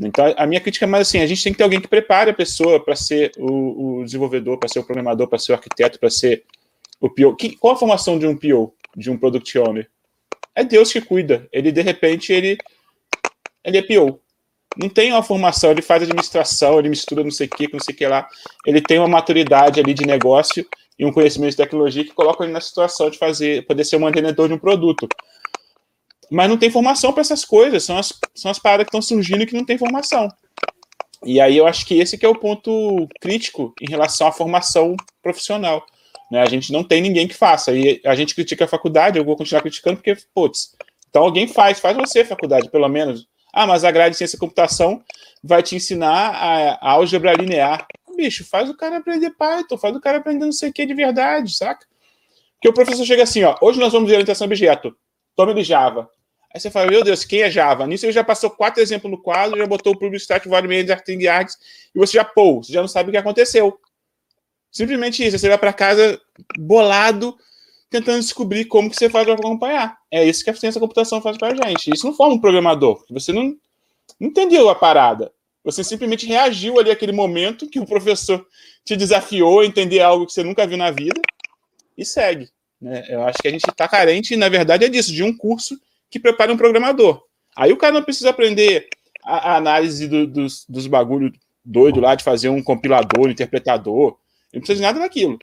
Então, 0.00 0.34
a 0.36 0.46
minha 0.46 0.60
crítica 0.60 0.84
é 0.84 0.88
mais 0.88 1.08
assim: 1.08 1.20
a 1.20 1.26
gente 1.26 1.42
tem 1.42 1.52
que 1.52 1.58
ter 1.58 1.64
alguém 1.64 1.80
que 1.80 1.88
prepare 1.88 2.30
a 2.30 2.34
pessoa 2.34 2.82
para 2.82 2.94
ser 2.94 3.32
o, 3.38 4.00
o 4.00 4.04
desenvolvedor, 4.04 4.58
para 4.58 4.68
ser 4.68 4.80
o 4.80 4.84
programador, 4.84 5.28
para 5.28 5.38
ser 5.38 5.52
o 5.52 5.54
arquiteto, 5.54 5.98
para 5.98 6.10
ser 6.10 6.44
o 7.00 7.08
PO. 7.08 7.36
Que, 7.36 7.56
qual 7.56 7.74
a 7.74 7.78
formação 7.78 8.18
de 8.18 8.26
um 8.26 8.36
PO, 8.36 8.74
de 8.96 9.10
um 9.10 9.16
Product 9.16 9.58
Owner? 9.58 9.88
É 10.54 10.64
Deus 10.64 10.92
que 10.92 11.00
cuida. 11.00 11.48
Ele, 11.52 11.70
de 11.70 11.82
repente, 11.82 12.32
ele, 12.32 12.58
ele 13.64 13.78
é 13.78 13.82
PO. 13.82 14.20
Não 14.78 14.90
tem 14.90 15.10
uma 15.12 15.22
formação, 15.22 15.70
ele 15.70 15.80
faz 15.80 16.02
administração, 16.02 16.78
ele 16.78 16.90
mistura 16.90 17.24
não 17.24 17.30
sei 17.30 17.46
o 17.46 17.50
que, 17.50 17.72
não 17.72 17.80
sei 17.80 17.94
o 17.94 17.96
que 17.98 18.06
lá. 18.06 18.28
Ele 18.66 18.80
tem 18.80 18.98
uma 18.98 19.08
maturidade 19.08 19.80
ali 19.80 19.94
de 19.94 20.04
negócio 20.04 20.66
e 20.98 21.04
um 21.04 21.12
conhecimento 21.12 21.50
de 21.50 21.56
tecnologia 21.56 22.04
que 22.04 22.12
coloca 22.12 22.44
ele 22.44 22.52
na 22.52 22.60
situação 22.60 23.10
de 23.10 23.18
fazer, 23.18 23.66
poder 23.66 23.84
ser 23.84 23.96
um 23.96 24.00
mantenedor 24.00 24.48
de 24.48 24.54
um 24.54 24.58
produto 24.58 25.08
mas 26.30 26.48
não 26.48 26.56
tem 26.56 26.70
formação 26.70 27.12
para 27.12 27.20
essas 27.20 27.44
coisas, 27.44 27.84
são 27.84 27.98
as, 27.98 28.12
são 28.34 28.50
as 28.50 28.58
paradas 28.58 28.84
que 28.84 28.88
estão 28.88 29.02
surgindo 29.02 29.42
e 29.42 29.46
que 29.46 29.54
não 29.54 29.64
tem 29.64 29.78
formação. 29.78 30.28
E 31.24 31.40
aí 31.40 31.56
eu 31.56 31.66
acho 31.66 31.86
que 31.86 31.98
esse 31.98 32.18
que 32.18 32.26
é 32.26 32.28
o 32.28 32.38
ponto 32.38 33.08
crítico 33.20 33.74
em 33.80 33.88
relação 33.88 34.26
à 34.26 34.32
formação 34.32 34.96
profissional. 35.22 35.84
Né? 36.30 36.40
A 36.40 36.46
gente 36.46 36.72
não 36.72 36.84
tem 36.84 37.00
ninguém 37.00 37.26
que 37.26 37.34
faça. 37.34 37.72
E 37.72 38.00
a 38.04 38.14
gente 38.14 38.34
critica 38.34 38.64
a 38.64 38.68
faculdade, 38.68 39.18
eu 39.18 39.24
vou 39.24 39.36
continuar 39.36 39.62
criticando, 39.62 39.96
porque, 39.96 40.16
putz, 40.34 40.76
então 41.08 41.22
alguém 41.22 41.48
faz, 41.48 41.80
faz 41.80 41.96
você 41.96 42.24
faculdade, 42.24 42.70
pelo 42.70 42.88
menos. 42.88 43.26
Ah, 43.52 43.66
mas 43.66 43.84
a 43.84 43.90
grade 43.90 44.12
de 44.12 44.18
ciência 44.18 44.36
e 44.36 44.40
computação 44.40 45.02
vai 45.42 45.62
te 45.62 45.74
ensinar 45.74 46.30
a, 46.30 46.74
a 46.74 46.90
álgebra 46.92 47.32
linear. 47.32 47.86
Bicho, 48.16 48.44
faz 48.44 48.70
o 48.70 48.76
cara 48.76 48.96
aprender 48.96 49.30
Python, 49.30 49.76
faz 49.76 49.94
o 49.94 50.00
cara 50.00 50.18
aprender 50.18 50.44
não 50.44 50.52
sei 50.52 50.70
o 50.70 50.72
que 50.72 50.86
de 50.86 50.94
verdade, 50.94 51.54
saca? 51.54 51.86
Porque 52.54 52.68
o 52.68 52.72
professor 52.72 53.04
chega 53.04 53.22
assim, 53.22 53.44
ó, 53.44 53.54
hoje 53.60 53.78
nós 53.78 53.92
vamos 53.92 54.08
ver 54.08 54.14
orientação 54.14 54.46
objeto, 54.46 54.96
tome 55.34 55.52
do 55.54 55.62
Java. 55.62 56.10
Aí 56.52 56.58
você 56.58 56.70
fala, 56.70 56.90
meu 56.90 57.04
Deus, 57.04 57.24
quem 57.24 57.42
é 57.42 57.50
Java? 57.50 57.86
Nisso 57.86 58.06
ele 58.06 58.12
já 58.12 58.24
passou 58.24 58.48
quatro 58.48 58.82
exemplos 58.82 59.10
no 59.10 59.20
quadro, 59.20 59.58
já 59.58 59.66
botou 59.66 59.92
o 59.92 59.98
Public 59.98 60.22
Stack 60.22 60.48
Volume 60.48 60.82
de 60.82 60.92
Arting 60.92 61.26
Args, 61.26 61.58
e 61.94 61.98
você 61.98 62.14
já, 62.14 62.24
pô, 62.24 62.62
você 62.62 62.72
já 62.72 62.80
não 62.80 62.88
sabe 62.88 63.10
o 63.10 63.12
que 63.12 63.18
aconteceu. 63.18 63.78
Simplesmente 64.70 65.24
isso, 65.24 65.38
você 65.38 65.48
vai 65.48 65.58
para 65.58 65.72
casa 65.72 66.20
bolado, 66.58 67.36
tentando 67.90 68.20
descobrir 68.20 68.64
como 68.64 68.90
que 68.90 68.96
você 68.96 69.08
faz 69.08 69.24
para 69.24 69.34
acompanhar. 69.34 69.98
É 70.10 70.24
isso 70.24 70.42
que 70.42 70.50
a 70.50 70.54
ciência 70.54 70.80
da 70.80 70.84
computação 70.84 71.20
faz 71.20 71.36
para 71.36 71.48
a 71.48 71.68
gente. 71.68 71.90
Isso 71.94 72.06
não 72.06 72.14
forma 72.14 72.34
um 72.34 72.40
programador. 72.40 73.04
Você 73.10 73.32
não 73.32 73.56
entendeu 74.20 74.68
a 74.68 74.74
parada. 74.74 75.32
Você 75.66 75.82
simplesmente 75.82 76.26
reagiu 76.26 76.78
ali 76.78 76.92
àquele 76.92 77.10
momento 77.10 77.68
que 77.68 77.80
o 77.80 77.84
professor 77.84 78.46
te 78.84 78.94
desafiou 78.94 79.58
a 79.58 79.66
entender 79.66 80.00
algo 80.00 80.24
que 80.24 80.32
você 80.32 80.44
nunca 80.44 80.64
viu 80.64 80.78
na 80.78 80.92
vida 80.92 81.20
e 81.98 82.04
segue. 82.04 82.48
Né? 82.80 83.04
Eu 83.08 83.24
acho 83.24 83.38
que 83.42 83.48
a 83.48 83.50
gente 83.50 83.68
está 83.68 83.88
carente, 83.88 84.36
na 84.36 84.48
verdade, 84.48 84.84
é 84.84 84.88
disso, 84.88 85.12
de 85.12 85.24
um 85.24 85.36
curso 85.36 85.76
que 86.08 86.20
prepare 86.20 86.52
um 86.52 86.56
programador. 86.56 87.20
Aí 87.56 87.72
o 87.72 87.76
cara 87.76 87.94
não 87.94 88.04
precisa 88.04 88.30
aprender 88.30 88.86
a, 89.24 89.54
a 89.54 89.56
análise 89.56 90.06
do, 90.06 90.24
dos, 90.24 90.64
dos 90.68 90.86
bagulho 90.86 91.32
doido 91.64 91.98
lá 91.98 92.14
de 92.14 92.22
fazer 92.22 92.48
um 92.48 92.62
compilador, 92.62 93.26
um 93.26 93.30
interpretador. 93.30 94.16
Não 94.54 94.60
precisa 94.60 94.76
de 94.76 94.82
nada 94.82 95.00
daquilo. 95.00 95.36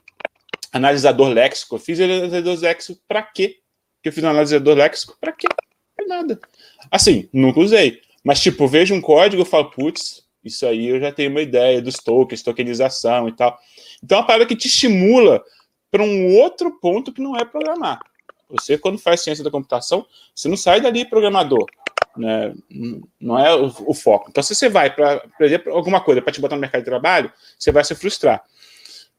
Analisador 0.72 1.28
léxico. 1.28 1.74
Eu 1.74 1.80
fiz 1.80 2.00
analisador 2.00 2.58
léxico 2.60 2.98
para 3.06 3.20
quê? 3.20 3.58
Que 4.02 4.08
eu 4.08 4.12
fiz 4.12 4.24
um 4.24 4.30
analisador 4.30 4.74
léxico 4.74 5.18
para 5.20 5.32
quê? 5.32 5.46
Pra 5.94 6.06
nada. 6.06 6.40
Assim, 6.90 7.28
nunca 7.30 7.60
usei. 7.60 8.00
Mas, 8.24 8.40
tipo, 8.40 8.66
vejo 8.66 8.94
um 8.94 9.00
código 9.00 9.42
e 9.42 9.46
falo, 9.46 9.70
putz, 9.70 10.24
isso 10.42 10.66
aí 10.66 10.88
eu 10.88 10.98
já 10.98 11.12
tenho 11.12 11.30
uma 11.30 11.42
ideia 11.42 11.80
dos 11.82 11.96
tokens, 11.96 12.42
tokenização 12.42 13.28
e 13.28 13.32
tal. 13.32 13.58
Então, 14.02 14.16
é 14.16 14.20
uma 14.20 14.26
parada 14.26 14.46
que 14.46 14.56
te 14.56 14.66
estimula 14.66 15.42
para 15.90 16.02
um 16.02 16.36
outro 16.38 16.78
ponto 16.80 17.12
que 17.12 17.22
não 17.22 17.36
é 17.36 17.44
programar. 17.44 18.00
Você, 18.48 18.78
quando 18.78 18.98
faz 18.98 19.22
ciência 19.22 19.44
da 19.44 19.50
computação, 19.50 20.06
você 20.34 20.48
não 20.48 20.56
sai 20.56 20.80
dali 20.80 21.04
programador. 21.04 21.66
Né? 22.16 22.54
Não 23.20 23.38
é 23.38 23.54
o, 23.54 23.72
o 23.86 23.94
foco. 23.94 24.28
Então, 24.30 24.42
se 24.42 24.54
você 24.54 24.68
vai 24.68 24.94
para 24.94 25.14
aprender 25.14 25.62
alguma 25.68 26.00
coisa 26.00 26.22
para 26.22 26.32
te 26.32 26.40
botar 26.40 26.54
no 26.54 26.60
mercado 26.60 26.80
de 26.80 26.86
trabalho, 26.86 27.32
você 27.58 27.70
vai 27.70 27.84
se 27.84 27.94
frustrar. 27.94 28.42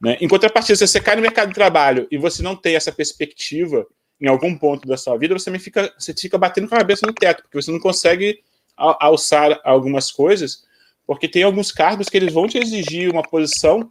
Né? 0.02 0.18
Em 0.20 0.28
contrapartida, 0.28 0.76
se 0.76 0.88
você 0.88 1.00
cai 1.00 1.16
no 1.16 1.22
mercado 1.22 1.50
de 1.50 1.56
trabalho 1.56 2.08
e 2.10 2.18
você 2.18 2.42
não 2.42 2.56
tem 2.56 2.76
essa 2.76 2.92
perspectiva 2.92 3.86
em 4.20 4.28
algum 4.28 4.58
ponto 4.58 4.88
da 4.88 4.98
sua 4.98 5.18
vida, 5.18 5.38
você 5.38 5.58
fica, 5.60 5.94
você 5.98 6.14
fica 6.14 6.38
batendo 6.38 6.68
com 6.68 6.76
a 6.76 6.80
cabeça 6.80 7.06
no 7.06 7.14
teto, 7.14 7.44
porque 7.44 7.62
você 7.62 7.72
não 7.72 7.80
consegue 7.80 8.40
alçar 8.78 9.60
algumas 9.64 10.12
coisas, 10.12 10.64
porque 11.06 11.28
tem 11.28 11.44
alguns 11.44 11.72
cargos 11.72 12.10
que 12.10 12.18
eles 12.18 12.34
vão 12.34 12.48
te 12.48 12.58
exigir 12.58 13.12
uma 13.12 13.24
posição. 13.24 13.90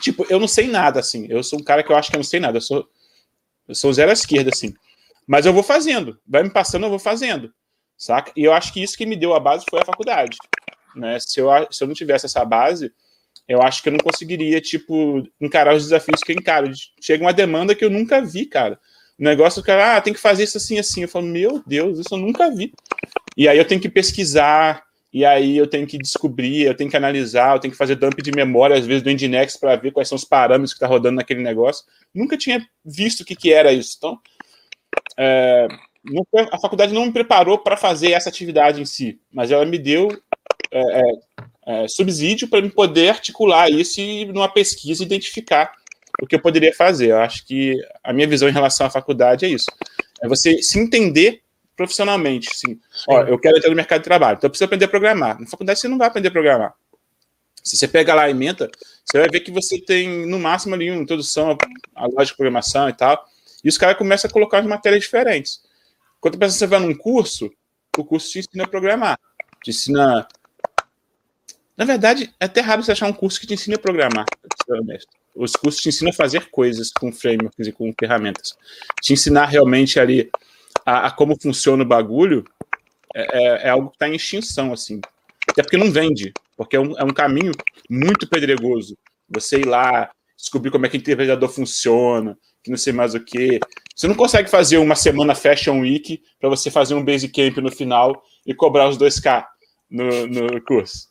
Tipo, 0.00 0.26
eu 0.28 0.38
não 0.38 0.48
sei 0.48 0.66
nada, 0.66 1.00
assim. 1.00 1.26
Eu 1.28 1.42
sou 1.42 1.58
um 1.58 1.62
cara 1.62 1.82
que 1.82 1.90
eu 1.90 1.96
acho 1.96 2.10
que 2.10 2.16
eu 2.16 2.20
não 2.20 2.24
sei 2.24 2.40
nada. 2.40 2.58
Eu 2.58 2.62
sou 2.62 2.88
eu 3.68 3.74
sou 3.74 3.92
zero 3.92 4.10
à 4.10 4.12
esquerda, 4.12 4.50
assim. 4.52 4.74
Mas 5.26 5.44
eu 5.44 5.52
vou 5.52 5.62
fazendo. 5.62 6.18
Vai 6.26 6.42
me 6.42 6.50
passando, 6.50 6.84
eu 6.84 6.90
vou 6.90 6.98
fazendo. 6.98 7.52
Saca? 7.96 8.32
E 8.36 8.44
eu 8.44 8.52
acho 8.52 8.72
que 8.72 8.82
isso 8.82 8.96
que 8.96 9.06
me 9.06 9.16
deu 9.16 9.34
a 9.34 9.40
base 9.40 9.64
foi 9.68 9.80
a 9.80 9.84
faculdade. 9.84 10.36
né? 10.94 11.18
Se 11.18 11.40
eu, 11.40 11.48
se 11.70 11.82
eu 11.82 11.88
não 11.88 11.94
tivesse 11.94 12.26
essa 12.26 12.44
base, 12.44 12.92
eu 13.48 13.60
acho 13.62 13.82
que 13.82 13.88
eu 13.88 13.92
não 13.92 13.98
conseguiria, 13.98 14.60
tipo, 14.60 15.26
encarar 15.40 15.74
os 15.74 15.84
desafios 15.84 16.20
que 16.20 16.32
eu 16.32 16.36
encaro. 16.36 16.70
Chega 17.00 17.24
uma 17.24 17.32
demanda 17.32 17.74
que 17.74 17.84
eu 17.84 17.90
nunca 17.90 18.20
vi, 18.20 18.46
cara. 18.46 18.78
O 19.18 19.24
negócio, 19.24 19.62
cara, 19.62 19.96
ah, 19.96 20.00
tem 20.00 20.12
que 20.12 20.20
fazer 20.20 20.44
isso 20.44 20.58
assim, 20.58 20.78
assim. 20.78 21.02
Eu 21.02 21.08
falo, 21.08 21.26
meu 21.26 21.62
Deus, 21.66 21.98
isso 21.98 22.14
eu 22.14 22.18
nunca 22.18 22.50
vi. 22.50 22.72
E 23.36 23.48
aí 23.48 23.58
eu 23.58 23.64
tenho 23.64 23.80
que 23.80 23.88
pesquisar, 23.88 24.82
e 25.12 25.24
aí 25.24 25.56
eu 25.56 25.66
tenho 25.66 25.86
que 25.86 25.96
descobrir, 25.98 26.62
eu 26.62 26.76
tenho 26.76 26.90
que 26.90 26.96
analisar, 26.96 27.56
eu 27.56 27.58
tenho 27.60 27.72
que 27.72 27.78
fazer 27.78 27.94
dump 27.94 28.20
de 28.20 28.32
memória, 28.32 28.76
às 28.76 28.86
vezes, 28.86 29.02
do 29.02 29.10
Nginx 29.10 29.56
para 29.56 29.76
ver 29.76 29.90
quais 29.90 30.08
são 30.08 30.16
os 30.16 30.24
parâmetros 30.24 30.72
que 30.72 30.76
está 30.76 30.86
rodando 30.86 31.16
naquele 31.16 31.42
negócio. 31.42 31.84
Nunca 32.14 32.36
tinha 32.36 32.66
visto 32.84 33.20
o 33.20 33.24
que, 33.24 33.34
que 33.34 33.52
era 33.52 33.72
isso. 33.72 33.94
Então, 33.96 34.18
é, 35.16 35.68
a 36.52 36.58
faculdade 36.58 36.92
não 36.92 37.06
me 37.06 37.12
preparou 37.12 37.58
para 37.58 37.76
fazer 37.76 38.12
essa 38.12 38.28
atividade 38.28 38.80
em 38.80 38.84
si, 38.84 39.18
mas 39.32 39.50
ela 39.50 39.64
me 39.64 39.78
deu 39.78 40.08
é, 40.70 41.00
é, 41.00 41.02
é 41.66 41.88
subsídio 41.88 42.48
para 42.48 42.60
me 42.60 42.70
poder 42.70 43.08
articular 43.08 43.70
isso 43.70 44.00
e, 44.00 44.26
numa 44.26 44.48
pesquisa, 44.48 45.02
identificar 45.02 45.72
o 46.20 46.26
que 46.26 46.34
eu 46.34 46.40
poderia 46.40 46.74
fazer. 46.74 47.12
Eu 47.12 47.18
acho 47.20 47.46
que 47.46 47.74
a 48.02 48.12
minha 48.12 48.26
visão 48.26 48.48
em 48.48 48.52
relação 48.52 48.86
à 48.86 48.90
faculdade 48.90 49.44
é 49.44 49.48
isso. 49.48 49.66
É 50.22 50.28
você 50.28 50.62
se 50.62 50.78
entender 50.78 51.42
profissionalmente. 51.76 52.48
Assim, 52.50 52.80
ó, 53.08 53.22
eu 53.22 53.38
quero 53.38 53.58
entrar 53.58 53.70
no 53.70 53.76
mercado 53.76 54.00
de 54.00 54.04
trabalho, 54.04 54.36
então 54.36 54.48
eu 54.48 54.50
preciso 54.50 54.64
aprender 54.64 54.86
a 54.86 54.88
programar. 54.88 55.40
Na 55.40 55.46
faculdade 55.46 55.78
você 55.78 55.88
não 55.88 55.98
vai 55.98 56.08
aprender 56.08 56.28
a 56.28 56.32
programar. 56.32 56.74
Se 57.62 57.76
você 57.76 57.88
pega 57.88 58.14
lá 58.14 58.28
e 58.28 58.30
ementa, 58.30 58.70
você 59.04 59.18
vai 59.18 59.28
ver 59.28 59.40
que 59.40 59.50
você 59.50 59.80
tem, 59.80 60.24
no 60.26 60.38
máximo, 60.38 60.74
ali 60.74 60.90
uma 60.90 61.02
introdução 61.02 61.58
à 61.96 62.06
lógica 62.06 62.26
de 62.26 62.36
programação 62.36 62.88
e 62.88 62.92
tal. 62.92 63.26
E 63.64 63.68
os 63.68 63.76
caras 63.76 63.98
começam 63.98 64.28
a 64.28 64.32
colocar 64.32 64.58
as 64.58 64.66
matérias 64.66 65.02
diferentes. 65.02 65.60
Quando 66.20 66.38
você 66.38 66.66
vai 66.66 66.78
num 66.78 66.94
curso, 66.94 67.50
o 67.98 68.04
curso 68.04 68.30
te 68.30 68.38
ensina 68.38 68.64
a 68.64 68.68
programar. 68.68 69.18
Te 69.64 69.70
ensina. 69.70 70.28
Na 71.76 71.84
verdade, 71.84 72.32
é 72.38 72.44
até 72.44 72.60
raro 72.60 72.84
você 72.84 72.92
achar 72.92 73.08
um 73.08 73.12
curso 73.12 73.40
que 73.40 73.48
te 73.48 73.54
ensina 73.54 73.74
a 73.74 73.80
programar. 73.80 74.26
Os 75.34 75.52
cursos 75.52 75.82
te 75.82 75.88
ensinam 75.88 76.10
a 76.10 76.14
fazer 76.14 76.48
coisas 76.50 76.90
com 76.92 77.12
frameworks 77.12 77.66
e 77.66 77.72
com 77.72 77.92
ferramentas. 77.98 78.56
Te 79.02 79.12
ensinar 79.12 79.46
realmente 79.46 79.98
ali 79.98 80.30
a, 80.86 81.08
a 81.08 81.10
como 81.10 81.36
funciona 81.40 81.82
o 81.82 81.86
bagulho 81.86 82.44
é, 83.14 83.22
é, 83.22 83.66
é 83.66 83.68
algo 83.70 83.90
que 83.90 83.96
está 83.96 84.08
em 84.08 84.14
extinção, 84.14 84.72
assim. 84.72 85.00
Até 85.48 85.62
porque 85.62 85.76
não 85.76 85.90
vende, 85.90 86.32
porque 86.56 86.76
é 86.76 86.80
um, 86.80 86.96
é 86.96 87.04
um 87.04 87.12
caminho 87.12 87.52
muito 87.90 88.28
pedregoso. 88.28 88.96
Você 89.28 89.58
ir 89.58 89.66
lá, 89.66 90.10
descobrir 90.36 90.70
como 90.70 90.86
é 90.86 90.88
que 90.88 90.96
o 90.96 90.98
interpretador 90.98 91.48
funciona, 91.48 92.38
que 92.62 92.70
não 92.70 92.76
sei 92.76 92.92
mais 92.92 93.14
o 93.14 93.20
que. 93.20 93.58
Você 93.94 94.06
não 94.06 94.14
consegue 94.14 94.48
fazer 94.48 94.78
uma 94.78 94.94
semana 94.94 95.34
Fashion 95.34 95.80
Week 95.80 96.22
para 96.38 96.48
você 96.48 96.70
fazer 96.70 96.94
um 96.94 97.04
Basecamp 97.04 97.56
no 97.58 97.72
final 97.72 98.22
e 98.46 98.54
cobrar 98.54 98.88
os 98.88 98.98
2K 98.98 99.44
no, 99.90 100.26
no 100.26 100.62
curso. 100.62 101.08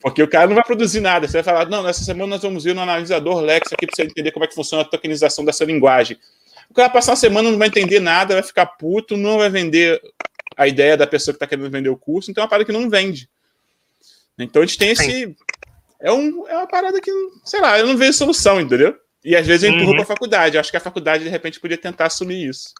Porque 0.00 0.22
o 0.22 0.28
cara 0.28 0.46
não 0.46 0.54
vai 0.54 0.64
produzir 0.64 1.00
nada. 1.00 1.26
Você 1.26 1.34
vai 1.34 1.42
falar, 1.42 1.68
não, 1.68 1.82
nessa 1.82 2.04
semana 2.04 2.26
nós 2.26 2.42
vamos 2.42 2.64
ir 2.64 2.74
no 2.74 2.80
analisador 2.80 3.40
Lex 3.40 3.72
aqui 3.72 3.86
para 3.86 3.96
você 3.96 4.04
entender 4.04 4.30
como 4.30 4.44
é 4.44 4.48
que 4.48 4.54
funciona 4.54 4.82
a 4.82 4.86
tokenização 4.86 5.44
dessa 5.44 5.64
linguagem. 5.64 6.16
O 6.70 6.74
cara 6.74 6.90
passar 6.90 7.12
uma 7.12 7.16
semana 7.16 7.50
não 7.50 7.58
vai 7.58 7.68
entender 7.68 8.00
nada, 8.00 8.34
vai 8.34 8.42
ficar 8.42 8.66
puto, 8.66 9.16
não 9.16 9.38
vai 9.38 9.48
vender 9.48 10.00
a 10.56 10.66
ideia 10.66 10.96
da 10.96 11.06
pessoa 11.06 11.32
que 11.32 11.36
está 11.36 11.46
querendo 11.46 11.70
vender 11.70 11.88
o 11.88 11.96
curso, 11.96 12.30
então 12.30 12.42
é 12.42 12.44
uma 12.44 12.50
parada 12.50 12.64
que 12.64 12.72
não 12.72 12.90
vende. 12.90 13.28
Então 14.38 14.62
a 14.62 14.66
gente 14.66 14.78
tem 14.78 14.90
esse. 14.90 15.36
É, 16.00 16.12
um, 16.12 16.46
é 16.46 16.56
uma 16.56 16.66
parada 16.66 17.00
que, 17.00 17.10
sei 17.44 17.60
lá, 17.60 17.78
eu 17.78 17.86
não 17.86 17.96
vejo 17.96 18.12
solução, 18.12 18.60
entendeu? 18.60 18.96
E 19.24 19.34
às 19.34 19.46
vezes 19.46 19.64
eu 19.64 19.70
empurro 19.70 19.90
uhum. 19.90 19.94
para 19.94 20.02
a 20.02 20.06
faculdade. 20.06 20.56
Eu 20.56 20.60
acho 20.60 20.70
que 20.70 20.76
a 20.76 20.80
faculdade, 20.80 21.24
de 21.24 21.30
repente, 21.30 21.58
podia 21.58 21.76
tentar 21.76 22.06
assumir 22.06 22.48
isso. 22.48 22.72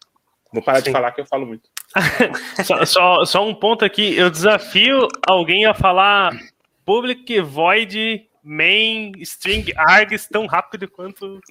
Vou 0.51 0.63
parar 0.63 0.79
Sim. 0.79 0.85
de 0.85 0.91
falar 0.91 1.11
que 1.11 1.21
eu 1.21 1.25
falo 1.25 1.45
muito. 1.45 1.69
só, 2.65 2.85
só, 2.85 3.25
só, 3.25 3.47
um 3.47 3.53
ponto 3.53 3.83
aqui. 3.83 4.15
Eu 4.15 4.29
desafio 4.29 5.07
alguém 5.27 5.65
a 5.65 5.73
falar 5.73 6.37
public 6.85 7.39
void 7.41 8.28
main 8.43 9.11
string 9.21 9.71
args 9.75 10.27
tão 10.27 10.45
rápido 10.45 10.89
quanto 10.89 11.41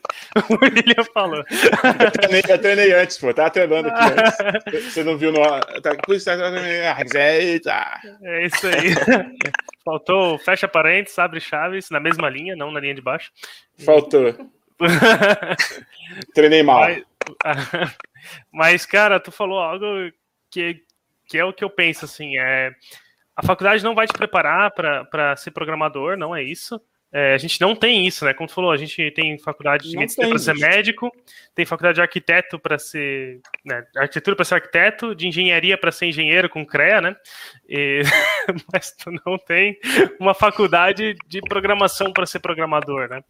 o 0.49 0.55
William 0.63 1.05
falou. 1.13 1.45
Eu 2.05 2.11
treinei, 2.11 2.43
eu 2.49 2.59
treinei 2.59 2.93
antes, 2.93 3.19
pô. 3.19 3.33
Tava 3.33 3.51
treinando 3.51 3.89
aqui 3.89 4.03
antes. 4.03 4.85
Você 4.93 5.05
não 5.05 5.17
viu 5.17 5.33
no. 5.33 5.41
Tá, 5.81 5.97
Eita. 7.39 8.01
É 8.23 8.47
isso 8.47 8.67
aí. 8.67 8.95
Faltou 9.85 10.39
fecha 10.39 10.69
parênteses, 10.69 11.19
abre 11.19 11.41
chaves 11.41 11.91
na 11.91 12.01
mesma 12.01 12.29
linha, 12.29 12.55
não 12.57 12.71
na 12.71 12.81
linha 12.81 12.95
de 12.95 13.03
baixo. 13.03 13.31
Faltou. 13.85 14.35
Treinei 16.35 16.63
mal. 16.63 16.81
Mas, 16.81 17.05
mas, 18.53 18.87
cara, 18.87 19.19
tu 19.19 19.33
falou 19.33 19.59
algo 19.59 19.87
que, 20.51 20.83
que 21.27 21.39
é 21.39 21.45
o 21.45 21.53
que 21.53 21.65
eu 21.65 21.71
penso, 21.71 22.05
assim, 22.05 22.37
é 22.39 22.73
a 23.39 23.43
faculdade 23.47 23.85
não 23.85 23.95
vai 23.95 24.05
te 24.05 24.13
preparar 24.13 24.73
para 24.73 25.37
ser 25.37 25.53
programador, 25.53 26.17
não 26.17 26.35
é 26.35 26.43
isso. 26.43 26.81
É, 27.11 27.33
a 27.33 27.39
gente 27.39 27.59
não 27.59 27.75
tem 27.75 28.07
isso, 28.07 28.25
né? 28.25 28.35
Como 28.35 28.47
tu 28.47 28.55
falou, 28.55 28.71
a 28.71 28.77
gente 28.77 29.11
tem 29.13 29.39
faculdade 29.39 29.89
de 29.89 29.97
medicina 29.97 30.29
para 30.29 30.39
ser 30.39 30.55
médico, 30.55 31.11
tem 31.55 31.65
faculdade 31.65 31.95
de 31.95 32.03
arquiteto 32.03 32.59
para 32.59 32.79
ser. 32.79 33.41
Né, 33.65 33.83
arquitetura 33.97 34.37
para 34.37 34.45
ser 34.45 34.57
arquiteto, 34.57 35.15
de 35.15 35.27
engenharia 35.27 35.79
para 35.79 35.91
ser 35.91 36.07
engenheiro 36.07 36.51
com 36.51 36.67
CREA, 36.67 37.01
né? 37.01 37.17
E, 37.67 38.03
mas 38.71 38.93
tu 38.93 39.11
não 39.25 39.39
tem 39.39 39.79
uma 40.21 40.35
faculdade 40.35 41.17
de 41.27 41.41
programação 41.41 42.13
para 42.13 42.27
ser 42.27 42.41
programador, 42.41 43.09
né? 43.09 43.25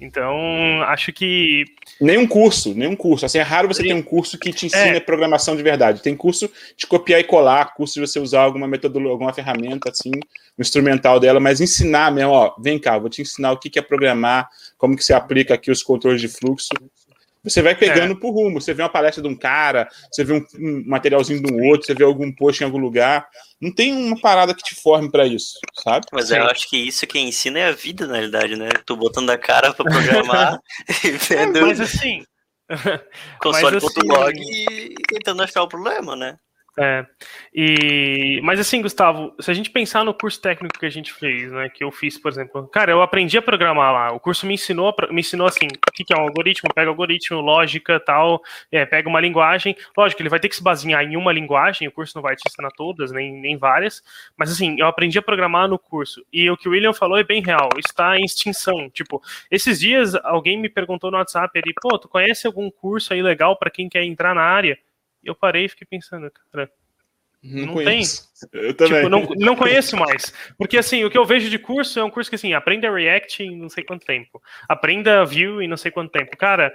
Então, 0.00 0.82
acho 0.86 1.12
que. 1.12 1.64
Nenhum 2.00 2.26
curso, 2.26 2.74
nenhum 2.74 2.96
curso. 2.96 3.26
Assim, 3.26 3.38
é 3.38 3.42
raro 3.42 3.68
você 3.68 3.84
ter 3.84 3.94
um 3.94 4.02
curso 4.02 4.38
que 4.38 4.52
te 4.52 4.66
ensine 4.66 4.96
é. 4.96 5.00
programação 5.00 5.54
de 5.54 5.62
verdade. 5.62 6.02
Tem 6.02 6.16
curso 6.16 6.50
de 6.76 6.84
copiar 6.84 7.20
e 7.20 7.24
colar, 7.24 7.74
curso 7.74 7.94
de 7.94 8.00
você 8.00 8.18
usar 8.18 8.42
alguma 8.42 8.66
metodologia, 8.66 9.12
alguma 9.12 9.32
ferramenta, 9.32 9.90
assim, 9.90 10.10
o 10.58 10.62
instrumental 10.62 11.20
dela, 11.20 11.38
mas 11.38 11.60
ensinar 11.60 12.10
mesmo, 12.10 12.32
ó, 12.32 12.54
vem 12.58 12.78
cá, 12.78 12.98
vou 12.98 13.08
te 13.08 13.19
ensinar 13.20 13.52
o 13.52 13.58
que 13.58 13.78
é 13.78 13.82
programar, 13.82 14.48
como 14.76 14.96
que 14.96 15.04
se 15.04 15.12
aplica 15.12 15.54
aqui 15.54 15.70
os 15.70 15.82
controles 15.82 16.20
de 16.20 16.28
fluxo. 16.28 16.70
Você 17.42 17.62
vai 17.62 17.74
pegando 17.74 18.12
é. 18.12 18.16
por 18.16 18.32
rumo. 18.32 18.60
Você 18.60 18.74
vê 18.74 18.82
uma 18.82 18.88
palestra 18.88 19.22
de 19.22 19.28
um 19.28 19.34
cara, 19.34 19.88
você 20.10 20.22
vê 20.22 20.34
um, 20.34 20.44
um, 20.58 20.84
materialzinho 20.86 21.42
de 21.42 21.52
um 21.52 21.68
outro, 21.68 21.86
você 21.86 21.94
vê 21.94 22.04
algum 22.04 22.30
post 22.32 22.62
em 22.62 22.66
algum 22.66 22.78
lugar. 22.78 23.26
Não 23.60 23.72
tem 23.72 23.92
uma 23.94 24.20
parada 24.20 24.54
que 24.54 24.62
te 24.62 24.74
forme 24.74 25.10
para 25.10 25.26
isso, 25.26 25.58
sabe? 25.82 26.06
Mas 26.12 26.30
eu 26.30 26.44
acho 26.44 26.68
que 26.68 26.76
isso 26.76 27.06
que 27.06 27.18
ensina 27.18 27.58
é 27.58 27.68
a 27.68 27.72
vida, 27.72 28.06
na 28.06 28.14
realidade, 28.14 28.56
né? 28.56 28.68
Tu 28.84 28.94
botando 28.94 29.30
a 29.30 29.38
cara 29.38 29.72
para 29.72 29.84
programar 29.90 30.60
e 31.04 31.10
vendo. 31.12 31.58
É, 31.58 31.62
mas 31.62 31.80
assim. 31.80 32.24
Console.log 33.40 34.38
assim... 34.38 34.64
e 34.64 34.94
tentando 35.08 35.42
achar 35.42 35.62
o 35.62 35.68
problema, 35.68 36.14
né? 36.14 36.36
É. 36.78 37.04
E, 37.54 38.40
mas 38.42 38.60
assim, 38.60 38.80
Gustavo, 38.80 39.34
se 39.40 39.50
a 39.50 39.54
gente 39.54 39.70
pensar 39.70 40.04
no 40.04 40.14
curso 40.14 40.40
técnico 40.40 40.78
que 40.78 40.86
a 40.86 40.90
gente 40.90 41.12
fez, 41.12 41.50
né, 41.50 41.68
que 41.68 41.82
eu 41.82 41.90
fiz, 41.90 42.16
por 42.16 42.30
exemplo, 42.30 42.66
cara, 42.68 42.92
eu 42.92 43.02
aprendi 43.02 43.36
a 43.36 43.42
programar 43.42 43.92
lá. 43.92 44.12
O 44.12 44.20
curso 44.20 44.46
me 44.46 44.54
ensinou, 44.54 44.94
me 45.10 45.20
ensinou 45.20 45.46
assim, 45.46 45.66
o 45.66 45.92
que, 45.92 46.12
é 46.12 46.16
um 46.16 46.22
algoritmo, 46.22 46.72
pega 46.74 46.88
algoritmo, 46.88 47.40
lógica, 47.40 47.98
tal, 48.00 48.40
é, 48.70 48.86
pega 48.86 49.08
uma 49.08 49.20
linguagem. 49.20 49.76
Lógico, 49.96 50.22
ele 50.22 50.28
vai 50.28 50.40
ter 50.40 50.48
que 50.48 50.56
se 50.56 50.62
basear 50.62 51.04
em 51.04 51.16
uma 51.16 51.32
linguagem. 51.32 51.88
O 51.88 51.92
curso 51.92 52.16
não 52.16 52.22
vai 52.22 52.36
te 52.36 52.42
ensinar 52.46 52.70
todas, 52.70 53.10
nem, 53.12 53.32
nem 53.32 53.56
várias. 53.56 54.02
Mas 54.36 54.50
assim, 54.50 54.76
eu 54.78 54.86
aprendi 54.86 55.18
a 55.18 55.22
programar 55.22 55.68
no 55.68 55.78
curso. 55.78 56.24
E 56.32 56.48
o 56.50 56.56
que 56.56 56.68
o 56.68 56.72
William 56.72 56.92
falou 56.92 57.18
é 57.18 57.24
bem 57.24 57.42
real. 57.42 57.68
Está 57.76 58.16
em 58.16 58.24
extinção. 58.24 58.88
Tipo, 58.90 59.20
esses 59.50 59.80
dias 59.80 60.14
alguém 60.14 60.58
me 60.58 60.68
perguntou 60.68 61.10
no 61.10 61.18
WhatsApp, 61.18 61.50
ele, 61.58 61.74
pô, 61.80 61.98
tu 61.98 62.08
conhece 62.08 62.46
algum 62.46 62.70
curso 62.70 63.12
aí 63.12 63.22
legal 63.22 63.56
para 63.56 63.70
quem 63.70 63.88
quer 63.88 64.04
entrar 64.04 64.34
na 64.34 64.42
área? 64.42 64.78
Eu 65.24 65.34
parei 65.34 65.64
e 65.64 65.68
fiquei 65.68 65.86
pensando, 65.86 66.30
cara. 66.52 66.70
Não, 67.42 67.66
não 67.66 67.74
tem. 67.76 68.02
Eu 68.52 68.74
também. 68.74 68.96
Tipo, 68.96 69.08
não, 69.08 69.26
não 69.36 69.56
conheço 69.56 69.96
mais. 69.96 70.32
Porque, 70.58 70.76
assim, 70.76 71.04
o 71.04 71.10
que 71.10 71.16
eu 71.16 71.24
vejo 71.24 71.48
de 71.48 71.58
curso 71.58 71.98
é 71.98 72.04
um 72.04 72.10
curso 72.10 72.28
que, 72.28 72.36
assim, 72.36 72.52
aprenda 72.52 72.92
React 72.92 73.42
em 73.42 73.56
não 73.56 73.68
sei 73.68 73.82
quanto 73.82 74.04
tempo. 74.04 74.42
Aprenda 74.68 75.24
Vue 75.24 75.64
em 75.64 75.68
não 75.68 75.76
sei 75.76 75.90
quanto 75.90 76.12
tempo. 76.12 76.36
Cara, 76.36 76.74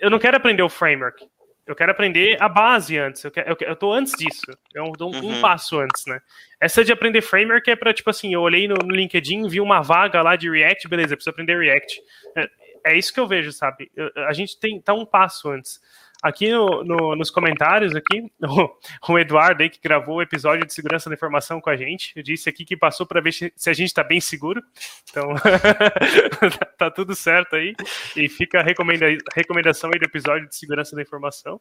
eu 0.00 0.10
não 0.10 0.18
quero 0.18 0.36
aprender 0.36 0.62
o 0.62 0.68
framework. 0.68 1.26
Eu 1.64 1.76
quero 1.76 1.92
aprender 1.92 2.36
a 2.40 2.48
base 2.48 2.98
antes. 2.98 3.22
Eu, 3.24 3.30
quero, 3.30 3.50
eu, 3.50 3.56
eu 3.68 3.76
tô 3.76 3.92
antes 3.92 4.12
disso. 4.12 4.42
Eu 4.74 4.92
dou 4.92 5.14
um, 5.14 5.20
uhum. 5.20 5.38
um 5.38 5.40
passo 5.40 5.78
antes, 5.78 6.04
né? 6.06 6.20
Essa 6.60 6.84
de 6.84 6.92
aprender 6.92 7.22
framework 7.22 7.70
é 7.70 7.76
para 7.76 7.94
tipo 7.94 8.10
assim, 8.10 8.34
eu 8.34 8.40
olhei 8.40 8.66
no, 8.66 8.74
no, 8.74 8.94
LinkedIn, 8.94 9.48
vi 9.48 9.60
uma 9.60 9.80
vaga 9.80 10.20
lá 10.22 10.34
de 10.34 10.50
React, 10.50 10.88
beleza, 10.88 11.16
preciso 11.16 11.30
aprender 11.30 11.58
React. 11.58 12.02
É, 12.36 12.50
é 12.86 12.98
isso 12.98 13.14
que 13.14 13.20
eu 13.20 13.28
vejo, 13.28 13.52
sabe? 13.52 13.90
Eu, 13.94 14.10
a 14.26 14.32
gente 14.32 14.58
tem 14.58 14.80
tá 14.80 14.92
um 14.92 15.06
passo 15.06 15.48
antes. 15.48 15.80
Aqui 16.22 16.50
no, 16.50 16.84
no, 16.84 17.16
nos 17.16 17.30
comentários, 17.30 17.96
aqui, 17.96 18.30
o, 18.40 19.12
o, 19.12 19.18
Eduardo 19.18 19.62
aí, 19.62 19.68
que 19.68 19.80
gravou 19.82 20.16
o 20.16 20.22
episódio 20.22 20.64
de 20.64 20.72
segurança 20.72 21.10
da 21.10 21.14
informação 21.14 21.60
com 21.60 21.68
a 21.68 21.76
gente, 21.76 22.22
disse 22.22 22.48
aqui 22.48 22.64
que 22.64 22.76
passou 22.76 23.04
para 23.04 23.20
ver 23.20 23.32
se, 23.32 23.52
se 23.56 23.68
a 23.68 23.72
gente 23.72 23.88
está 23.88 24.04
bem 24.04 24.20
seguro. 24.20 24.62
Então, 25.10 25.34
tá 26.78 26.90
tudo 26.90 27.14
certo 27.14 27.56
aí. 27.56 27.74
E 28.16 28.28
fica 28.28 28.60
a 28.60 28.62
recomenda, 28.62 29.06
recomendação 29.34 29.90
aí 29.92 29.98
do 29.98 30.04
episódio 30.04 30.48
de 30.48 30.54
segurança 30.54 30.94
da 30.94 31.02
informação. 31.02 31.60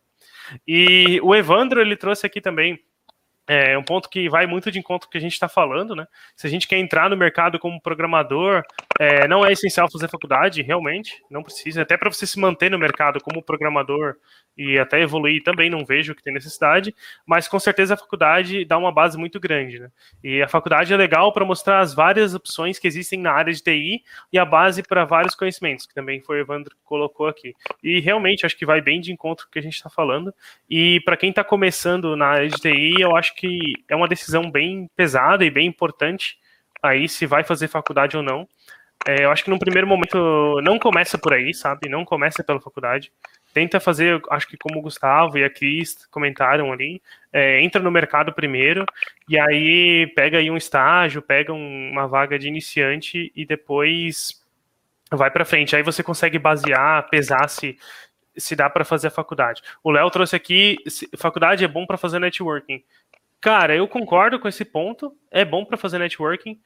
E 0.68 1.20
o 1.24 1.34
Evandro, 1.34 1.82
ele 1.82 1.96
trouxe 1.96 2.28
aqui 2.28 2.40
também 2.40 2.80
é 3.54 3.78
um 3.78 3.84
ponto 3.84 4.10
que 4.10 4.30
vai 4.30 4.48
muito 4.48 4.72
de 4.72 4.80
encontro 4.80 5.10
que 5.10 5.18
a 5.18 5.22
gente 5.22 5.34
está 5.34 5.50
falando, 5.50 5.94
né? 5.94 6.08
Se 6.38 6.48
a 6.48 6.50
gente 6.50 6.66
quer 6.66 6.78
entrar 6.78 7.10
no 7.10 7.18
mercado 7.18 7.60
como 7.60 7.82
programador, 7.82 8.64
é, 8.98 9.28
não 9.28 9.46
é 9.46 9.52
essencial 9.52 9.92
fazer 9.92 10.08
faculdade, 10.08 10.62
realmente, 10.62 11.22
não 11.30 11.44
precisa. 11.44 11.82
Até 11.82 11.98
para 11.98 12.10
você 12.10 12.26
se 12.26 12.40
manter 12.40 12.72
no 12.72 12.80
mercado 12.80 13.20
como 13.20 13.44
programador 13.44 14.16
e 14.58 14.78
até 14.80 15.02
evoluir 15.02 15.44
também 15.44 15.70
não 15.70 15.84
vejo 15.84 16.16
que 16.16 16.24
tem 16.24 16.34
necessidade, 16.34 16.94
mas 17.26 17.48
com 17.48 17.60
certeza 17.60 17.94
a 17.94 17.98
faculdade 17.98 18.64
dá 18.64 18.78
uma 18.78 18.92
base 18.92 19.18
muito 19.18 19.40
grande, 19.40 19.80
né? 19.80 19.90
E 20.24 20.42
a 20.42 20.48
faculdade 20.48 20.94
é 20.94 20.98
legal 20.98 21.34
para 21.34 21.44
mostrar 21.44 21.80
as 21.80 21.94
várias 21.94 22.34
opções 22.34 22.80
que 22.80 22.88
existem 22.88 23.20
na 23.20 23.32
área 23.32 23.54
de 23.54 23.62
TI 23.62 24.04
e 24.32 24.40
a 24.40 24.46
base 24.46 24.84
para 24.84 25.04
vários 25.04 25.36
conhecimentos, 25.36 25.86
que 25.86 25.94
também 25.94 26.22
foi 26.22 26.38
o 26.38 26.42
Evandro 26.42 26.76
que 26.76 26.84
colocou 26.84 27.28
aqui. 27.28 27.54
E 27.84 28.00
realmente 28.00 28.46
acho 28.46 28.58
que 28.58 28.66
vai 28.66 28.82
bem 28.82 29.02
de 29.02 29.12
encontro 29.12 29.46
com 29.46 29.50
o 29.50 29.52
que 29.52 29.60
a 29.60 29.64
gente 29.64 29.76
está 29.76 29.90
falando. 29.90 30.34
E 30.70 31.02
para 31.02 31.18
quem 31.18 31.32
está 31.32 31.44
começando 31.44 32.16
na 32.16 32.28
área 32.28 32.48
de 32.48 32.58
TI, 32.58 33.02
eu 33.02 33.16
acho 33.16 33.36
que 33.36 33.41
é 33.88 33.96
uma 33.96 34.08
decisão 34.08 34.50
bem 34.50 34.90
pesada 34.96 35.46
e 35.46 35.52
bem 35.52 35.68
importante 35.68 36.38
aí 36.82 37.08
se 37.08 37.26
vai 37.26 37.44
fazer 37.44 37.68
faculdade 37.68 38.18
ou 38.18 38.24
não. 38.24 38.48
É, 39.08 39.26
eu 39.26 39.32
acho 39.32 39.44
que 39.44 39.50
num 39.50 39.58
primeiro 39.58 39.88
momento 39.88 40.62
não 40.62 40.78
começa 40.78 41.18
por 41.18 41.34
aí, 41.34 41.54
sabe? 41.54 41.90
Não 41.90 42.06
começa 42.06 42.44
pela 42.44 42.62
faculdade 42.62 43.12
tenta 43.54 43.80
fazer, 43.80 44.22
acho 44.30 44.48
que 44.48 44.58
como 44.58 44.80
o 44.80 44.82
Gustavo 44.82 45.38
e 45.38 45.44
a 45.44 45.50
Cris 45.50 46.06
comentaram 46.08 46.72
ali, 46.72 47.02
é, 47.32 47.62
entra 47.62 47.82
no 47.82 47.92
mercado 47.92 48.34
primeiro 48.34 48.86
e 49.28 49.38
aí 49.38 50.08
pega 50.16 50.38
aí 50.38 50.50
um 50.50 50.58
estágio, 50.58 51.22
pega 51.22 51.54
um, 51.54 51.92
uma 51.92 52.08
vaga 52.08 52.38
de 52.40 52.48
iniciante 52.48 53.32
e 53.36 53.46
depois 53.46 54.42
vai 55.12 55.30
para 55.30 55.46
frente. 55.46 55.76
Aí 55.76 55.84
você 55.84 56.02
consegue 56.04 56.40
basear, 56.40 57.10
pesar 57.10 57.48
se 57.48 57.78
se 58.38 58.56
dá 58.56 58.70
para 58.70 58.86
fazer 58.86 59.08
a 59.08 59.12
faculdade. 59.12 59.62
O 59.84 59.92
Léo 59.92 60.10
trouxe 60.10 60.38
aqui, 60.38 60.78
faculdade 61.18 61.66
é 61.66 61.68
bom 61.68 61.86
para 61.86 61.98
fazer 61.98 62.18
networking. 62.18 62.82
Cara, 63.42 63.76
eu 63.76 63.88
concordo 63.88 64.40
com 64.40 64.48
esse 64.48 64.64
ponto. 64.64 65.12
É 65.32 65.44
bom 65.44 65.66
para 65.66 65.78
fazer 65.78 65.98
networking, 65.98 66.60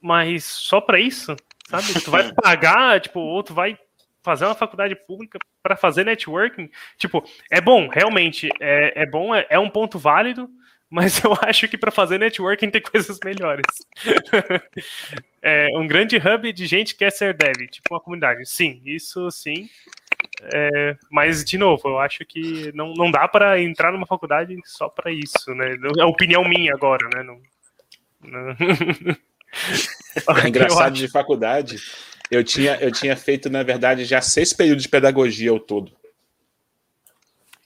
mas 0.00 0.44
só 0.44 0.80
para 0.80 1.00
isso, 1.00 1.34
sabe? 1.68 1.94
Tu 2.04 2.10
vai 2.10 2.30
pagar, 2.34 3.00
tipo, 3.00 3.20
ou 3.20 3.42
tu 3.42 3.54
vai 3.54 3.78
fazer 4.22 4.44
uma 4.44 4.54
faculdade 4.54 4.94
pública 4.94 5.38
para 5.62 5.76
fazer 5.76 6.04
networking, 6.04 6.70
tipo, 6.98 7.24
é 7.50 7.60
bom, 7.60 7.88
realmente, 7.88 8.48
é, 8.60 9.02
é 9.02 9.06
bom, 9.06 9.34
é, 9.34 9.46
é 9.48 9.58
um 9.58 9.70
ponto 9.70 9.98
válido, 9.98 10.48
mas 10.90 11.22
eu 11.24 11.32
acho 11.42 11.68
que 11.68 11.78
para 11.78 11.90
fazer 11.90 12.18
networking 12.18 12.70
tem 12.70 12.82
coisas 12.82 13.18
melhores. 13.24 13.64
é 15.40 15.68
um 15.74 15.86
grande 15.86 16.16
hub 16.16 16.52
de 16.52 16.66
gente 16.66 16.92
que 16.92 16.98
quer 16.98 17.10
ser 17.10 17.34
dev, 17.34 17.68
tipo 17.70 17.94
uma 17.94 18.00
comunidade. 18.00 18.46
Sim, 18.48 18.82
isso 18.84 19.30
sim. 19.30 19.68
É, 20.52 20.96
mas, 21.10 21.44
de 21.44 21.58
novo, 21.58 21.88
eu 21.88 21.98
acho 21.98 22.24
que 22.24 22.72
não, 22.74 22.94
não 22.94 23.10
dá 23.10 23.28
para 23.28 23.60
entrar 23.60 23.92
numa 23.92 24.06
faculdade 24.06 24.56
só 24.64 24.88
para 24.88 25.12
isso, 25.12 25.54
né? 25.54 25.76
É 25.98 26.04
opinião 26.04 26.44
minha 26.44 26.72
agora, 26.74 27.08
né? 27.14 27.22
Não, 27.22 27.40
não... 28.22 28.56
É 30.44 30.48
engraçado 30.48 30.94
de 30.94 31.08
faculdade 31.08 31.76
eu 32.30 32.44
tinha, 32.44 32.76
eu 32.76 32.92
tinha 32.92 33.16
feito, 33.16 33.50
na 33.50 33.62
verdade, 33.62 34.04
já 34.04 34.20
seis 34.20 34.52
períodos 34.52 34.84
de 34.84 34.88
pedagogia 34.88 35.50
ao 35.50 35.58
todo. 35.58 35.90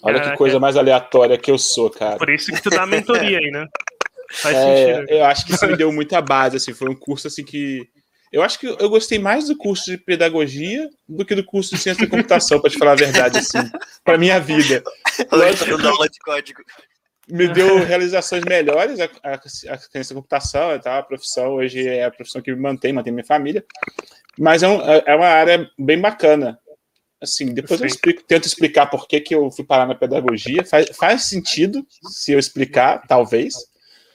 Olha 0.02 0.20
que 0.20 0.36
coisa 0.36 0.58
mais 0.58 0.76
aleatória 0.76 1.38
que 1.38 1.50
eu 1.50 1.58
sou, 1.58 1.90
cara. 1.90 2.16
Por 2.16 2.30
isso 2.30 2.50
que 2.50 2.62
tu 2.62 2.70
dá 2.70 2.86
mentoria 2.86 3.38
aí, 3.38 3.50
né? 3.50 3.66
Faz 4.30 4.56
é, 4.56 4.94
sentido. 4.94 5.10
Eu 5.10 5.24
acho 5.24 5.46
que 5.46 5.52
isso 5.52 5.66
me 5.66 5.76
deu 5.76 5.92
muita 5.92 6.20
base, 6.20 6.56
assim, 6.56 6.72
foi 6.72 6.88
um 6.88 6.94
curso 6.94 7.26
assim 7.26 7.44
que 7.44 7.88
eu 8.34 8.42
acho 8.42 8.58
que 8.58 8.66
eu 8.66 8.88
gostei 8.90 9.16
mais 9.16 9.46
do 9.46 9.56
curso 9.56 9.88
de 9.88 9.96
pedagogia 9.96 10.90
do 11.08 11.24
que 11.24 11.36
do 11.36 11.44
curso 11.44 11.72
de 11.72 11.80
ciência 11.80 12.04
da 12.04 12.10
computação, 12.10 12.60
para 12.60 12.68
te 12.68 12.76
falar 12.76 12.90
a 12.90 12.96
verdade, 12.96 13.38
assim, 13.38 13.70
para 14.02 14.18
minha 14.18 14.40
vida. 14.40 14.82
Lógico, 15.30 15.86
aula 15.86 16.08
de 16.08 16.18
código. 16.18 16.60
Me 17.28 17.46
deu 17.46 17.78
realizações 17.84 18.42
melhores 18.44 18.98
a, 18.98 19.04
a, 19.22 19.34
a 19.34 19.78
ciência 19.78 20.12
da 20.12 20.20
computação, 20.20 20.76
tá? 20.80 20.98
a 20.98 21.02
profissão 21.04 21.54
hoje 21.54 21.86
é 21.86 22.04
a 22.04 22.10
profissão 22.10 22.42
que 22.42 22.52
me 22.52 22.60
mantém, 22.60 22.92
mantém 22.92 23.12
minha 23.12 23.24
família. 23.24 23.64
Mas 24.36 24.64
é, 24.64 24.68
um, 24.68 24.82
é, 24.82 25.04
é 25.06 25.14
uma 25.14 25.28
área 25.28 25.70
bem 25.78 26.00
bacana. 26.00 26.58
Assim, 27.22 27.54
depois 27.54 27.78
Sim. 27.78 27.84
eu 27.84 27.88
explico, 27.88 28.22
tento 28.24 28.46
explicar 28.46 28.86
por 28.86 29.06
que, 29.06 29.20
que 29.20 29.34
eu 29.34 29.48
fui 29.52 29.64
parar 29.64 29.86
na 29.86 29.94
pedagogia. 29.94 30.64
Faz, 30.64 30.88
faz 30.96 31.22
sentido 31.22 31.86
se 32.10 32.32
eu 32.32 32.38
explicar, 32.40 33.06
talvez. 33.06 33.54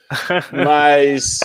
Mas 0.52 1.40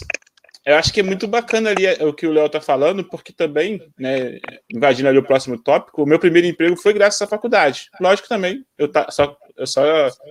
eu 0.65 0.77
acho 0.77 0.93
que 0.93 1.01
é 1.01 1.03
muito 1.03 1.29
bacana 1.29 1.71
ali 1.71 1.87
o 2.03 2.13
que 2.13 2.27
o 2.27 2.33
Léo 2.33 2.47
está 2.47 2.61
falando, 2.61 3.05
porque 3.05 3.33
também, 3.33 3.83
né, 3.99 4.39
invadindo 4.71 5.09
ali 5.09 5.19
o 5.19 5.23
próximo 5.23 5.59
tópico, 5.59 6.03
o 6.03 6.07
meu 6.07 6.19
primeiro 6.19 6.47
emprego 6.47 6.77
foi 6.77 6.93
graças 6.93 7.21
à 7.21 7.27
faculdade. 7.27 7.91
Lógico 8.01 8.29
também, 8.29 8.65
eu, 8.79 8.89
tá, 8.89 9.11
só, 9.11 9.37
eu 9.57 9.67
só. 9.67 9.83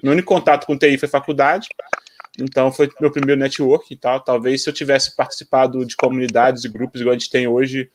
Meu 0.01 0.13
único 0.13 0.27
contato 0.27 0.65
com 0.65 0.77
TI 0.77 0.97
foi 0.97 1.07
faculdade. 1.07 1.69
Então 2.39 2.71
foi 2.71 2.89
meu 2.99 3.11
primeiro 3.11 3.39
network 3.39 3.93
e 3.93 3.97
tal. 3.97 4.19
Talvez 4.19 4.63
se 4.63 4.69
eu 4.69 4.73
tivesse 4.73 5.15
participado 5.15 5.85
de 5.85 5.95
comunidades 5.95 6.63
e 6.63 6.69
grupos 6.69 6.99
igual 6.99 7.15
a 7.15 7.17
gente 7.17 7.29
tem 7.29 7.47
hoje, 7.47 7.91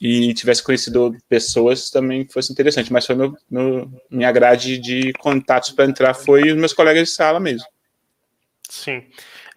e 0.00 0.32
tivesse 0.32 0.62
conhecido 0.62 1.16
pessoas 1.28 1.90
também 1.90 2.26
fosse 2.28 2.52
interessante, 2.52 2.92
mas 2.92 3.04
foi 3.04 3.16
meu, 3.16 3.36
meu 3.50 3.90
minha 4.10 4.30
grade 4.30 4.78
de 4.78 5.12
contatos 5.14 5.70
para 5.70 5.86
entrar 5.86 6.14
foi 6.14 6.50
os 6.50 6.56
meus 6.56 6.72
colegas 6.72 7.08
de 7.08 7.14
sala 7.14 7.40
mesmo. 7.40 7.66
Sim. 8.70 9.04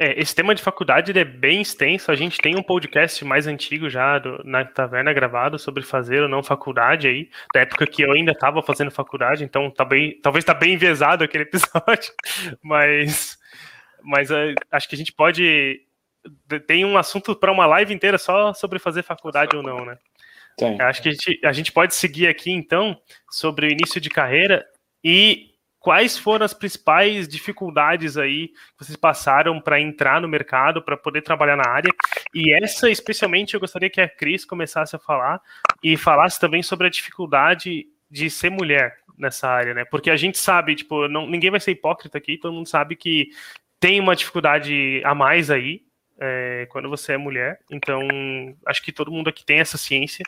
É, 0.02 0.20
esse 0.20 0.34
tema 0.34 0.56
de 0.56 0.64
faculdade 0.64 1.12
é 1.16 1.24
bem 1.24 1.62
extenso. 1.62 2.12
A 2.12 2.16
gente 2.16 2.40
tem 2.40 2.56
um 2.56 2.64
podcast 2.64 3.24
mais 3.24 3.46
antigo 3.46 3.88
já 3.88 4.18
do, 4.18 4.42
na 4.44 4.66
taverna 4.66 5.14
gravado 5.14 5.60
sobre 5.60 5.84
fazer 5.84 6.24
ou 6.24 6.28
não 6.28 6.42
faculdade 6.42 7.08
aí, 7.08 7.30
da 7.54 7.60
época 7.60 7.86
que 7.86 8.02
eu 8.02 8.12
ainda 8.12 8.32
estava 8.32 8.64
fazendo 8.64 8.90
faculdade, 8.90 9.44
então 9.44 9.70
tá 9.70 9.86
bem, 9.86 10.20
talvez 10.20 10.42
está 10.42 10.56
bem 10.56 10.74
enviesado 10.74 11.24
aquele 11.24 11.44
episódio, 11.46 12.12
mas, 12.64 13.38
mas 14.02 14.32
é, 14.32 14.56
acho 14.72 14.90
que 14.90 14.96
a 14.96 14.98
gente 14.98 15.14
pode 15.14 15.86
tem 16.66 16.84
um 16.84 16.98
assunto 16.98 17.36
para 17.36 17.52
uma 17.52 17.68
live 17.68 17.94
inteira 17.94 18.18
só 18.18 18.56
sobre 18.56 18.80
fazer 18.80 19.04
faculdade 19.04 19.56
ou 19.56 19.62
não, 19.62 19.86
né? 19.86 20.00
Tem. 20.58 20.82
Acho 20.82 21.04
que 21.04 21.10
a 21.10 21.12
gente, 21.12 21.40
a 21.46 21.54
gente 21.54 21.72
pode 21.72 21.94
seguir 21.94 22.28
aqui, 22.28 22.52
então, 22.52 23.00
sobre 23.30 23.68
o 23.68 23.72
início 23.72 24.02
de 24.02 24.10
carreira 24.10 24.66
e 25.04 25.51
quais 25.82 26.16
foram 26.16 26.46
as 26.46 26.54
principais 26.54 27.28
dificuldades 27.28 28.16
aí 28.16 28.50
que 28.50 28.86
vocês 28.86 28.96
passaram 28.96 29.60
para 29.60 29.82
entrar 29.82 30.22
no 30.22 30.28
mercado, 30.28 30.82
para 30.82 30.96
poder 30.96 31.24
trabalhar 31.24 31.58
na 31.58 31.68
área. 31.68 31.92
E 32.34 32.54
essa, 32.64 32.90
especialmente, 32.90 33.56
eu 33.56 33.60
gostaria 33.60 33.90
que 33.90 34.00
a 34.00 34.08
Cris 34.08 34.46
começasse 34.46 34.96
a 34.96 35.00
falar 35.00 35.42
e 35.84 35.98
falasse 35.98 36.40
também 36.40 36.62
sobre 36.62 36.86
a 36.86 36.90
dificuldade 36.90 37.88
de 38.10 38.30
ser 38.30 38.52
mulher 38.52 38.98
nessa 39.18 39.50
área, 39.50 39.74
né? 39.74 39.84
Porque 39.84 40.12
a 40.12 40.16
gente 40.16 40.38
sabe, 40.38 40.76
tipo, 40.76 41.08
não, 41.08 41.28
ninguém 41.28 41.50
vai 41.50 41.60
ser 41.60 41.72
hipócrita 41.72 42.18
aqui, 42.18 42.38
todo 42.38 42.54
mundo 42.54 42.68
sabe 42.68 42.96
que 42.96 43.30
tem 43.80 44.00
uma 44.00 44.16
dificuldade 44.16 45.02
a 45.04 45.16
mais 45.16 45.50
aí, 45.50 45.82
é, 46.20 46.68
quando 46.70 46.90
você 46.90 47.14
é 47.14 47.18
mulher. 47.18 47.60
Então, 47.72 48.00
acho 48.68 48.84
que 48.84 48.92
todo 48.92 49.12
mundo 49.12 49.30
aqui 49.30 49.44
tem 49.44 49.60
essa 49.60 49.80
ciência. 49.80 50.24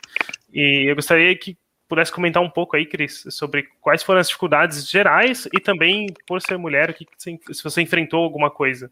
E 0.52 0.90
eu 0.90 0.96
gostaria 0.96 1.36
que 1.38 1.56
pudesse 1.88 2.12
comentar 2.12 2.42
um 2.42 2.50
pouco 2.50 2.76
aí, 2.76 2.86
Cris, 2.86 3.24
sobre 3.30 3.64
quais 3.80 4.02
foram 4.02 4.20
as 4.20 4.28
dificuldades 4.28 4.88
gerais 4.88 5.46
e 5.52 5.60
também, 5.60 6.06
por 6.26 6.40
ser 6.40 6.56
mulher, 6.56 6.96
se 7.18 7.62
você 7.62 7.82
enfrentou 7.82 8.22
alguma 8.22 8.50
coisa 8.50 8.90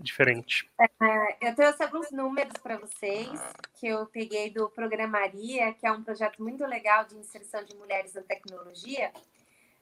diferente. 0.00 0.70
É, 0.80 1.48
eu 1.48 1.54
trouxe 1.54 1.82
alguns 1.82 2.10
números 2.10 2.52
para 2.62 2.76
vocês 2.76 3.28
que 3.74 3.86
eu 3.86 4.06
peguei 4.06 4.50
do 4.50 4.68
Programaria, 4.68 5.72
que 5.74 5.86
é 5.86 5.92
um 5.92 6.02
projeto 6.02 6.42
muito 6.42 6.64
legal 6.66 7.04
de 7.04 7.16
inserção 7.16 7.64
de 7.64 7.74
mulheres 7.76 8.14
na 8.14 8.22
tecnologia, 8.22 9.10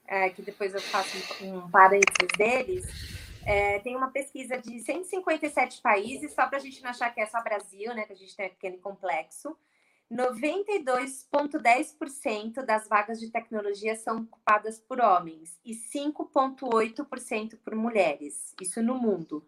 é, 0.06 0.30
que 0.30 0.42
depois 0.42 0.74
eu 0.74 0.80
faço 0.80 1.16
um, 1.44 1.58
um 1.58 1.70
parênteses 1.70 2.28
deles. 2.36 3.26
É, 3.44 3.78
tem 3.80 3.94
uma 3.94 4.10
pesquisa 4.10 4.58
de 4.58 4.80
157 4.80 5.80
países, 5.80 6.32
só 6.32 6.46
para 6.46 6.58
a 6.58 6.60
gente 6.60 6.82
não 6.82 6.90
achar 6.90 7.12
que 7.14 7.20
é 7.20 7.26
só 7.26 7.42
Brasil, 7.42 7.94
né? 7.94 8.04
Que 8.04 8.12
a 8.12 8.16
gente 8.16 8.34
tem 8.34 8.46
aquele 8.46 8.78
complexo. 8.78 9.56
92,10% 10.12 12.64
das 12.64 12.88
vagas 12.88 13.18
de 13.18 13.28
tecnologia 13.30 13.96
são 13.96 14.18
ocupadas 14.18 14.78
por 14.78 15.00
homens 15.00 15.58
e 15.64 15.74
5,8% 15.74 17.58
por 17.64 17.74
mulheres. 17.74 18.54
Isso 18.60 18.80
no 18.82 18.94
mundo. 18.94 19.42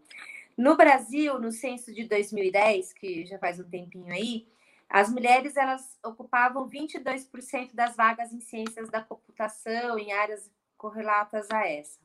No 0.56 0.76
Brasil, 0.76 1.38
no 1.38 1.52
censo 1.52 1.94
de 1.94 2.02
2010, 2.04 2.92
que 2.92 3.24
já 3.24 3.38
faz 3.38 3.60
um 3.60 3.70
tempinho 3.70 4.12
aí, 4.12 4.48
as 4.88 5.08
mulheres 5.08 5.56
elas 5.56 5.96
ocupavam 6.04 6.68
22% 6.68 7.72
das 7.74 7.94
vagas 7.94 8.32
em 8.32 8.40
ciências 8.40 8.88
da 8.88 9.00
computação, 9.00 9.96
em 9.98 10.12
áreas 10.12 10.50
correlatas 10.76 11.48
a 11.52 11.68
essa. 11.68 12.00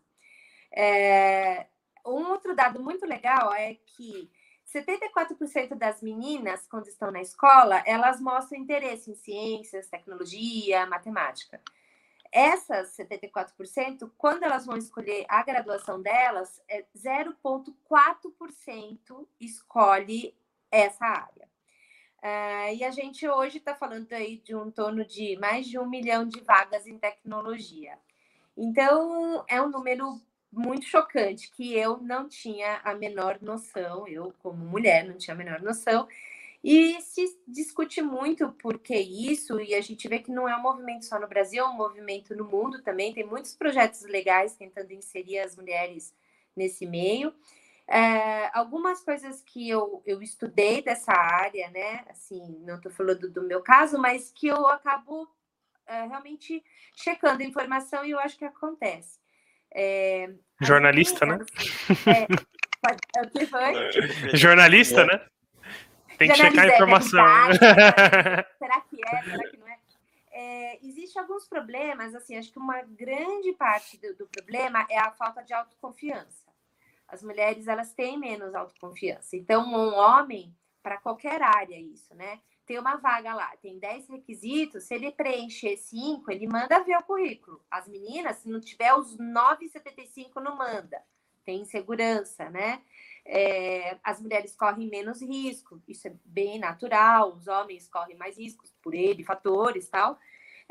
É, 0.72 1.66
um 2.06 2.30
outro 2.30 2.56
dado 2.56 2.80
muito 2.82 3.06
legal 3.06 3.54
é 3.54 3.74
que 3.74 4.30
74% 4.74 5.76
das 5.76 6.02
meninas, 6.02 6.66
quando 6.68 6.88
estão 6.88 7.12
na 7.12 7.22
escola, 7.22 7.84
elas 7.86 8.20
mostram 8.20 8.60
interesse 8.60 9.12
em 9.12 9.16
ciências, 9.16 9.88
tecnologia, 9.88 10.88
matemática. 10.88 11.62
Essas 12.32 12.98
74%, 12.98 14.10
quando 14.18 14.42
elas 14.42 14.66
vão 14.66 14.76
escolher 14.76 15.24
a 15.30 15.44
graduação 15.44 16.02
delas, 16.02 16.60
é 16.68 16.84
0,4% 16.98 19.28
escolhe 19.40 20.36
essa 20.72 21.06
área. 21.06 21.48
Uh, 22.24 22.74
e 22.76 22.84
a 22.84 22.90
gente 22.90 23.28
hoje 23.28 23.60
está 23.60 23.76
falando 23.76 24.12
aí 24.14 24.38
de 24.38 24.56
um 24.56 24.72
torno 24.72 25.06
de 25.06 25.38
mais 25.38 25.68
de 25.68 25.78
um 25.78 25.88
milhão 25.88 26.28
de 26.28 26.40
vagas 26.40 26.88
em 26.88 26.98
tecnologia. 26.98 28.00
Então, 28.58 29.46
é 29.48 29.62
um 29.62 29.70
número 29.70 30.20
muito 30.54 30.86
chocante 30.86 31.52
que 31.52 31.76
eu 31.76 31.98
não 31.98 32.30
tinha 32.30 32.80
a 32.84 32.94
menor 32.94 33.40
noção, 33.42 34.08
eu 34.08 34.34
como 34.40 34.64
mulher 34.64 35.06
não 35.06 35.18
tinha 35.18 35.34
a 35.34 35.38
menor 35.38 35.62
noção, 35.62 36.08
e 36.64 37.02
se 37.02 37.38
discute 37.48 38.02
muito 38.02 38.50
por 38.54 38.80
que 38.80 38.96
isso, 38.96 39.60
e 39.60 39.76
a 39.76 39.82
gente 39.82 40.08
vê 40.08 40.20
que 40.20 40.32
não 40.32 40.48
é 40.48 40.56
um 40.56 40.62
movimento 40.62 41.06
só 41.06 41.20
no 41.20 41.28
Brasil, 41.28 41.64
é 41.64 41.68
um 41.68 41.76
movimento 41.76 42.36
no 42.36 42.46
mundo 42.46 42.82
também, 42.82 43.14
tem 43.14 43.26
muitos 43.26 43.54
projetos 43.56 44.04
legais 44.04 44.56
tentando 44.56 44.94
inserir 44.94 45.40
as 45.40 45.56
mulheres 45.56 46.16
nesse 46.56 46.86
meio. 46.86 47.34
É, 47.86 48.50
algumas 48.58 49.02
coisas 49.04 49.42
que 49.42 49.70
eu, 49.70 50.02
eu 50.06 50.22
estudei 50.22 50.82
dessa 50.82 51.12
área, 51.12 51.70
né? 51.72 52.06
Assim, 52.10 52.60
não 52.62 52.78
estou 52.78 52.92
falando 52.92 53.30
do 53.30 53.44
meu 53.44 53.62
caso, 53.62 54.00
mas 54.00 54.32
que 54.32 54.48
eu 54.48 54.66
acabo 54.68 55.28
é, 55.86 56.06
realmente 56.06 56.64
checando 56.96 57.44
a 57.44 57.46
informação 57.46 58.06
e 58.06 58.12
eu 58.12 58.20
acho 58.20 58.38
que 58.38 58.46
acontece. 58.46 59.23
É, 59.74 60.30
Jornalista, 60.62 61.26
né? 61.26 61.40
É, 62.08 62.28
foi? 63.48 64.34
Jornalista, 64.38 65.06
né? 65.06 65.26
Tem 66.18 66.30
que 66.30 66.36
checar 66.36 66.66
a 66.66 66.70
é 66.70 66.76
informação. 66.76 67.26
será 68.60 68.82
que 68.82 69.04
é? 69.04 69.24
Será 69.24 69.50
que 69.50 69.58
não 69.58 69.68
é? 69.68 69.80
é 70.32 70.80
Existem 70.86 71.22
alguns 71.22 71.48
problemas, 71.48 72.14
assim, 72.16 72.38
acho 72.38 72.52
que 72.52 72.60
uma 72.60 72.82
grande 72.84 73.54
parte 73.54 73.98
do, 73.98 74.16
do 74.16 74.28
problema 74.28 74.86
é 74.90 75.00
a 75.00 75.12
falta 75.12 75.42
de 75.42 75.54
autoconfiança. 75.54 76.44
As 77.08 77.22
mulheres, 77.22 77.68
elas 77.68 77.94
têm 77.94 78.18
menos 78.18 78.56
autoconfiança. 78.56 79.36
Então, 79.36 79.68
um 79.68 79.94
homem, 79.96 80.56
para 80.82 80.98
qualquer 80.98 81.42
área, 81.42 81.80
isso, 81.80 82.14
né? 82.16 82.40
Tem 82.66 82.80
uma 82.80 82.96
vaga 82.96 83.34
lá, 83.34 83.54
tem 83.62 83.78
10 83.78 84.08
requisitos, 84.08 84.86
se 84.86 84.94
ele 84.96 85.12
preencher 85.12 85.76
5, 85.76 86.32
ele 86.32 86.48
manda 86.48 86.82
ver 86.82 86.96
o 86.98 87.04
currículo. 87.04 87.62
As 87.70 87.88
meninas, 87.88 88.38
se 88.38 88.50
não 88.50 88.62
tiver 88.62 88.94
os 88.94 89.18
9,75, 89.18 90.42
não 90.42 90.56
manda. 90.56 91.04
Tem 91.44 91.60
insegurança, 91.60 92.50
né? 92.50 92.82
É, 93.26 93.98
as 94.04 94.22
mulheres 94.22 94.56
correm 94.56 94.90
menos 94.90 95.22
risco, 95.22 95.82
isso 95.88 96.08
é 96.08 96.14
bem 96.24 96.58
natural, 96.58 97.34
os 97.34 97.48
homens 97.48 97.90
correm 97.90 98.16
mais 98.16 98.38
riscos 98.38 98.74
por 98.82 98.94
ele, 98.94 99.24
fatores 99.24 99.90
tal. 99.90 100.18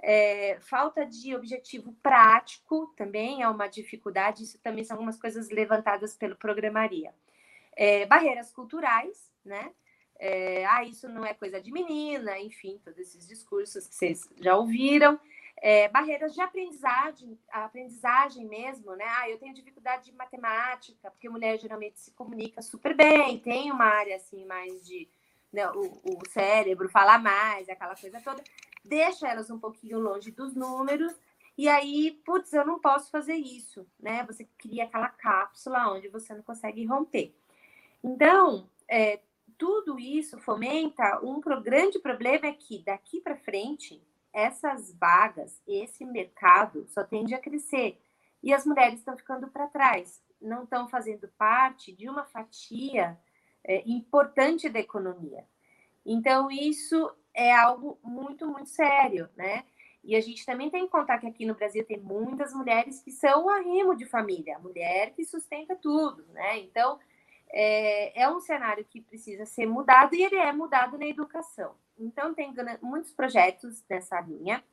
É, 0.01 0.59
falta 0.61 1.05
de 1.05 1.35
objetivo 1.35 1.93
prático 2.03 2.93
também 2.97 3.43
é 3.43 3.49
uma 3.49 3.69
dificuldade, 3.69 4.43
isso 4.43 4.59
também 4.59 4.83
são 4.83 4.97
algumas 4.97 5.19
coisas 5.19 5.51
levantadas 5.51 6.17
pelo 6.17 6.37
Programaria. 6.37 7.15
É, 7.77 8.07
barreiras 8.07 8.51
culturais, 8.51 9.31
né? 9.45 9.73
É, 10.25 10.65
ah, 10.67 10.85
isso 10.85 11.09
não 11.09 11.27
é 11.27 11.35
coisa 11.35 11.61
de 11.61 11.73
menina, 11.73 12.39
enfim, 12.39 12.81
todos 12.85 13.01
esses 13.01 13.27
discursos 13.27 13.89
que 13.89 13.95
vocês 13.97 14.31
já 14.41 14.57
ouviram. 14.57 15.19
É, 15.57 15.89
barreiras 15.89 16.33
de 16.33 16.41
aprendizagem, 16.41 17.37
aprendizagem 17.51 18.47
mesmo, 18.47 18.95
né? 18.95 19.05
Ah, 19.05 19.29
eu 19.29 19.37
tenho 19.37 19.53
dificuldade 19.53 20.05
de 20.05 20.13
matemática, 20.13 21.11
porque 21.11 21.29
mulher 21.29 21.59
geralmente 21.59 21.99
se 21.99 22.13
comunica 22.13 22.63
super 22.63 22.95
bem, 22.95 23.41
tem 23.41 23.73
uma 23.73 23.85
área 23.85 24.15
assim 24.15 24.45
mais 24.45 24.87
de 24.87 25.09
né, 25.53 25.69
o, 25.71 25.81
o 26.05 26.31
cérebro 26.31 26.89
fala 26.89 27.19
mais, 27.19 27.69
aquela 27.69 27.97
coisa 27.97 28.21
toda. 28.21 28.45
Deixa 28.85 29.27
elas 29.27 29.51
um 29.51 29.59
pouquinho 29.59 29.99
longe 29.99 30.31
dos 30.31 30.55
números, 30.55 31.13
e 31.59 31.69
aí, 31.69 32.13
putz, 32.25 32.53
eu 32.53 32.65
não 32.65 32.79
posso 32.79 33.11
fazer 33.11 33.35
isso, 33.35 33.85
né? 33.99 34.25
Você 34.29 34.49
cria 34.57 34.85
aquela 34.85 35.09
cápsula 35.09 35.93
onde 35.93 36.07
você 36.07 36.33
não 36.33 36.43
consegue 36.43 36.85
romper. 36.85 37.35
Então, 38.05 38.69
é, 38.89 39.19
tudo 39.63 39.97
isso 39.97 40.41
fomenta 40.41 41.21
um 41.23 41.41
grande 41.63 42.01
problema 42.01 42.47
é 42.49 42.53
que 42.53 42.83
daqui 42.83 43.21
para 43.21 43.37
frente 43.37 44.03
essas 44.33 44.93
vagas, 44.95 45.63
esse 45.69 46.05
mercado 46.05 46.85
só 46.89 47.05
tende 47.05 47.33
a 47.33 47.39
crescer 47.39 47.97
e 48.43 48.53
as 48.53 48.67
mulheres 48.67 48.99
estão 48.99 49.17
ficando 49.17 49.47
para 49.47 49.69
trás, 49.69 50.21
não 50.41 50.65
estão 50.65 50.89
fazendo 50.89 51.29
parte 51.39 51.93
de 51.93 52.09
uma 52.09 52.25
fatia 52.25 53.17
é, 53.63 53.85
importante 53.89 54.69
da 54.69 54.81
economia. 54.81 55.47
Então, 56.05 56.51
isso 56.51 57.15
é 57.33 57.55
algo 57.55 58.01
muito, 58.03 58.49
muito 58.49 58.69
sério, 58.69 59.29
né? 59.37 59.65
E 60.03 60.17
a 60.17 60.21
gente 60.21 60.45
também 60.45 60.71
tem 60.71 60.87
que 60.87 60.91
contar 60.91 61.19
que 61.19 61.29
aqui 61.29 61.47
no 61.47 61.55
Brasil 61.55 61.85
tem 61.85 62.01
muitas 62.01 62.53
mulheres 62.53 63.01
que 63.01 63.13
são 63.13 63.45
o 63.45 63.49
arrimo 63.49 63.95
de 63.95 64.07
família, 64.07 64.57
a 64.57 64.59
mulher 64.59 65.13
que 65.13 65.25
sustenta 65.25 65.77
tudo, 65.77 66.25
né? 66.33 66.59
Então, 66.59 66.99
é, 67.53 68.23
é 68.23 68.29
um 68.29 68.41
cenário 68.41 68.85
que 68.85 69.01
precisa 69.01 69.45
ser 69.45 69.67
mudado 69.67 70.15
e 70.15 70.23
ele 70.23 70.37
é 70.37 70.53
mudado 70.53 70.97
na 70.97 71.07
educação. 71.07 71.75
Então, 71.99 72.35
tem 72.35 72.53
muitos 72.81 73.13
projetos 73.13 73.85
nessa 73.89 74.21
linha. 74.21 74.65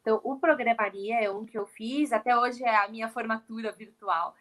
Então, 0.00 0.20
o 0.22 0.38
Programaria 0.38 1.20
é 1.20 1.30
um 1.30 1.44
que 1.44 1.58
eu 1.58 1.66
fiz, 1.66 2.12
até 2.12 2.36
hoje 2.36 2.62
é 2.64 2.76
a 2.76 2.88
minha 2.88 3.08
formatura 3.08 3.72
virtual. 3.72 4.34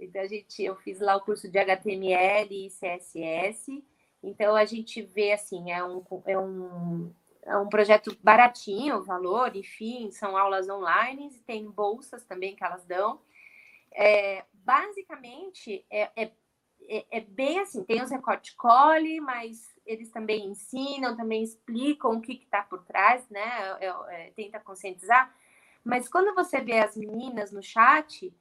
Então, 0.00 0.22
a 0.22 0.26
gente, 0.26 0.64
eu 0.64 0.74
fiz 0.76 0.98
lá 0.98 1.14
o 1.14 1.20
curso 1.20 1.48
de 1.48 1.58
HTML 1.58 2.66
e 2.66 2.70
CSS. 2.70 3.84
Então, 4.22 4.56
a 4.56 4.64
gente 4.64 5.02
vê 5.02 5.32
assim, 5.32 5.70
é 5.70 5.84
um, 5.84 6.02
é 6.26 6.38
um, 6.38 7.14
é 7.42 7.56
um 7.56 7.68
projeto 7.68 8.16
baratinho, 8.22 9.02
valor, 9.02 9.54
enfim, 9.54 10.10
são 10.10 10.36
aulas 10.36 10.68
online, 10.68 11.28
e 11.28 11.40
tem 11.40 11.70
bolsas 11.70 12.24
também 12.24 12.56
que 12.56 12.64
elas 12.64 12.84
dão. 12.84 13.20
É, 13.94 14.44
basicamente, 14.52 15.84
é, 15.90 16.10
é 16.16 16.30
é, 16.88 17.18
é, 17.18 17.20
bem 17.20 17.60
assim, 17.60 17.82
tem 17.84 18.02
os 18.02 18.10
recorte 18.10 18.54
cole, 18.56 19.20
mas 19.20 19.72
eles 19.84 20.10
também 20.10 20.46
ensinam, 20.46 21.16
também 21.16 21.42
explicam 21.42 22.12
o 22.12 22.20
que 22.20 22.34
está 22.34 22.62
por 22.62 22.82
trás, 22.84 23.28
né? 23.28 23.76
É, 23.80 23.86
é, 23.86 24.32
tenta 24.36 24.60
conscientizar. 24.60 25.34
Mas 25.84 26.08
quando 26.08 26.34
você 26.34 26.60
vê 26.60 26.78
as 26.78 26.96
meninas 26.96 27.50
no 27.50 27.62
chat, 27.62 28.32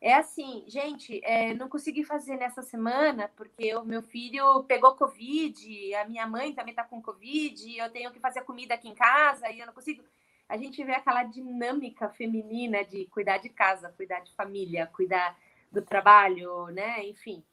é 0.00 0.14
assim, 0.14 0.64
gente, 0.66 1.20
é, 1.24 1.54
não 1.54 1.68
consegui 1.68 2.04
fazer 2.04 2.36
nessa 2.36 2.62
semana 2.62 3.30
porque 3.36 3.74
o 3.74 3.84
meu 3.84 4.02
filho 4.02 4.64
pegou 4.64 4.94
Covid, 4.94 5.94
a 5.94 6.04
minha 6.06 6.26
mãe 6.26 6.54
também 6.54 6.72
está 6.72 6.84
com 6.84 7.02
Covid, 7.02 7.76
eu 7.76 7.90
tenho 7.90 8.10
que 8.12 8.20
fazer 8.20 8.42
comida 8.42 8.74
aqui 8.74 8.88
em 8.88 8.94
casa 8.94 9.50
e 9.50 9.60
eu 9.60 9.66
não 9.66 9.74
consigo. 9.74 10.02
A 10.48 10.56
gente 10.56 10.82
vê 10.84 10.92
aquela 10.92 11.24
dinâmica 11.24 12.08
feminina 12.10 12.84
de 12.84 13.06
cuidar 13.06 13.38
de 13.38 13.48
casa, 13.48 13.92
cuidar 13.96 14.20
de 14.20 14.32
família, 14.34 14.86
cuidar 14.86 15.36
do 15.72 15.82
trabalho, 15.82 16.66
né? 16.68 17.04
Enfim 17.06 17.44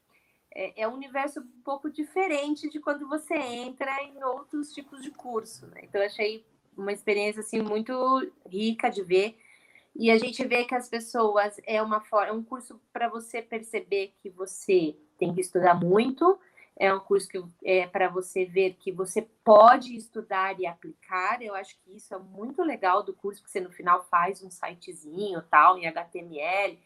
é, 0.53 0.83
é, 0.83 0.87
um 0.87 0.93
universo 0.93 1.41
um 1.41 1.61
pouco 1.63 1.89
diferente 1.89 2.69
de 2.69 2.79
quando 2.79 3.07
você 3.07 3.35
entra 3.35 3.91
em 4.03 4.23
outros 4.23 4.71
tipos 4.71 5.01
de 5.01 5.11
curso. 5.11 5.67
Né? 5.67 5.81
Então, 5.83 6.01
achei 6.01 6.45
uma 6.77 6.91
experiência 6.91 7.41
assim 7.41 7.61
muito 7.61 7.93
rica 8.47 8.89
de 8.89 9.03
ver. 9.03 9.37
E 9.95 10.09
a 10.09 10.17
gente 10.17 10.43
vê 10.45 10.63
que 10.65 10.73
as 10.73 10.87
pessoas 10.89 11.59
é 11.65 11.81
uma 11.81 12.01
forma, 12.01 12.29
é 12.29 12.31
um 12.31 12.43
curso 12.43 12.79
para 12.91 13.07
você 13.07 13.41
perceber 13.41 14.13
que 14.21 14.29
você 14.29 14.95
tem 15.19 15.33
que 15.33 15.41
estudar 15.41 15.75
muito, 15.75 16.39
é 16.75 16.91
um 16.91 16.99
curso 16.99 17.27
que 17.29 17.43
é 17.63 17.85
para 17.85 18.09
você 18.09 18.45
ver 18.45 18.75
que 18.79 18.91
você 18.91 19.21
pode 19.43 19.95
estudar 19.95 20.59
e 20.59 20.65
aplicar. 20.65 21.41
Eu 21.41 21.53
acho 21.53 21.77
que 21.79 21.95
isso 21.95 22.13
é 22.13 22.17
muito 22.17 22.63
legal 22.63 23.03
do 23.03 23.13
curso, 23.13 23.43
que 23.43 23.51
você 23.51 23.59
no 23.59 23.71
final 23.71 24.03
faz 24.09 24.43
um 24.43 24.49
sitezinho 24.49 25.41
tal 25.43 25.77
em 25.77 25.85
HTML 25.85 26.79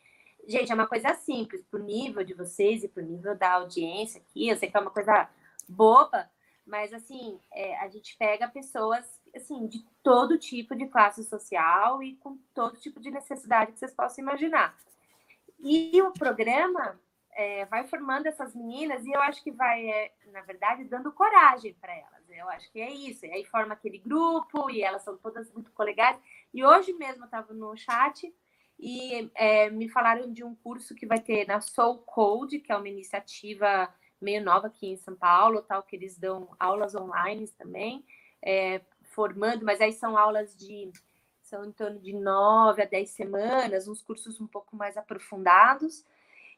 Gente, 0.48 0.72
é 0.72 0.76
uma 0.76 0.88
coisa 0.88 1.14
simples, 1.14 1.62
pro 1.66 1.84
nível 1.84 2.24
de 2.24 2.34
vocês 2.34 2.82
e 2.82 2.88
pro 2.88 3.04
nível 3.04 3.38
da 3.38 3.52
audiência 3.52 4.22
aqui. 4.22 4.48
Eu 4.48 4.56
sei 4.56 4.72
que 4.72 4.78
é 4.78 4.80
uma 4.80 4.90
coisa 4.90 5.30
boba, 5.68 6.32
mas 6.66 6.94
assim, 6.94 7.38
é, 7.52 7.78
a 7.80 7.90
gente 7.90 8.16
pega 8.18 8.48
pessoas 8.48 9.06
assim, 9.36 9.68
de 9.68 9.86
todo 10.02 10.38
tipo 10.38 10.74
de 10.74 10.88
classe 10.88 11.22
social 11.26 12.02
e 12.02 12.16
com 12.16 12.38
todo 12.54 12.80
tipo 12.80 12.98
de 13.02 13.12
necessidade 13.12 13.74
que 13.74 13.80
vocês 13.80 13.94
possam 13.94 14.24
imaginar. 14.24 14.74
E 15.60 16.02
o 16.02 16.14
programa 16.14 16.98
é, 17.34 17.66
vai 17.66 17.86
formando 17.86 18.28
essas 18.28 18.56
meninas 18.56 19.06
e 19.06 19.12
eu 19.12 19.22
acho 19.24 19.44
que 19.44 19.52
vai, 19.52 19.86
é, 19.86 20.14
na 20.32 20.42
verdade, 20.44 20.86
dando 20.86 21.12
coragem 21.12 21.74
para 21.74 21.94
elas. 21.94 22.24
Eu 22.30 22.48
acho 22.50 22.72
que 22.72 22.80
é 22.80 22.90
isso. 22.90 23.26
E 23.26 23.32
aí 23.32 23.44
forma 23.44 23.74
aquele 23.74 23.98
grupo 23.98 24.70
e 24.70 24.82
elas 24.82 25.04
são 25.04 25.18
todas 25.18 25.52
muito 25.52 25.72
colegas. 25.72 26.18
E 26.54 26.64
hoje 26.64 26.94
mesmo 26.94 27.24
eu 27.24 27.26
estava 27.26 27.54
no 27.54 27.76
chat 27.76 28.34
e 28.80 29.32
é, 29.34 29.70
me 29.70 29.90
falaram 29.90 30.32
de 30.32 30.44
um 30.44 30.54
curso 30.56 30.94
que 30.94 31.06
vai 31.06 31.20
ter 31.20 31.48
na 31.48 31.60
Soul 31.60 32.00
Code, 32.00 32.60
que 32.60 32.72
é 32.72 32.78
uma 32.78 32.88
iniciativa 32.88 33.92
meio 34.22 34.44
nova 34.44 34.68
aqui 34.68 34.88
em 34.88 34.98
São 34.98 35.16
Paulo, 35.16 35.62
tal, 35.62 35.84
que 35.84 35.96
eles 35.96 36.18
dão 36.18 36.50
aulas 36.60 36.96
online 36.96 37.48
também, 37.50 38.06
é, 38.42 38.82
formando, 39.04 39.66
mas 39.66 39.82
aí 39.82 39.94
são 39.94 40.18
aulas 40.18 40.56
de 40.56 40.92
são 41.42 41.64
em 41.64 41.72
torno 41.72 41.98
de 42.00 42.14
nove 42.14 42.82
a 42.82 42.86
dez 42.86 43.12
semanas, 43.12 43.88
uns 43.88 44.02
cursos 44.02 44.42
um 44.42 44.48
pouco 44.48 44.76
mais 44.76 44.98
aprofundados, 44.98 46.06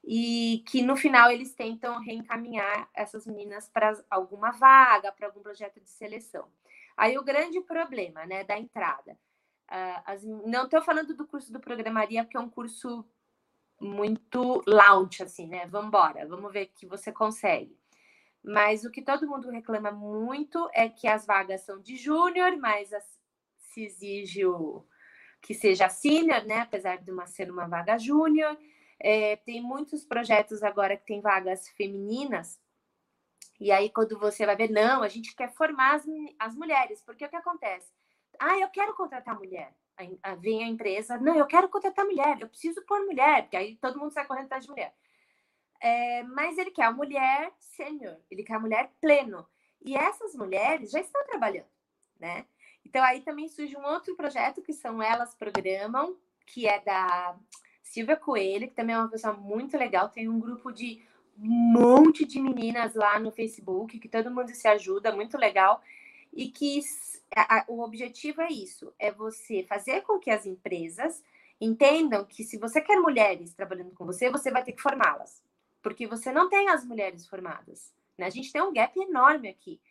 e 0.03 0.63
que 0.67 0.81
no 0.81 0.95
final 0.95 1.31
eles 1.31 1.53
tentam 1.53 2.01
reencaminhar 2.01 2.89
essas 2.93 3.27
meninas 3.27 3.69
para 3.69 3.93
alguma 4.09 4.51
vaga, 4.51 5.11
para 5.11 5.27
algum 5.27 5.41
projeto 5.41 5.79
de 5.79 5.89
seleção. 5.89 6.47
Aí 6.97 7.17
o 7.17 7.23
grande 7.23 7.61
problema, 7.61 8.25
né, 8.25 8.43
da 8.43 8.57
entrada 8.57 9.17
as, 10.05 10.23
não 10.23 10.65
estou 10.65 10.81
falando 10.81 11.15
do 11.15 11.27
curso 11.27 11.51
do 11.51 11.59
Programaria, 11.59 12.23
porque 12.23 12.37
é 12.37 12.39
um 12.39 12.49
curso 12.49 13.05
muito 13.79 14.61
launch, 14.67 15.23
assim, 15.23 15.47
né? 15.47 15.67
Vamos 15.67 15.87
embora, 15.87 16.27
vamos 16.27 16.51
ver 16.51 16.67
que 16.67 16.85
você 16.85 17.11
consegue. 17.11 17.77
Mas 18.43 18.83
o 18.83 18.91
que 18.91 19.01
todo 19.01 19.27
mundo 19.27 19.49
reclama 19.49 19.91
muito 19.91 20.69
é 20.73 20.89
que 20.89 21.07
as 21.07 21.25
vagas 21.25 21.61
são 21.61 21.79
de 21.79 21.95
júnior, 21.95 22.57
mas 22.57 22.93
as, 22.93 23.19
se 23.57 23.83
exige 23.83 24.45
o, 24.45 24.85
que 25.41 25.53
seja 25.53 25.89
sênior, 25.89 26.43
né? 26.45 26.59
Apesar 26.59 26.97
de 26.97 27.11
uma 27.11 27.25
ser 27.25 27.49
uma 27.51 27.67
vaga 27.67 27.97
júnior. 27.97 28.57
É, 28.99 29.37
tem 29.37 29.61
muitos 29.61 30.05
projetos 30.05 30.61
agora 30.61 30.97
que 30.97 31.05
tem 31.05 31.21
vagas 31.21 31.69
femininas. 31.69 32.59
E 33.59 33.71
aí, 33.71 33.89
quando 33.89 34.17
você 34.17 34.45
vai 34.45 34.55
ver, 34.55 34.69
não, 34.69 35.03
a 35.03 35.07
gente 35.07 35.35
quer 35.35 35.53
formar 35.53 35.95
as, 35.95 36.05
as 36.37 36.55
mulheres, 36.55 37.01
porque 37.01 37.25
o 37.25 37.29
que 37.29 37.35
acontece? 37.35 37.91
Ah, 38.39 38.57
eu 38.57 38.69
quero 38.69 38.95
contratar 38.95 39.37
mulher. 39.37 39.73
Aí, 39.97 40.17
vem 40.39 40.63
a 40.63 40.67
empresa, 40.67 41.17
não, 41.17 41.35
eu 41.35 41.45
quero 41.45 41.67
contratar 41.67 42.05
mulher, 42.05 42.37
eu 42.39 42.47
preciso 42.47 42.81
pôr 42.83 43.05
mulher, 43.05 43.43
porque 43.43 43.57
aí 43.57 43.75
todo 43.75 43.99
mundo 43.99 44.13
sai 44.13 44.25
correndo 44.25 44.45
atrás 44.45 44.63
de 44.63 44.69
mulher. 44.69 44.93
É, 45.81 46.23
mas 46.23 46.57
ele 46.57 46.71
quer 46.71 46.83
a 46.83 46.91
mulher 46.91 47.51
sênior, 47.59 48.17
ele 48.31 48.43
quer 48.43 48.55
a 48.55 48.59
mulher 48.59 48.91
pleno. 49.01 49.45
E 49.81 49.95
essas 49.95 50.35
mulheres 50.35 50.91
já 50.91 51.01
estão 51.01 51.25
trabalhando, 51.25 51.67
né? 52.17 52.45
Então 52.85 53.03
aí 53.03 53.21
também 53.21 53.49
surge 53.49 53.75
um 53.75 53.85
outro 53.85 54.15
projeto 54.15 54.61
que 54.61 54.73
são 54.73 55.03
Elas 55.03 55.35
Programam, 55.35 56.17
que 56.45 56.65
é 56.65 56.79
da 56.79 57.37
Silvia 57.83 58.15
Coelho, 58.15 58.67
que 58.67 58.75
também 58.75 58.95
é 58.95 58.99
uma 58.99 59.09
pessoa 59.09 59.33
muito 59.33 59.77
legal. 59.77 60.09
Tem 60.09 60.29
um 60.29 60.39
grupo 60.39 60.71
de 60.71 61.01
um 61.37 61.47
monte 61.47 62.25
de 62.25 62.39
meninas 62.39 62.95
lá 62.95 63.19
no 63.19 63.31
Facebook, 63.31 63.99
que 63.99 64.09
todo 64.09 64.31
mundo 64.31 64.49
se 64.49 64.67
ajuda, 64.67 65.15
muito 65.15 65.37
legal. 65.37 65.81
E 66.31 66.49
que 66.49 66.81
a, 67.35 67.65
o 67.67 67.81
objetivo 67.81 68.41
é 68.41 68.51
isso: 68.51 68.93
é 68.99 69.11
você 69.11 69.63
fazer 69.67 70.01
com 70.01 70.19
que 70.19 70.31
as 70.31 70.45
empresas 70.45 71.23
entendam 71.59 72.25
que 72.25 72.43
se 72.43 72.57
você 72.57 72.81
quer 72.81 72.99
mulheres 72.99 73.53
trabalhando 73.53 73.93
com 73.93 74.05
você, 74.05 74.29
você 74.29 74.51
vai 74.51 74.63
ter 74.63 74.73
que 74.73 74.81
formá-las. 74.81 75.43
Porque 75.81 76.07
você 76.07 76.31
não 76.31 76.49
tem 76.49 76.69
as 76.69 76.85
mulheres 76.85 77.27
formadas. 77.27 77.93
Né? 78.17 78.25
A 78.25 78.29
gente 78.29 78.51
tem 78.51 78.61
um 78.61 78.73
gap 78.73 78.97
enorme 78.99 79.49
aqui. 79.49 79.81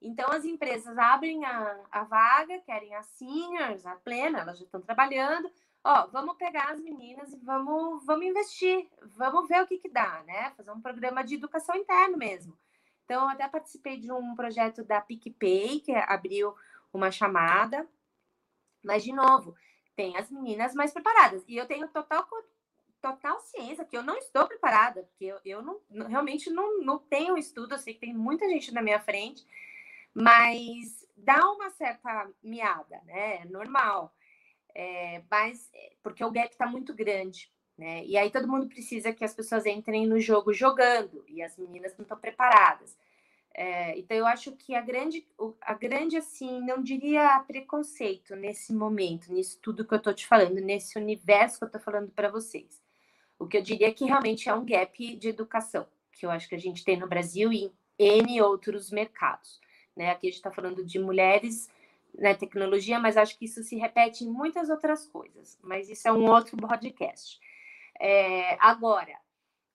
Então, 0.00 0.30
as 0.30 0.44
empresas 0.44 0.98
abrem 0.98 1.44
a, 1.44 1.80
a 1.90 2.04
vaga, 2.04 2.58
querem 2.60 2.94
as 2.94 3.06
seniors, 3.06 3.86
a 3.86 3.94
plena, 3.96 4.40
elas 4.40 4.58
já 4.58 4.64
estão 4.64 4.82
trabalhando, 4.82 5.50
ó, 5.82 6.06
vamos 6.08 6.36
pegar 6.36 6.72
as 6.72 6.80
meninas 6.80 7.32
e 7.32 7.36
vamos, 7.36 8.04
vamos 8.04 8.26
investir, 8.26 8.86
vamos 9.16 9.48
ver 9.48 9.62
o 9.62 9.66
que, 9.66 9.78
que 9.78 9.88
dá, 9.88 10.22
né? 10.26 10.50
Fazer 10.56 10.70
um 10.72 10.80
programa 10.80 11.24
de 11.24 11.36
educação 11.36 11.74
interna 11.74 12.16
mesmo. 12.18 12.54
Então, 13.04 13.22
eu 13.24 13.28
até 13.28 13.46
participei 13.48 13.98
de 13.98 14.10
um 14.10 14.34
projeto 14.34 14.82
da 14.84 15.00
PicPay, 15.00 15.80
que 15.80 15.92
abriu 15.92 16.54
uma 16.92 17.10
chamada, 17.10 17.86
mas, 18.82 19.04
de 19.04 19.12
novo, 19.12 19.54
tem 19.96 20.16
as 20.16 20.30
meninas 20.30 20.74
mais 20.74 20.92
preparadas. 20.92 21.44
E 21.48 21.56
eu 21.56 21.66
tenho 21.66 21.88
total, 21.88 22.26
total 23.00 23.40
ciência 23.40 23.84
que 23.84 23.96
eu 23.96 24.02
não 24.02 24.16
estou 24.16 24.46
preparada, 24.46 25.02
porque 25.04 25.24
eu, 25.26 25.40
eu 25.44 25.62
não, 25.62 25.80
realmente 26.08 26.50
não, 26.50 26.80
não 26.82 26.98
tenho 26.98 27.36
estudo, 27.36 27.74
eu 27.74 27.78
sei 27.78 27.94
que 27.94 28.00
tem 28.00 28.14
muita 28.14 28.48
gente 28.48 28.72
na 28.72 28.82
minha 28.82 29.00
frente, 29.00 29.46
mas 30.14 31.06
dá 31.16 31.50
uma 31.50 31.70
certa 31.70 32.30
miada, 32.42 33.00
né? 33.04 33.42
É 33.42 33.44
normal. 33.46 34.14
É, 34.74 35.22
mas 35.30 35.70
é, 35.72 35.92
porque 36.02 36.24
o 36.24 36.30
gap 36.32 36.50
está 36.50 36.66
muito 36.66 36.94
grande, 36.94 37.52
né? 37.76 38.04
E 38.04 38.16
aí 38.16 38.30
todo 38.30 38.48
mundo 38.48 38.66
precisa 38.66 39.12
que 39.12 39.24
as 39.24 39.34
pessoas 39.34 39.66
entrem 39.66 40.06
no 40.06 40.20
jogo 40.20 40.52
jogando 40.52 41.24
e 41.28 41.42
as 41.42 41.56
meninas 41.56 41.96
não 41.96 42.02
estão 42.02 42.18
preparadas. 42.18 42.96
É, 43.56 43.96
então 43.98 44.16
eu 44.16 44.26
acho 44.26 44.52
que 44.52 44.74
a 44.74 44.80
grande, 44.80 45.26
a 45.60 45.74
grande 45.74 46.16
assim, 46.16 46.60
não 46.60 46.82
diria 46.82 47.38
preconceito 47.46 48.34
nesse 48.34 48.72
momento, 48.74 49.32
nisso 49.32 49.58
tudo 49.62 49.84
que 49.84 49.94
eu 49.94 49.98
estou 49.98 50.12
te 50.12 50.26
falando, 50.26 50.54
nesse 50.60 50.98
universo 50.98 51.58
que 51.58 51.64
eu 51.64 51.68
estou 51.68 51.80
falando 51.80 52.10
para 52.10 52.28
vocês. 52.28 52.82
O 53.38 53.46
que 53.46 53.56
eu 53.56 53.62
diria 53.62 53.88
é 53.88 53.92
que 53.92 54.04
realmente 54.04 54.48
é 54.48 54.54
um 54.54 54.64
gap 54.64 55.16
de 55.16 55.28
educação 55.28 55.86
que 56.14 56.26
eu 56.26 56.30
acho 56.30 56.48
que 56.48 56.54
a 56.54 56.58
gente 56.58 56.84
tem 56.84 56.96
no 56.96 57.08
Brasil 57.08 57.52
e 57.52 57.72
em 57.98 58.18
N 58.18 58.40
outros 58.42 58.90
mercados. 58.90 59.60
Né? 59.96 60.10
Aqui 60.10 60.28
a 60.28 60.30
gente 60.30 60.38
está 60.38 60.50
falando 60.50 60.84
de 60.84 60.98
mulheres 60.98 61.68
né, 62.16 62.34
tecnologia, 62.34 62.98
mas 62.98 63.16
acho 63.16 63.38
que 63.38 63.44
isso 63.44 63.62
se 63.62 63.76
repete 63.76 64.24
em 64.24 64.30
muitas 64.30 64.70
outras 64.70 65.06
coisas. 65.06 65.58
Mas 65.62 65.90
isso 65.90 66.08
é 66.08 66.12
um 66.12 66.26
outro 66.30 66.56
podcast. 66.56 67.38
É, 68.00 68.56
agora, 68.60 69.18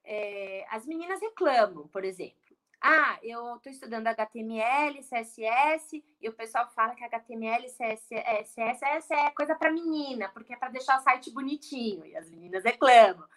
é, 0.04 0.66
as 0.70 0.86
meninas 0.86 1.22
reclamam, 1.22 1.88
por 1.88 2.04
exemplo. 2.04 2.36
Ah, 2.82 3.20
eu 3.22 3.58
estou 3.58 3.72
estudando 3.72 4.08
HTML, 4.08 5.02
CSS, 5.04 6.04
e 6.22 6.30
o 6.30 6.34
pessoal 6.34 6.70
fala 6.70 6.96
que 6.96 7.04
HTML 7.04 7.68
CSS 7.68 9.14
é 9.14 9.32
coisa 9.32 9.54
para 9.54 9.72
menina, 9.72 10.30
porque 10.30 10.54
é 10.54 10.56
para 10.56 10.70
deixar 10.70 10.98
o 10.98 11.04
site 11.04 11.30
bonitinho, 11.30 12.06
e 12.06 12.16
as 12.16 12.30
meninas 12.30 12.64
reclamam. 12.64 13.28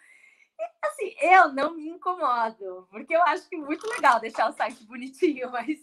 E, 0.57 0.87
assim, 0.87 1.15
eu 1.21 1.51
não 1.51 1.75
me 1.75 1.89
incomodo, 1.89 2.87
porque 2.89 3.13
eu 3.13 3.21
acho 3.23 3.49
que 3.49 3.55
é 3.57 3.59
muito 3.59 3.85
legal 3.89 4.19
deixar 4.21 4.49
o 4.49 4.53
site 4.53 4.85
bonitinho, 4.85 5.51
mas 5.51 5.77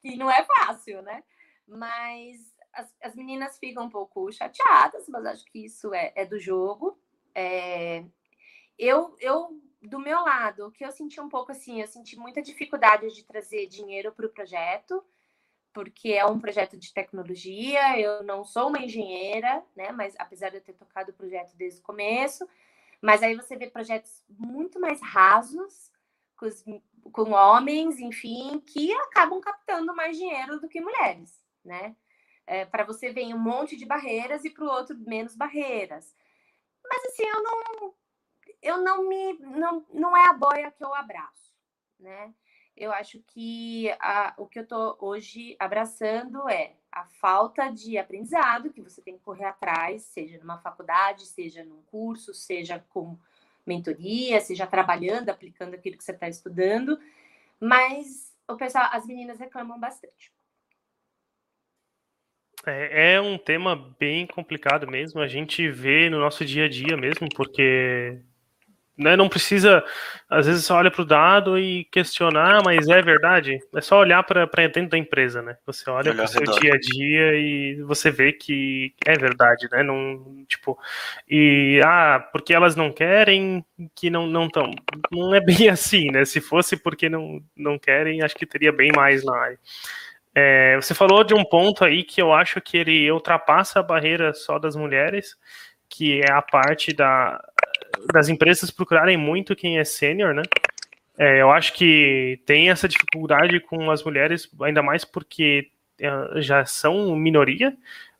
que 0.00 0.16
não 0.16 0.30
é 0.30 0.44
fácil, 0.44 1.02
né? 1.02 1.24
Mas 1.66 2.54
as, 2.72 2.94
as 3.02 3.14
meninas 3.16 3.58
ficam 3.58 3.86
um 3.86 3.90
pouco 3.90 4.30
chateadas, 4.30 5.08
mas 5.08 5.26
acho 5.26 5.44
que 5.46 5.64
isso 5.64 5.92
é, 5.92 6.12
é 6.14 6.24
do 6.24 6.38
jogo. 6.38 6.96
É, 7.34 8.04
eu, 8.80 9.14
eu, 9.20 9.60
do 9.82 9.98
meu 9.98 10.20
lado, 10.22 10.66
o 10.66 10.72
que 10.72 10.84
eu 10.84 10.90
senti 10.90 11.20
um 11.20 11.28
pouco 11.28 11.52
assim, 11.52 11.80
eu 11.80 11.86
senti 11.86 12.18
muita 12.18 12.40
dificuldade 12.40 13.12
de 13.14 13.24
trazer 13.24 13.66
dinheiro 13.66 14.10
para 14.12 14.26
o 14.26 14.30
projeto, 14.30 15.04
porque 15.72 16.12
é 16.12 16.24
um 16.24 16.40
projeto 16.40 16.76
de 16.76 16.92
tecnologia, 16.92 17.98
eu 18.00 18.22
não 18.24 18.42
sou 18.42 18.68
uma 18.68 18.80
engenheira, 18.80 19.62
né? 19.76 19.92
Mas 19.92 20.14
apesar 20.18 20.48
de 20.48 20.56
eu 20.56 20.62
ter 20.62 20.72
tocado 20.72 21.10
o 21.10 21.14
projeto 21.14 21.54
desde 21.56 21.80
o 21.80 21.82
começo, 21.82 22.48
mas 23.00 23.22
aí 23.22 23.36
você 23.36 23.56
vê 23.56 23.68
projetos 23.68 24.24
muito 24.28 24.80
mais 24.80 25.00
rasos, 25.00 25.92
com, 26.36 26.46
os, 26.46 26.64
com 27.12 27.30
homens, 27.32 27.98
enfim, 27.98 28.60
que 28.60 28.92
acabam 28.94 29.40
captando 29.40 29.94
mais 29.94 30.16
dinheiro 30.16 30.58
do 30.58 30.68
que 30.68 30.80
mulheres, 30.80 31.44
né? 31.62 31.94
É, 32.46 32.64
para 32.64 32.82
você 32.82 33.12
vem 33.12 33.34
um 33.34 33.38
monte 33.38 33.76
de 33.76 33.84
barreiras 33.84 34.44
e 34.44 34.50
para 34.50 34.64
o 34.64 34.68
outro 34.68 34.98
menos 34.98 35.36
barreiras. 35.36 36.16
Mas 36.82 37.04
assim, 37.04 37.24
eu 37.24 37.42
não, 37.42 37.94
eu 38.62 38.78
não 38.78 39.08
me, 39.08 39.34
não, 39.38 39.86
não 39.92 40.16
é 40.16 40.28
a 40.28 40.32
boia 40.32 40.70
que 40.70 40.84
eu 40.84 40.94
abraço, 40.94 41.52
né? 41.98 42.32
Eu 42.76 42.92
acho 42.92 43.20
que 43.26 43.90
a, 44.00 44.34
o 44.38 44.46
que 44.46 44.58
eu 44.58 44.62
estou 44.62 44.96
hoje 45.00 45.56
abraçando 45.58 46.48
é 46.48 46.74
a 46.90 47.04
falta 47.04 47.68
de 47.68 47.98
aprendizado 47.98 48.72
que 48.72 48.80
você 48.80 49.02
tem 49.02 49.18
que 49.18 49.22
correr 49.22 49.44
atrás, 49.44 50.02
seja 50.02 50.38
numa 50.38 50.58
faculdade, 50.58 51.26
seja 51.26 51.62
num 51.64 51.82
curso, 51.82 52.32
seja 52.32 52.82
com 52.88 53.18
mentoria, 53.66 54.40
seja 54.40 54.66
trabalhando, 54.66 55.28
aplicando 55.28 55.74
aquilo 55.74 55.96
que 55.96 56.04
você 56.04 56.12
está 56.12 56.28
estudando. 56.28 56.98
Mas 57.60 58.34
o 58.48 58.56
pessoal, 58.56 58.88
as 58.92 59.06
meninas 59.06 59.38
reclamam 59.38 59.78
bastante. 59.78 60.32
É, 62.66 63.14
é 63.14 63.20
um 63.20 63.38
tema 63.38 63.94
bem 63.98 64.26
complicado 64.26 64.90
mesmo. 64.90 65.20
A 65.20 65.28
gente 65.28 65.68
vê 65.70 66.10
no 66.10 66.18
nosso 66.18 66.44
dia 66.44 66.64
a 66.64 66.68
dia 66.68 66.96
mesmo, 66.96 67.28
porque 67.34 68.22
né, 69.00 69.16
não 69.16 69.28
precisa, 69.28 69.82
às 70.28 70.46
vezes 70.46 70.64
você 70.64 70.72
olha 70.72 70.90
para 70.90 71.00
o 71.00 71.06
dado 71.06 71.58
e 71.58 71.84
questionar, 71.86 72.62
mas 72.62 72.86
é 72.88 73.00
verdade. 73.00 73.58
É 73.74 73.80
só 73.80 73.98
olhar 73.98 74.22
para 74.22 74.46
dentro 74.68 74.90
da 74.90 74.98
empresa, 74.98 75.40
né? 75.40 75.56
Você 75.64 75.88
olha 75.88 76.14
para 76.14 76.24
o 76.24 76.28
seu 76.28 76.42
dia 76.42 76.74
a 76.74 76.78
dia 76.78 77.34
e 77.34 77.82
você 77.82 78.10
vê 78.10 78.32
que 78.32 78.94
é 79.06 79.14
verdade, 79.14 79.68
né? 79.72 79.82
Não, 79.82 80.44
tipo, 80.46 80.78
e 81.28 81.80
ah, 81.82 82.28
porque 82.30 82.52
elas 82.52 82.76
não 82.76 82.92
querem, 82.92 83.64
que 83.94 84.10
não 84.10 84.26
não 84.26 84.46
estão. 84.46 84.70
Não 85.10 85.34
é 85.34 85.40
bem 85.40 85.68
assim, 85.70 86.10
né? 86.10 86.24
Se 86.26 86.40
fosse 86.40 86.76
porque 86.76 87.08
não, 87.08 87.40
não 87.56 87.78
querem, 87.78 88.22
acho 88.22 88.34
que 88.34 88.46
teria 88.46 88.72
bem 88.72 88.92
mais 88.94 89.24
na 89.24 89.36
área. 89.36 89.58
É, 90.34 90.76
você 90.76 90.94
falou 90.94 91.24
de 91.24 91.34
um 91.34 91.44
ponto 91.44 91.84
aí 91.84 92.04
que 92.04 92.20
eu 92.20 92.32
acho 92.32 92.60
que 92.60 92.76
ele 92.76 93.10
ultrapassa 93.10 93.80
a 93.80 93.82
barreira 93.82 94.32
só 94.32 94.58
das 94.58 94.76
mulheres, 94.76 95.36
que 95.88 96.20
é 96.20 96.30
a 96.30 96.40
parte 96.40 96.92
da, 96.92 97.40
das 98.12 98.28
empresas 98.28 98.70
procurarem 98.70 99.16
muito 99.16 99.56
quem 99.56 99.78
é 99.78 99.84
sênior, 99.84 100.34
né? 100.34 100.42
É, 101.18 101.42
eu 101.42 101.50
acho 101.50 101.74
que 101.74 102.40
tem 102.46 102.70
essa 102.70 102.88
dificuldade 102.88 103.60
com 103.60 103.90
as 103.90 104.02
mulheres, 104.02 104.48
ainda 104.62 104.82
mais 104.82 105.04
porque 105.04 105.68
é, 106.00 106.40
já 106.40 106.64
são 106.64 107.14
minoria, 107.14 107.76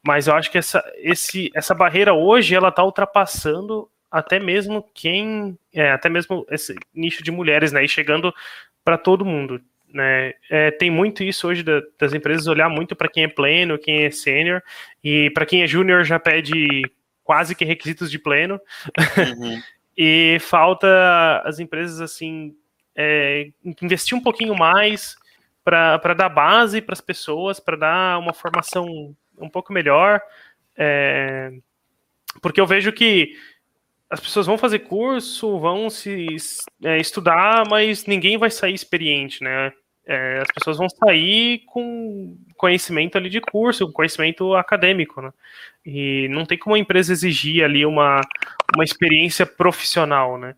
mas 0.06 0.26
eu 0.26 0.34
acho 0.34 0.50
que 0.50 0.58
essa, 0.58 0.84
esse, 0.98 1.50
essa 1.54 1.74
barreira 1.74 2.12
hoje 2.12 2.54
ela 2.54 2.68
está 2.68 2.84
ultrapassando 2.84 3.88
até 4.10 4.38
mesmo 4.38 4.84
quem, 4.92 5.58
é, 5.72 5.92
até 5.92 6.08
mesmo 6.08 6.46
esse 6.50 6.74
nicho 6.94 7.22
de 7.22 7.30
mulheres, 7.30 7.72
né? 7.72 7.84
E 7.84 7.88
chegando 7.88 8.34
para 8.84 8.98
todo 8.98 9.24
mundo. 9.24 9.60
Né? 9.92 10.34
É, 10.48 10.70
tem 10.70 10.90
muito 10.90 11.22
isso 11.22 11.48
hoje 11.48 11.62
da, 11.62 11.80
das 11.98 12.12
empresas 12.12 12.46
olhar 12.46 12.68
muito 12.68 12.94
para 12.94 13.08
quem 13.08 13.24
é 13.24 13.28
pleno, 13.28 13.78
quem 13.78 14.04
é 14.04 14.10
sênior, 14.10 14.62
e 15.02 15.30
para 15.30 15.46
quem 15.46 15.62
é 15.62 15.66
júnior 15.66 16.04
já 16.04 16.18
pede 16.18 16.82
quase 17.30 17.54
que 17.54 17.64
requisitos 17.64 18.10
de 18.10 18.18
pleno. 18.18 18.60
Uhum. 19.38 19.62
e 19.96 20.36
falta 20.40 21.40
as 21.44 21.60
empresas 21.60 22.00
assim 22.00 22.56
é, 22.96 23.52
investir 23.80 24.18
um 24.18 24.20
pouquinho 24.20 24.56
mais 24.56 25.14
para 25.62 26.12
dar 26.12 26.28
base 26.28 26.82
para 26.82 26.92
as 26.92 27.00
pessoas, 27.00 27.60
para 27.60 27.76
dar 27.76 28.18
uma 28.18 28.34
formação 28.34 29.14
um 29.38 29.48
pouco 29.48 29.72
melhor. 29.72 30.20
É, 30.76 31.52
porque 32.42 32.60
eu 32.60 32.66
vejo 32.66 32.92
que 32.92 33.36
as 34.10 34.18
pessoas 34.18 34.46
vão 34.46 34.58
fazer 34.58 34.80
curso, 34.80 35.56
vão 35.60 35.88
se 35.88 36.26
é, 36.82 36.98
estudar, 36.98 37.62
mas 37.70 38.06
ninguém 38.06 38.36
vai 38.36 38.50
sair 38.50 38.74
experiente, 38.74 39.44
né? 39.44 39.72
É, 40.12 40.40
as 40.40 40.48
pessoas 40.52 40.76
vão 40.76 40.88
sair 40.88 41.60
com 41.66 42.36
conhecimento 42.56 43.16
ali 43.16 43.30
de 43.30 43.40
curso, 43.40 43.92
conhecimento 43.92 44.56
acadêmico, 44.56 45.22
né? 45.22 45.32
E 45.86 46.26
não 46.30 46.44
tem 46.44 46.58
como 46.58 46.74
a 46.74 46.78
empresa 46.80 47.12
exigir 47.12 47.62
ali 47.64 47.86
uma, 47.86 48.20
uma 48.74 48.82
experiência 48.82 49.46
profissional, 49.46 50.36
né? 50.36 50.56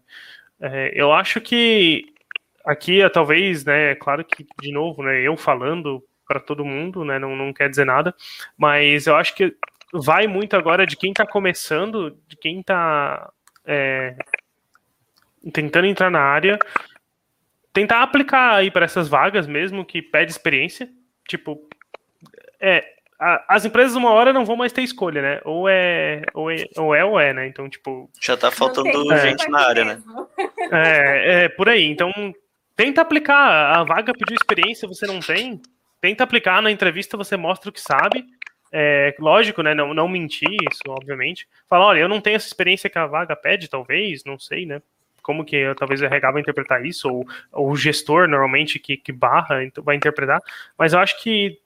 É, 0.58 0.92
eu 0.94 1.12
acho 1.12 1.38
que 1.38 2.06
aqui, 2.64 3.00
talvez, 3.10 3.62
né, 3.62 3.94
claro 3.96 4.24
que, 4.24 4.46
de 4.62 4.72
novo, 4.72 5.02
né, 5.02 5.20
eu 5.20 5.36
falando 5.36 6.02
para 6.26 6.40
todo 6.40 6.64
mundo, 6.64 7.04
né, 7.04 7.18
não, 7.18 7.36
não 7.36 7.52
quer 7.52 7.68
dizer 7.68 7.84
nada, 7.84 8.14
mas 8.56 9.06
eu 9.06 9.16
acho 9.16 9.34
que 9.34 9.54
vai 9.92 10.26
muito 10.26 10.56
agora 10.56 10.86
de 10.86 10.96
quem 10.96 11.10
está 11.10 11.26
começando, 11.26 12.16
de 12.26 12.36
quem 12.36 12.60
está 12.60 13.30
é, 13.66 14.16
tentando 15.52 15.86
entrar 15.86 16.10
na 16.10 16.20
área, 16.20 16.58
tentar 17.72 18.02
aplicar 18.02 18.56
aí 18.56 18.70
para 18.70 18.84
essas 18.84 19.08
vagas 19.08 19.46
mesmo 19.46 19.84
que 19.84 20.02
pede 20.02 20.30
experiência. 20.30 20.88
Tipo, 21.26 21.58
é, 22.60 22.84
a, 23.18 23.56
as 23.56 23.64
empresas 23.64 23.96
uma 23.96 24.10
hora 24.10 24.32
não 24.32 24.44
vão 24.44 24.56
mais 24.56 24.72
ter 24.72 24.82
escolha, 24.82 25.22
né? 25.22 25.40
Ou 25.44 25.68
é 25.68 26.22
ou 26.34 26.50
é 26.50 26.64
ou 26.76 26.94
é, 26.94 27.04
ou 27.04 27.20
é 27.20 27.32
né? 27.32 27.46
Então, 27.46 27.68
tipo. 27.68 28.10
Já 28.20 28.36
tá 28.36 28.50
faltando 28.50 28.90
gente 29.18 29.48
na 29.48 29.60
área, 29.60 29.84
né? 29.84 30.02
É, 30.70 31.44
é, 31.44 31.48
por 31.48 31.68
aí. 31.68 31.84
Então, 31.84 32.12
tenta 32.76 33.00
aplicar. 33.00 33.78
A 33.78 33.84
vaga 33.84 34.12
pediu 34.12 34.36
experiência, 34.36 34.88
você 34.88 35.06
não 35.06 35.20
tem. 35.20 35.60
Tenta 36.00 36.24
aplicar 36.24 36.60
na 36.60 36.70
entrevista, 36.70 37.16
você 37.16 37.36
mostra 37.36 37.70
o 37.70 37.72
que 37.72 37.80
sabe. 37.80 38.24
É, 38.74 39.14
lógico, 39.20 39.62
né? 39.62 39.74
Não, 39.74 39.92
não 39.92 40.08
mentir, 40.08 40.48
isso, 40.70 40.82
obviamente. 40.88 41.46
Fala, 41.68 41.86
olha, 41.86 42.00
eu 42.00 42.08
não 42.08 42.20
tenho 42.20 42.36
essa 42.36 42.46
experiência 42.46 42.90
que 42.90 42.98
a 42.98 43.06
vaga 43.06 43.36
pede, 43.36 43.68
talvez, 43.68 44.24
não 44.24 44.38
sei, 44.38 44.66
né? 44.66 44.80
Como 45.22 45.44
que 45.44 45.56
eu, 45.56 45.74
talvez 45.74 46.00
o 46.00 46.04
RH 46.04 46.30
vai 46.30 46.42
interpretar 46.42 46.84
isso, 46.84 47.08
ou, 47.08 47.26
ou 47.52 47.70
o 47.70 47.76
gestor, 47.76 48.28
normalmente, 48.28 48.78
que, 48.78 48.96
que 48.96 49.12
barra, 49.12 49.60
vai 49.78 49.96
interpretar, 49.96 50.40
mas 50.76 50.92
eu 50.92 50.98
acho 50.98 51.22
que 51.22 51.60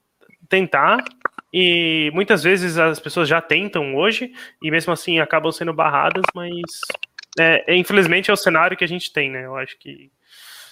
tentar, 0.47 1.03
e 1.51 2.11
muitas 2.13 2.43
vezes 2.43 2.77
as 2.77 2.99
pessoas 2.99 3.27
já 3.27 3.41
tentam 3.41 3.95
hoje, 3.95 4.33
e 4.61 4.71
mesmo 4.71 4.93
assim 4.93 5.19
acabam 5.19 5.51
sendo 5.51 5.73
barradas, 5.73 6.23
mas 6.33 6.61
é, 7.39 7.75
infelizmente 7.75 8.29
é 8.29 8.33
o 8.33 8.37
cenário 8.37 8.77
que 8.77 8.83
a 8.83 8.87
gente 8.87 9.11
tem, 9.11 9.29
né? 9.29 9.45
Eu 9.45 9.55
acho 9.55 9.77
que. 9.77 10.11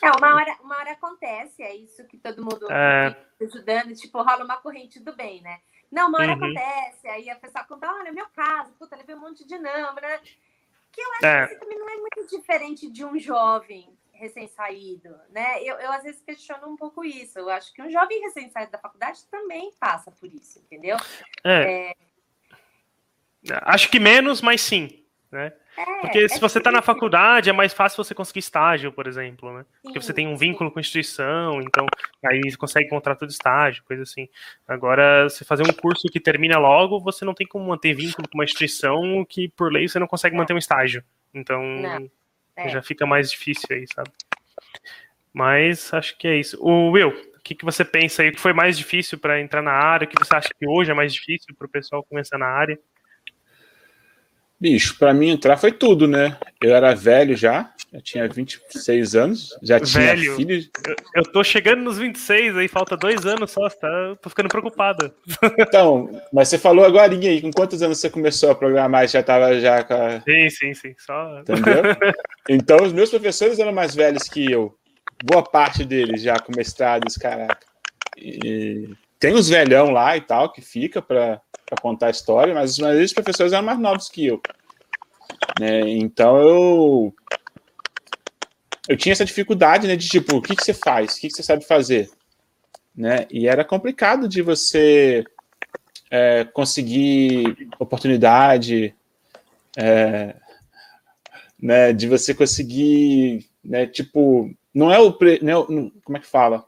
É, 0.01 0.11
uma 0.11 0.35
hora, 0.35 0.57
uma 0.61 0.77
hora 0.77 0.91
acontece, 0.91 1.63
é 1.63 1.75
isso 1.75 2.05
que 2.07 2.17
todo 2.17 2.43
mundo 2.43 2.67
é... 2.69 3.15
ajudando, 3.41 3.95
tipo, 3.95 4.21
rola 4.21 4.43
uma 4.43 4.57
corrente 4.57 4.99
do 4.99 5.15
bem, 5.15 5.41
né? 5.41 5.59
Não, 5.91 6.09
uma 6.09 6.19
hora 6.19 6.33
uhum. 6.33 6.43
acontece, 6.43 7.07
aí 7.07 7.29
a 7.29 7.35
pessoa 7.35 7.63
conta, 7.63 7.91
olha, 7.91 8.11
meu 8.11 8.27
caso, 8.35 8.73
puta, 8.77 8.95
levei 8.95 9.15
um 9.15 9.21
monte 9.21 9.47
de 9.47 9.57
não, 9.57 9.95
né? 9.95 10.19
Que 10.95 11.01
eu 11.01 11.11
acho 11.11 11.25
é. 11.25 11.47
que 11.47 11.55
também 11.55 11.77
não 11.77 11.89
é 11.89 11.97
muito 11.97 12.25
diferente 12.29 12.89
de 12.89 13.03
um 13.03 13.19
jovem 13.19 13.93
recém-saído, 14.13 15.13
né? 15.29 15.61
Eu, 15.61 15.75
eu 15.75 15.91
às 15.91 16.03
vezes 16.03 16.21
questiono 16.21 16.67
um 16.69 16.77
pouco 16.77 17.03
isso. 17.03 17.37
Eu 17.37 17.49
acho 17.49 17.73
que 17.73 17.81
um 17.81 17.89
jovem 17.89 18.21
recém-saído 18.21 18.71
da 18.71 18.77
faculdade 18.77 19.19
também 19.29 19.73
passa 19.77 20.09
por 20.09 20.33
isso, 20.33 20.59
entendeu? 20.59 20.95
É. 21.43 21.91
é... 21.91 21.95
Acho 23.63 23.91
que 23.91 23.99
menos, 23.99 24.41
mas 24.41 24.61
sim, 24.61 25.04
né? 25.35 25.53
É, 25.77 26.01
Porque 26.01 26.19
é 26.19 26.27
se 26.27 26.39
você 26.39 26.57
está 26.57 26.71
na 26.71 26.81
faculdade, 26.81 27.49
é 27.49 27.53
mais 27.53 27.73
fácil 27.73 28.03
você 28.03 28.15
conseguir 28.15 28.39
estágio, 28.39 28.91
por 28.91 29.05
exemplo, 29.05 29.53
né? 29.53 29.63
Sim, 29.63 29.81
Porque 29.83 30.01
você 30.01 30.13
tem 30.13 30.27
um 30.27 30.37
vínculo 30.37 30.69
sim. 30.69 30.73
com 30.73 30.79
a 30.79 30.81
instituição, 30.81 31.61
então 31.61 31.85
aí 32.25 32.41
você 32.49 32.57
consegue 32.57 32.89
contrato 32.89 33.27
de 33.27 33.33
estágio, 33.33 33.83
coisa 33.83 34.03
assim. 34.03 34.27
Agora, 34.67 35.29
se 35.29 35.43
fazer 35.43 35.63
um 35.63 35.73
curso 35.73 36.07
que 36.07 36.19
termina 36.19 36.57
logo, 36.57 36.99
você 36.99 37.25
não 37.25 37.33
tem 37.33 37.45
como 37.45 37.67
manter 37.67 37.93
vínculo 37.93 38.27
com 38.27 38.37
uma 38.37 38.45
instituição 38.45 39.25
que, 39.27 39.49
por 39.49 39.71
lei, 39.71 39.87
você 39.87 39.99
não 39.99 40.07
consegue 40.07 40.35
manter 40.35 40.53
um 40.53 40.57
estágio. 40.57 41.03
Então, 41.33 41.61
é. 42.55 42.69
já 42.69 42.81
fica 42.81 43.05
mais 43.05 43.29
difícil 43.29 43.67
aí, 43.69 43.85
sabe? 43.93 44.09
Mas 45.33 45.93
acho 45.93 46.17
que 46.17 46.27
é 46.27 46.37
isso. 46.37 46.57
O 46.61 46.91
Will, 46.91 47.09
o 47.09 47.39
que, 47.43 47.53
que 47.53 47.65
você 47.65 47.83
pensa 47.83 48.23
aí? 48.23 48.29
O 48.29 48.31
que 48.31 48.39
foi 48.39 48.53
mais 48.53 48.77
difícil 48.77 49.19
para 49.19 49.41
entrar 49.41 49.61
na 49.61 49.73
área? 49.73 50.05
O 50.05 50.07
que 50.07 50.17
você 50.17 50.33
acha 50.33 50.49
que 50.57 50.65
hoje 50.65 50.91
é 50.91 50.93
mais 50.93 51.13
difícil 51.13 51.53
para 51.53 51.67
o 51.67 51.69
pessoal 51.69 52.01
começar 52.03 52.37
na 52.37 52.47
área? 52.47 52.79
Bicho, 54.59 54.97
para 54.97 55.13
mim 55.13 55.29
entrar 55.29 55.57
foi 55.57 55.71
tudo, 55.71 56.07
né? 56.07 56.37
Eu 56.61 56.73
era 56.73 56.95
velho 56.95 57.35
já, 57.35 57.73
já 57.93 58.01
tinha 58.01 58.27
26 58.27 59.15
anos, 59.15 59.49
já 59.61 59.79
tinha 59.81 60.15
velho, 60.15 60.35
filho. 60.35 60.65
Eu, 60.87 60.95
eu 61.15 61.23
tô 61.23 61.43
chegando 61.43 61.83
nos 61.83 61.97
26, 61.97 62.55
aí 62.55 62.67
falta 62.69 62.95
dois 62.95 63.25
anos 63.25 63.51
só, 63.51 63.69
tá? 63.69 64.15
Tô 64.21 64.29
ficando 64.29 64.49
preocupado. 64.49 65.13
Então, 65.59 66.09
mas 66.31 66.47
você 66.47 66.57
falou 66.57 66.85
agora 66.85 67.11
aí, 67.11 67.41
com 67.41 67.51
quantos 67.51 67.81
anos 67.81 67.97
você 67.97 68.09
começou 68.09 68.51
a 68.51 68.55
programar? 68.55 69.07
Já 69.07 69.21
tava 69.21 69.59
já 69.59 69.83
com 69.83 69.93
a... 69.93 70.21
Sim, 70.21 70.49
sim, 70.49 70.73
sim. 70.73 70.95
Só... 70.97 71.39
Entendeu? 71.39 71.83
Então, 72.47 72.77
os 72.83 72.93
meus 72.93 73.09
professores 73.09 73.57
eram 73.57 73.73
mais 73.73 73.95
velhos 73.95 74.29
que 74.29 74.51
eu. 74.51 74.77
Boa 75.23 75.41
parte 75.41 75.83
deles 75.83 76.21
já 76.21 76.37
com 76.37 76.55
mestrados, 76.55 77.17
caraca. 77.17 77.65
E 78.15 78.89
tem 79.25 79.33
os 79.33 79.49
velhão 79.49 79.89
lá 79.89 80.15
e 80.15 80.21
tal, 80.21 80.51
que 80.51 80.61
fica 80.61 81.01
para 81.01 81.41
contar 81.81 82.07
a 82.07 82.11
história, 82.11 82.53
mas 82.53 82.77
os 82.77 83.11
professores 83.13 83.53
eram 83.53 83.65
mais 83.65 83.79
novos 83.79 84.07
que 84.07 84.27
eu. 84.27 84.39
Né? 85.59 85.79
Então 85.89 86.37
eu 86.37 87.15
eu 88.87 88.95
tinha 88.95 89.13
essa 89.13 89.25
dificuldade, 89.25 89.87
né, 89.87 89.95
de 89.95 90.07
tipo, 90.07 90.35
o 90.35 90.41
que, 90.43 90.55
que 90.55 90.63
você 90.63 90.75
faz, 90.75 91.15
o 91.15 91.19
que, 91.19 91.27
que 91.27 91.33
você 91.33 91.41
sabe 91.41 91.65
fazer, 91.65 92.07
né? 92.95 93.25
E 93.31 93.47
era 93.47 93.65
complicado 93.65 94.27
de 94.27 94.43
você 94.43 95.23
é, 96.11 96.43
conseguir 96.43 97.67
oportunidade, 97.79 98.93
é, 99.75 100.35
né, 101.59 101.93
de 101.93 102.07
você 102.07 102.31
conseguir, 102.31 103.49
né, 103.63 103.87
tipo, 103.87 104.55
não 104.71 104.93
é 104.93 104.99
o, 104.99 105.17
não 105.41 105.51
é 105.51 105.57
o 105.57 105.91
como 106.03 106.17
é 106.17 106.19
que 106.19 106.27
fala? 106.27 106.63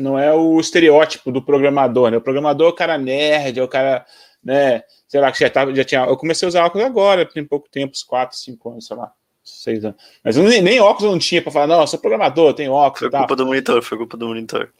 Não 0.00 0.18
é 0.18 0.32
o 0.32 0.58
estereótipo 0.60 1.30
do 1.30 1.42
programador, 1.42 2.10
né? 2.10 2.16
O 2.16 2.20
programador 2.20 2.68
é 2.68 2.70
o 2.70 2.74
cara 2.74 2.98
nerd, 2.98 3.58
é 3.58 3.62
o 3.62 3.68
cara 3.68 4.04
né? 4.42 4.82
Sei 5.06 5.20
lá, 5.20 5.32
que 5.32 5.38
já, 5.38 5.50
tava, 5.50 5.74
já 5.74 5.84
tinha. 5.84 6.04
Eu 6.04 6.16
comecei 6.16 6.46
a 6.46 6.48
usar 6.48 6.64
óculos 6.64 6.86
agora, 6.86 7.26
tem 7.26 7.44
pouco 7.44 7.68
tempo, 7.68 7.92
uns 7.92 8.02
4, 8.02 8.36
5 8.36 8.70
anos, 8.70 8.86
sei 8.86 8.96
lá, 8.96 9.12
6 9.42 9.84
anos. 9.84 10.02
Mas 10.22 10.36
nem, 10.36 10.62
nem 10.62 10.80
óculos 10.80 11.04
eu 11.04 11.10
não 11.12 11.18
tinha 11.18 11.42
para 11.42 11.52
falar, 11.52 11.66
não, 11.66 11.80
eu 11.80 11.86
sou 11.86 11.98
programador, 11.98 12.54
tenho 12.54 12.72
óculos. 12.72 13.10
Foi 13.10 13.18
culpa 13.18 13.36
do 13.36 13.46
monitor, 13.46 13.82
foi 13.82 13.98
culpa 13.98 14.16
do 14.16 14.28
monitor. 14.28 14.72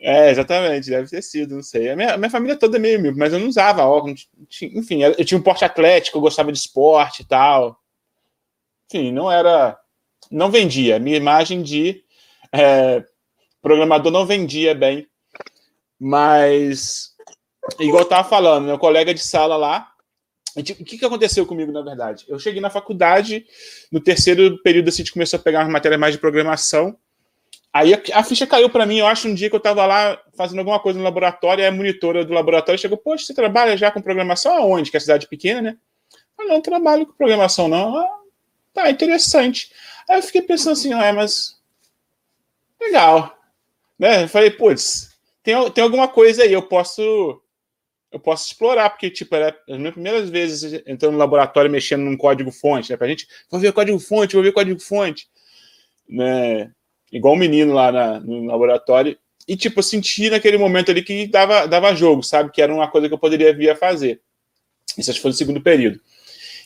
É, 0.00 0.30
exatamente, 0.30 0.90
deve 0.90 1.08
ter 1.08 1.22
sido, 1.22 1.56
não 1.56 1.62
sei. 1.62 1.90
A 1.90 1.96
minha, 1.96 2.14
a 2.14 2.16
minha 2.18 2.30
família 2.30 2.56
toda 2.56 2.76
é 2.76 2.80
meio 2.80 3.00
míope, 3.00 3.18
mas 3.18 3.32
eu 3.32 3.38
não 3.38 3.48
usava 3.48 3.84
óculos. 3.84 4.28
Tinha, 4.48 4.78
enfim, 4.78 5.02
eu 5.02 5.24
tinha 5.24 5.38
um 5.38 5.42
porte 5.42 5.64
atlético, 5.64 6.18
eu 6.18 6.22
gostava 6.22 6.52
de 6.52 6.58
esporte 6.58 7.22
e 7.22 7.24
tal. 7.24 7.78
Enfim, 8.86 9.12
não 9.12 9.30
era. 9.30 9.78
Não 10.30 10.50
vendia. 10.50 10.98
Minha 10.98 11.16
imagem 11.16 11.62
de 11.62 12.02
é, 12.52 13.02
programador 13.64 14.12
não 14.12 14.26
vendia 14.26 14.74
bem. 14.74 15.08
Mas 15.98 17.14
igual 17.80 18.02
eu 18.02 18.08
tava 18.08 18.28
falando, 18.28 18.66
meu 18.66 18.78
colega 18.78 19.14
de 19.14 19.20
sala 19.20 19.56
lá. 19.56 19.90
O 20.56 20.62
que, 20.62 20.98
que 20.98 21.04
aconteceu 21.04 21.44
comigo, 21.44 21.72
na 21.72 21.82
verdade? 21.82 22.24
Eu 22.28 22.38
cheguei 22.38 22.60
na 22.60 22.70
faculdade, 22.70 23.44
no 23.90 23.98
terceiro 23.98 24.62
período, 24.62 24.88
assim, 24.88 25.02
a 25.02 25.04
gente 25.04 25.12
começou 25.12 25.40
a 25.40 25.42
pegar 25.42 25.64
uma 25.64 25.72
matéria 25.72 25.98
mais 25.98 26.14
de 26.14 26.20
programação. 26.20 26.96
Aí 27.72 27.92
a, 27.92 28.22
ficha 28.22 28.46
caiu 28.46 28.70
para 28.70 28.86
mim, 28.86 28.98
eu 28.98 29.06
acho, 29.06 29.26
um 29.26 29.34
dia 29.34 29.48
que 29.50 29.56
eu 29.56 29.58
estava 29.58 29.84
lá 29.84 30.16
fazendo 30.36 30.60
alguma 30.60 30.78
coisa 30.78 30.96
no 30.96 31.04
laboratório, 31.04 31.66
a 31.66 31.72
monitora 31.72 32.24
do 32.24 32.32
laboratório 32.32 32.80
chegou, 32.80 32.96
poxa, 32.96 33.26
você 33.26 33.34
trabalha 33.34 33.76
já 33.76 33.90
com 33.90 34.00
programação 34.00 34.56
aonde? 34.56 34.92
Que 34.92 34.96
é 34.96 34.98
a 34.98 35.00
cidade 35.00 35.26
pequena, 35.26 35.60
né? 35.60 35.76
Eu 36.38 36.46
não 36.46 36.60
trabalho 36.60 37.04
com 37.04 37.14
programação, 37.14 37.66
não. 37.66 37.96
Ah, 37.96 38.18
tá, 38.72 38.90
interessante. 38.90 39.72
Aí 40.08 40.18
eu 40.18 40.22
fiquei 40.22 40.42
pensando 40.42 40.74
assim, 40.74 40.92
ah, 40.92 41.12
mas 41.12 41.58
legal. 42.80 43.33
Né? 43.98 44.24
Eu 44.24 44.28
falei, 44.28 44.50
putz, 44.50 45.10
tem, 45.42 45.70
tem 45.70 45.84
alguma 45.84 46.08
coisa 46.08 46.42
aí, 46.42 46.52
eu 46.52 46.62
posso 46.62 47.40
eu 48.14 48.20
posso 48.20 48.46
explorar, 48.46 48.90
porque, 48.90 49.10
tipo, 49.10 49.34
era 49.34 49.58
as 49.68 49.76
minhas 49.76 49.92
primeiras 49.92 50.30
vezes 50.30 50.80
entrando 50.86 51.14
no 51.14 51.18
laboratório 51.18 51.68
mexendo 51.68 52.02
num 52.02 52.16
código-fonte, 52.16 52.92
né? 52.92 52.96
Pra 52.96 53.08
gente, 53.08 53.26
vou 53.50 53.58
ver 53.58 53.72
código-fonte, 53.72 54.36
vou 54.36 54.42
ver 54.44 54.52
código-fonte, 54.52 55.26
né? 56.08 56.70
Igual 57.10 57.34
um 57.34 57.38
menino 57.38 57.74
lá 57.74 57.90
na, 57.90 58.20
no 58.20 58.44
laboratório. 58.44 59.18
E, 59.48 59.56
tipo, 59.56 59.80
eu 59.80 59.82
senti 59.82 60.30
naquele 60.30 60.56
momento 60.56 60.92
ali 60.92 61.02
que 61.02 61.26
dava, 61.26 61.66
dava 61.66 61.92
jogo, 61.92 62.22
sabe? 62.22 62.52
Que 62.52 62.62
era 62.62 62.72
uma 62.72 62.88
coisa 62.88 63.08
que 63.08 63.14
eu 63.14 63.18
poderia 63.18 63.52
vir 63.52 63.70
a 63.70 63.76
fazer. 63.76 64.20
Isso 64.96 65.10
acho 65.10 65.18
que 65.18 65.22
foi 65.22 65.32
no 65.32 65.36
segundo 65.36 65.60
período. 65.60 66.00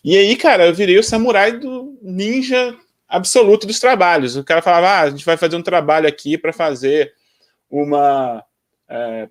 E 0.05 0.19
aí, 0.19 0.37
cara, 0.37 0.67
eu 0.67 0.75
virei 0.75 0.99
o 0.99 1.03
samurai 1.03 1.59
do 1.59 1.99
ninja 2.03 2.77
absoluto 3.09 3.67
dos 3.67 3.81
trabalhos. 3.81 4.37
O 4.37 4.45
cara 4.45 4.61
falava, 4.61 4.87
ah, 4.87 5.01
a 5.01 5.11
gente 5.11 5.25
vai 5.25 5.39
fazer 5.39 5.57
um 5.57 5.63
trabalho 5.63 6.07
aqui 6.07 6.37
para 6.37 6.53
fazer 6.53 7.15
uma 7.71 8.45
é, 8.89 9.29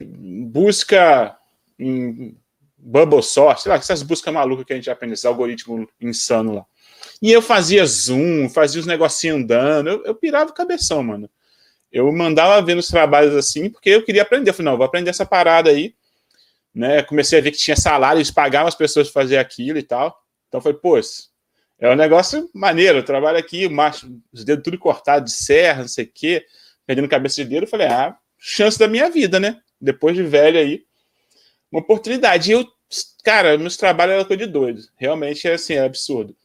busca 0.00 1.36
em 1.78 2.36
Bubble 2.76 3.22
Source, 3.22 3.62
sei 3.62 3.70
lá, 3.70 3.76
essas 3.76 4.02
buscas 4.02 4.32
malucas 4.32 4.66
que 4.66 4.72
a 4.72 4.76
gente 4.76 4.90
aprende, 4.90 5.14
esse 5.14 5.26
algoritmo 5.26 5.88
insano 6.00 6.54
lá. 6.54 6.66
E 7.22 7.32
eu 7.32 7.40
fazia 7.40 7.84
zoom, 7.86 8.48
fazia 8.48 8.80
os 8.80 8.86
negocinhos 8.86 9.38
andando, 9.38 9.88
eu, 9.88 10.04
eu 10.04 10.14
pirava 10.14 10.50
o 10.50 10.54
cabeção, 10.54 11.02
mano. 11.02 11.30
Eu 11.90 12.10
mandava 12.12 12.60
ver 12.60 12.74
nos 12.74 12.88
trabalhos 12.88 13.34
assim, 13.36 13.70
porque 13.70 13.90
eu 13.90 14.04
queria 14.04 14.22
aprender. 14.22 14.50
Eu 14.50 14.54
falei, 14.54 14.70
não, 14.70 14.76
vou 14.76 14.84
aprender 14.84 15.10
essa 15.10 15.24
parada 15.24 15.70
aí. 15.70 15.94
Né? 16.74 17.02
Comecei 17.04 17.38
a 17.38 17.42
ver 17.42 17.52
que 17.52 17.56
tinha 17.56 17.76
salário, 17.76 18.18
eles 18.18 18.32
pagavam 18.32 18.66
as 18.66 18.74
pessoas 18.74 19.08
para 19.08 19.22
fazer 19.22 19.38
aquilo 19.38 19.78
e 19.78 19.82
tal. 19.82 20.20
Então 20.48 20.60
foi, 20.60 20.74
pô, 20.74 20.98
é 21.78 21.90
um 21.90 21.94
negócio 21.94 22.50
maneiro. 22.52 22.98
Eu 22.98 23.04
trabalho 23.04 23.38
aqui, 23.38 23.68
macho, 23.68 24.10
os 24.32 24.44
dedos 24.44 24.64
tudo 24.64 24.76
cortados 24.76 25.32
de 25.32 25.38
serra, 25.38 25.82
não 25.82 25.88
sei 25.88 26.04
o 26.04 26.10
quê. 26.12 26.44
Perdendo 26.86 27.08
cabeça 27.08 27.36
de 27.36 27.44
dedo. 27.44 27.64
Eu 27.64 27.68
falei, 27.68 27.86
ah, 27.86 28.16
chance 28.38 28.78
da 28.78 28.88
minha 28.88 29.10
vida, 29.10 29.40
né? 29.40 29.58
Depois 29.80 30.16
de 30.16 30.22
velho 30.22 30.58
aí, 30.58 30.84
uma 31.70 31.80
oportunidade. 31.80 32.50
E 32.50 32.54
eu, 32.54 32.66
cara, 33.24 33.58
meus 33.58 33.76
trabalhos 33.76 34.14
eram 34.14 34.24
coisa 34.24 34.46
de 34.46 34.52
doido. 34.52 34.82
Realmente 34.96 35.48
é 35.48 35.54
assim, 35.54 35.74
é 35.74 35.84
absurdo. 35.84 36.36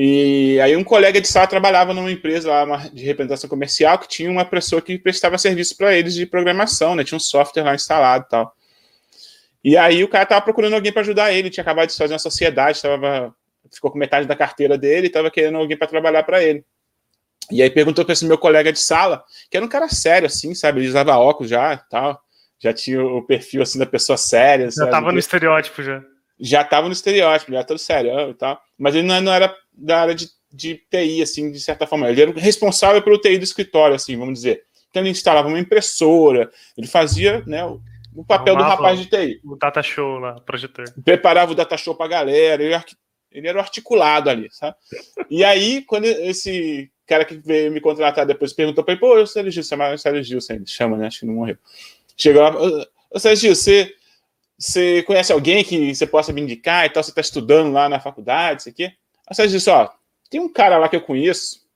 E 0.00 0.60
aí 0.60 0.76
um 0.76 0.84
colega 0.84 1.20
de 1.20 1.26
sala 1.26 1.46
trabalhava 1.46 1.92
numa 1.92 2.12
empresa 2.12 2.48
lá 2.48 2.88
de 2.92 3.04
representação 3.04 3.50
comercial 3.50 3.98
que 3.98 4.06
tinha 4.06 4.30
uma 4.30 4.44
pessoa 4.44 4.80
que 4.80 4.96
prestava 4.96 5.36
serviço 5.36 5.76
para 5.76 5.96
eles 5.96 6.14
de 6.14 6.24
programação, 6.24 6.94
né? 6.94 7.02
Tinha 7.02 7.16
um 7.16 7.20
software 7.20 7.64
lá 7.64 7.74
instalado 7.74 8.24
e 8.26 8.28
tal. 8.28 8.54
E 9.64 9.76
aí 9.76 10.04
o 10.04 10.08
cara 10.08 10.24
tava 10.24 10.42
procurando 10.42 10.74
alguém 10.74 10.92
para 10.92 11.02
ajudar 11.02 11.32
ele, 11.32 11.50
tinha 11.50 11.62
acabado 11.62 11.88
de 11.88 11.96
fazer 11.96 12.12
uma 12.12 12.18
sociedade, 12.20 12.80
tava, 12.80 13.34
ficou 13.72 13.90
com 13.90 13.98
metade 13.98 14.26
da 14.28 14.36
carteira 14.36 14.78
dele, 14.78 15.08
estava 15.08 15.30
querendo 15.30 15.58
alguém 15.58 15.76
para 15.76 15.88
trabalhar 15.88 16.22
para 16.22 16.44
ele. 16.44 16.64
E 17.50 17.62
aí 17.62 17.70
perguntou 17.70 18.04
para 18.04 18.12
esse 18.12 18.26
meu 18.26 18.38
colega 18.38 18.72
de 18.72 18.78
sala, 18.78 19.24
que 19.50 19.56
era 19.56 19.64
um 19.64 19.68
cara 19.68 19.88
sério, 19.88 20.26
assim, 20.26 20.54
sabe? 20.54 20.80
Ele 20.80 20.88
usava 20.88 21.16
óculos 21.16 21.50
já 21.50 21.76
tal. 21.76 22.20
Já 22.60 22.72
tinha 22.72 23.02
o 23.02 23.22
perfil 23.22 23.62
assim 23.62 23.78
da 23.78 23.86
pessoa 23.86 24.16
séria. 24.16 24.66
Já 24.66 24.72
sabe? 24.72 24.90
tava 24.90 25.12
no 25.12 25.18
estereótipo 25.18 25.82
já. 25.82 26.02
Já 26.40 26.64
tava 26.64 26.86
no 26.86 26.92
estereótipo, 26.92 27.52
já 27.52 27.64
todo 27.64 27.78
sério 27.78 28.30
e 28.30 28.34
tal. 28.34 28.60
Mas 28.76 28.94
ele 28.94 29.06
não, 29.06 29.20
não 29.20 29.32
era 29.32 29.54
da 29.72 30.00
área 30.00 30.14
de, 30.14 30.28
de 30.52 30.74
TI, 30.90 31.22
assim, 31.22 31.50
de 31.50 31.60
certa 31.60 31.86
forma. 31.86 32.10
Ele 32.10 32.22
era 32.22 32.32
responsável 32.32 33.00
pelo 33.00 33.18
TI 33.18 33.38
do 33.38 33.44
escritório, 33.44 33.94
assim, 33.94 34.16
vamos 34.16 34.34
dizer. 34.34 34.62
Então 34.90 35.02
ele 35.02 35.10
instalava 35.10 35.48
uma 35.48 35.58
impressora, 35.58 36.50
ele 36.76 36.86
fazia, 36.86 37.42
né, 37.46 37.64
o, 37.64 38.24
papel 38.24 38.54
Arrumava 38.54 38.76
do 38.76 38.82
rapaz 38.82 38.98
de 38.98 39.06
TI. 39.06 39.40
O 39.44 39.56
data 39.56 39.82
show 39.82 40.18
lá, 40.18 40.40
projetor. 40.40 40.84
Preparava 41.04 41.52
o 41.52 41.54
data 41.54 41.76
show 41.76 41.94
pra 41.94 42.08
galera, 42.08 42.62
ele, 42.62 42.74
ele 43.30 43.48
era 43.48 43.58
o 43.58 43.60
articulado 43.60 44.30
ali, 44.30 44.48
sabe? 44.50 44.76
E 45.30 45.44
aí, 45.44 45.82
quando 45.82 46.06
esse 46.06 46.90
cara 47.08 47.24
que 47.24 47.34
veio 47.34 47.72
me 47.72 47.80
contratar 47.80 48.26
depois 48.26 48.52
perguntou 48.52 48.84
pra 48.84 48.92
ele, 48.92 49.00
pô, 49.00 49.16
eu 49.18 49.26
sou 49.26 49.42
o 49.42 49.50
Gil, 49.50 49.62
chama 49.62 49.92
o 49.92 49.98
Sérgio 49.98 50.22
Gil, 50.22 50.38
chama, 50.66 50.96
né? 50.96 51.06
Acho 51.06 51.20
que 51.20 51.26
não 51.26 51.34
morreu. 51.34 51.56
Chegou 52.16 52.42
lá, 52.42 52.52
ô 53.10 53.18
Sérgio 53.18 53.56
você, 53.56 53.94
você 54.56 55.02
conhece 55.04 55.32
alguém 55.32 55.64
que 55.64 55.94
você 55.94 56.06
possa 56.06 56.32
me 56.32 56.40
indicar 56.40 56.86
e 56.86 56.90
tal? 56.90 57.02
Você 57.02 57.10
está 57.10 57.20
estudando 57.20 57.72
lá 57.72 57.88
na 57.88 57.98
faculdade, 57.98 58.60
isso 58.60 58.68
aqui? 58.68 58.84
Aí 58.84 59.34
você 59.34 59.48
disse, 59.48 59.70
ó, 59.70 59.88
tem 60.30 60.40
um 60.40 60.52
cara 60.52 60.78
lá 60.78 60.88
que 60.88 60.96
eu 60.96 61.00
conheço 61.00 61.66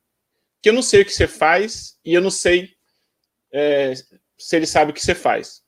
que 0.62 0.68
eu 0.68 0.72
não 0.72 0.82
sei 0.82 1.02
o 1.02 1.04
que 1.04 1.12
você 1.12 1.26
faz 1.26 1.98
e 2.04 2.14
eu 2.14 2.20
não 2.20 2.30
sei 2.30 2.76
é, 3.52 3.94
se 4.38 4.56
ele 4.56 4.66
sabe 4.66 4.92
o 4.92 4.94
que 4.94 5.02
você 5.02 5.14
faz. 5.14 5.62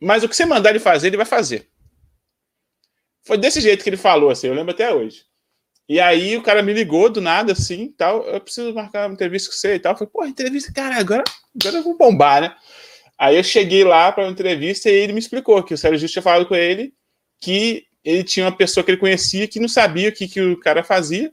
Mas 0.00 0.22
o 0.22 0.28
que 0.28 0.34
você 0.34 0.46
mandar 0.46 0.70
ele 0.70 0.78
fazer, 0.78 1.08
ele 1.08 1.16
vai 1.16 1.26
fazer. 1.26 1.68
Foi 3.22 3.36
desse 3.36 3.60
jeito 3.60 3.82
que 3.82 3.90
ele 3.90 3.96
falou, 3.96 4.30
assim, 4.30 4.46
eu 4.46 4.54
lembro 4.54 4.72
até 4.72 4.92
hoje. 4.94 5.27
E 5.88 5.98
aí 5.98 6.36
o 6.36 6.42
cara 6.42 6.62
me 6.62 6.72
ligou 6.72 7.08
do 7.08 7.20
nada, 7.20 7.52
assim, 7.52 7.94
tal, 7.96 8.22
eu 8.26 8.40
preciso 8.40 8.74
marcar 8.74 9.06
uma 9.06 9.14
entrevista 9.14 9.48
com 9.48 9.56
você 9.56 9.74
e 9.74 9.78
tal. 9.78 9.92
Eu 9.94 9.98
falei, 9.98 10.10
pô, 10.12 10.26
entrevista, 10.26 10.72
cara, 10.72 10.96
agora, 10.96 11.24
agora 11.58 11.76
eu 11.78 11.82
vou 11.82 11.96
bombar, 11.96 12.42
né? 12.42 12.54
Aí 13.16 13.36
eu 13.36 13.42
cheguei 13.42 13.82
lá 13.84 14.12
para 14.12 14.24
uma 14.24 14.30
entrevista 14.30 14.90
e 14.90 14.92
ele 14.92 15.12
me 15.12 15.18
explicou 15.18 15.62
que 15.62 15.74
o 15.74 15.78
Sérgio 15.78 15.98
Justo 15.98 16.12
tinha 16.12 16.22
falado 16.22 16.46
com 16.46 16.54
ele 16.54 16.92
que 17.40 17.86
ele 18.04 18.22
tinha 18.22 18.46
uma 18.46 18.56
pessoa 18.56 18.84
que 18.84 18.90
ele 18.90 18.98
conhecia 18.98 19.48
que 19.48 19.58
não 19.58 19.68
sabia 19.68 20.08
o 20.10 20.12
que, 20.12 20.28
que 20.28 20.40
o 20.40 20.60
cara 20.60 20.84
fazia 20.84 21.32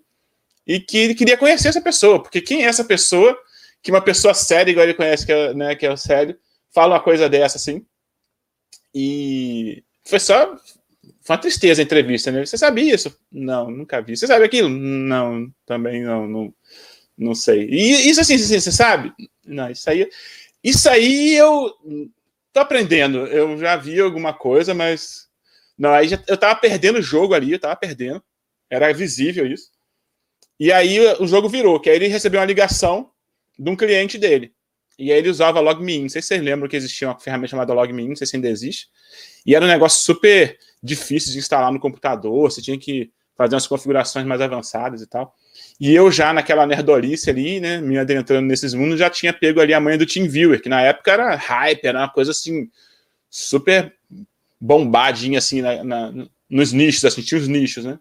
e 0.65 0.79
que 0.79 0.97
ele 0.97 1.13
queria 1.15 1.37
conhecer 1.37 1.67
essa 1.67 1.81
pessoa, 1.81 2.21
porque 2.21 2.41
quem 2.41 2.63
é 2.63 2.67
essa 2.67 2.83
pessoa 2.83 3.37
que 3.83 3.91
uma 3.91 4.01
pessoa 4.01 4.33
séria, 4.33 4.71
igual 4.71 4.83
ele 4.83 4.95
conhece, 4.95 5.25
que 5.25 5.31
é, 5.31 5.53
né, 5.53 5.75
que 5.75 5.85
é 5.85 5.91
o 5.91 5.97
sério, 5.97 6.35
fala 6.73 6.95
uma 6.95 7.03
coisa 7.03 7.29
dessa 7.29 7.57
assim. 7.57 7.85
E 8.93 9.83
foi 10.03 10.19
só 10.19 10.57
foi 11.25 11.35
uma 11.35 11.41
tristeza 11.41 11.81
a 11.81 11.83
entrevista, 11.83 12.31
né? 12.31 12.45
Você 12.45 12.55
sabia 12.55 12.93
isso? 12.93 13.17
Não, 13.31 13.71
nunca 13.71 13.99
vi. 13.99 14.15
Você 14.15 14.27
sabe 14.27 14.45
aquilo? 14.45 14.69
Não, 14.69 15.51
também 15.65 16.03
não, 16.03 16.27
não, 16.27 16.53
não 17.17 17.33
sei. 17.33 17.67
E 17.67 18.07
isso 18.07 18.21
assim, 18.21 18.37
você 18.37 18.71
sabe? 18.71 19.11
Não, 19.43 19.71
isso 19.71 19.89
aí, 19.89 20.07
isso 20.63 20.87
aí 20.87 21.33
eu 21.35 21.73
tô 22.53 22.59
aprendendo. 22.59 23.25
Eu 23.25 23.57
já 23.57 23.75
vi 23.75 23.99
alguma 23.99 24.33
coisa, 24.35 24.75
mas 24.75 25.27
não, 25.75 25.89
aí 25.91 26.07
já, 26.07 26.23
eu 26.27 26.37
tava 26.37 26.59
perdendo 26.59 26.99
o 26.99 27.01
jogo 27.01 27.33
ali, 27.33 27.53
eu 27.53 27.59
tava 27.59 27.75
perdendo. 27.75 28.23
Era 28.69 28.93
visível 28.93 29.47
isso. 29.47 29.71
E 30.59 30.71
aí 30.71 30.99
o 31.19 31.25
jogo 31.25 31.49
virou, 31.49 31.79
que 31.79 31.89
aí 31.89 31.95
ele 31.95 32.07
recebeu 32.07 32.39
uma 32.39 32.45
ligação 32.45 33.09
de 33.57 33.67
um 33.67 33.75
cliente 33.75 34.19
dele. 34.19 34.53
E 34.97 35.11
aí 35.11 35.17
ele 35.17 35.29
usava 35.29 35.59
LogMeIn. 35.59 36.03
Não 36.03 36.09
sei 36.09 36.21
se 36.21 36.29
vocês 36.29 36.41
lembram 36.41 36.69
que 36.69 36.75
existia 36.75 37.07
uma 37.07 37.19
ferramenta 37.19 37.51
chamada 37.51 37.73
LogMeIn, 37.73 38.09
não 38.09 38.15
sei 38.15 38.27
se 38.27 38.35
ainda 38.35 38.47
existe. 38.47 38.87
E 39.45 39.55
era 39.55 39.65
um 39.65 39.67
negócio 39.67 40.03
super 40.03 40.57
difícil 40.81 41.33
de 41.33 41.39
instalar 41.39 41.71
no 41.71 41.79
computador, 41.79 42.51
você 42.51 42.61
tinha 42.61 42.77
que 42.77 43.11
fazer 43.35 43.55
umas 43.55 43.67
configurações 43.67 44.25
mais 44.25 44.39
avançadas 44.39 45.01
e 45.01 45.07
tal. 45.07 45.35
E 45.79 45.93
eu 45.93 46.11
já 46.11 46.31
naquela 46.31 46.65
nerdolice 46.65 47.29
ali, 47.29 47.59
né, 47.59 47.81
me 47.81 47.97
adentrando 47.97 48.47
nesses 48.47 48.73
mundos, 48.73 48.99
já 48.99 49.09
tinha 49.09 49.33
pego 49.33 49.59
ali 49.59 49.73
a 49.73 49.79
manha 49.79 49.97
do 49.97 50.05
TeamViewer, 50.05 50.61
que 50.61 50.69
na 50.69 50.81
época 50.81 51.11
era 51.11 51.35
hype, 51.35 51.85
era 51.85 51.99
uma 51.99 52.09
coisa 52.09 52.31
assim, 52.31 52.69
super 53.29 53.93
bombadinha 54.59 55.39
assim 55.39 55.61
na, 55.61 55.83
na, 55.83 56.13
nos 56.49 56.71
nichos, 56.71 57.03
assim, 57.03 57.21
tinha 57.21 57.39
os 57.39 57.47
nichos, 57.47 57.83
né? 57.83 57.99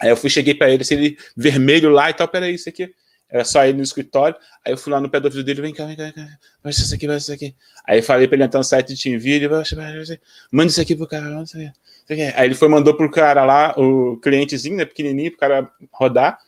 Aí 0.00 0.10
eu 0.10 0.16
fui, 0.16 0.30
cheguei 0.30 0.54
para 0.54 0.70
ele, 0.70 0.82
assim, 0.82 0.94
ele 0.94 1.18
vermelho 1.36 1.90
lá 1.90 2.10
e 2.10 2.14
tal, 2.14 2.28
peraí, 2.28 2.54
isso 2.54 2.68
aqui. 2.68 2.90
Era 3.36 3.44
só 3.44 3.64
ele 3.64 3.76
no 3.76 3.82
escritório. 3.82 4.36
Aí 4.64 4.72
eu 4.72 4.78
fui 4.78 4.92
lá 4.92 5.00
no 5.00 5.10
pé 5.10 5.20
do 5.20 5.26
ouvido 5.26 5.44
dele, 5.44 5.62
vem 5.62 5.74
cá, 5.74 5.84
vem 5.84 5.96
cá, 5.96 6.04
vem 6.04 6.12
cá. 6.12 6.26
Vai 6.62 6.70
isso 6.72 6.94
aqui, 6.94 7.06
vai 7.06 7.16
isso 7.18 7.32
aqui. 7.32 7.54
Aí 7.84 8.00
falei 8.02 8.26
para 8.26 8.36
ele 8.36 8.44
entrar 8.44 8.58
no 8.58 8.64
site 8.64 8.94
de 8.94 9.02
TeamViewer, 9.02 9.42
ele 9.42 10.20
manda 10.50 10.70
isso 10.70 10.80
aqui 10.80 10.96
pro 10.96 11.06
cara, 11.06 11.26
manda 11.26 11.44
isso 11.44 11.56
aqui. 11.56 12.22
Aí 12.34 12.46
ele 12.46 12.54
foi, 12.54 12.68
mandou 12.68 12.94
pro 12.94 13.10
cara 13.10 13.44
lá, 13.44 13.74
o 13.76 14.16
clientezinho, 14.18 14.76
né, 14.76 14.84
pequenininho, 14.84 15.30
pro 15.32 15.40
cara 15.40 15.70
rodar. 15.92 16.38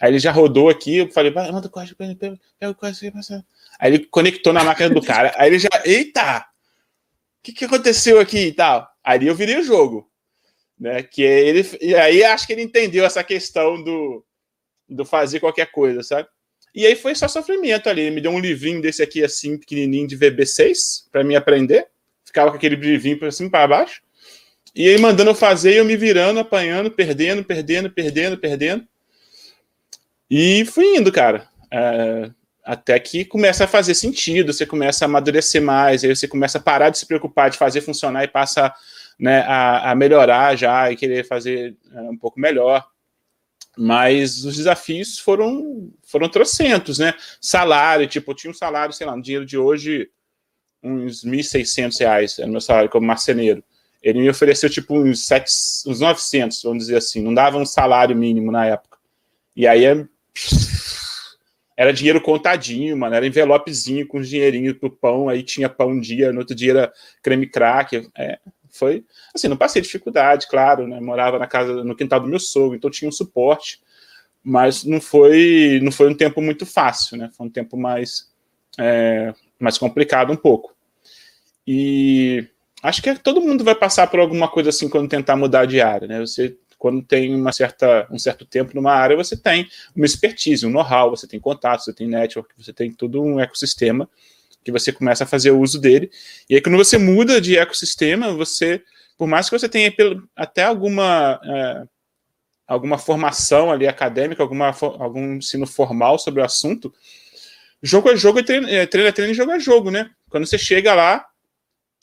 Aí 0.00 0.10
ele 0.10 0.18
já 0.18 0.30
rodou 0.30 0.68
aqui, 0.68 0.98
eu 0.98 1.10
falei, 1.10 1.32
manda 1.32 1.66
o 1.66 1.70
código, 1.70 1.96
pega, 1.96 2.14
pega, 2.14 2.38
pega 2.58 2.72
o 2.72 2.74
código. 2.74 3.18
Aí 3.78 3.92
ele 3.92 4.06
conectou 4.06 4.52
na 4.52 4.64
máquina 4.64 4.90
do 4.90 5.02
cara. 5.02 5.34
Aí 5.36 5.50
ele 5.50 5.58
já, 5.58 5.68
eita! 5.84 6.38
O 6.40 7.42
que, 7.42 7.52
que 7.52 7.64
aconteceu 7.64 8.20
aqui 8.20 8.46
e 8.46 8.52
tal? 8.52 8.88
Aí 9.02 9.26
eu 9.26 9.34
virei 9.34 9.58
o 9.58 9.64
jogo. 9.64 10.08
Né, 10.78 11.02
que 11.02 11.22
ele, 11.22 11.68
e 11.80 11.92
aí 11.96 12.22
acho 12.22 12.46
que 12.46 12.52
ele 12.52 12.62
entendeu 12.62 13.04
essa 13.04 13.24
questão 13.24 13.82
do, 13.82 14.24
do 14.88 15.04
fazer 15.04 15.40
qualquer 15.40 15.70
coisa, 15.72 16.04
sabe? 16.04 16.28
E 16.78 16.86
aí 16.86 16.94
foi 16.94 17.12
só 17.12 17.26
sofrimento 17.26 17.88
ali. 17.88 18.02
Ele 18.02 18.14
me 18.14 18.20
deu 18.20 18.30
um 18.30 18.38
livrinho 18.38 18.80
desse 18.80 19.02
aqui, 19.02 19.24
assim, 19.24 19.58
pequenininho, 19.58 20.06
de 20.06 20.16
VB6, 20.16 21.08
para 21.10 21.24
mim 21.24 21.34
aprender. 21.34 21.88
Ficava 22.24 22.52
com 22.52 22.56
aquele 22.56 22.76
livrinho 22.76 23.18
para 23.18 23.32
cima 23.32 23.50
para 23.50 23.66
baixo. 23.66 24.00
E 24.76 24.88
aí 24.88 24.96
mandando 24.96 25.30
eu 25.30 25.34
fazer, 25.34 25.74
eu 25.74 25.84
me 25.84 25.96
virando, 25.96 26.38
apanhando, 26.38 26.88
perdendo, 26.88 27.42
perdendo, 27.42 27.90
perdendo, 27.90 28.38
perdendo. 28.38 28.86
E 30.30 30.64
fui 30.66 30.94
indo, 30.94 31.10
cara. 31.10 31.48
É, 31.68 32.30
até 32.62 32.96
que 33.00 33.24
começa 33.24 33.64
a 33.64 33.66
fazer 33.66 33.94
sentido, 33.94 34.52
você 34.52 34.64
começa 34.64 35.04
a 35.04 35.06
amadurecer 35.06 35.60
mais, 35.60 36.04
aí 36.04 36.14
você 36.14 36.28
começa 36.28 36.58
a 36.58 36.62
parar 36.62 36.90
de 36.90 36.98
se 36.98 37.06
preocupar 37.06 37.50
de 37.50 37.58
fazer 37.58 37.80
funcionar 37.80 38.22
e 38.22 38.28
passa 38.28 38.72
né, 39.18 39.40
a, 39.48 39.90
a 39.90 39.94
melhorar 39.96 40.54
já 40.54 40.92
e 40.92 40.96
querer 40.96 41.26
fazer 41.26 41.76
é, 41.92 42.00
um 42.02 42.16
pouco 42.16 42.38
melhor. 42.38 42.86
Mas 43.76 44.44
os 44.44 44.56
desafios 44.56 45.18
foram 45.18 45.90
foram 46.08 46.28
trocentos, 46.28 46.98
né? 46.98 47.14
Salário, 47.40 48.06
tipo, 48.08 48.30
eu 48.30 48.34
tinha 48.34 48.50
um 48.50 48.54
salário, 48.54 48.94
sei 48.94 49.06
lá, 49.06 49.14
no 49.14 49.22
dinheiro 49.22 49.44
de 49.44 49.58
hoje, 49.58 50.10
uns 50.82 51.22
1.600 51.22 52.00
reais, 52.00 52.38
era 52.38 52.48
meu 52.48 52.60
salário 52.60 52.88
como 52.90 53.06
marceneiro. 53.06 53.62
Ele 54.02 54.20
me 54.20 54.30
ofereceu, 54.30 54.70
tipo, 54.70 54.98
uns, 54.98 55.26
7, 55.26 55.50
uns 55.86 56.00
900, 56.00 56.62
vamos 56.62 56.84
dizer 56.84 56.96
assim. 56.96 57.22
Não 57.22 57.34
dava 57.34 57.58
um 57.58 57.66
salário 57.66 58.16
mínimo 58.16 58.50
na 58.50 58.64
época. 58.64 58.96
E 59.54 59.66
aí 59.66 59.84
é 59.84 60.06
era 61.76 61.92
dinheiro 61.92 62.20
contadinho, 62.20 62.96
mano, 62.96 63.14
era 63.14 63.24
envelopezinho 63.24 64.04
com 64.04 64.20
dinheirinho 64.20 64.74
pro 64.74 64.90
pão, 64.90 65.28
aí 65.28 65.44
tinha 65.44 65.68
pão 65.68 65.90
um 65.90 66.00
dia, 66.00 66.32
no 66.32 66.40
outro 66.40 66.52
dia 66.52 66.72
era 66.72 66.92
creme 67.22 67.46
crack, 67.46 68.08
é, 68.16 68.40
foi, 68.68 69.04
assim, 69.32 69.46
não 69.46 69.56
passei 69.56 69.80
dificuldade, 69.80 70.48
claro, 70.48 70.88
né, 70.88 71.00
morava 71.00 71.38
na 71.38 71.46
casa, 71.46 71.84
no 71.84 71.94
quintal 71.94 72.18
do 72.18 72.26
meu 72.26 72.40
sogro, 72.40 72.76
então 72.76 72.90
tinha 72.90 73.08
um 73.08 73.12
suporte, 73.12 73.80
mas 74.48 74.82
não 74.82 74.98
foi, 74.98 75.78
não 75.82 75.92
foi 75.92 76.08
um 76.08 76.14
tempo 76.14 76.40
muito 76.40 76.64
fácil, 76.64 77.18
né, 77.18 77.30
foi 77.36 77.46
um 77.46 77.50
tempo 77.50 77.76
mais, 77.76 78.32
é, 78.78 79.34
mais 79.60 79.76
complicado 79.76 80.32
um 80.32 80.36
pouco. 80.36 80.74
E 81.66 82.48
acho 82.82 83.02
que 83.02 83.14
todo 83.16 83.42
mundo 83.42 83.62
vai 83.62 83.74
passar 83.74 84.06
por 84.06 84.18
alguma 84.18 84.48
coisa 84.48 84.70
assim 84.70 84.88
quando 84.88 85.06
tentar 85.06 85.36
mudar 85.36 85.66
de 85.66 85.82
área, 85.82 86.08
né, 86.08 86.18
você 86.20 86.56
quando 86.78 87.02
tem 87.02 87.34
uma 87.34 87.52
certa, 87.52 88.06
um 88.10 88.18
certo 88.18 88.46
tempo 88.46 88.74
numa 88.74 88.92
área, 88.92 89.16
você 89.16 89.36
tem 89.36 89.68
uma 89.94 90.06
expertise, 90.06 90.64
um 90.64 90.70
know-how, 90.70 91.10
você 91.10 91.26
tem 91.26 91.40
contatos, 91.40 91.84
você 91.84 91.92
tem 91.92 92.06
network, 92.06 92.54
você 92.56 92.72
tem 92.72 92.90
todo 92.90 93.20
um 93.20 93.38
ecossistema 93.40 94.08
que 94.64 94.72
você 94.72 94.92
começa 94.92 95.24
a 95.24 95.26
fazer 95.26 95.50
uso 95.50 95.80
dele. 95.80 96.08
E 96.48 96.54
aí, 96.54 96.60
quando 96.60 96.78
você 96.78 96.96
muda 96.96 97.40
de 97.40 97.58
ecossistema, 97.58 98.32
você, 98.32 98.80
por 99.16 99.26
mais 99.26 99.50
que 99.50 99.58
você 99.58 99.68
tenha 99.68 99.92
até 100.36 100.62
alguma, 100.62 101.40
é, 101.42 101.82
alguma 102.68 102.98
formação 102.98 103.72
ali 103.72 103.88
acadêmica, 103.88 104.42
alguma, 104.42 104.68
algum 104.98 105.36
ensino 105.36 105.66
formal 105.66 106.18
sobre 106.18 106.42
o 106.42 106.44
assunto, 106.44 106.94
jogo 107.82 108.10
a 108.10 108.14
jogo, 108.14 108.42
treino, 108.42 108.68
é, 108.68 108.86
treino 108.86 109.08
a 109.08 109.12
treino, 109.12 109.32
jogo 109.32 109.52
a 109.52 109.58
jogo, 109.58 109.90
né? 109.90 110.10
Quando 110.28 110.46
você 110.46 110.58
chega 110.58 110.94
lá 110.94 111.24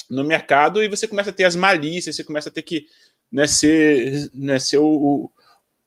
no 0.10 0.24
mercado 0.24 0.84
e 0.84 0.88
você 0.88 1.08
começa 1.08 1.30
a 1.30 1.34
ter 1.34 1.44
as 1.44 1.56
malícias, 1.56 2.16
você 2.16 2.24
começa 2.24 2.50
a 2.50 2.52
ter 2.52 2.64
que 2.64 2.88
né, 3.32 3.46
ser, 3.46 4.30
né, 4.34 4.58
ser 4.58 4.78
o, 4.80 4.86
o, 4.88 5.32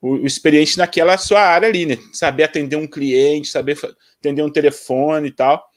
o, 0.01 0.27
experiente 0.27 0.79
naquela 0.79 1.19
sua 1.19 1.41
área 1.41 1.69
ali, 1.69 1.85
né? 1.85 1.99
Saber 2.13 2.45
atender 2.45 2.77
um 2.77 2.87
cliente, 2.87 3.49
saber 3.49 3.77
atender 4.21 4.43
um 4.43 4.53
telefone 4.53 5.29
e 5.29 5.33
tal. 5.33 5.69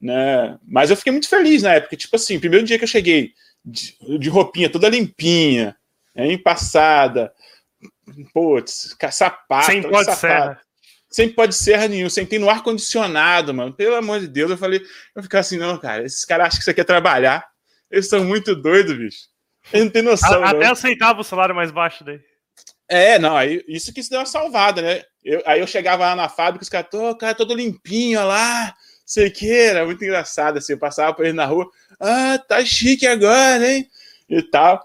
né? 0.00 0.56
Mas 0.64 0.90
eu 0.90 0.96
fiquei 0.96 1.10
muito 1.10 1.28
feliz 1.28 1.62
na 1.62 1.74
época. 1.74 1.96
Tipo 1.96 2.14
assim, 2.14 2.38
primeiro 2.38 2.64
dia 2.64 2.78
que 2.78 2.84
eu 2.84 2.88
cheguei, 2.88 3.32
de, 3.64 3.96
de 4.18 4.28
roupinha 4.28 4.70
toda 4.70 4.88
limpinha, 4.88 5.76
né, 6.14 6.32
putz, 8.32 8.96
sapato, 9.10 9.66
sem 9.66 9.82
pode 9.82 10.04
sapato. 10.04 10.20
serra. 10.20 10.60
Sem 11.10 11.28
pode 11.28 11.54
serra 11.56 11.88
nenhum, 11.88 12.08
sentei 12.08 12.38
no 12.38 12.48
ar-condicionado, 12.48 13.52
mano. 13.52 13.72
Pelo 13.72 13.96
amor 13.96 14.20
de 14.20 14.28
Deus, 14.28 14.50
eu 14.50 14.56
falei, 14.56 14.80
eu 15.14 15.22
ficar 15.22 15.40
assim, 15.40 15.56
não, 15.56 15.76
cara, 15.76 16.04
esses 16.04 16.24
caras 16.24 16.46
acham 16.46 16.58
que 16.58 16.62
isso 16.62 16.70
aqui 16.70 16.80
é 16.80 16.84
trabalhar. 16.84 17.44
Eles 17.90 18.08
são 18.08 18.24
muito 18.24 18.54
doidos, 18.54 18.96
bicho. 18.96 19.18
Eles 19.72 19.86
não 19.86 19.92
tem 19.92 20.02
noção. 20.02 20.44
A, 20.44 20.50
até 20.50 20.66
aceitava 20.66 21.20
o 21.20 21.24
salário 21.24 21.54
mais 21.54 21.72
baixo 21.72 22.04
daí. 22.04 22.20
É, 22.88 23.18
não, 23.18 23.36
aí 23.36 23.64
isso 23.68 23.92
que 23.92 24.02
se 24.02 24.10
deu 24.10 24.20
uma 24.20 24.26
salvada, 24.26 24.82
né? 24.82 25.02
Eu, 25.24 25.42
aí 25.46 25.60
eu 25.60 25.66
chegava 25.66 26.04
lá 26.04 26.16
na 26.16 26.28
fábrica, 26.28 26.62
os 26.62 26.68
caras, 26.68 26.90
tô, 26.90 27.14
cara, 27.16 27.34
todo 27.34 27.54
limpinho, 27.54 28.24
lá, 28.24 28.74
sei 29.04 29.30
que, 29.30 29.50
era 29.50 29.84
muito 29.84 30.02
engraçado, 30.04 30.58
assim, 30.58 30.72
eu 30.72 30.78
passava 30.78 31.14
por 31.14 31.24
ele 31.24 31.34
na 31.34 31.44
rua, 31.44 31.68
ah, 32.00 32.38
tá 32.38 32.64
chique 32.64 33.06
agora, 33.06 33.64
hein? 33.68 33.88
E 34.28 34.42
tal. 34.42 34.80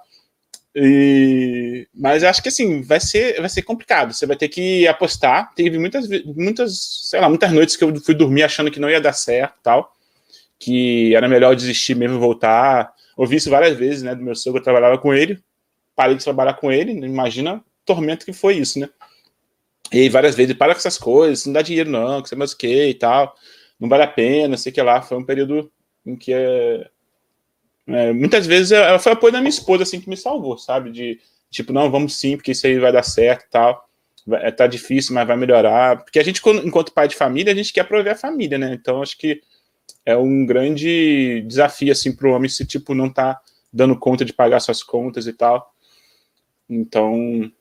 E... 0.76 1.88
Mas 1.94 2.24
acho 2.24 2.44
que 2.44 2.50
assim, 2.50 2.82
vai 2.82 3.00
ser, 3.00 3.40
vai 3.40 3.50
ser 3.50 3.62
complicado. 3.62 4.14
Você 4.14 4.26
vai 4.26 4.36
ter 4.36 4.50
que 4.50 4.86
apostar. 4.88 5.54
Teve 5.56 5.80
muitas, 5.80 6.08
muitas, 6.26 7.10
sei 7.10 7.22
lá, 7.22 7.30
muitas 7.30 7.52
noites 7.52 7.78
que 7.78 7.84
eu 7.84 7.96
fui 8.02 8.14
dormir 8.14 8.44
achando 8.44 8.70
que 8.70 8.80
não 8.80 8.90
ia 8.90 9.00
dar 9.00 9.14
certo 9.14 9.56
tal. 9.64 9.94
Que 10.60 11.16
era 11.16 11.30
melhor 11.30 11.56
desistir 11.56 11.96
mesmo 11.96 12.20
voltar. 12.20 12.94
Ouvi 13.16 13.38
isso 13.38 13.50
várias 13.50 13.78
vezes, 13.78 14.04
né? 14.04 14.14
Do 14.14 14.24
meu 14.24 14.36
sogro, 14.36 14.60
eu 14.60 14.64
trabalhava 14.64 14.98
com 14.98 15.14
ele. 15.14 15.40
Parei 15.96 16.16
de 16.16 16.24
trabalhar 16.24 16.56
com 16.56 16.72
ele. 16.72 16.92
Imagina 16.92 17.56
o 17.56 17.64
tormento 17.86 18.26
que 18.26 18.34
foi 18.34 18.56
isso, 18.58 18.78
né? 18.80 18.90
E 19.92 20.10
várias 20.10 20.36
vezes, 20.36 20.56
para 20.56 20.74
com 20.74 20.80
essas 20.80 20.98
coisas, 20.98 21.46
não 21.46 21.54
dá 21.54 21.62
dinheiro, 21.62 21.90
não, 21.90 22.22
que 22.22 22.28
você 22.28 22.36
mais 22.36 22.52
o 22.52 22.58
que 22.58 22.88
e 22.88 22.94
tal. 22.94 23.34
Não 23.80 23.88
vale 23.88 24.04
a 24.04 24.08
pena, 24.08 24.58
sei 24.58 24.72
que 24.72 24.82
lá. 24.82 25.02
Foi 25.02 25.18
um 25.18 25.24
período 25.24 25.72
em 26.06 26.16
que 26.18 26.34
é, 26.34 26.90
é, 27.88 28.12
muitas 28.12 28.48
vezes 28.48 28.72
ela 28.72 29.00
foi 29.00 29.12
apoio 29.12 29.34
da 29.34 29.40
minha 29.40 29.50
esposa 29.50 29.84
assim 29.84 30.02
que 30.02 30.10
me 30.10 30.18
salvou, 30.18 30.58
sabe? 30.58 30.92
De 30.92 31.20
tipo, 31.52 31.72
não, 31.72 31.90
vamos 31.92 32.18
sim, 32.18 32.36
porque 32.36 32.52
isso 32.52 32.66
aí 32.66 32.80
vai 32.80 32.92
dar 32.92 33.04
certo 33.04 33.46
e 33.46 33.50
tal. 33.50 33.86
Vai, 34.26 34.52
tá 34.52 34.68
difícil, 34.68 35.14
mas 35.14 35.28
vai 35.28 35.38
melhorar. 35.38 36.04
Porque 36.04 36.20
a 36.20 36.24
gente, 36.24 36.42
enquanto 36.64 36.92
pai 36.92 37.08
de 37.08 37.16
família, 37.16 37.54
a 37.54 37.56
gente 37.56 37.72
quer 37.72 37.84
prover 37.84 38.14
a 38.14 38.18
família, 38.18 38.58
né? 38.58 38.74
Então 38.74 39.02
acho 39.02 39.18
que 39.18 39.42
é 40.06 40.18
um 40.18 40.46
grande 40.46 41.42
desafio 41.48 41.92
assim 41.92 42.12
para 42.16 42.28
o 42.28 42.32
homem 42.32 42.50
se 42.50 42.66
tipo 42.66 42.94
não 42.94 43.10
tá 43.10 43.40
dando 43.72 43.98
conta 43.98 44.24
de 44.24 44.34
pagar 44.34 44.60
suas 44.60 44.84
contas 44.84 45.28
e 45.28 45.34
tal. 45.34 45.74
Então 46.70 47.52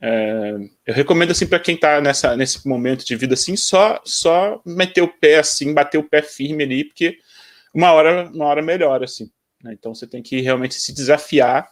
é, 0.00 0.54
eu 0.86 0.94
recomendo 0.94 1.32
assim 1.32 1.46
para 1.46 1.58
quem 1.58 1.74
está 1.74 2.00
nessa 2.00 2.36
nesse 2.36 2.66
momento 2.68 3.04
de 3.04 3.16
vida 3.16 3.34
assim 3.34 3.56
só 3.56 4.00
só 4.04 4.60
meter 4.64 5.02
o 5.02 5.08
pé 5.08 5.38
assim, 5.38 5.72
bater 5.72 5.98
o 5.98 6.04
pé 6.04 6.22
firme 6.22 6.64
ali, 6.64 6.84
porque 6.84 7.18
uma 7.74 7.92
hora 7.92 8.30
uma 8.30 8.46
hora 8.46 8.62
melhora 8.62 9.04
assim. 9.04 9.30
Né? 9.62 9.72
Então 9.72 9.94
você 9.94 10.06
tem 10.06 10.22
que 10.22 10.40
realmente 10.40 10.74
se 10.74 10.92
desafiar 10.92 11.68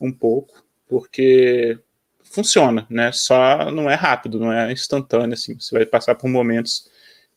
um 0.00 0.12
pouco, 0.12 0.64
porque 0.88 1.78
funciona, 2.22 2.86
né? 2.88 3.10
Só 3.12 3.70
não 3.70 3.90
é 3.90 3.94
rápido, 3.94 4.38
não 4.38 4.52
é 4.52 4.72
instantâneo, 4.72 5.34
assim. 5.34 5.58
Você 5.58 5.74
vai 5.74 5.84
passar 5.84 6.14
por 6.14 6.28
momentos 6.28 6.88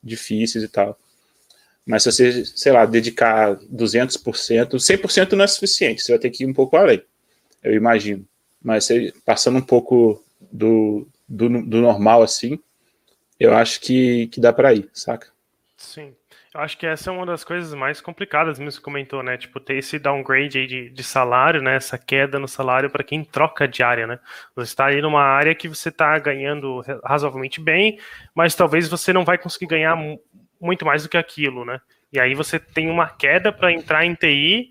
difíceis 0.01 0.63
e 0.63 0.67
tal. 0.67 0.97
Mas 1.85 2.03
se 2.03 2.11
você, 2.11 2.45
sei 2.45 2.71
lá, 2.71 2.85
dedicar 2.85 3.55
200%, 3.57 4.79
100% 4.79 5.33
não 5.33 5.43
é 5.43 5.47
suficiente, 5.47 6.01
você 6.01 6.13
vai 6.13 6.19
ter 6.19 6.29
que 6.29 6.43
ir 6.43 6.47
um 6.47 6.53
pouco 6.53 6.77
além, 6.77 7.03
eu 7.61 7.73
imagino. 7.73 8.25
Mas 8.61 8.85
você, 8.85 9.13
passando 9.25 9.57
um 9.57 9.61
pouco 9.61 10.23
do, 10.51 11.05
do, 11.27 11.49
do 11.49 11.81
normal, 11.81 12.23
assim, 12.23 12.57
eu 13.37 13.53
acho 13.53 13.81
que, 13.81 14.27
que 14.27 14.39
dá 14.39 14.53
para 14.53 14.73
ir, 14.73 14.89
saca? 14.93 15.27
Sim. 15.75 16.15
Eu 16.53 16.61
acho 16.61 16.77
que 16.77 16.85
essa 16.85 17.09
é 17.09 17.13
uma 17.13 17.25
das 17.25 17.43
coisas 17.43 17.73
mais 17.73 17.99
complicadas 17.99 18.59
mesmo 18.59 18.79
que 18.79 18.85
comentou, 18.85 19.23
né? 19.23 19.37
Tipo, 19.37 19.59
ter 19.59 19.75
esse 19.77 19.97
downgrade 19.97 20.59
aí 20.59 20.67
de, 20.67 20.89
de 20.91 21.03
salário, 21.03 21.63
né? 21.63 21.75
Essa 21.77 21.97
queda 21.97 22.37
no 22.37 22.47
salário 22.47 22.91
para 22.91 23.03
quem 23.03 23.23
troca 23.23 23.67
de 23.67 23.81
área, 23.81 24.05
né? 24.05 24.19
Você 24.55 24.71
está 24.71 24.85
aí 24.85 25.01
numa 25.01 25.23
área 25.23 25.55
que 25.55 25.67
você 25.67 25.89
está 25.89 26.17
ganhando 26.19 26.81
razoavelmente 27.03 27.59
bem, 27.59 27.97
mas 28.35 28.53
talvez 28.53 28.87
você 28.87 29.11
não 29.11 29.25
vai 29.25 29.39
conseguir 29.39 29.65
ganhar 29.65 29.97
muito 30.61 30.85
mais 30.85 31.01
do 31.01 31.09
que 31.09 31.17
aquilo, 31.17 31.65
né? 31.65 31.81
E 32.11 32.19
aí 32.19 32.35
você 32.35 32.59
tem 32.59 32.87
uma 32.87 33.09
queda 33.09 33.51
para 33.51 33.71
entrar 33.71 34.05
em 34.05 34.13
TI, 34.13 34.69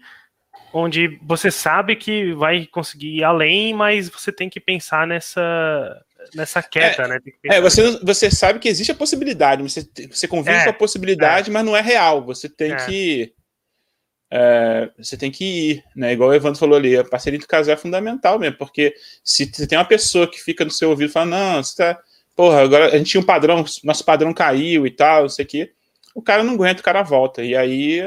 onde 0.73 1.19
você 1.21 1.51
sabe 1.51 1.97
que 1.97 2.33
vai 2.35 2.65
conseguir 2.65 3.17
ir 3.17 3.25
além, 3.25 3.75
mas 3.75 4.09
você 4.09 4.31
tem 4.31 4.49
que 4.49 4.61
pensar 4.61 5.05
nessa 5.05 6.01
nessa 6.35 6.63
queda, 6.63 7.05
é, 7.05 7.09
né? 7.09 7.19
É, 7.47 7.61
você, 7.61 7.99
você 8.03 8.31
sabe 8.31 8.59
que 8.59 8.69
existe 8.69 8.93
a 8.93 8.95
possibilidade, 8.95 9.63
você, 9.63 9.89
você 10.11 10.27
convive 10.27 10.57
é, 10.57 10.65
com 10.65 10.71
a 10.71 10.75
possibilidade, 10.75 11.51
é. 11.51 11.53
mas 11.53 11.65
não 11.65 11.77
é 11.77 11.81
real. 11.81 12.25
Você 12.25 12.49
tem 12.49 12.73
é. 12.73 12.77
que. 12.77 13.33
É, 14.31 14.91
você 14.97 15.17
tem 15.17 15.31
que 15.31 15.45
ir, 15.45 15.85
né? 15.95 16.13
Igual 16.13 16.31
o 16.31 16.35
Evandro 16.35 16.59
falou 16.59 16.77
ali, 16.77 16.97
a 16.97 17.05
parceria 17.05 17.39
do 17.39 17.47
casal 17.47 17.75
é 17.75 17.77
fundamental 17.77 18.39
mesmo, 18.39 18.57
porque 18.57 18.95
se 19.23 19.45
você 19.45 19.67
tem 19.67 19.77
uma 19.77 19.85
pessoa 19.85 20.31
que 20.31 20.41
fica 20.43 20.65
no 20.65 20.71
seu 20.71 20.89
ouvido 20.91 21.11
e 21.11 21.13
fala, 21.13 21.27
não, 21.27 21.63
você 21.63 21.77
tá. 21.77 21.99
Porra, 22.35 22.63
agora 22.63 22.87
a 22.87 22.97
gente 22.97 23.11
tinha 23.11 23.21
um 23.21 23.27
padrão, 23.27 23.63
nosso 23.85 24.05
padrão 24.05 24.33
caiu 24.33 24.87
e 24.87 24.91
tal, 24.91 25.23
não 25.23 25.29
sei 25.29 25.45
o 25.45 25.49
quê. 25.49 25.73
O 26.15 26.23
cara 26.23 26.43
não 26.43 26.55
aguenta, 26.55 26.81
o 26.81 26.85
cara 26.85 27.03
volta. 27.03 27.43
E 27.43 27.55
aí 27.55 28.03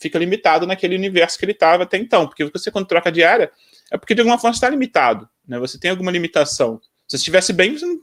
fica 0.00 0.18
limitado 0.18 0.66
naquele 0.66 0.96
universo 0.96 1.38
que 1.38 1.44
ele 1.44 1.52
estava 1.52 1.84
até 1.84 1.98
então. 1.98 2.26
Porque 2.26 2.44
você, 2.44 2.70
quando 2.70 2.86
troca 2.86 3.12
de 3.12 3.22
área, 3.22 3.50
é 3.90 3.98
porque 3.98 4.14
de 4.14 4.20
alguma 4.20 4.38
forma 4.38 4.54
está 4.54 4.68
limitado. 4.68 5.28
Né? 5.46 5.58
Você 5.58 5.78
tem 5.78 5.90
alguma 5.90 6.10
limitação. 6.10 6.80
Se 7.10 7.16
estivesse 7.16 7.52
bem, 7.52 7.72
não... 7.72 8.00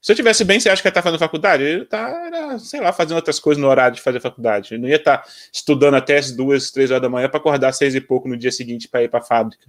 se 0.00 0.10
eu 0.10 0.14
estivesse 0.14 0.44
bem, 0.44 0.58
você 0.58 0.68
acha 0.68 0.82
que 0.82 0.88
ele 0.88 0.94
tá 0.94 1.00
fazendo 1.00 1.20
faculdade? 1.20 1.62
Ele 1.62 1.84
tá, 1.84 2.58
sei 2.58 2.80
lá, 2.80 2.92
fazendo 2.92 3.14
outras 3.14 3.38
coisas 3.38 3.62
no 3.62 3.68
horário 3.68 3.94
de 3.94 4.02
fazer 4.02 4.18
faculdade. 4.18 4.74
Ele 4.74 4.82
não 4.82 4.88
ia 4.88 4.96
estar 4.96 5.18
tá 5.18 5.28
estudando 5.52 5.94
até 5.94 6.18
as 6.18 6.32
duas, 6.32 6.72
três 6.72 6.90
horas 6.90 7.00
da 7.00 7.08
manhã 7.08 7.28
para 7.28 7.38
acordar 7.38 7.68
às 7.68 7.76
seis 7.76 7.94
e 7.94 8.00
pouco 8.00 8.28
no 8.28 8.36
dia 8.36 8.50
seguinte 8.50 8.88
para 8.88 9.04
ir 9.04 9.08
para 9.08 9.20
a 9.20 9.22
fábrica. 9.22 9.64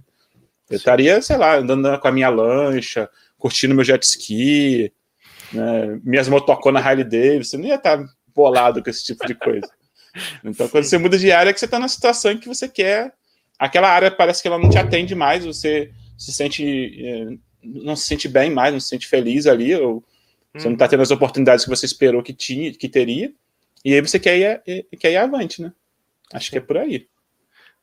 Eu 0.68 0.78
estaria, 0.78 1.22
sei 1.22 1.36
lá, 1.36 1.58
andando 1.58 1.96
com 2.00 2.08
a 2.08 2.12
minha 2.12 2.28
lancha, 2.28 3.08
curtindo 3.38 3.72
meu 3.72 3.84
jet 3.84 4.02
ski, 4.02 4.92
né, 5.52 6.00
minhas 6.02 6.28
motoconas 6.28 6.84
Harley 6.84 7.04
Davidson. 7.04 7.58
Não 7.58 7.66
ia 7.66 7.76
estar 7.76 8.04
bolado 8.34 8.82
com 8.82 8.90
esse 8.90 9.04
tipo 9.04 9.24
de 9.26 9.34
coisa. 9.34 9.68
Então, 10.42 10.64
Sim. 10.64 10.72
quando 10.72 10.84
você 10.84 10.96
muda 10.96 11.18
de 11.18 11.30
área, 11.30 11.50
é 11.50 11.52
que 11.52 11.60
você 11.60 11.66
está 11.66 11.78
na 11.78 11.88
situação 11.88 12.32
em 12.32 12.38
que 12.38 12.48
você 12.48 12.66
quer. 12.66 13.12
Aquela 13.58 13.90
área 13.90 14.10
parece 14.10 14.40
que 14.40 14.48
ela 14.48 14.58
não 14.58 14.70
te 14.70 14.78
atende 14.78 15.14
mais, 15.14 15.44
você 15.44 15.92
se 16.16 16.32
sente 16.32 16.64
é, 17.06 17.36
não 17.66 17.96
se 17.96 18.06
sente 18.06 18.28
bem 18.28 18.50
mais, 18.50 18.72
não 18.72 18.80
se 18.80 18.88
sente 18.88 19.06
feliz 19.06 19.46
ali, 19.46 19.74
ou 19.74 20.02
você 20.54 20.66
não 20.66 20.74
está 20.74 20.88
tendo 20.88 21.02
as 21.02 21.10
oportunidades 21.10 21.64
que 21.64 21.70
você 21.70 21.84
esperou 21.84 22.22
que 22.22 22.32
tinha, 22.32 22.72
que 22.72 22.88
teria, 22.88 23.32
e 23.84 23.94
aí 23.94 24.00
você 24.00 24.18
quer 24.18 24.62
ir, 24.66 24.86
quer 24.98 25.12
ir 25.12 25.16
avante, 25.16 25.62
né? 25.62 25.72
Acho 26.32 26.50
que 26.50 26.58
é 26.58 26.60
por 26.60 26.78
aí. 26.78 27.06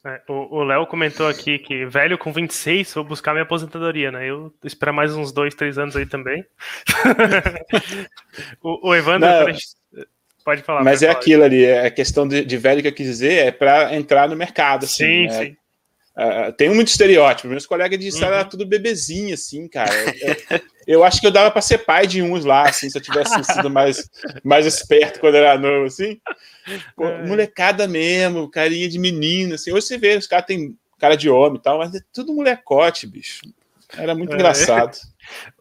É, 0.05 0.19
o 0.27 0.61
Léo 0.65 0.85
comentou 0.85 1.29
aqui 1.29 1.57
que 1.57 1.85
velho 1.85 2.17
com 2.17 2.33
26 2.33 2.93
vou 2.93 3.05
buscar 3.05 3.31
minha 3.31 3.43
aposentadoria, 3.43 4.11
né? 4.11 4.29
Eu 4.29 4.53
esperar 4.61 4.91
mais 4.91 5.15
uns 5.15 5.31
dois, 5.31 5.55
três 5.55 5.77
anos 5.77 5.95
aí 5.95 6.05
também. 6.05 6.45
o, 8.61 8.89
o, 8.89 8.93
Evandro, 8.93 9.29
não, 9.29 10.05
pode 10.43 10.61
falar. 10.61 10.83
Mas 10.83 11.01
é 11.01 11.07
falar. 11.07 11.19
aquilo 11.19 11.43
ali, 11.43 11.63
é 11.63 11.85
a 11.85 11.91
questão 11.91 12.27
de, 12.27 12.43
de, 12.43 12.57
velho 12.57 12.81
que 12.81 12.89
eu 12.89 12.93
quis 12.93 13.07
dizer 13.07 13.47
é 13.47 13.51
para 13.51 13.95
entrar 13.95 14.27
no 14.27 14.35
mercado. 14.35 14.83
Assim, 14.83 15.05
sim, 15.05 15.27
né? 15.27 15.45
sim. 15.45 15.57
Uh, 16.15 16.53
tem 16.53 16.69
muito 16.69 16.89
estereótipo. 16.89 17.47
Meus 17.47 17.65
colegas 17.65 17.99
de 17.99 18.11
sala 18.11 18.27
uhum. 18.27 18.39
era 18.39 18.45
tudo 18.45 18.65
bebezinho, 18.65 19.33
assim, 19.33 19.67
cara. 19.67 19.91
Eu, 20.21 20.61
eu, 20.85 21.03
acho 21.03 21.19
que 21.19 21.25
eu 21.25 21.31
dava 21.31 21.49
para 21.49 21.61
ser 21.61 21.79
pai 21.79 22.05
de 22.05 22.21
uns 22.21 22.45
lá, 22.45 22.69
assim, 22.69 22.89
se 22.89 22.97
eu 22.97 23.01
tivesse 23.01 23.43
sido 23.43 23.69
mais, 23.69 24.09
mais 24.43 24.65
esperto 24.65 25.19
quando 25.19 25.35
era 25.35 25.57
novo, 25.57 25.85
assim. 25.85 26.19
Pô. 26.95 27.05
Molecada 27.27 27.87
mesmo, 27.87 28.49
carinha 28.49 28.87
de 28.87 28.99
menino, 28.99 29.55
assim. 29.55 29.71
Hoje 29.71 29.87
você 29.87 29.97
vê, 29.97 30.15
os 30.15 30.27
caras 30.27 30.45
têm 30.45 30.77
cara 30.99 31.15
de 31.15 31.29
homem 31.29 31.57
e 31.57 31.61
tal, 31.61 31.79
mas 31.79 31.95
é 31.95 31.99
tudo 32.13 32.33
molecote, 32.33 33.07
bicho. 33.07 33.41
Era 33.97 34.13
muito 34.13 34.33
é. 34.33 34.35
engraçado. 34.35 34.97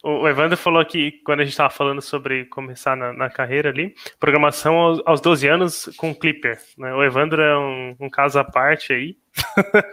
O 0.02 0.28
Evandro 0.28 0.56
falou 0.56 0.84
que 0.84 1.12
quando 1.24 1.40
a 1.40 1.44
gente 1.44 1.52
estava 1.52 1.70
falando 1.70 2.02
sobre 2.02 2.44
começar 2.46 2.96
na, 2.96 3.12
na, 3.12 3.30
carreira 3.30 3.70
ali, 3.70 3.94
programação 4.18 4.74
aos, 4.74 5.02
aos 5.04 5.20
12 5.20 5.48
anos 5.48 5.90
com 5.96 6.14
Clipper. 6.14 6.58
Né? 6.76 6.92
O 6.92 7.02
Evandro 7.02 7.40
é 7.40 7.58
um, 7.58 7.96
um 8.00 8.10
caso 8.10 8.38
à 8.38 8.44
parte 8.44 8.92
aí. 8.92 9.16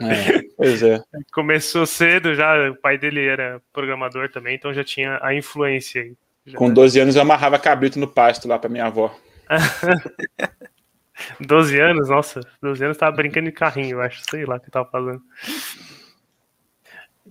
É, 0.01 0.41
pois 0.57 0.83
é. 0.83 1.01
Começou 1.31 1.85
cedo 1.85 2.33
já, 2.33 2.69
o 2.69 2.75
pai 2.75 2.97
dele 2.97 3.25
era 3.25 3.61
programador 3.71 4.29
também, 4.29 4.55
então 4.55 4.73
já 4.73 4.83
tinha 4.83 5.19
a 5.21 5.33
influência 5.33 6.01
aí. 6.01 6.13
Já. 6.45 6.57
Com 6.57 6.73
12 6.73 6.99
anos 6.99 7.15
eu 7.15 7.21
amarrava 7.21 7.59
cabrito 7.59 7.99
no 7.99 8.07
pasto 8.07 8.47
lá 8.47 8.57
para 8.57 8.69
minha 8.69 8.85
avó. 8.85 9.15
12 11.39 11.79
anos, 11.79 12.09
nossa, 12.09 12.41
12 12.61 12.83
anos 12.83 12.97
tava 12.97 13.15
brincando 13.15 13.47
de 13.47 13.51
carrinho, 13.51 13.97
eu 13.97 14.01
acho, 14.01 14.21
sei 14.29 14.45
lá 14.45 14.55
o 14.55 14.59
que 14.59 14.71
tava 14.71 14.89
fazendo. 14.89 15.21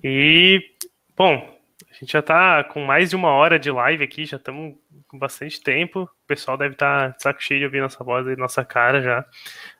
E, 0.03 0.63
bom, 1.17 1.58
a 1.99 2.05
gente 2.05 2.13
já 2.13 2.23
tá 2.23 2.63
com 2.63 2.85
mais 2.85 3.11
de 3.11 3.17
uma 3.17 3.31
hora 3.31 3.59
de 3.59 3.73
live 3.73 4.05
aqui, 4.05 4.25
já 4.25 4.37
estamos 4.37 4.77
com 5.09 5.19
bastante 5.19 5.61
tempo. 5.61 6.03
O 6.03 6.27
pessoal 6.29 6.57
deve 6.57 6.75
estar 6.75 7.01
tá 7.01 7.17
de 7.17 7.23
saco 7.23 7.43
cheio 7.43 7.59
de 7.59 7.67
ouvir 7.67 7.81
nossa 7.81 8.05
voz 8.05 8.25
e 8.29 8.37
nossa 8.37 8.65
cara 8.65 9.03
já. 9.03 9.25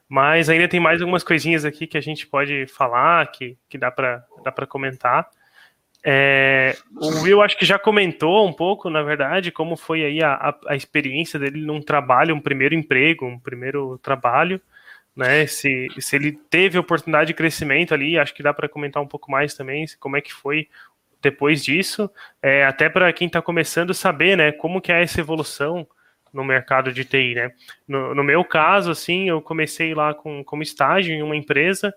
Mas 0.09 0.49
ainda 0.49 0.67
tem 0.67 0.81
mais 0.81 1.01
algumas 1.01 1.23
coisinhas 1.23 1.65
aqui 1.65 1.87
que 1.87 1.97
a 1.97 2.01
gente 2.01 2.27
pode 2.27 2.67
falar, 2.67 3.31
que, 3.31 3.57
que 3.69 3.79
dá 3.79 3.93
para 3.93 4.25
dá 4.43 4.67
comentar. 4.67 5.29
É, 6.05 6.77
o 6.97 7.23
Will 7.23 7.41
acho 7.41 7.57
que 7.57 7.65
já 7.65 7.79
comentou 7.79 8.49
um 8.49 8.53
pouco, 8.53 8.91
na 8.91 9.03
verdade, 9.03 9.53
como 9.53 9.77
foi 9.77 10.05
aí 10.05 10.23
a, 10.23 10.33
a, 10.33 10.59
a 10.69 10.77
experiência 10.77 11.39
dele 11.39 11.65
num 11.65 11.81
trabalho, 11.81 12.35
um 12.35 12.41
primeiro 12.41 12.75
emprego, 12.75 13.27
um 13.27 13.39
primeiro 13.39 13.97
trabalho 13.99 14.61
né? 15.19 15.49
Se, 15.49 15.89
se 15.99 16.15
ele 16.15 16.31
teve 16.49 16.79
oportunidade 16.79 17.27
de 17.27 17.35
crescimento 17.35 17.93
ali, 17.93 18.17
acho 18.17 18.33
que 18.33 18.41
dá 18.41 18.55
para 18.55 18.69
comentar 18.69 19.03
um 19.03 19.07
pouco 19.07 19.29
mais 19.33 19.53
também, 19.53 19.85
como 19.99 20.17
é 20.17 20.21
que 20.21 20.33
foi 20.33 20.69
depois 21.21 21.65
disso, 21.65 22.11
é, 22.43 22.65
até 22.65 22.89
para 22.89 23.13
quem 23.13 23.27
está 23.27 23.43
começando 23.43 23.93
saber, 23.93 24.37
né, 24.37 24.53
como 24.53 24.81
que 24.81 24.93
é 24.93 25.03
essa 25.03 25.21
evolução 25.21 25.87
no 26.33 26.45
mercado 26.45 26.93
de 26.93 27.05
TI, 27.05 27.35
né? 27.35 27.53
No, 27.87 28.15
no 28.15 28.23
meu 28.23 28.45
caso, 28.45 28.91
assim, 28.91 29.29
eu 29.29 29.41
comecei 29.41 29.95
lá 29.95 30.15
com, 30.15 30.45
como 30.45 30.63
estágio 30.63 31.15
em 31.15 31.23
uma 31.23 31.37
empresa, 31.37 31.93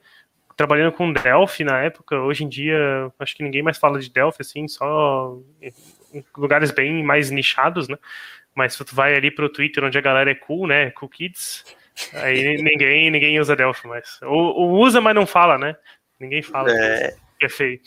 trabalhando 0.56 0.93
com 0.93 1.11
Delphi 1.11 1.64
na 1.64 1.81
época. 1.81 2.19
Hoje 2.19 2.43
em 2.43 2.49
dia, 2.49 3.11
acho 3.19 3.35
que 3.35 3.43
ninguém 3.43 3.61
mais 3.61 3.77
fala 3.77 3.99
de 3.99 4.10
Delphi, 4.10 4.41
assim, 4.41 4.68
só 4.68 5.38
em 6.14 6.23
lugares 6.38 6.72
bem 6.72 7.03
mais 7.03 7.30
nichados, 7.30 7.88
né? 7.88 7.98
Mas 8.53 8.73
se 8.73 8.84
tu 8.84 8.95
vai 8.95 9.15
ali 9.15 9.31
pro 9.31 9.49
Twitter, 9.49 9.84
onde 9.84 9.98
a 9.98 10.02
galera 10.02 10.31
é 10.31 10.35
cool, 10.35 10.68
né? 10.68 10.91
Cool 10.91 11.10
Kids, 11.10 11.64
aí 12.14 12.57
ninguém, 12.61 13.10
ninguém 13.10 13.39
usa 13.39 13.56
Delphi 13.56 13.88
mais. 13.88 14.19
Ou, 14.22 14.56
ou, 14.56 14.72
usa, 14.80 14.99
mas 15.02 15.15
não 15.15 15.26
fala, 15.26 15.57
né? 15.57 15.76
Ninguém 16.19 16.41
fala 16.41 16.69
é. 16.72 17.15
é 17.41 17.49
feio. 17.49 17.80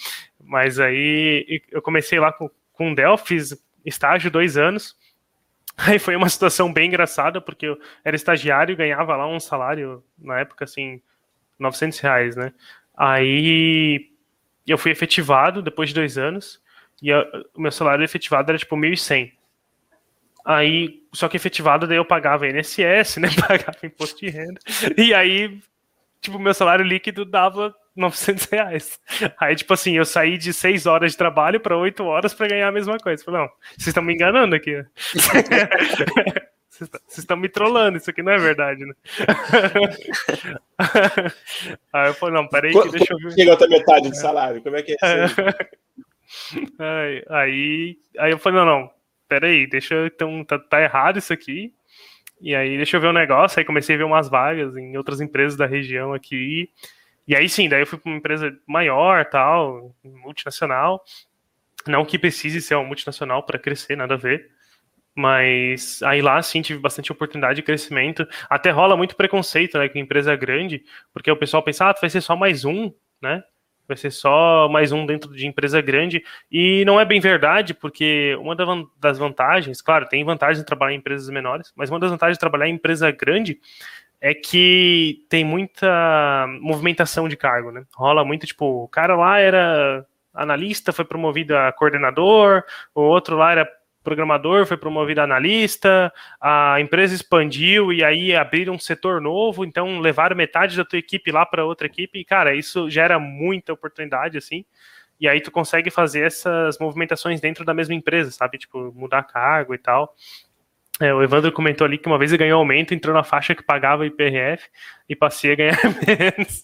Mas 0.45 0.79
aí 0.79 1.63
eu 1.71 1.81
comecei 1.81 2.21
lá 2.21 2.33
com, 2.33 2.51
com 2.73 2.95
Delphi, 2.95 3.39
estágio 3.85 4.31
dois 4.31 4.57
anos. 4.57 4.97
Aí 5.77 5.99
foi 5.99 6.15
uma 6.15 6.29
situação 6.29 6.73
bem 6.73 6.87
engraçada, 6.87 7.41
porque 7.41 7.67
eu 7.67 7.79
era 8.05 8.15
estagiário 8.15 8.73
e 8.73 8.77
ganhava 8.77 9.17
lá 9.17 9.27
um 9.27 9.41
salário, 9.41 10.05
na 10.17 10.39
época, 10.39 10.65
assim, 10.65 11.03
900 11.59 11.99
reais, 11.99 12.37
né? 12.37 12.53
Aí 12.97 14.09
eu 14.67 14.79
fui 14.79 14.93
efetivado 14.93 15.61
depois 15.61 15.89
de 15.89 15.97
dois 15.97 16.17
anos, 16.17 16.63
e 17.03 17.13
o 17.13 17.61
meu 17.61 17.73
salário 17.73 18.05
efetivado 18.05 18.51
era 18.51 18.59
tipo 18.59 18.77
1.100. 18.77 19.33
Aí, 20.45 21.03
só 21.13 21.27
que 21.29 21.37
efetivado, 21.37 21.87
daí 21.87 21.97
eu 21.97 22.05
pagava 22.05 22.47
INSS, 22.47 23.17
né? 23.17 23.29
Pagava 23.49 23.79
imposto 23.83 24.21
de 24.21 24.29
renda. 24.29 24.61
E 24.97 25.15
aí, 25.15 25.59
tipo, 26.21 26.39
meu 26.39 26.53
salário 26.53 26.85
líquido 26.85 27.25
dava 27.25 27.75
900 27.97 28.45
reais. 28.47 29.01
Aí, 29.41 29.55
tipo 29.55 29.73
assim, 29.73 29.97
eu 29.97 30.05
saí 30.05 30.37
de 30.37 30.53
6 30.53 30.87
horas 30.87 31.13
de 31.13 31.19
trabalho 31.19 31.61
para 31.61 31.77
8 31.77 32.05
horas 32.05 32.35
para 32.35 32.49
ganhar 32.49 32.69
a 32.69 32.73
mesma 32.73 32.99
coisa. 32.99 33.25
Falei, 33.25 33.43
não, 33.43 33.49
vocês 33.77 33.89
estão 33.89 34.03
me 34.03 34.15
enganando 34.15 34.55
aqui. 34.55 34.85
Vocês 36.77 37.19
estão 37.19 37.37
me 37.37 37.49
trollando, 37.49 37.99
isso 37.99 38.11
aqui 38.11 38.21
não 38.21 38.33
é 38.33 38.39
verdade, 38.39 38.85
né? 38.85 38.95
aí 41.93 42.09
eu 42.09 42.15
falei, 42.15 42.35
não, 42.35 42.49
peraí, 42.49 42.73
que 42.73 42.91
deixa 42.91 43.15
eu 43.15 43.19
ver. 43.19 43.31
Chegou 43.31 43.55
até 43.55 43.69
metade 43.69 44.09
do 44.09 44.17
salário, 44.17 44.61
como 44.61 44.75
é 44.75 44.83
que 44.83 44.91
é 44.91 44.97
isso 44.97 45.41
aí? 46.81 47.25
aí, 47.31 47.97
aí 48.19 48.33
eu 48.33 48.41
falei, 48.41 48.59
não, 48.59 48.67
não, 48.67 48.91
peraí, 49.29 49.69
deixa 49.69 49.95
eu, 49.95 50.07
então, 50.07 50.45
tá, 50.45 50.59
tá 50.59 50.83
errado 50.83 51.19
isso 51.19 51.33
aqui. 51.33 51.73
E 52.41 52.57
aí, 52.57 52.77
deixa 52.77 52.97
eu 52.97 53.01
ver 53.01 53.09
um 53.09 53.13
negócio, 53.13 53.61
aí 53.61 53.65
comecei 53.65 53.95
a 53.95 53.99
ver 53.99 54.05
umas 54.05 54.29
vagas 54.29 54.77
em 54.77 54.97
outras 54.97 55.21
empresas 55.21 55.57
da 55.57 55.67
região 55.67 56.13
aqui. 56.13 56.69
E 57.27 57.35
aí 57.35 57.49
sim, 57.49 57.69
daí 57.69 57.83
eu 57.83 57.87
fui 57.87 57.99
para 57.99 58.11
uma 58.11 58.19
empresa 58.19 58.57
maior, 58.67 59.25
tal, 59.25 59.95
multinacional. 60.05 61.03
Não 61.87 62.05
que 62.05 62.19
precise 62.19 62.61
ser 62.61 62.75
uma 62.75 62.85
multinacional 62.85 63.43
para 63.43 63.59
crescer, 63.59 63.97
nada 63.97 64.15
a 64.15 64.19
ver. 64.19 64.51
Mas 65.15 66.03
aí 66.03 66.21
lá 66.21 66.43
sim 66.43 66.61
tive 66.61 66.81
bastante 66.81 67.13
oportunidade 67.13 67.57
de 67.57 67.63
crescimento. 67.63 68.27
Até 68.51 68.71
rola 68.71 68.97
muito 68.97 69.17
preconceito, 69.17 69.79
né, 69.79 69.89
com 69.89 69.99
empresa 69.99 70.35
grande, 70.35 70.83
porque 71.13 71.31
o 71.31 71.37
pessoal 71.37 71.63
pensa, 71.63 71.89
ah, 71.89 71.95
vai 71.99 72.11
ser 72.11 72.21
só 72.21 72.35
mais 72.35 72.65
um, 72.65 72.93
né? 73.23 73.43
Vai 73.87 73.97
ser 73.99 74.11
só 74.11 74.67
mais 74.69 74.93
um 74.93 75.05
dentro 75.05 75.31
de 75.35 75.47
empresa 75.47 75.81
grande. 75.81 76.25
E 76.51 76.85
não 76.87 76.99
é 76.99 77.05
bem 77.05 77.21
verdade, 77.21 77.75
porque 77.75 78.35
uma 78.41 78.57
das 78.99 79.19
vantagens, 79.19 79.81
claro, 79.83 80.09
tem 80.09 80.25
vantagens 80.25 80.59
de 80.59 80.67
trabalhar 80.67 80.95
em 80.95 80.99
empresas 80.99 81.29
menores, 81.29 81.73
mas 81.77 81.91
uma 81.91 82.01
das 82.01 82.11
vantagens 82.11 82.37
de 82.37 82.41
trabalhar 82.41 82.67
em 82.67 82.75
empresa 82.75 83.11
grande 83.11 83.61
é 84.27 84.33
que 84.33 85.27
tem 85.29 85.45
muita 85.45 86.47
movimentação 86.63 87.29
de 87.29 87.37
cargo, 87.37 87.71
né? 87.71 87.85
Rola 87.95 88.25
muito, 88.25 88.47
tipo, 88.47 88.85
o 88.85 88.89
cara 88.89 89.15
lá 89.15 89.39
era 89.39 90.07
analista, 90.33 90.95
foi 90.95 91.05
promovido 91.05 91.55
a 91.55 91.71
coordenador, 91.71 92.65
o 92.95 93.03
outro 93.03 93.37
lá 93.37 93.53
era 93.53 93.71
programador, 94.03 94.65
foi 94.65 94.79
promovido 94.79 95.21
a 95.21 95.25
analista, 95.25 96.11
a 96.41 96.81
empresa 96.81 97.15
expandiu 97.15 97.93
e 97.93 98.03
aí 98.03 98.35
abriram 98.35 98.73
um 98.73 98.79
setor 98.79 99.21
novo, 99.21 99.63
então 99.63 100.01
levaram 100.01 100.35
metade 100.35 100.75
da 100.75 100.87
tua 100.87 100.99
equipe 100.99 101.31
lá 101.31 101.45
para 101.45 101.67
outra 101.67 101.87
equipe, 101.87 102.19
e 102.19 102.25
cara, 102.25 102.55
isso 102.55 102.89
gera 102.89 103.19
muita 103.19 103.75
oportunidade, 103.75 104.39
assim, 104.39 104.65
e 105.21 105.29
aí 105.29 105.43
tu 105.43 105.51
consegue 105.51 105.91
fazer 105.91 106.25
essas 106.25 106.79
movimentações 106.79 107.43
dentro 107.43 107.63
da 107.63 107.75
mesma 107.75 107.95
empresa, 107.95 108.31
sabe? 108.31 108.57
Tipo, 108.57 108.91
mudar 108.97 109.23
cargo 109.25 109.75
e 109.75 109.79
tal. 109.79 110.15
É, 111.01 111.13
o 111.13 111.23
Evandro 111.23 111.51
comentou 111.51 111.85
ali 111.85 111.99
que 111.99 112.07
uma 112.07 112.19
vez 112.19 112.31
ele 112.31 112.39
ganhou 112.39 112.59
aumento, 112.59 112.95
entrou 112.95 113.13
na 113.13 113.25
faixa 113.25 113.55
que 113.55 113.65
pagava 113.65 114.07
IPRF 114.07 114.65
e 115.09 115.17
passei 115.17 115.53
a 115.53 115.57
ganhar 115.57 115.79
menos. 116.07 116.63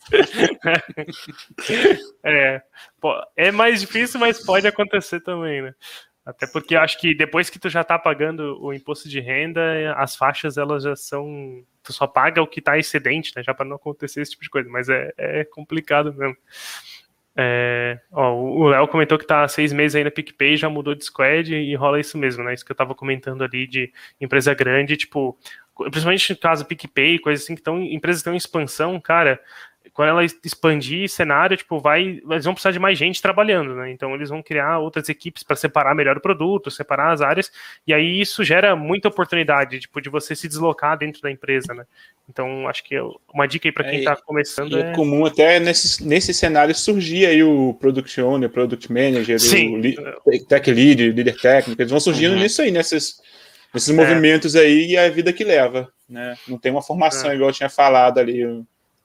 é, 2.22 2.62
é 3.36 3.50
mais 3.50 3.80
difícil, 3.80 4.20
mas 4.20 4.44
pode 4.44 4.68
acontecer 4.68 5.20
também, 5.20 5.62
né? 5.62 5.74
Até 6.24 6.46
porque 6.46 6.76
eu 6.76 6.80
acho 6.80 7.00
que 7.00 7.12
depois 7.12 7.50
que 7.50 7.58
tu 7.58 7.68
já 7.68 7.82
tá 7.82 7.98
pagando 7.98 8.56
o 8.62 8.72
imposto 8.72 9.08
de 9.08 9.18
renda, 9.18 9.94
as 9.96 10.14
faixas 10.14 10.56
elas 10.56 10.84
já 10.84 10.94
são. 10.94 11.64
Tu 11.82 11.92
só 11.92 12.06
paga 12.06 12.40
o 12.42 12.46
que 12.46 12.60
tá 12.60 12.78
excedente, 12.78 13.32
né? 13.34 13.42
Já 13.42 13.52
para 13.52 13.64
não 13.64 13.76
acontecer 13.76 14.20
esse 14.20 14.32
tipo 14.32 14.44
de 14.44 14.50
coisa, 14.50 14.68
mas 14.68 14.88
é, 14.88 15.12
é 15.16 15.44
complicado 15.44 16.14
mesmo. 16.14 16.36
É, 17.36 18.00
ó, 18.10 18.34
o 18.34 18.68
Léo 18.68 18.88
comentou 18.88 19.18
que 19.18 19.26
tá 19.26 19.44
há 19.44 19.48
seis 19.48 19.72
meses 19.72 19.94
aí 19.94 20.04
na 20.04 20.10
PicPay, 20.10 20.56
já 20.56 20.68
mudou 20.68 20.94
de 20.94 21.04
squad 21.04 21.54
e 21.54 21.74
rola 21.74 22.00
isso 22.00 22.18
mesmo, 22.18 22.42
né? 22.42 22.54
Isso 22.54 22.64
que 22.64 22.72
eu 22.72 22.76
tava 22.76 22.94
comentando 22.94 23.42
ali 23.42 23.66
de 23.66 23.92
empresa 24.20 24.52
grande, 24.52 24.96
tipo, 24.96 25.38
principalmente 25.74 26.32
no 26.32 26.38
caso 26.38 26.64
PicPay, 26.66 27.18
coisas 27.18 27.44
assim 27.44 27.54
que 27.54 27.60
estão, 27.60 27.80
empresas 27.82 28.20
estão 28.20 28.34
em 28.34 28.36
expansão, 28.36 29.00
cara, 29.00 29.40
quando 30.00 30.08
ela 30.08 30.24
expandir 30.24 31.10
cenário, 31.10 31.58
tipo, 31.58 31.78
vai, 31.78 32.22
eles 32.30 32.46
vão 32.46 32.54
precisar 32.54 32.70
de 32.70 32.78
mais 32.78 32.96
gente 32.96 33.20
trabalhando, 33.20 33.74
né? 33.74 33.90
Então 33.90 34.14
eles 34.14 34.30
vão 34.30 34.42
criar 34.42 34.78
outras 34.78 35.10
equipes 35.10 35.42
para 35.42 35.54
separar 35.54 35.94
melhor 35.94 36.16
o 36.16 36.22
produto, 36.22 36.70
separar 36.70 37.12
as 37.12 37.20
áreas, 37.20 37.52
e 37.86 37.92
aí 37.92 38.18
isso 38.18 38.42
gera 38.42 38.74
muita 38.74 39.08
oportunidade, 39.08 39.78
tipo, 39.78 40.00
de 40.00 40.08
você 40.08 40.34
se 40.34 40.48
deslocar 40.48 40.96
dentro 40.96 41.20
da 41.20 41.30
empresa, 41.30 41.74
né? 41.74 41.84
Então 42.26 42.66
acho 42.66 42.82
que 42.82 42.96
uma 43.30 43.46
dica 43.46 43.68
aí 43.68 43.72
para 43.72 43.90
quem 43.90 43.98
está 43.98 44.12
é, 44.12 44.16
começando 44.24 44.78
é... 44.78 44.90
é 44.90 44.94
comum 44.94 45.26
até 45.26 45.60
nesse, 45.60 46.02
nesse 46.02 46.32
cenário 46.32 46.74
surgir 46.74 47.26
aí 47.26 47.42
o 47.42 47.74
product 47.74 48.18
owner, 48.22 48.48
product 48.48 48.90
manager, 48.90 49.38
Sim. 49.38 49.82
o 50.24 50.46
tech 50.46 50.72
lead, 50.72 51.10
líder 51.10 51.36
técnico, 51.38 51.82
eles 51.82 51.90
vão 51.90 52.00
surgindo 52.00 52.36
uhum. 52.36 52.40
nisso 52.40 52.62
aí, 52.62 52.70
nesses 52.70 53.20
nesses 53.74 53.90
é. 53.90 53.92
movimentos 53.92 54.56
aí 54.56 54.92
e 54.92 54.96
a 54.96 55.10
vida 55.10 55.30
que 55.30 55.44
leva, 55.44 55.92
né? 56.08 56.38
Não 56.48 56.56
tem 56.56 56.72
uma 56.72 56.80
formação 56.80 57.30
é. 57.30 57.34
igual 57.34 57.50
eu 57.50 57.54
tinha 57.54 57.68
falado 57.68 58.16
ali 58.16 58.42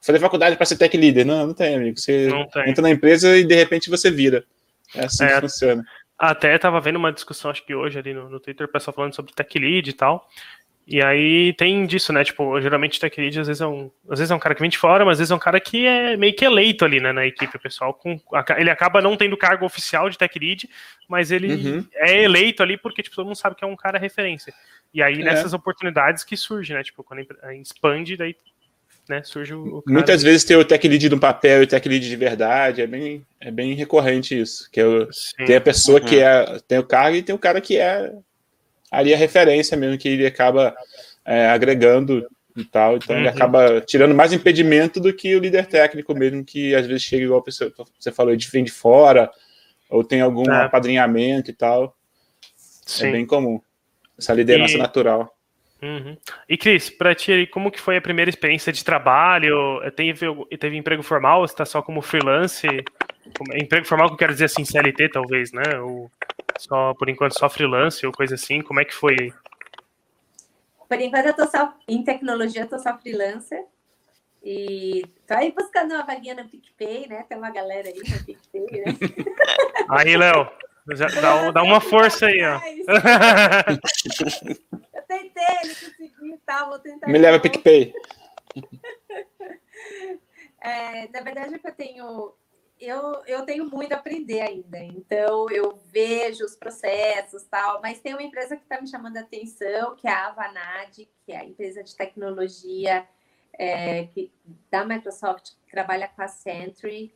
fazer 0.06 0.20
faculdade 0.20 0.56
para 0.56 0.64
ser 0.64 0.76
tech 0.76 0.96
leader. 0.96 1.26
Não, 1.26 1.48
não 1.48 1.54
tem, 1.54 1.74
amigo. 1.74 1.98
Você 1.98 2.28
tem. 2.52 2.70
entra 2.70 2.82
na 2.82 2.90
empresa 2.90 3.36
e 3.36 3.44
de 3.44 3.54
repente 3.54 3.90
você 3.90 4.10
vira. 4.10 4.44
É 4.94 5.04
assim 5.04 5.24
é, 5.24 5.34
que 5.34 5.40
funciona. 5.40 5.84
Até 6.18 6.54
estava 6.54 6.80
vendo 6.80 6.96
uma 6.96 7.12
discussão, 7.12 7.50
acho 7.50 7.64
que 7.64 7.74
hoje 7.74 7.98
ali 7.98 8.14
no, 8.14 8.30
no 8.30 8.40
Twitter, 8.40 8.66
o 8.66 8.70
pessoal 8.70 8.94
falando 8.94 9.14
sobre 9.14 9.32
tech 9.32 9.58
lead 9.58 9.90
e 9.90 9.92
tal. 9.92 10.26
E 10.86 11.02
aí 11.02 11.52
tem 11.54 11.84
disso, 11.84 12.12
né? 12.12 12.22
Tipo, 12.22 12.60
geralmente 12.60 13.00
tech 13.00 13.20
lead 13.20 13.40
às 13.40 13.48
vezes 13.48 13.60
é 13.60 13.66
um, 13.66 13.90
às 14.08 14.20
vezes 14.20 14.30
é 14.30 14.34
um 14.34 14.38
cara 14.38 14.54
que 14.54 14.60
vem 14.60 14.70
de 14.70 14.78
fora, 14.78 15.04
mas 15.04 15.14
às 15.14 15.18
vezes 15.18 15.32
é 15.32 15.34
um 15.34 15.38
cara 15.38 15.58
que 15.58 15.84
é 15.84 16.16
meio 16.16 16.34
que 16.34 16.44
eleito 16.44 16.84
ali, 16.84 17.00
né, 17.00 17.12
na 17.12 17.26
equipe, 17.26 17.56
o 17.56 17.60
pessoal. 17.60 17.92
Com, 17.92 18.20
ele 18.56 18.70
acaba 18.70 19.02
não 19.02 19.16
tendo 19.16 19.36
cargo 19.36 19.66
oficial 19.66 20.08
de 20.08 20.16
tech 20.16 20.38
lead, 20.38 20.70
mas 21.08 21.32
ele 21.32 21.54
uhum. 21.54 21.86
é 21.92 22.22
eleito 22.22 22.62
ali 22.62 22.78
porque 22.78 23.02
tipo, 23.02 23.16
todo 23.16 23.26
mundo 23.26 23.36
sabe 23.36 23.56
que 23.56 23.64
é 23.64 23.66
um 23.66 23.74
cara 23.74 23.98
referência. 23.98 24.54
E 24.94 25.02
aí 25.02 25.20
é. 25.20 25.24
nessas 25.24 25.52
oportunidades 25.52 26.22
que 26.22 26.36
surge, 26.36 26.72
né? 26.72 26.84
Tipo, 26.84 27.02
quando 27.02 27.26
expande, 27.60 28.16
daí 28.16 28.36
né, 29.08 29.22
surge 29.22 29.54
o, 29.54 29.82
cara... 29.82 29.94
Muitas 29.94 30.22
vezes 30.22 30.44
tem 30.44 30.56
o 30.56 30.64
tech 30.64 30.86
lead 30.86 31.08
no 31.08 31.20
papel 31.20 31.60
e 31.60 31.64
o 31.64 31.66
tech 31.66 31.88
lead 31.88 32.08
de 32.08 32.16
verdade, 32.16 32.82
é 32.82 32.86
bem, 32.86 33.24
é 33.40 33.50
bem 33.50 33.74
recorrente 33.74 34.38
isso. 34.38 34.68
Que 34.70 34.80
é 34.80 34.86
o, 34.86 35.08
tem 35.46 35.56
a 35.56 35.60
pessoa 35.60 36.00
uhum. 36.00 36.06
que 36.06 36.18
é, 36.18 36.58
tem 36.66 36.78
o 36.78 36.84
cargo 36.84 37.16
e 37.16 37.22
tem 37.22 37.34
o 37.34 37.38
cara 37.38 37.60
que 37.60 37.76
é 37.76 38.12
ali 38.90 39.12
a 39.12 39.16
referência 39.16 39.76
mesmo, 39.76 39.98
que 39.98 40.08
ele 40.08 40.26
acaba 40.26 40.74
é, 41.24 41.46
agregando 41.46 42.26
e 42.56 42.64
tal, 42.64 42.96
então 42.96 43.14
uhum. 43.14 43.22
ele 43.22 43.28
acaba 43.28 43.80
tirando 43.80 44.14
mais 44.14 44.32
impedimento 44.32 44.98
do 44.98 45.12
que 45.12 45.36
o 45.36 45.40
líder 45.40 45.66
técnico 45.66 46.14
mesmo, 46.14 46.44
que 46.44 46.74
às 46.74 46.86
vezes 46.86 47.02
chega 47.02 47.24
igual 47.24 47.40
a 47.40 47.44
pessoa, 47.44 47.72
você 47.98 48.10
falou, 48.10 48.34
de 48.34 48.48
vem 48.48 48.64
de 48.64 48.70
fora, 48.70 49.30
ou 49.90 50.02
tem 50.02 50.22
algum 50.22 50.50
é. 50.50 50.64
apadrinhamento 50.64 51.50
e 51.50 51.54
tal. 51.54 51.84
É 51.84 52.58
Sim. 52.86 53.08
É 53.08 53.12
bem 53.12 53.26
comum, 53.26 53.60
essa 54.18 54.32
liderança 54.32 54.74
e... 54.74 54.78
natural. 54.78 55.35
Uhum. 55.86 56.16
E 56.48 56.56
Cris, 56.56 56.90
para 56.90 57.14
ti, 57.14 57.46
como 57.46 57.70
que 57.70 57.80
foi 57.80 57.96
a 57.96 58.02
primeira 58.02 58.28
experiência 58.28 58.72
de 58.72 58.84
trabalho? 58.84 59.80
Teve, 59.94 60.26
teve 60.58 60.76
emprego 60.76 61.02
formal? 61.02 61.38
Ou 61.38 61.44
está 61.44 61.64
só 61.64 61.80
como 61.80 62.02
freelance? 62.02 62.66
Emprego 63.54 63.86
formal 63.86 64.08
que 64.08 64.14
eu 64.14 64.18
quero 64.18 64.32
dizer 64.32 64.46
assim, 64.46 64.64
CLT 64.64 65.10
talvez, 65.10 65.52
né? 65.52 65.78
Ou 65.80 66.10
só 66.58 66.92
por 66.94 67.08
enquanto 67.08 67.38
só 67.38 67.48
freelance 67.48 68.04
ou 68.04 68.12
coisa 68.12 68.34
assim? 68.34 68.60
Como 68.62 68.80
é 68.80 68.84
que 68.84 68.94
foi? 68.94 69.32
Por 70.88 71.00
enquanto 71.00 71.26
eu 71.26 71.34
tô 71.34 71.46
só 71.46 71.72
em 71.86 72.02
tecnologia, 72.02 72.62
eu 72.62 72.68
tô 72.68 72.78
só 72.80 72.98
freelancer. 72.98 73.64
E 74.42 75.04
tô 75.26 75.34
aí 75.34 75.52
buscando 75.52 75.94
uma 75.94 76.04
vaguinha 76.04 76.34
no 76.34 76.48
PicPay, 76.48 77.06
né? 77.08 77.24
Tem 77.28 77.38
uma 77.38 77.50
galera 77.50 77.88
aí 77.88 77.94
no 77.96 78.24
PicPay, 78.24 78.80
né? 78.80 78.94
Aí, 79.88 80.16
Léo, 80.16 80.48
dá, 81.20 81.50
dá 81.50 81.62
uma 81.62 81.80
força 81.80 82.26
aí, 82.26 82.40
ó. 82.44 82.60
tentei, 85.06 85.44
ele 85.62 85.74
conseguiu, 85.74 86.40
tá? 86.44 86.64
Vou 86.64 86.78
tentar. 86.78 87.08
Me 87.08 87.18
leva 87.18 87.40
PicPay. 87.40 87.94
é, 90.60 91.08
na 91.08 91.20
verdade 91.20 91.54
é 91.54 91.58
que 91.58 91.68
eu 91.68 91.74
tenho 91.74 92.34
eu, 92.78 93.24
eu 93.26 93.46
tenho 93.46 93.64
muito 93.64 93.92
a 93.92 93.96
aprender 93.96 94.40
ainda, 94.40 94.78
então 94.78 95.48
eu 95.50 95.74
vejo 95.90 96.44
os 96.44 96.54
processos 96.54 97.42
tal, 97.44 97.80
mas 97.80 98.00
tem 98.00 98.12
uma 98.12 98.22
empresa 98.22 98.56
que 98.56 98.62
está 98.62 98.80
me 98.80 98.88
chamando 98.88 99.16
a 99.16 99.20
atenção, 99.20 99.96
que 99.96 100.06
é 100.06 100.10
a 100.10 100.26
Avanad, 100.26 100.94
que 100.94 101.32
é 101.32 101.38
a 101.38 101.44
empresa 101.44 101.82
de 101.82 101.96
tecnologia 101.96 103.08
é, 103.54 104.04
que, 104.06 104.30
da 104.70 104.84
Microsoft 104.84 105.52
que 105.64 105.70
trabalha 105.70 106.08
com 106.08 106.20
a 106.20 106.28
Sentry, 106.28 107.14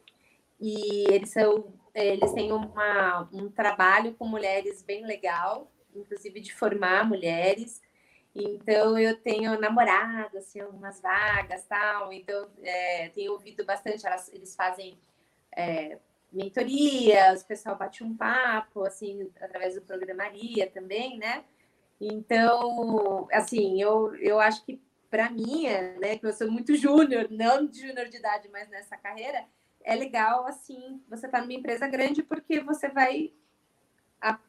e 0.59 1.05
eles 1.13 1.31
são 1.31 1.75
eles 1.95 2.33
têm 2.33 2.53
uma, 2.53 3.29
um 3.33 3.51
trabalho 3.51 4.15
com 4.15 4.27
mulheres 4.27 4.83
bem 4.83 5.05
legal, 5.05 5.71
inclusive 5.95 6.41
de 6.41 6.53
formar 6.55 7.09
mulheres. 7.09 7.81
Então 8.35 8.99
eu 8.99 9.17
tenho 9.17 9.59
namorado, 9.61 10.39
assim, 10.39 10.61
algumas 10.61 11.01
vagas 11.01 11.67
tal. 11.67 12.13
Então 12.13 12.49
é, 12.63 13.09
tenho 13.11 13.33
ouvido 13.33 13.65
bastante. 13.65 14.07
Elas, 14.07 14.33
eles 14.33 14.55
fazem 14.55 14.99
é, 15.57 15.99
mentorias, 16.33 17.43
o 17.43 17.47
pessoal 17.47 17.77
bate 17.77 18.05
um 18.05 18.17
papo, 18.17 18.85
assim, 18.85 19.31
através 19.41 19.75
do 19.75 19.83
programaria 19.83 20.71
também, 20.71 21.19
né? 21.19 21.45
Então, 22.01 23.29
assim, 23.33 23.81
eu, 23.81 24.15
eu 24.17 24.41
acho 24.41 24.65
que 24.65 24.81
para 25.11 25.29
mim, 25.29 25.67
né, 26.01 26.17
que 26.17 26.25
eu 26.25 26.33
sou 26.33 26.51
muito 26.51 26.75
júnior, 26.77 27.27
não 27.31 27.67
de 27.67 27.81
júnior 27.81 28.09
de 28.09 28.17
idade, 28.17 28.49
mas 28.51 28.69
nessa 28.69 28.97
carreira, 28.97 29.45
é 29.83 29.95
legal, 29.97 30.47
assim, 30.47 31.03
você 31.09 31.29
tá 31.29 31.41
numa 31.41 31.53
empresa 31.53 31.89
grande 31.89 32.23
porque 32.23 32.61
você 32.61 32.89
vai 32.89 33.33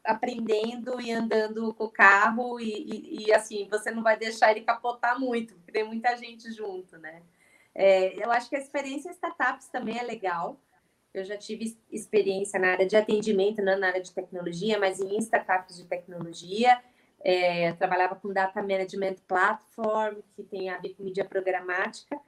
aprendendo 0.04 1.00
e 1.00 1.10
andando 1.12 1.72
com 1.74 1.84
o 1.84 1.90
carro 1.90 2.60
e, 2.60 2.70
e, 2.70 3.26
e, 3.26 3.32
assim, 3.32 3.68
você 3.70 3.90
não 3.90 4.02
vai 4.02 4.18
deixar 4.18 4.50
ele 4.50 4.60
capotar 4.60 5.18
muito, 5.18 5.54
porque 5.54 5.72
tem 5.72 5.84
muita 5.84 6.16
gente 6.16 6.52
junto, 6.52 6.98
né? 6.98 7.22
É, 7.74 8.22
eu 8.22 8.30
acho 8.30 8.50
que 8.50 8.56
a 8.56 8.58
experiência 8.58 9.08
em 9.08 9.12
startups 9.12 9.68
também 9.68 9.98
é 9.98 10.02
legal, 10.02 10.60
eu 11.14 11.24
já 11.24 11.36
tive 11.36 11.76
experiência 11.90 12.58
na 12.58 12.72
área 12.72 12.86
de 12.86 12.96
atendimento, 12.96 13.62
não 13.62 13.78
na 13.78 13.88
área 13.88 14.02
de 14.02 14.12
tecnologia, 14.12 14.78
mas 14.78 15.00
em 15.00 15.18
startups 15.18 15.76
de 15.76 15.84
tecnologia. 15.84 16.80
É, 17.24 17.72
trabalhava 17.74 18.16
com 18.16 18.32
Data 18.32 18.60
Management 18.60 19.14
Platform, 19.28 20.16
que 20.34 20.42
tem 20.42 20.70
a 20.70 20.78
ver 20.78 20.88
com 20.94 21.04
mídia 21.04 21.24
programática, 21.24 22.18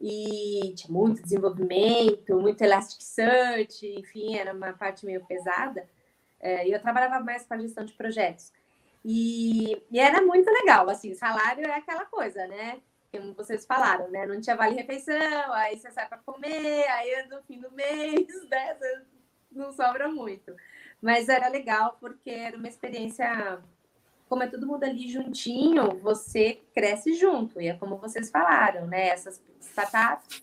e 0.00 0.72
tinha 0.74 0.90
muito 0.90 1.22
desenvolvimento, 1.22 2.40
muito 2.40 2.62
Elasticsearch, 2.62 3.86
enfim, 3.86 4.36
era 4.36 4.54
uma 4.54 4.72
parte 4.72 5.04
meio 5.04 5.22
pesada. 5.26 5.86
É, 6.40 6.66
eu 6.68 6.80
trabalhava 6.80 7.22
mais 7.22 7.44
com 7.46 7.54
a 7.54 7.58
gestão 7.58 7.84
de 7.84 7.92
projetos. 7.92 8.52
E, 9.04 9.82
e 9.90 9.98
era 9.98 10.20
muito 10.22 10.50
legal, 10.50 10.88
assim, 10.90 11.14
salário 11.14 11.66
é 11.66 11.74
aquela 11.74 12.04
coisa, 12.06 12.46
né? 12.46 12.80
como 13.18 13.34
vocês 13.34 13.66
falaram, 13.66 14.08
né? 14.08 14.26
Não 14.26 14.40
tinha 14.40 14.56
vale 14.56 14.76
refeição, 14.76 15.52
aí 15.52 15.78
você 15.78 15.90
sai 15.90 16.08
para 16.08 16.18
comer, 16.18 16.86
aí 16.88 17.26
no 17.28 17.42
fim 17.42 17.60
do 17.60 17.70
mês, 17.72 18.26
né? 18.48 18.78
Não 19.50 19.72
sobra 19.72 20.08
muito. 20.08 20.54
Mas 21.02 21.28
era 21.28 21.48
legal 21.48 21.96
porque 22.00 22.30
era 22.30 22.56
uma 22.56 22.68
experiência, 22.68 23.60
como 24.28 24.42
é 24.42 24.46
todo 24.46 24.66
mundo 24.66 24.84
ali 24.84 25.08
juntinho, 25.08 25.98
você 25.98 26.60
cresce 26.72 27.14
junto. 27.14 27.60
E 27.60 27.68
é 27.68 27.74
como 27.74 27.96
vocês 27.96 28.30
falaram, 28.30 28.86
né? 28.86 29.08
Essas 29.08 29.42
startups 29.60 30.42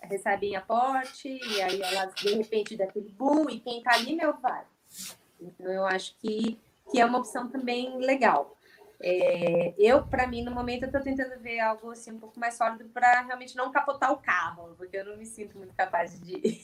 recebem 0.00 0.56
aporte, 0.56 1.28
e 1.28 1.60
aí 1.60 1.82
elas, 1.82 2.14
de 2.14 2.34
repente, 2.34 2.76
daquele 2.76 3.10
boom, 3.10 3.50
e 3.50 3.58
quem 3.60 3.82
tá 3.82 3.94
ali, 3.94 4.14
meu, 4.14 4.32
vai. 4.34 4.64
Então, 5.40 5.70
eu 5.70 5.86
acho 5.86 6.14
que, 6.20 6.58
que 6.90 7.00
é 7.00 7.04
uma 7.04 7.18
opção 7.18 7.48
também 7.48 7.98
legal. 7.98 8.56
É, 9.00 9.74
eu, 9.78 10.06
para 10.06 10.26
mim, 10.26 10.42
no 10.42 10.50
momento, 10.50 10.84
eu 10.84 10.86
estou 10.86 11.02
tentando 11.02 11.38
ver 11.40 11.60
algo 11.60 11.90
assim 11.90 12.12
um 12.12 12.18
pouco 12.18 12.40
mais 12.40 12.54
sólido 12.54 12.88
para 12.88 13.22
realmente 13.22 13.56
não 13.56 13.70
capotar 13.70 14.12
o 14.12 14.18
carro, 14.18 14.74
porque 14.76 14.96
eu 14.96 15.04
não 15.04 15.16
me 15.16 15.26
sinto 15.26 15.58
muito 15.58 15.74
capaz 15.74 16.18
de, 16.18 16.60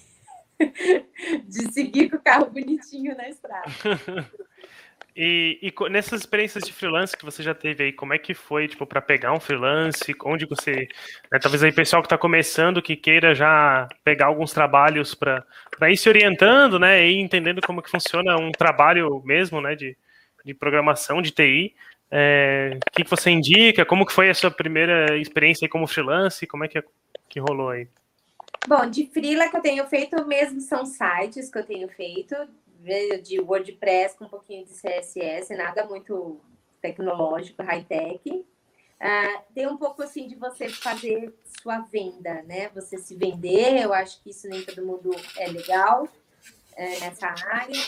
de 1.46 1.72
seguir 1.72 2.10
com 2.10 2.16
o 2.16 2.22
carro 2.22 2.50
bonitinho 2.50 3.16
na 3.16 3.28
estrada. 3.28 3.66
E, 5.14 5.58
e, 5.62 5.90
nessas 5.90 6.20
experiências 6.20 6.64
de 6.64 6.72
freelance 6.72 7.16
que 7.16 7.24
você 7.24 7.42
já 7.42 7.54
teve 7.54 7.84
aí, 7.84 7.92
como 7.92 8.14
é 8.14 8.18
que 8.18 8.32
foi, 8.32 8.66
tipo, 8.66 8.86
para 8.86 9.00
pegar 9.00 9.32
um 9.32 9.40
freelance? 9.40 10.14
Onde 10.24 10.46
você, 10.46 10.88
né, 11.30 11.38
talvez 11.38 11.62
aí 11.62 11.70
pessoal 11.70 12.00
que 12.00 12.06
está 12.06 12.16
começando, 12.16 12.80
que 12.80 12.96
queira 12.96 13.34
já 13.34 13.88
pegar 14.02 14.26
alguns 14.26 14.52
trabalhos 14.52 15.14
para 15.14 15.44
ir 15.90 15.98
se 15.98 16.08
orientando, 16.08 16.78
né, 16.78 17.06
e 17.06 17.20
entendendo 17.20 17.60
como 17.60 17.82
que 17.82 17.90
funciona 17.90 18.36
um 18.38 18.50
trabalho 18.50 19.22
mesmo, 19.24 19.60
né, 19.60 19.74
de, 19.74 19.96
de 20.44 20.54
programação, 20.54 21.20
de 21.20 21.30
TI. 21.30 21.74
É, 22.10 22.76
o 22.76 22.92
que, 22.92 23.04
que 23.04 23.10
você 23.10 23.30
indica? 23.30 23.84
Como 23.84 24.06
que 24.06 24.12
foi 24.12 24.30
a 24.30 24.34
sua 24.34 24.50
primeira 24.50 25.18
experiência 25.18 25.68
como 25.68 25.86
freelance? 25.86 26.46
Como 26.46 26.64
é 26.64 26.68
que, 26.68 26.82
que 27.28 27.38
rolou 27.38 27.70
aí? 27.70 27.86
Bom, 28.66 28.88
de 28.88 29.06
freela 29.06 29.48
que 29.48 29.56
eu 29.56 29.60
tenho 29.60 29.86
feito 29.86 30.24
mesmo 30.26 30.60
são 30.60 30.86
sites 30.86 31.50
que 31.50 31.58
eu 31.58 31.64
tenho 31.64 31.88
feito, 31.88 32.36
de 33.22 33.40
WordPress 33.40 34.16
com 34.16 34.24
um 34.24 34.28
pouquinho 34.28 34.64
de 34.64 34.72
CSS, 34.72 35.54
nada 35.56 35.84
muito 35.84 36.40
tecnológico, 36.80 37.62
high-tech. 37.62 38.44
Tem 39.54 39.66
um 39.66 39.76
pouco 39.76 40.02
assim 40.02 40.26
de 40.26 40.36
você 40.36 40.68
fazer 40.68 41.34
sua 41.60 41.80
venda, 41.80 42.42
né? 42.42 42.68
Você 42.70 42.98
se 42.98 43.14
vender, 43.14 43.82
eu 43.82 43.92
acho 43.92 44.22
que 44.22 44.30
isso 44.30 44.48
nem 44.48 44.64
todo 44.64 44.84
mundo 44.84 45.10
é 45.36 45.48
legal 45.48 46.08
é, 46.76 47.00
nessa 47.00 47.28
área 47.28 47.80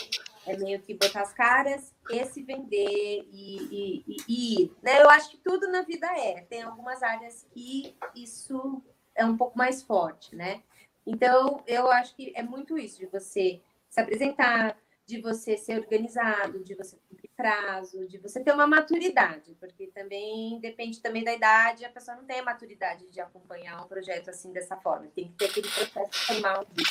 é 0.45 0.55
meio 0.57 0.79
que 0.79 0.93
botar 0.93 1.21
as 1.21 1.33
caras 1.33 1.93
e 2.09 2.23
se 2.25 2.43
vender 2.43 3.27
e, 3.31 3.57
e, 3.71 4.05
e, 4.27 4.61
ir. 4.63 4.71
Né? 4.81 5.01
Eu 5.01 5.09
acho 5.09 5.31
que 5.31 5.37
tudo 5.37 5.67
na 5.71 5.81
vida 5.81 6.07
é. 6.17 6.41
Tem 6.41 6.61
algumas 6.61 7.01
áreas 7.01 7.45
que 7.51 7.95
isso 8.15 8.81
é 9.15 9.25
um 9.25 9.35
pouco 9.35 9.57
mais 9.57 9.81
forte, 9.81 10.35
né? 10.35 10.61
Então, 11.05 11.63
eu 11.67 11.91
acho 11.91 12.15
que 12.15 12.31
é 12.35 12.43
muito 12.43 12.77
isso, 12.77 12.99
de 12.99 13.05
você 13.05 13.61
se 13.89 13.99
apresentar, 13.99 14.77
de 15.05 15.21
você 15.21 15.55
ser 15.57 15.79
organizado, 15.79 16.63
de 16.63 16.73
você 16.73 16.97
cumprir 17.07 17.29
prazo, 17.35 18.07
de 18.07 18.17
você 18.17 18.43
ter 18.43 18.53
uma 18.53 18.65
maturidade, 18.65 19.55
porque 19.59 19.87
também 19.87 20.59
depende 20.59 21.01
também 21.01 21.23
da 21.23 21.33
idade, 21.33 21.85
a 21.85 21.89
pessoa 21.89 22.17
não 22.17 22.25
tem 22.25 22.39
a 22.39 22.43
maturidade 22.43 23.07
de 23.09 23.21
acompanhar 23.21 23.83
um 23.83 23.87
projeto 23.87 24.29
assim 24.29 24.51
dessa 24.51 24.75
forma. 24.77 25.07
Tem 25.15 25.27
que 25.27 25.37
ter 25.37 25.45
aquele 25.45 25.67
processo 25.67 26.25
formal 26.25 26.65
de 26.71 26.83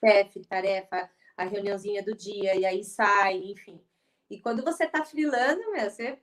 chefe, 0.00 0.40
tarefa, 0.46 1.10
a 1.36 1.44
reuniãozinha 1.44 2.02
do 2.02 2.16
dia, 2.16 2.56
e 2.56 2.64
aí 2.64 2.82
sai, 2.82 3.36
enfim. 3.36 3.80
E 4.30 4.40
quando 4.40 4.62
você 4.62 4.84
está 4.84 5.04
frilando, 5.04 5.62
você, 5.74 6.18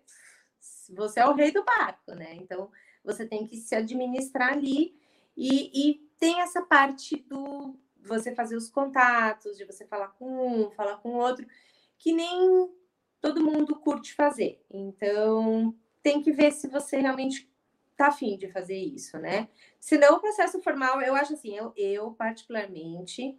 você 0.95 1.19
é 1.19 1.27
o 1.27 1.34
rei 1.34 1.51
do 1.51 1.63
barco, 1.63 2.13
né? 2.13 2.35
Então, 2.35 2.72
você 3.03 3.26
tem 3.26 3.45
que 3.45 3.57
se 3.57 3.76
administrar 3.76 4.53
ali 4.53 4.99
e, 5.38 5.89
e 5.89 5.95
tem 6.17 6.41
essa 6.41 6.61
parte 6.61 7.17
do 7.17 7.77
você 8.07 8.34
fazer 8.34 8.56
os 8.56 8.69
contatos, 8.69 9.57
de 9.57 9.65
você 9.65 9.86
falar 9.86 10.10
com 10.10 10.65
um, 10.65 10.72
falar 10.72 10.98
com 10.98 11.14
outro, 11.14 11.45
que 11.98 12.14
nem 12.14 12.69
todo 13.22 13.44
mundo 13.44 13.76
curte 13.76 14.14
fazer. 14.14 14.64
Então, 14.69 15.76
tem 16.03 16.22
que 16.22 16.32
ver 16.32 16.52
se 16.52 16.68
você 16.68 16.98
realmente 16.98 17.49
tá 17.98 18.07
afim 18.07 18.38
de 18.38 18.52
fazer 18.52 18.77
isso, 18.77 19.18
né? 19.18 19.48
Se 19.80 19.98
não, 19.98 20.15
o 20.15 20.19
processo 20.19 20.61
formal, 20.61 21.02
eu 21.02 21.15
acho 21.15 21.34
assim, 21.34 21.56
eu, 21.56 21.73
eu 21.76 22.11
particularmente 22.11 23.38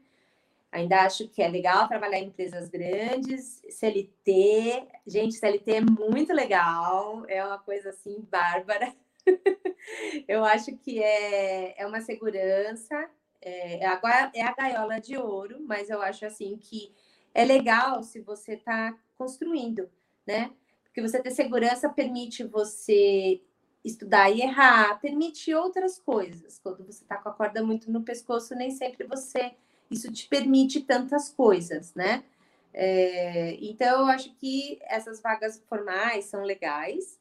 Ainda 0.77 1.03
acho 1.03 1.27
que 1.29 1.43
é 1.43 1.49
legal 1.49 1.89
trabalhar 1.89 2.19
em 2.19 2.27
empresas 2.27 2.69
grandes, 2.69 3.63
CLT. 3.71 4.87
Gente, 5.07 5.37
CLT 5.37 5.77
é 5.77 5.81
muito 5.81 6.35
legal, 6.35 7.25
é 7.29 7.43
uma 7.43 7.59
coisa 7.59 7.91
assim 7.91 8.21
bárbara. 8.31 8.93
Eu 10.29 10.45
acho 10.45 10.77
que 10.77 11.03
é, 11.03 11.81
é 11.81 11.87
uma 11.87 12.01
segurança, 12.01 13.09
é, 13.41 13.85
é 13.85 14.43
a 14.43 14.55
gaiola 14.55 15.01
de 15.01 15.17
ouro, 15.17 15.59
mas 15.67 15.91
eu 15.91 16.01
acho 16.03 16.27
assim 16.27 16.57
que 16.57 16.93
é 17.35 17.45
legal 17.45 18.03
se 18.03 18.21
você 18.21 18.55
está 18.55 18.97
construindo, 19.17 19.91
né? 20.27 20.51
Porque 20.85 21.03
você 21.03 21.21
ter 21.21 21.31
segurança 21.31 21.89
permite 21.89 22.45
você 22.45 23.43
estudar 23.85 24.31
e 24.31 24.41
errar, 24.41 24.99
permite 25.01 25.55
outras 25.55 25.99
coisas. 25.99 26.59
Quando 26.59 26.85
você 26.85 27.03
está 27.03 27.17
com 27.17 27.29
a 27.29 27.33
corda 27.33 27.63
muito 27.63 27.91
no 27.91 28.03
pescoço, 28.03 28.55
nem 28.55 28.71
sempre 28.71 29.07
você 29.07 29.55
isso 29.91 30.13
te 30.13 30.29
permite 30.29 30.81
tantas 30.81 31.29
coisas, 31.29 31.95
né? 31.95 32.25
É, 32.73 33.57
então, 33.61 34.01
eu 34.01 34.07
acho 34.07 34.35
que 34.35 34.79
essas 34.83 35.21
vagas 35.21 35.63
formais 35.69 36.27
são 36.27 36.43
legais. 36.43 37.19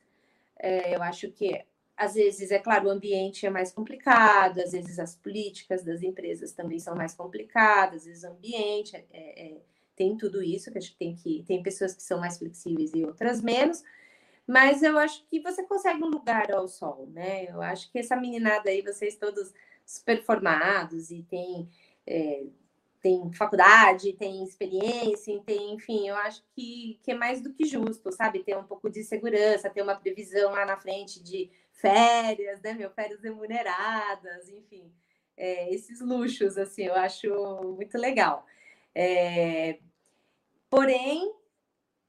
É, 0.57 0.95
eu 0.95 1.01
acho 1.03 1.29
que, 1.31 1.63
às 1.97 2.15
vezes, 2.15 2.51
é 2.51 2.59
claro, 2.59 2.87
o 2.87 2.91
ambiente 2.91 3.45
é 3.45 3.49
mais 3.49 3.71
complicado, 3.71 4.59
às 4.59 4.71
vezes 4.71 4.99
as 4.99 5.15
políticas 5.15 5.83
das 5.83 6.03
empresas 6.03 6.51
também 6.51 6.79
são 6.79 6.95
mais 6.95 7.13
complicadas, 7.13 8.01
às 8.01 8.05
vezes 8.05 8.23
o 8.23 8.27
ambiente 8.27 8.95
é, 8.95 9.05
é, 9.11 9.47
é 9.47 9.61
tem 9.95 10.17
tudo 10.17 10.43
isso, 10.43 10.71
que 10.71 10.77
acho 10.77 10.91
que 10.91 10.97
tem 10.97 11.15
que 11.15 11.43
tem 11.47 11.63
pessoas 11.63 11.93
que 11.95 12.03
são 12.03 12.19
mais 12.19 12.37
flexíveis 12.37 12.91
e 12.93 13.05
outras 13.05 13.41
menos, 13.41 13.81
mas 14.45 14.83
eu 14.83 14.97
acho 14.97 15.25
que 15.27 15.39
você 15.39 15.63
consegue 15.63 16.03
um 16.03 16.09
lugar 16.09 16.51
ao 16.51 16.67
sol, 16.67 17.07
né? 17.13 17.49
Eu 17.49 17.61
acho 17.61 17.89
que 17.91 17.99
essa 17.99 18.15
meninada 18.15 18.69
aí, 18.69 18.81
vocês 18.81 19.15
todos 19.15 19.53
super 19.85 20.21
formados 20.23 21.11
e 21.11 21.23
tem 21.23 21.69
é, 22.05 22.43
tem 23.01 23.31
faculdade, 23.33 24.13
tem 24.13 24.43
experiência, 24.43 25.39
tem, 25.45 25.75
enfim, 25.75 26.07
eu 26.09 26.15
acho 26.15 26.43
que, 26.55 26.99
que 27.03 27.11
é 27.11 27.15
mais 27.15 27.39
do 27.39 27.53
que 27.53 27.63
justo, 27.63 28.11
sabe? 28.11 28.43
Ter 28.43 28.57
um 28.57 28.63
pouco 28.63 28.89
de 28.89 29.03
segurança, 29.03 29.69
ter 29.69 29.83
uma 29.83 29.95
previsão 29.95 30.51
lá 30.51 30.65
na 30.65 30.75
frente 30.75 31.21
de 31.21 31.51
férias, 31.75 32.61
né, 32.61 32.73
meu, 32.73 32.89
férias 32.91 33.21
remuneradas, 33.21 34.49
enfim. 34.49 34.91
é, 35.37 35.73
esses 35.73 35.99
luxos, 36.01 36.57
assim, 36.57 36.83
eu 36.83 36.95
acho 36.95 37.27
muito 37.77 37.97
legal. 37.97 38.45
É, 38.93 39.79
porém, 40.69 41.33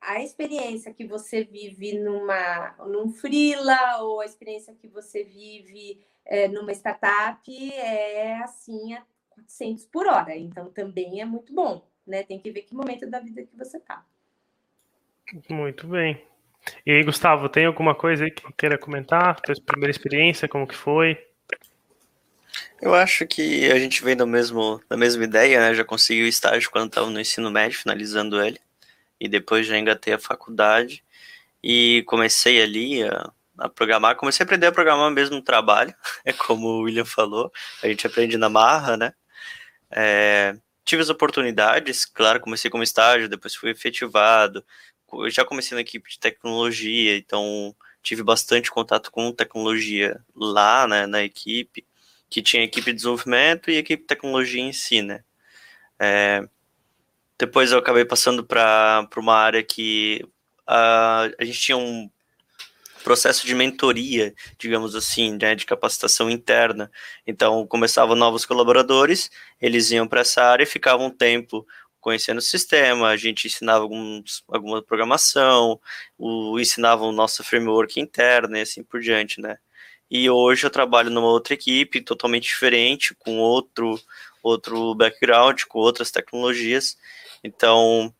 a 0.00 0.22
experiência 0.22 0.94
que 0.94 1.06
você 1.06 1.42
vive 1.44 1.98
numa 1.98 2.76
num 2.86 3.10
freela 3.10 4.02
ou 4.02 4.20
a 4.20 4.24
experiência 4.24 4.74
que 4.74 4.86
você 4.86 5.24
vive 5.24 6.00
é, 6.24 6.46
numa 6.48 6.72
startup 6.72 7.72
é 7.72 8.36
assim 8.38 8.94
a 8.94 9.04
400 9.30 9.86
por 9.86 10.06
hora. 10.06 10.36
Então 10.36 10.70
também 10.70 11.20
é 11.20 11.24
muito 11.24 11.52
bom, 11.52 11.84
né? 12.06 12.22
Tem 12.22 12.38
que 12.38 12.50
ver 12.50 12.62
que 12.62 12.74
momento 12.74 13.08
da 13.08 13.18
vida 13.20 13.42
que 13.42 13.56
você 13.56 13.78
está. 13.78 14.06
Muito 15.50 15.88
bem. 15.88 16.24
E 16.84 16.92
aí, 16.92 17.02
Gustavo, 17.02 17.48
tem 17.48 17.66
alguma 17.66 17.94
coisa 17.94 18.24
aí 18.24 18.30
que 18.30 18.42
queira 18.56 18.78
comentar? 18.78 19.40
Tua 19.40 19.54
primeira 19.64 19.90
experiência, 19.90 20.48
como 20.48 20.66
que 20.66 20.74
foi? 20.74 21.18
Eu 22.80 22.94
acho 22.94 23.26
que 23.26 23.70
a 23.70 23.78
gente 23.78 24.04
vem 24.04 24.16
do 24.16 24.26
mesmo, 24.26 24.82
da 24.88 24.96
mesma 24.96 25.24
ideia, 25.24 25.60
né? 25.60 25.74
Já 25.74 25.84
consegui 25.84 26.22
o 26.22 26.26
estágio 26.26 26.70
quando 26.70 26.88
estava 26.88 27.08
no 27.08 27.20
ensino 27.20 27.50
médio, 27.50 27.78
finalizando 27.78 28.42
ele. 28.42 28.60
E 29.20 29.28
depois 29.28 29.66
já 29.66 29.78
engatei 29.78 30.14
a 30.14 30.18
faculdade. 30.18 31.02
E 31.62 32.04
comecei 32.06 32.62
ali 32.62 33.02
a, 33.02 33.32
a 33.58 33.68
programar. 33.68 34.16
Comecei 34.16 34.44
a 34.44 34.46
aprender 34.46 34.66
a 34.66 34.72
programar 34.72 35.10
mesmo 35.10 35.36
no 35.36 35.42
trabalho. 35.42 35.94
É 36.24 36.32
como 36.32 36.68
o 36.68 36.82
William 36.82 37.04
falou. 37.04 37.52
A 37.82 37.88
gente 37.88 38.06
aprende 38.06 38.36
na 38.36 38.48
marra, 38.48 38.96
né? 38.96 39.12
É, 39.90 40.56
tive 40.84 41.02
as 41.02 41.08
oportunidades, 41.10 42.04
claro, 42.04 42.40
comecei 42.40 42.70
como 42.70 42.82
estágio, 42.82 43.28
depois 43.28 43.54
fui 43.54 43.70
efetivado. 43.70 44.64
Eu 45.24 45.30
já 45.30 45.44
comecei 45.44 45.74
na 45.74 45.80
equipe 45.82 46.10
de 46.10 46.18
tecnologia, 46.18 47.16
então 47.16 47.74
tive 48.02 48.22
bastante 48.22 48.70
contato 48.70 49.10
com 49.10 49.32
tecnologia 49.32 50.20
lá, 50.34 50.86
né, 50.86 51.06
na 51.06 51.22
equipe 51.22 51.84
que 52.28 52.42
tinha 52.42 52.62
equipe 52.62 52.86
de 52.86 52.96
desenvolvimento 52.96 53.70
e 53.70 53.76
equipe 53.76 54.02
de 54.02 54.06
tecnologia 54.06 54.60
em 54.60 54.72
si, 54.72 55.02
né? 55.02 55.22
É, 55.98 56.42
depois 57.38 57.72
eu 57.72 57.78
acabei 57.78 58.04
passando 58.04 58.44
para 58.44 59.08
uma 59.16 59.34
área 59.34 59.62
que 59.62 60.24
a 60.66 61.30
gente 61.40 61.60
tinha 61.60 61.76
um 61.76 62.10
processo 63.04 63.46
de 63.46 63.54
mentoria, 63.54 64.34
digamos 64.58 64.96
assim, 64.96 65.38
né, 65.40 65.54
de 65.54 65.64
capacitação 65.64 66.28
interna. 66.28 66.90
Então, 67.24 67.64
começavam 67.64 68.16
novos 68.16 68.44
colaboradores, 68.44 69.30
eles 69.60 69.92
iam 69.92 70.08
para 70.08 70.22
essa 70.22 70.42
área 70.42 70.64
e 70.64 70.66
ficavam 70.66 71.06
um 71.06 71.10
tempo 71.10 71.64
conhecendo 72.06 72.38
o 72.38 72.40
sistema, 72.40 73.08
a 73.08 73.16
gente 73.16 73.48
ensinava 73.48 73.82
alguns, 73.82 74.44
alguma 74.46 74.80
programação, 74.80 75.80
o, 76.16 76.56
ensinava 76.60 77.02
o 77.02 77.10
nosso 77.10 77.42
framework 77.42 77.98
interno 77.98 78.56
e 78.56 78.60
assim 78.60 78.80
por 78.80 79.00
diante, 79.00 79.40
né? 79.40 79.58
E 80.08 80.30
hoje 80.30 80.64
eu 80.64 80.70
trabalho 80.70 81.10
numa 81.10 81.26
outra 81.26 81.54
equipe 81.54 82.00
totalmente 82.00 82.44
diferente, 82.44 83.12
com 83.12 83.38
outro 83.38 84.00
outro 84.40 84.94
background, 84.94 85.64
com 85.64 85.80
outras 85.80 86.12
tecnologias. 86.12 86.96
Então, 87.42 88.14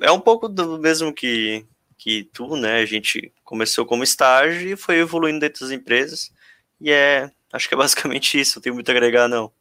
é 0.00 0.10
um 0.10 0.20
pouco 0.20 0.48
do 0.48 0.78
mesmo 0.78 1.12
que, 1.12 1.66
que 1.98 2.24
tu, 2.32 2.56
né? 2.56 2.78
A 2.80 2.86
gente 2.86 3.30
começou 3.44 3.84
como 3.84 4.02
estágio 4.02 4.70
e 4.70 4.76
foi 4.76 4.96
evoluindo 4.96 5.40
dentro 5.40 5.60
das 5.60 5.72
empresas. 5.72 6.32
E 6.80 6.90
é, 6.90 7.30
acho 7.52 7.68
que 7.68 7.74
é 7.74 7.76
basicamente 7.76 8.40
isso, 8.40 8.56
não 8.56 8.62
tem 8.62 8.72
muito 8.72 8.88
a 8.88 8.92
agregar, 8.92 9.28
não. 9.28 9.52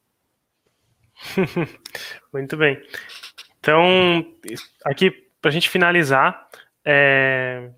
muito 2.31 2.55
bem. 2.55 2.81
Então, 3.59 4.25
aqui, 4.85 5.11
para 5.41 5.49
a 5.49 5.53
gente 5.53 5.69
finalizar, 5.69 6.47
é, 6.83 7.69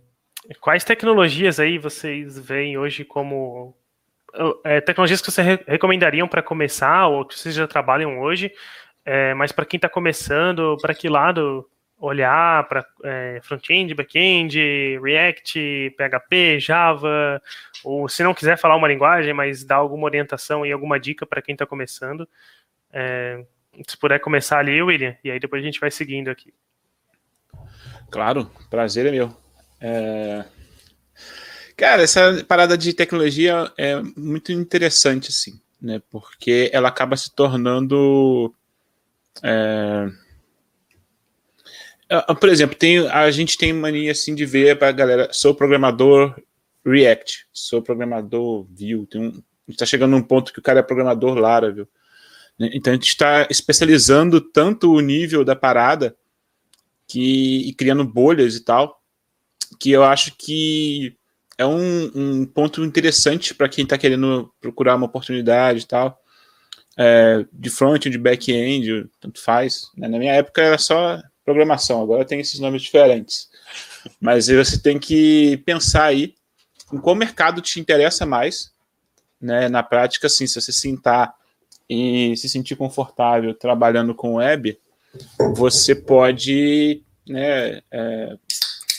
Quais 0.59 0.83
tecnologias 0.83 1.59
aí 1.59 1.77
vocês 1.77 2.37
veem 2.37 2.77
hoje 2.77 3.05
como 3.05 3.75
é, 4.63 4.81
tecnologias 4.81 5.21
que 5.21 5.31
vocês 5.31 5.59
recomendariam 5.67 6.27
para 6.27 6.41
começar 6.41 7.07
ou 7.07 7.25
que 7.25 7.37
vocês 7.37 7.53
já 7.53 7.67
trabalham 7.67 8.19
hoje, 8.19 8.51
é, 9.05 9.33
mas 9.33 9.51
para 9.51 9.65
quem 9.65 9.77
está 9.77 9.87
começando, 9.87 10.77
para 10.81 10.95
que 10.95 11.07
lado 11.09 11.69
olhar 11.97 12.67
para 12.67 12.83
é, 13.03 13.39
front-end, 13.43 13.93
back-end, 13.93 14.99
React, 14.99 15.95
PHP, 15.95 16.59
Java, 16.59 17.41
ou 17.83 18.09
se 18.09 18.23
não 18.23 18.33
quiser 18.33 18.57
falar 18.57 18.75
uma 18.75 18.87
linguagem, 18.87 19.33
mas 19.33 19.63
dar 19.63 19.75
alguma 19.75 20.05
orientação 20.05 20.65
e 20.65 20.71
alguma 20.71 20.99
dica 20.99 21.25
para 21.25 21.41
quem 21.41 21.53
está 21.53 21.67
começando. 21.67 22.27
Se 23.87 23.97
puder 23.97 24.19
começar 24.19 24.59
ali, 24.59 24.81
William, 24.81 25.15
e 25.23 25.31
aí 25.31 25.39
depois 25.39 25.61
a 25.61 25.65
gente 25.65 25.79
vai 25.79 25.89
seguindo 25.89 26.29
aqui. 26.29 26.53
Claro, 28.09 28.51
prazer 28.69 29.05
é 29.05 29.11
meu. 29.11 29.35
É... 29.79 30.45
Cara, 31.77 32.03
essa 32.03 32.43
parada 32.47 32.77
de 32.77 32.93
tecnologia 32.93 33.71
é 33.77 34.01
muito 34.15 34.51
interessante, 34.51 35.29
assim, 35.29 35.59
né? 35.81 36.01
Porque 36.09 36.69
ela 36.73 36.89
acaba 36.89 37.15
se 37.15 37.33
tornando. 37.33 38.53
É... 39.41 40.09
Por 42.39 42.49
exemplo, 42.49 42.75
tem, 42.75 43.07
a 43.07 43.31
gente 43.31 43.57
tem 43.57 43.71
mania 43.71 44.11
assim 44.11 44.35
de 44.35 44.45
ver 44.45 44.77
para 44.77 44.89
a 44.89 44.91
galera, 44.91 45.29
sou 45.31 45.55
programador 45.55 46.35
React, 46.85 47.47
sou 47.53 47.81
programador 47.81 48.65
Vue, 48.69 49.07
tem 49.07 49.21
um, 49.21 49.43
está 49.67 49.85
chegando 49.85 50.11
num 50.11 50.21
ponto 50.21 50.51
que 50.51 50.59
o 50.59 50.61
cara 50.61 50.81
é 50.81 50.83
programador 50.83 51.35
Laravel. 51.35 51.87
Né? 52.59 52.69
Então 52.73 52.91
a 52.91 52.95
gente 52.95 53.09
está 53.09 53.47
especializando 53.49 54.41
tanto 54.41 54.91
o 54.91 54.99
nível 54.99 55.43
da 55.43 55.55
parada 55.55 56.15
que, 57.07 57.67
e 57.67 57.73
criando 57.73 58.05
bolhas 58.05 58.55
e 58.55 58.63
tal, 58.63 59.01
que 59.79 59.91
eu 59.91 60.03
acho 60.03 60.35
que 60.37 61.17
é 61.57 61.65
um, 61.65 62.11
um 62.15 62.45
ponto 62.45 62.83
interessante 62.83 63.53
para 63.53 63.69
quem 63.69 63.83
está 63.83 63.97
querendo 63.97 64.51
procurar 64.59 64.95
uma 64.95 65.05
oportunidade 65.05 65.81
e 65.81 65.87
tal. 65.87 66.19
É, 66.97 67.45
de 67.53 67.69
front, 67.69 68.03
de 68.03 68.17
back-end, 68.17 69.09
tanto 69.19 69.41
faz. 69.41 69.91
Né? 69.95 70.07
Na 70.07 70.17
minha 70.17 70.33
época 70.33 70.61
era 70.61 70.77
só 70.77 71.21
programação, 71.43 72.01
agora 72.01 72.25
tem 72.25 72.39
esses 72.39 72.59
nomes 72.59 72.81
diferentes. 72.81 73.49
Mas 74.19 74.47
você 74.47 74.79
tem 74.79 74.99
que 74.99 75.57
pensar 75.65 76.05
aí 76.05 76.35
em 76.91 76.97
qual 76.99 77.15
mercado 77.15 77.61
te 77.61 77.79
interessa 77.79 78.25
mais. 78.25 78.71
Né? 79.39 79.69
Na 79.69 79.83
prática, 79.83 80.27
assim, 80.27 80.45
se 80.47 80.59
você 80.59 80.71
sentar 80.71 81.33
e 81.93 82.37
se 82.37 82.47
sentir 82.47 82.77
confortável 82.77 83.53
trabalhando 83.53 84.15
com 84.15 84.35
web, 84.35 84.79
você 85.57 85.93
pode 85.93 87.03
né, 87.27 87.81
é, 87.91 88.37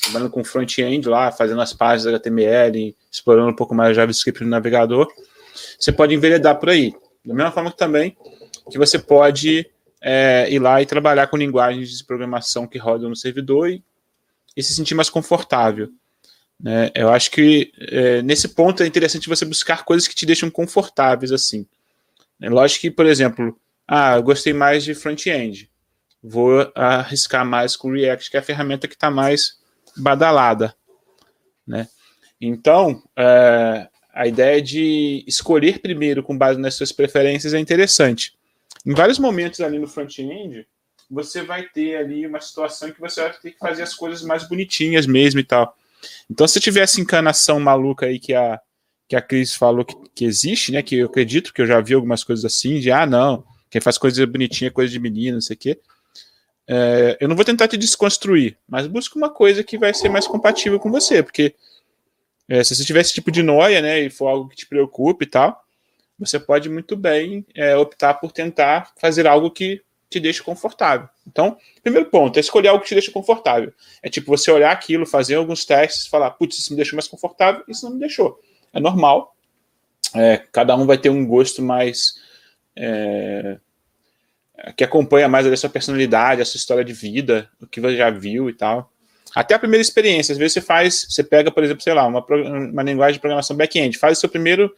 trabalhando 0.02 0.30
com 0.30 0.44
front-end 0.44 1.08
lá, 1.08 1.32
fazendo 1.32 1.62
as 1.62 1.72
páginas 1.72 2.14
HTML, 2.14 2.94
explorando 3.10 3.48
um 3.48 3.56
pouco 3.56 3.74
mais 3.74 3.96
JavaScript 3.96 4.44
no 4.44 4.50
navegador, 4.50 5.08
você 5.78 5.90
pode 5.90 6.14
enveredar 6.14 6.60
por 6.60 6.68
aí. 6.68 6.94
Da 7.24 7.32
mesma 7.32 7.50
forma 7.50 7.70
que 7.70 7.78
também 7.78 8.14
que 8.70 8.76
você 8.76 8.98
pode 8.98 9.66
é, 10.02 10.46
ir 10.50 10.58
lá 10.58 10.82
e 10.82 10.86
trabalhar 10.86 11.28
com 11.28 11.38
linguagens 11.38 11.96
de 11.96 12.04
programação 12.04 12.66
que 12.66 12.76
rodam 12.76 13.08
no 13.08 13.16
servidor 13.16 13.70
e, 13.70 13.82
e 14.54 14.62
se 14.62 14.74
sentir 14.74 14.94
mais 14.94 15.08
confortável. 15.08 15.88
Né? 16.60 16.90
Eu 16.94 17.08
acho 17.08 17.30
que 17.30 17.72
é, 17.78 18.20
nesse 18.20 18.48
ponto 18.48 18.82
é 18.82 18.86
interessante 18.86 19.30
você 19.30 19.46
buscar 19.46 19.82
coisas 19.82 20.06
que 20.06 20.14
te 20.14 20.26
deixam 20.26 20.50
confortáveis 20.50 21.32
assim. 21.32 21.66
É 22.42 22.50
lógico 22.50 22.80
que, 22.80 22.90
por 22.90 23.06
exemplo, 23.06 23.56
ah, 23.86 24.16
eu 24.16 24.22
gostei 24.22 24.52
mais 24.52 24.82
de 24.82 24.94
front-end. 24.94 25.70
Vou 26.20 26.70
arriscar 26.74 27.46
mais 27.46 27.76
com 27.76 27.88
o 27.88 27.92
React, 27.92 28.30
que 28.30 28.36
é 28.36 28.40
a 28.40 28.42
ferramenta 28.42 28.88
que 28.88 28.94
está 28.94 29.10
mais 29.10 29.60
badalada, 29.96 30.74
né? 31.66 31.88
Então, 32.40 33.00
é, 33.16 33.88
a 34.12 34.26
ideia 34.26 34.60
de 34.60 35.24
escolher 35.26 35.78
primeiro 35.78 36.22
com 36.22 36.36
base 36.36 36.58
nas 36.58 36.74
suas 36.74 36.90
preferências 36.90 37.54
é 37.54 37.60
interessante. 37.60 38.36
Em 38.84 38.94
vários 38.94 39.18
momentos 39.18 39.60
ali 39.60 39.78
no 39.78 39.86
front-end, 39.86 40.66
você 41.08 41.42
vai 41.42 41.68
ter 41.68 41.96
ali 41.96 42.26
uma 42.26 42.40
situação 42.40 42.90
que 42.90 43.00
você 43.00 43.20
vai 43.20 43.32
ter 43.32 43.52
que 43.52 43.58
fazer 43.58 43.82
as 43.82 43.94
coisas 43.94 44.22
mais 44.22 44.48
bonitinhas 44.48 45.06
mesmo 45.06 45.38
e 45.38 45.44
tal. 45.44 45.76
Então, 46.28 46.48
se 46.48 46.58
tiver 46.58 46.80
essa 46.80 47.00
encanação 47.00 47.60
maluca 47.60 48.06
aí 48.06 48.18
que 48.18 48.34
a, 48.34 48.60
que 49.12 49.16
a 49.16 49.20
Cris 49.20 49.54
falou 49.54 49.84
que, 49.84 49.94
que 50.14 50.24
existe, 50.24 50.72
né? 50.72 50.82
Que 50.82 50.96
eu 50.96 51.06
acredito 51.06 51.52
que 51.52 51.60
eu 51.60 51.66
já 51.66 51.78
vi 51.82 51.92
algumas 51.92 52.24
coisas 52.24 52.46
assim, 52.46 52.80
de 52.80 52.90
ah, 52.90 53.04
não, 53.04 53.44
quem 53.68 53.78
faz 53.78 53.98
coisa 53.98 54.26
bonitinha 54.26 54.68
é 54.68 54.70
coisa 54.70 54.90
de 54.90 54.98
menino, 54.98 55.34
não 55.34 55.40
sei 55.42 55.54
o 55.54 55.58
quê. 55.58 55.78
É, 56.66 57.18
eu 57.20 57.28
não 57.28 57.36
vou 57.36 57.44
tentar 57.44 57.68
te 57.68 57.76
desconstruir, 57.76 58.56
mas 58.66 58.86
busca 58.86 59.18
uma 59.18 59.28
coisa 59.28 59.62
que 59.62 59.76
vai 59.76 59.92
ser 59.92 60.08
mais 60.08 60.26
compatível 60.26 60.80
com 60.80 60.90
você, 60.90 61.22
porque 61.22 61.54
é, 62.48 62.64
se 62.64 62.74
você 62.74 62.86
tiver 62.86 63.02
esse 63.02 63.12
tipo 63.12 63.30
de 63.30 63.42
noia, 63.42 63.82
né, 63.82 64.00
e 64.00 64.08
for 64.08 64.28
algo 64.28 64.48
que 64.48 64.56
te 64.56 64.66
preocupe 64.66 65.26
e 65.26 65.28
tal, 65.28 65.62
você 66.18 66.40
pode 66.40 66.70
muito 66.70 66.96
bem 66.96 67.44
é, 67.54 67.76
optar 67.76 68.14
por 68.14 68.32
tentar 68.32 68.92
fazer 68.98 69.26
algo 69.26 69.50
que 69.50 69.82
te 70.08 70.20
deixe 70.20 70.42
confortável. 70.42 71.06
Então, 71.26 71.58
primeiro 71.82 72.08
ponto 72.08 72.38
é 72.38 72.40
escolher 72.40 72.68
algo 72.68 72.82
que 72.82 72.88
te 72.88 72.94
deixe 72.94 73.10
confortável. 73.10 73.74
É 74.02 74.08
tipo 74.08 74.34
você 74.34 74.50
olhar 74.50 74.72
aquilo, 74.72 75.04
fazer 75.04 75.34
alguns 75.34 75.66
testes, 75.66 76.06
falar, 76.06 76.30
putz, 76.30 76.56
isso 76.56 76.70
me 76.70 76.76
deixou 76.76 76.96
mais 76.96 77.08
confortável, 77.08 77.62
isso 77.68 77.84
não 77.84 77.92
me 77.92 78.00
deixou. 78.00 78.40
É 78.72 78.80
normal. 78.80 79.34
É, 80.14 80.42
cada 80.50 80.76
um 80.76 80.86
vai 80.86 80.98
ter 80.98 81.10
um 81.10 81.26
gosto 81.26 81.62
mais 81.62 82.14
é, 82.76 83.58
que 84.76 84.84
acompanha 84.84 85.28
mais 85.28 85.46
a 85.46 85.56
sua 85.56 85.70
personalidade, 85.70 86.42
a 86.42 86.44
sua 86.44 86.58
história 86.58 86.84
de 86.84 86.92
vida, 86.92 87.48
o 87.60 87.66
que 87.66 87.80
você 87.80 87.96
já 87.96 88.10
viu 88.10 88.48
e 88.48 88.54
tal. 88.54 88.90
Até 89.34 89.54
a 89.54 89.58
primeira 89.58 89.80
experiência, 89.80 90.32
às 90.32 90.38
vezes 90.38 90.54
você 90.54 90.60
faz, 90.60 91.06
você 91.08 91.24
pega, 91.24 91.50
por 91.50 91.64
exemplo, 91.64 91.82
sei 91.82 91.94
lá, 91.94 92.06
uma, 92.06 92.24
uma 92.24 92.82
linguagem 92.82 93.14
de 93.14 93.20
programação 93.20 93.56
back-end, 93.56 93.96
faz 93.98 94.18
o 94.18 94.20
seu 94.20 94.28
primeiro 94.28 94.74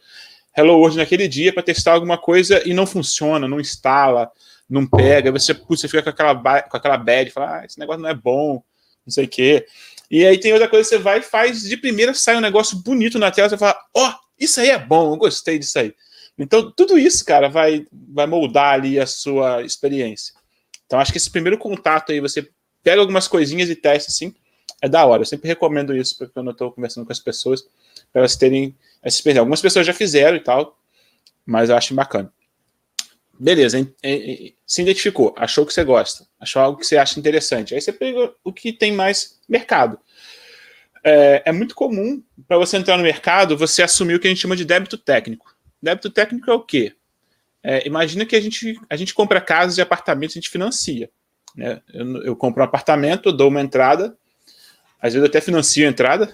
Hello 0.57 0.77
World 0.77 0.97
naquele 0.97 1.27
dia 1.27 1.51
para 1.51 1.61
testar 1.61 1.93
alguma 1.93 2.17
coisa 2.17 2.61
e 2.65 2.73
não 2.73 2.87
funciona, 2.87 3.47
não 3.47 3.59
instala, 3.59 4.31
não 4.69 4.87
pega, 4.87 5.31
você, 5.31 5.53
putz, 5.53 5.81
você 5.81 5.87
fica 5.89 6.03
com 6.03 6.09
aquela, 6.09 6.61
com 6.61 6.77
aquela 6.77 6.97
bad, 6.97 7.29
fala, 7.31 7.59
ah, 7.59 7.65
esse 7.65 7.77
negócio 7.77 8.01
não 8.01 8.09
é 8.09 8.13
bom, 8.13 8.63
não 9.05 9.11
sei 9.11 9.25
o 9.25 9.27
quê. 9.27 9.65
E 10.09 10.25
aí 10.25 10.39
tem 10.39 10.53
outra 10.53 10.67
coisa, 10.67 10.87
você 10.87 10.97
vai 10.97 11.19
e 11.19 11.23
faz, 11.23 11.63
de 11.63 11.77
primeira 11.77 12.13
sai 12.13 12.37
um 12.37 12.41
negócio 12.41 12.77
bonito 12.77 13.17
na 13.17 13.31
tela, 13.31 13.49
você 13.49 13.57
fala, 13.57 13.77
ó, 13.93 14.09
oh, 14.09 14.13
isso 14.39 14.59
aí 14.59 14.69
é 14.69 14.77
bom, 14.77 15.13
eu 15.13 15.17
gostei 15.17 15.57
disso 15.57 15.79
aí. 15.79 15.93
Então, 16.37 16.71
tudo 16.71 16.99
isso, 16.99 17.23
cara, 17.25 17.47
vai, 17.47 17.87
vai 17.91 18.27
moldar 18.27 18.73
ali 18.73 18.99
a 18.99 19.05
sua 19.05 19.63
experiência. 19.63 20.33
Então, 20.85 20.99
acho 20.99 21.11
que 21.11 21.17
esse 21.17 21.31
primeiro 21.31 21.57
contato 21.57 22.11
aí, 22.11 22.19
você 22.19 22.47
pega 22.83 23.01
algumas 23.01 23.27
coisinhas 23.27 23.69
e 23.69 23.75
testa, 23.75 24.11
assim, 24.11 24.35
é 24.81 24.89
da 24.89 25.05
hora. 25.05 25.21
Eu 25.21 25.25
sempre 25.25 25.47
recomendo 25.47 25.95
isso 25.95 26.29
quando 26.33 26.47
eu 26.47 26.51
estou 26.51 26.71
conversando 26.71 27.05
com 27.05 27.11
as 27.11 27.19
pessoas, 27.19 27.61
para 28.11 28.21
elas 28.21 28.35
terem 28.35 28.75
essa 29.01 29.17
experiência. 29.17 29.39
Algumas 29.39 29.61
pessoas 29.61 29.87
já 29.87 29.93
fizeram 29.93 30.35
e 30.37 30.41
tal, 30.41 30.77
mas 31.45 31.69
eu 31.69 31.75
acho 31.75 31.95
bacana. 31.95 32.31
Beleza, 33.37 33.77
se 34.65 34.81
identificou, 34.81 35.33
achou 35.37 35.65
que 35.65 35.73
você 35.73 35.83
gosta, 35.83 36.25
achou 36.39 36.61
algo 36.61 36.79
que 36.79 36.85
você 36.85 36.97
acha 36.97 37.19
interessante. 37.19 37.75
Aí 37.75 37.81
você 37.81 37.91
pega 37.91 38.33
o 38.43 38.53
que 38.53 38.71
tem 38.71 38.93
mais 38.93 39.39
mercado. 39.47 39.99
É, 41.03 41.43
é 41.45 41.51
muito 41.51 41.75
comum 41.75 42.23
para 42.47 42.57
você 42.57 42.77
entrar 42.77 42.97
no 42.97 43.03
mercado 43.03 43.57
você 43.57 43.83
assumir 43.83 44.15
o 44.15 44.19
que 44.19 44.27
a 44.27 44.29
gente 44.29 44.41
chama 44.41 44.55
de 44.55 44.65
débito 44.65 44.97
técnico. 44.97 45.55
Débito 45.81 46.09
técnico 46.09 46.49
é 46.49 46.53
o 46.53 46.61
quê? 46.61 46.93
É, 47.61 47.85
imagina 47.85 48.25
que 48.25 48.35
a 48.35 48.41
gente, 48.41 48.79
a 48.89 48.95
gente 48.95 49.13
compra 49.13 49.41
casas 49.41 49.77
e 49.77 49.81
apartamentos, 49.81 50.35
a 50.35 50.39
gente 50.39 50.49
financia. 50.49 51.09
Né? 51.55 51.81
Eu, 51.93 52.23
eu 52.23 52.35
compro 52.35 52.61
um 52.61 52.65
apartamento, 52.65 53.31
dou 53.31 53.49
uma 53.49 53.61
entrada, 53.61 54.17
às 55.01 55.13
vezes 55.13 55.23
eu 55.23 55.29
até 55.29 55.41
financio 55.41 55.85
a 55.85 55.89
entrada, 55.89 56.33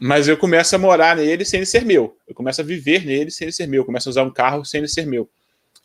mas 0.00 0.26
eu 0.26 0.36
começo 0.36 0.74
a 0.74 0.78
morar 0.78 1.16
nele 1.16 1.44
sem 1.44 1.58
ele 1.58 1.66
ser 1.66 1.84
meu. 1.84 2.16
Eu 2.26 2.34
começo 2.34 2.60
a 2.60 2.64
viver 2.64 3.04
nele 3.04 3.30
sem 3.30 3.44
ele 3.44 3.52
ser 3.52 3.68
meu. 3.68 3.82
Eu 3.82 3.84
começo 3.84 4.08
a 4.08 4.10
usar 4.10 4.24
um 4.24 4.32
carro 4.32 4.64
sem 4.64 4.78
ele 4.78 4.88
ser 4.88 5.06
meu. 5.06 5.30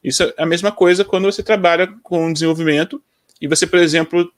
Isso 0.04 0.24
é 0.24 0.34
a 0.38 0.46
mesma 0.46 0.72
coisa 0.72 1.04
quando 1.04 1.26
você 1.26 1.42
trabalha 1.44 1.88
com 2.04 2.32
desenvolvimento 2.32 3.02
e 3.42 3.48
você, 3.48 3.66
por 3.68 3.80
exemplo, 3.80 4.32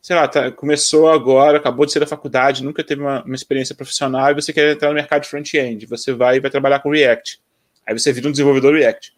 sei 0.00 0.16
lá, 0.16 0.26
tá, 0.26 0.50
começou 0.50 1.08
agora, 1.10 1.58
acabou 1.58 1.86
de 1.86 1.92
sair 1.92 2.00
da 2.00 2.06
faculdade, 2.06 2.64
nunca 2.64 2.82
teve 2.82 3.00
uma, 3.00 3.22
uma 3.22 3.34
experiência 3.34 3.74
profissional 3.74 4.30
e 4.30 4.34
você 4.34 4.52
quer 4.52 4.72
entrar 4.72 4.88
no 4.88 4.94
mercado 4.94 5.22
de 5.22 5.28
front-end. 5.28 5.86
Você 5.86 6.12
vai 6.12 6.36
e 6.36 6.40
vai 6.40 6.50
trabalhar 6.50 6.80
com 6.80 6.90
React. 6.90 7.40
Aí 7.86 7.98
você 7.98 8.12
vira 8.12 8.28
um 8.28 8.32
desenvolvedor 8.32 8.74
React. 8.74 9.14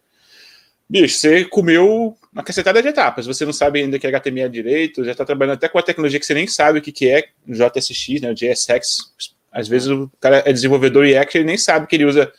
Bicho, 0.89 1.17
você 1.17 1.45
comeu 1.47 2.17
uma 2.31 2.43
cacetada 2.43 2.83
de 2.83 2.89
etapas. 2.89 3.27
Você 3.27 3.47
não 3.47 3.53
sabe 3.53 3.81
ainda 3.81 3.99
que 3.99 4.07
é 4.07 4.11
HTML 4.11 4.51
direito, 4.51 5.05
já 5.05 5.13
está 5.13 5.25
trabalhando 5.25 5.55
até 5.55 5.69
com 5.69 5.79
a 5.79 5.83
tecnologia 5.83 6.21
que 6.21 6.27
você 6.27 6.35
nem 6.35 6.47
sabe 6.47 6.79
o 6.79 6.83
que, 6.83 6.93
que 6.93 7.09
é, 7.09 7.29
JSX, 7.49 8.21
né, 8.21 8.35
JSX. 8.35 9.13
Às 9.51 9.69
vezes 9.69 9.89
o 9.89 10.11
cara 10.21 10.43
é 10.45 10.53
desenvolvedor 10.53 11.05
React 11.05 11.37
e 11.37 11.41
ele 11.41 11.47
nem 11.47 11.57
sabe 11.57 11.87
que 11.87 11.97
ele 11.97 12.05
usa 12.05 12.31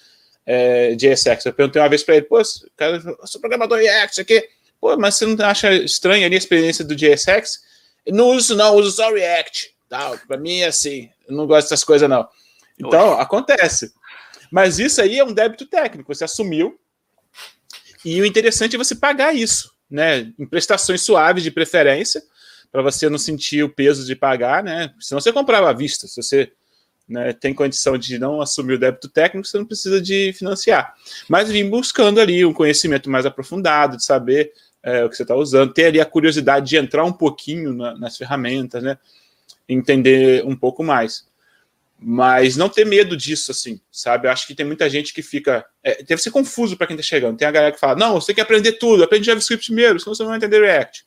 é, 0.45 0.95
JSX. 0.95 1.45
Eu 1.45 1.53
perguntei 1.53 1.81
uma 1.81 1.89
vez 1.89 2.03
para 2.03 2.15
ele, 2.15 2.26
pô, 2.26 2.41
cara, 2.76 2.97
eu 2.97 3.27
sou 3.27 3.41
programador 3.41 3.77
React, 3.77 4.22
aqui. 4.22 4.47
Pô, 4.80 4.95
mas 4.97 5.15
você 5.15 5.26
não 5.26 5.45
acha 5.45 5.73
estranha 5.73 6.26
ali 6.26 6.35
a 6.35 6.38
experiência 6.38 6.84
do 6.84 6.95
JSX? 6.95 7.63
Não 8.07 8.27
uso 8.30 8.55
não, 8.55 8.76
uso 8.76 8.91
só 8.91 9.11
React. 9.11 9.73
Tá, 9.89 10.17
para 10.27 10.38
mim 10.38 10.59
é 10.59 10.67
assim, 10.67 11.09
eu 11.27 11.35
não 11.35 11.47
gosto 11.47 11.69
dessas 11.69 11.84
coisas 11.84 12.09
não. 12.09 12.27
Então, 12.77 13.15
Oi. 13.15 13.22
acontece. 13.22 13.93
Mas 14.51 14.80
isso 14.80 15.01
aí 15.01 15.19
é 15.19 15.23
um 15.23 15.34
débito 15.34 15.65
técnico, 15.65 16.13
você 16.13 16.23
assumiu. 16.23 16.80
E 18.03 18.22
o 18.22 18.26
interessante 18.26 18.76
é 18.76 18.77
você 18.77 18.95
pagar 18.95 19.34
isso, 19.35 19.73
né? 19.89 20.31
Em 20.38 20.45
prestações 20.45 21.01
suaves 21.01 21.43
de 21.43 21.49
preferência, 21.49 22.22
para 22.72 22.81
você 22.81 23.09
não 23.09 23.17
sentir 23.17 23.63
o 23.63 23.69
peso 23.69 24.05
de 24.05 24.15
pagar, 24.15 24.63
né? 24.63 24.93
Senão 24.99 25.19
você 25.19 25.31
comprava 25.31 25.69
à 25.69 25.73
vista. 25.73 26.07
Se 26.07 26.22
você 26.22 26.51
né, 27.07 27.34
tem 27.34 27.53
condição 27.53 27.98
de 27.98 28.18
não 28.18 28.41
assumir 28.41 28.73
o 28.73 28.80
débito 28.80 29.07
técnico, 29.07 29.48
você 29.48 29.57
não 29.57 29.65
precisa 29.65 30.02
de 30.02 30.34
financiar. 30.34 30.95
Mas 31.30 31.49
vim 31.49 31.69
buscando 31.69 32.19
ali 32.19 32.44
um 32.45 32.53
conhecimento 32.53 33.10
mais 33.10 33.26
aprofundado, 33.26 33.98
de 33.98 34.03
saber 34.03 34.52
é, 34.82 35.03
o 35.03 35.10
que 35.10 35.15
você 35.15 35.23
está 35.23 35.36
usando, 35.36 35.73
ter 35.73 35.86
ali 35.86 35.99
a 35.99 36.06
curiosidade 36.06 36.69
de 36.69 36.77
entrar 36.77 37.03
um 37.03 37.14
pouquinho 37.14 37.73
na, 37.73 37.98
nas 37.98 38.18
ferramentas, 38.18 38.84
né? 38.84 38.98
Entender 39.68 40.45
um 40.45 40.56
pouco 40.56 40.84
mais. 40.84 41.26
Mas 41.99 42.57
não 42.57 42.69
ter 42.69 42.86
medo 42.86 43.15
disso, 43.15 43.52
assim, 43.52 43.80
sabe? 43.91 44.27
Eu 44.27 44.32
acho 44.32 44.45
que 44.45 44.53
tem 44.53 44.65
muita 44.65 44.90
gente 44.90 45.14
que 45.14 45.23
fica. 45.23 45.65
É, 45.84 46.03
deve 46.03 46.22
ser 46.22 46.30
confuso 46.30 46.77
para 46.77 46.86
quem 46.86 46.95
está 46.95 47.07
chegando. 47.07 47.38
Tem 47.38 47.48
a 47.48 47.52
galera 47.52 47.72
que 47.72 47.80
fala: 47.80 47.95
não, 47.95 48.19
você 48.19 48.27
tem 48.27 48.36
que 48.36 48.41
aprender 48.41 48.73
tudo, 48.73 49.03
aprende 49.03 49.26
JavaScript 49.26 49.68
primeiro, 49.68 49.99
senão 49.99 50.14
você 50.14 50.22
não 50.22 50.30
vai 50.30 50.38
entender 50.38 50.61
React. 50.61 51.06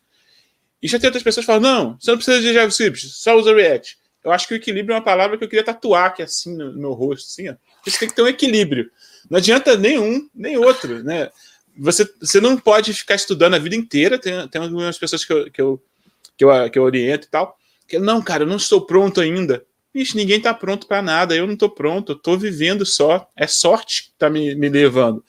E 0.83 0.89
já 0.89 0.99
tem 0.99 1.09
outras 1.09 1.23
pessoas 1.23 1.45
que 1.45 1.53
falam: 1.53 1.63
não, 1.63 1.99
você 2.01 2.11
não 2.11 2.19
precisa 2.19 2.41
de 2.41 2.53
JavaScript, 2.53 3.09
só 3.09 3.37
usa 3.37 3.55
React. 3.55 3.99
Eu 4.25 4.33
acho 4.33 4.47
que 4.49 4.55
o 4.55 4.57
equilíbrio 4.57 4.95
é 4.95 4.97
uma 4.97 5.05
palavra 5.05 5.39
que 5.39 5.45
eu 5.45 5.49
queria 5.49 5.65
tatuar 5.65 6.07
aqui 6.07 6.23
assim 6.23 6.57
no, 6.57 6.73
meu 6.75 6.93
rosto, 6.93 7.27
assim, 7.27 7.49
ó. 7.49 7.55
Você 7.85 7.99
tem 7.99 8.09
que 8.09 8.15
ter 8.15 8.23
um 8.23 8.29
equilíbrio. 8.29 8.91
Não 9.31 9.39
adianta 9.39 9.77
nenhum, 9.77 10.29
nem 10.35 10.57
outro, 10.57 11.03
né? 11.03 11.31
Você, 11.79 12.09
você 12.21 12.41
não 12.41 12.59
pode 12.59 12.93
ficar 12.93 13.15
estudando 13.15 13.55
a 13.55 13.59
vida 13.59 13.77
inteira. 13.77 14.19
Tem, 14.19 14.47
tem 14.49 14.61
algumas 14.61 14.99
pessoas 14.99 15.25
que 15.25 15.33
eu, 15.33 15.51
que, 15.51 15.61
eu, 15.63 15.83
que, 16.37 16.45
eu, 16.45 16.71
que 16.71 16.79
eu 16.79 16.83
oriento 16.83 17.27
e 17.27 17.31
tal. 17.31 17.57
Que, 17.87 17.99
não, 17.99 18.21
cara, 18.21 18.43
eu 18.43 18.47
não 18.47 18.57
estou 18.57 18.85
pronto 18.85 19.21
ainda. 19.21 19.65
Ixi, 19.95 20.17
ninguém 20.17 20.39
está 20.39 20.53
pronto 20.53 20.87
para 20.87 21.01
nada, 21.01 21.35
eu 21.35 21.47
não 21.47 21.55
estou 21.55 21.71
pronto, 21.71 22.13
eu 22.13 22.17
estou 22.17 22.39
vivendo 22.39 22.85
só. 22.85 23.31
É 23.35 23.47
sorte 23.47 24.05
que 24.05 24.11
está 24.11 24.29
me, 24.29 24.55
me 24.55 24.69
levando. 24.69 25.25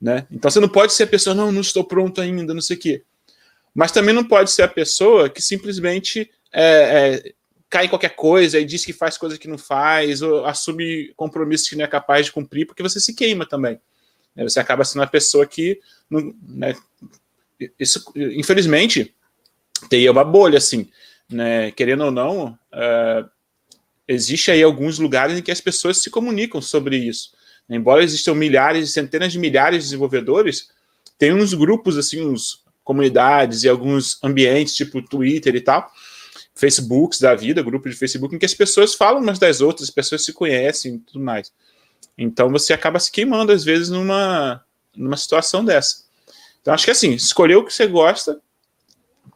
Né? 0.00 0.26
Então 0.30 0.50
você 0.50 0.60
não 0.60 0.68
pode 0.68 0.92
ser 0.92 1.04
a 1.04 1.08
pessoa, 1.08 1.34
não, 1.34 1.50
não 1.50 1.60
estou 1.60 1.82
pronto 1.82 2.20
ainda, 2.20 2.54
não 2.54 2.60
sei 2.60 2.76
o 2.76 2.80
quê. 2.80 3.02
Mas 3.74 3.92
também 3.92 4.14
não 4.14 4.24
pode 4.24 4.50
ser 4.50 4.62
a 4.62 4.68
pessoa 4.68 5.28
que 5.28 5.42
simplesmente 5.42 6.30
é, 6.52 7.22
é, 7.24 7.32
cai 7.70 7.86
em 7.86 7.88
qualquer 7.88 8.14
coisa 8.14 8.58
e 8.58 8.64
diz 8.64 8.84
que 8.84 8.92
faz 8.92 9.18
coisa 9.18 9.38
que 9.38 9.48
não 9.48 9.58
faz, 9.58 10.22
ou 10.22 10.44
assume 10.46 11.12
compromissos 11.16 11.68
que 11.68 11.76
não 11.76 11.84
é 11.84 11.88
capaz 11.88 12.26
de 12.26 12.32
cumprir, 12.32 12.66
porque 12.66 12.82
você 12.82 13.00
se 13.00 13.14
queima 13.14 13.46
também. 13.46 13.80
Né? 14.34 14.44
Você 14.44 14.60
acaba 14.60 14.84
sendo 14.84 15.02
uma 15.02 15.06
pessoa 15.06 15.46
que. 15.46 15.80
Não, 16.08 16.34
né? 16.42 16.74
Isso, 17.78 18.04
infelizmente, 18.14 19.14
tem 19.90 20.08
uma 20.08 20.24
bolha, 20.24 20.58
assim. 20.58 20.88
Né? 21.28 21.70
Querendo 21.72 22.04
ou 22.04 22.10
não, 22.10 22.58
uh, 22.72 23.28
existe 24.06 24.50
aí 24.50 24.62
alguns 24.62 24.98
lugares 24.98 25.36
em 25.36 25.42
que 25.42 25.50
as 25.50 25.60
pessoas 25.60 26.00
se 26.00 26.08
comunicam 26.08 26.62
sobre 26.62 26.96
isso. 26.96 27.36
Embora 27.68 28.02
existam 28.02 28.34
milhares, 28.34 28.92
centenas 28.92 29.32
de 29.32 29.38
milhares 29.38 29.80
de 29.80 29.84
desenvolvedores, 29.90 30.70
tem 31.18 31.34
uns 31.34 31.52
grupos, 31.52 31.98
assim, 31.98 32.24
uns 32.24 32.64
comunidades 32.82 33.64
e 33.64 33.68
alguns 33.68 34.18
ambientes, 34.24 34.74
tipo 34.74 35.02
Twitter 35.02 35.54
e 35.54 35.60
tal, 35.60 35.92
Facebooks 36.54 37.20
da 37.20 37.34
vida, 37.34 37.62
grupo 37.62 37.88
de 37.88 37.96
Facebook, 37.96 38.34
em 38.34 38.38
que 38.38 38.46
as 38.46 38.54
pessoas 38.54 38.94
falam 38.94 39.22
umas 39.22 39.38
das 39.38 39.60
outras, 39.60 39.88
as 39.88 39.94
pessoas 39.94 40.24
se 40.24 40.32
conhecem 40.32 40.94
e 40.94 40.98
tudo 40.98 41.20
mais. 41.20 41.52
Então 42.16 42.50
você 42.50 42.72
acaba 42.72 42.98
se 42.98 43.10
queimando, 43.10 43.52
às 43.52 43.64
vezes, 43.64 43.88
numa, 43.88 44.64
numa 44.96 45.16
situação 45.16 45.64
dessa. 45.64 46.04
Então 46.60 46.74
acho 46.74 46.84
que 46.84 46.90
assim, 46.90 47.12
escolher 47.12 47.56
o 47.56 47.64
que 47.64 47.72
você 47.72 47.86
gosta, 47.86 48.40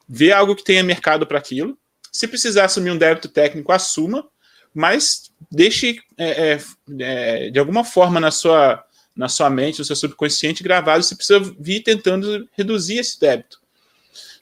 ver 0.09 0.33
algo 0.33 0.57
que 0.57 0.65
tenha 0.65 0.83
mercado 0.83 1.27
para 1.27 1.39
aquilo. 1.39 1.79
Se 2.11 2.29
precisar 2.29 2.67
assumir 2.67 2.91
um 2.91 2.99
débito 2.99 3.29
técnico, 3.29 3.73
assuma, 3.73 4.29
mas 4.75 5.31
deixe 5.51 5.99
é, 6.19 6.53
é, 6.53 6.61
é, 7.01 7.51
de 7.51 7.59
alguma 7.59 7.85
forma 7.85 8.21
na 8.21 8.31
sua, 8.31 8.85
na 9.15 9.29
sua 9.29 9.49
mente, 9.49 9.79
no 9.79 9.85
seu 9.85 9.97
subconsciente 9.97 10.63
gravado, 10.63 11.03
você 11.03 11.15
precisa 11.15 11.41
vir 11.59 11.83
tentando 11.83 12.49
reduzir 12.53 12.99
esse 12.99 13.19
débito. 13.19 13.61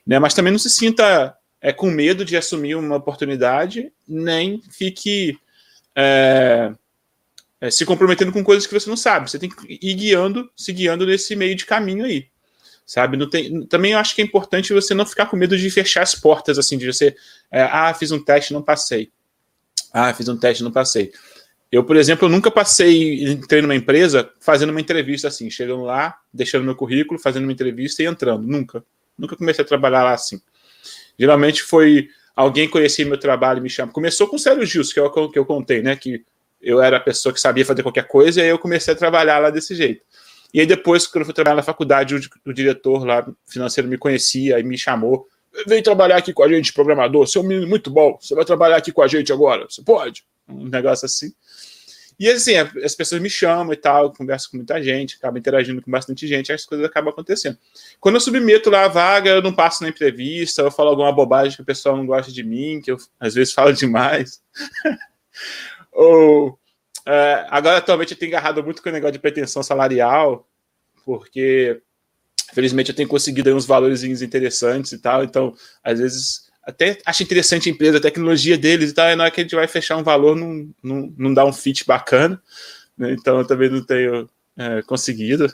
Né? 0.05 0.19
Mas 0.19 0.33
também 0.33 0.51
não 0.51 0.59
se 0.59 0.69
sinta 0.69 1.35
é, 1.61 1.71
com 1.71 1.89
medo 1.91 2.25
de 2.25 2.35
assumir 2.35 2.75
uma 2.75 2.95
oportunidade, 2.95 3.91
nem 4.07 4.61
fique 4.71 5.37
é, 5.95 6.73
é, 7.59 7.69
se 7.69 7.85
comprometendo 7.85 8.31
com 8.31 8.43
coisas 8.43 8.65
que 8.65 8.73
você 8.73 8.89
não 8.89 8.97
sabe. 8.97 9.29
Você 9.29 9.37
tem 9.37 9.49
que 9.49 9.79
ir 9.81 9.93
guiando, 9.93 10.49
se 10.55 10.73
guiando 10.73 11.05
nesse 11.05 11.35
meio 11.35 11.55
de 11.55 11.65
caminho 11.65 12.05
aí. 12.05 12.27
Sabe? 12.85 13.15
Não 13.15 13.29
tem, 13.29 13.65
também 13.67 13.93
eu 13.93 13.99
acho 13.99 14.15
que 14.15 14.21
é 14.21 14.25
importante 14.25 14.73
você 14.73 14.93
não 14.93 15.05
ficar 15.05 15.27
com 15.27 15.37
medo 15.37 15.57
de 15.57 15.69
fechar 15.69 16.01
as 16.01 16.15
portas, 16.15 16.57
assim, 16.57 16.77
de 16.77 16.91
você, 16.91 17.15
é, 17.51 17.61
ah, 17.61 17.93
fiz 17.93 18.11
um 18.11 18.21
teste, 18.21 18.51
não 18.51 18.61
passei. 18.61 19.11
Ah, 19.93 20.13
fiz 20.13 20.27
um 20.27 20.37
teste, 20.37 20.63
não 20.63 20.71
passei. 20.71 21.11
Eu, 21.71 21.85
por 21.85 21.95
exemplo, 21.95 22.25
eu 22.25 22.29
nunca 22.29 22.51
passei, 22.51 23.23
entrei 23.23 23.61
numa 23.61 23.75
empresa 23.75 24.29
fazendo 24.41 24.71
uma 24.71 24.81
entrevista 24.81 25.29
assim, 25.29 25.49
chegando 25.49 25.83
lá, 25.83 26.17
deixando 26.33 26.65
meu 26.65 26.75
currículo, 26.75 27.17
fazendo 27.17 27.43
uma 27.43 27.53
entrevista 27.53 28.03
e 28.03 28.07
entrando. 28.07 28.45
Nunca. 28.45 28.83
Nunca 29.17 29.37
comecei 29.37 29.63
a 29.63 29.67
trabalhar 29.67 30.03
lá 30.03 30.13
assim. 30.13 30.41
Geralmente 31.21 31.61
foi 31.61 32.09
alguém 32.35 32.67
conhecia 32.67 33.05
meu 33.05 33.19
trabalho 33.19 33.59
e 33.59 33.61
me 33.61 33.69
chama. 33.69 33.91
Começou 33.91 34.27
com 34.27 34.35
o 34.35 34.39
Célio 34.39 34.65
Gils, 34.65 34.91
que 34.91 34.99
eu, 34.99 35.29
que 35.29 35.37
eu 35.37 35.45
contei, 35.45 35.81
né? 35.81 35.95
Que 35.95 36.23
eu 36.61 36.81
era 36.81 36.97
a 36.97 36.99
pessoa 36.99 37.31
que 37.31 37.39
sabia 37.39 37.65
fazer 37.65 37.83
qualquer 37.83 38.07
coisa, 38.07 38.39
e 38.39 38.43
aí 38.43 38.49
eu 38.49 38.57
comecei 38.57 38.93
a 38.93 38.97
trabalhar 38.97 39.39
lá 39.39 39.49
desse 39.49 39.75
jeito. 39.75 40.01
E 40.53 40.59
aí 40.59 40.65
depois, 40.65 41.05
quando 41.05 41.21
eu 41.21 41.25
fui 41.25 41.33
trabalhar 41.33 41.55
na 41.55 41.63
faculdade, 41.63 42.15
o, 42.15 42.49
o 42.49 42.53
diretor 42.53 43.05
lá 43.05 43.25
financeiro 43.47 43.87
me 43.87 43.97
conhecia 43.97 44.59
e 44.59 44.63
me 44.63 44.77
chamou 44.77 45.27
vem 45.67 45.83
trabalhar 45.83 46.17
aqui 46.17 46.33
com 46.33 46.43
a 46.43 46.49
gente, 46.49 46.73
programador, 46.73 47.27
você 47.27 47.37
é 47.37 47.41
um 47.41 47.45
menino 47.45 47.67
muito 47.67 47.89
bom, 47.89 48.17
você 48.19 48.33
vai 48.33 48.45
trabalhar 48.45 48.77
aqui 48.77 48.91
com 48.91 49.01
a 49.01 49.07
gente 49.07 49.31
agora, 49.31 49.65
você 49.69 49.81
pode? 49.81 50.23
Um 50.47 50.67
negócio 50.67 51.05
assim. 51.05 51.33
E 52.19 52.29
assim, 52.29 52.55
as 52.55 52.95
pessoas 52.95 53.21
me 53.21 53.29
chamam 53.29 53.73
e 53.73 53.75
tal, 53.75 54.13
converso 54.13 54.51
com 54.51 54.57
muita 54.57 54.81
gente, 54.81 55.15
acabo 55.15 55.37
interagindo 55.37 55.81
com 55.81 55.89
bastante 55.89 56.27
gente, 56.27 56.51
as 56.51 56.65
coisas 56.65 56.85
acabam 56.85 57.11
acontecendo. 57.11 57.57
Quando 57.99 58.15
eu 58.15 58.21
submeto 58.21 58.69
lá 58.69 58.85
a 58.85 58.87
vaga, 58.87 59.31
eu 59.31 59.41
não 59.41 59.53
passo 59.53 59.83
na 59.83 59.89
entrevista, 59.89 60.61
eu 60.61 60.71
falo 60.71 60.89
alguma 60.89 61.11
bobagem 61.11 61.55
que 61.55 61.61
o 61.61 61.65
pessoal 61.65 61.97
não 61.97 62.05
gosta 62.05 62.31
de 62.31 62.43
mim, 62.43 62.81
que 62.83 62.91
eu 62.91 62.97
às 63.19 63.33
vezes 63.33 63.53
falo 63.53 63.73
demais. 63.73 64.41
Ou 65.91 66.59
é, 67.05 67.47
agora, 67.49 67.77
atualmente, 67.77 68.13
eu 68.13 68.17
tenho 68.17 68.31
agarrado 68.31 68.63
muito 68.63 68.81
com 68.81 68.89
o 68.89 68.91
negócio 68.91 69.13
de 69.13 69.19
pretensão 69.19 69.63
salarial, 69.63 70.47
porque, 71.03 71.81
felizmente, 72.53 72.91
eu 72.91 72.95
tenho 72.95 73.09
conseguido 73.09 73.55
uns 73.55 73.65
valores 73.65 74.03
interessantes 74.03 74.91
e 74.91 74.99
tal. 74.99 75.23
Então, 75.23 75.55
às 75.83 75.99
vezes, 75.99 76.50
até 76.63 76.99
acho 77.05 77.23
interessante 77.23 77.69
a 77.69 77.71
empresa, 77.71 77.97
a 77.97 78.01
tecnologia 78.01 78.57
deles 78.57 78.91
e 78.91 78.93
tal. 78.93 79.09
E 79.09 79.15
na 79.15 79.23
hora 79.23 79.31
que 79.31 79.41
a 79.41 79.43
gente 79.43 79.55
vai 79.55 79.67
fechar 79.67 79.97
um 79.97 80.03
valor, 80.03 80.35
não, 80.35 80.69
não, 80.81 81.13
não 81.17 81.33
dá 81.33 81.45
um 81.45 81.53
fit 81.53 81.85
bacana. 81.85 82.41
Né? 82.97 83.13
Então, 83.13 83.39
eu 83.39 83.47
também 83.47 83.69
não 83.69 83.83
tenho 83.83 84.29
é, 84.57 84.81
conseguido. 84.83 85.51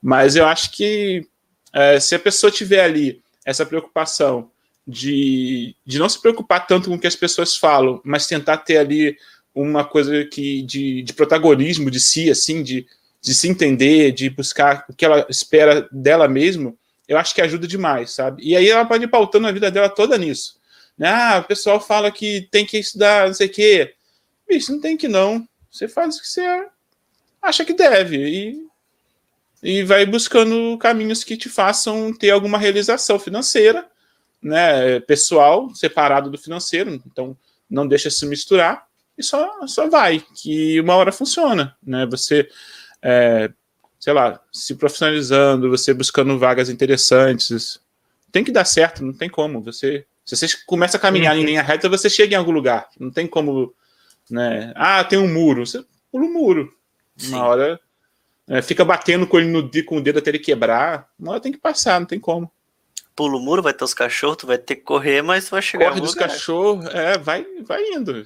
Mas 0.00 0.36
eu 0.36 0.46
acho 0.46 0.70
que 0.70 1.26
é, 1.72 1.98
se 1.98 2.14
a 2.14 2.18
pessoa 2.18 2.50
tiver 2.50 2.84
ali 2.84 3.22
essa 3.44 3.66
preocupação 3.66 4.50
de, 4.86 5.74
de 5.84 5.98
não 5.98 6.08
se 6.08 6.20
preocupar 6.20 6.66
tanto 6.66 6.88
com 6.88 6.96
o 6.96 6.98
que 6.98 7.06
as 7.06 7.16
pessoas 7.16 7.56
falam, 7.56 8.00
mas 8.04 8.26
tentar 8.26 8.58
ter 8.58 8.78
ali 8.78 9.16
uma 9.54 9.84
coisa 9.84 10.24
que 10.24 10.62
de, 10.62 11.02
de 11.02 11.12
protagonismo 11.12 11.90
de 11.90 12.00
si, 12.00 12.30
assim, 12.30 12.62
de, 12.62 12.86
de 13.20 13.34
se 13.34 13.48
entender, 13.48 14.12
de 14.12 14.30
buscar 14.30 14.84
o 14.88 14.94
que 14.94 15.04
ela 15.04 15.26
espera 15.28 15.88
dela 15.90 16.28
mesma, 16.28 16.74
eu 17.10 17.18
acho 17.18 17.34
que 17.34 17.42
ajuda 17.42 17.66
demais, 17.66 18.12
sabe? 18.12 18.40
E 18.44 18.56
aí 18.56 18.68
ela 18.68 18.84
pode 18.84 19.02
ir 19.02 19.08
pautando 19.08 19.48
a 19.48 19.52
vida 19.52 19.68
dela 19.68 19.88
toda 19.88 20.16
nisso. 20.16 20.60
Né? 20.96 21.08
Ah, 21.08 21.40
o 21.42 21.44
pessoal 21.44 21.80
fala 21.80 22.08
que 22.12 22.46
tem 22.52 22.64
que 22.64 22.78
estudar, 22.78 23.26
não 23.26 23.34
sei 23.34 23.48
o 23.48 23.50
quê. 23.50 23.94
Bicho, 24.48 24.70
não 24.70 24.80
tem 24.80 24.96
que 24.96 25.08
não. 25.08 25.44
Você 25.68 25.88
faz 25.88 26.16
o 26.16 26.20
que 26.20 26.28
você 26.28 26.68
acha 27.42 27.64
que 27.64 27.74
deve. 27.74 28.16
E, 28.16 28.66
e 29.60 29.82
vai 29.82 30.06
buscando 30.06 30.78
caminhos 30.78 31.24
que 31.24 31.36
te 31.36 31.48
façam 31.48 32.14
ter 32.14 32.30
alguma 32.30 32.58
realização 32.58 33.18
financeira, 33.18 33.90
né? 34.40 35.00
Pessoal, 35.00 35.74
separado 35.74 36.30
do 36.30 36.38
financeiro. 36.38 37.02
Então, 37.04 37.36
não 37.68 37.88
deixa 37.88 38.08
se 38.08 38.24
misturar 38.24 38.86
e 39.18 39.22
só, 39.24 39.66
só 39.66 39.88
vai, 39.88 40.24
que 40.40 40.80
uma 40.80 40.94
hora 40.94 41.10
funciona, 41.10 41.76
né? 41.82 42.06
Você, 42.06 42.48
é, 43.02 43.50
sei 44.00 44.14
lá, 44.14 44.40
se 44.50 44.74
profissionalizando, 44.74 45.68
você 45.68 45.92
buscando 45.92 46.38
vagas 46.38 46.70
interessantes, 46.70 47.78
tem 48.32 48.42
que 48.42 48.50
dar 48.50 48.64
certo, 48.64 49.04
não 49.04 49.12
tem 49.12 49.28
como. 49.28 49.60
Você, 49.60 50.06
se 50.24 50.36
você 50.36 50.48
começa 50.66 50.96
a 50.96 51.00
caminhar 51.00 51.36
em 51.36 51.44
linha 51.44 51.62
reta, 51.62 51.88
você 51.88 52.08
chega 52.08 52.34
em 52.34 52.38
algum 52.38 52.50
lugar, 52.50 52.88
não 52.98 53.10
tem 53.10 53.26
como, 53.26 53.74
né? 54.30 54.72
Ah, 54.74 55.04
tem 55.04 55.18
um 55.18 55.32
muro, 55.32 55.66
você 55.66 55.84
pula 56.10 56.24
um 56.24 56.32
muro, 56.32 56.72
uma 57.22 57.28
Sim. 57.28 57.34
hora 57.36 57.80
é, 58.48 58.62
fica 58.62 58.84
batendo 58.84 59.26
com 59.26 59.38
ele 59.38 59.48
no 59.48 59.70
com 59.84 59.98
o 59.98 60.00
dedo 60.00 60.18
até 60.18 60.30
ele 60.30 60.38
quebrar, 60.38 61.06
uma 61.18 61.32
hora 61.32 61.40
tem 61.40 61.52
que 61.52 61.58
passar, 61.58 62.00
não 62.00 62.06
tem 62.06 62.18
como 62.18 62.50
pula 63.20 63.36
o 63.36 63.40
muro, 63.40 63.62
vai 63.62 63.74
ter 63.74 63.84
os 63.84 63.92
cachorros, 63.92 64.38
tu 64.38 64.46
vai 64.46 64.56
ter 64.56 64.76
que 64.76 64.82
correr, 64.82 65.20
mas 65.20 65.44
tu 65.44 65.50
vai 65.50 65.60
chegar 65.60 65.90
Corre 65.90 66.00
dos 66.00 66.14
cachorros, 66.14 66.86
é, 66.86 67.18
vai, 67.18 67.44
vai 67.66 67.82
indo. 67.90 68.24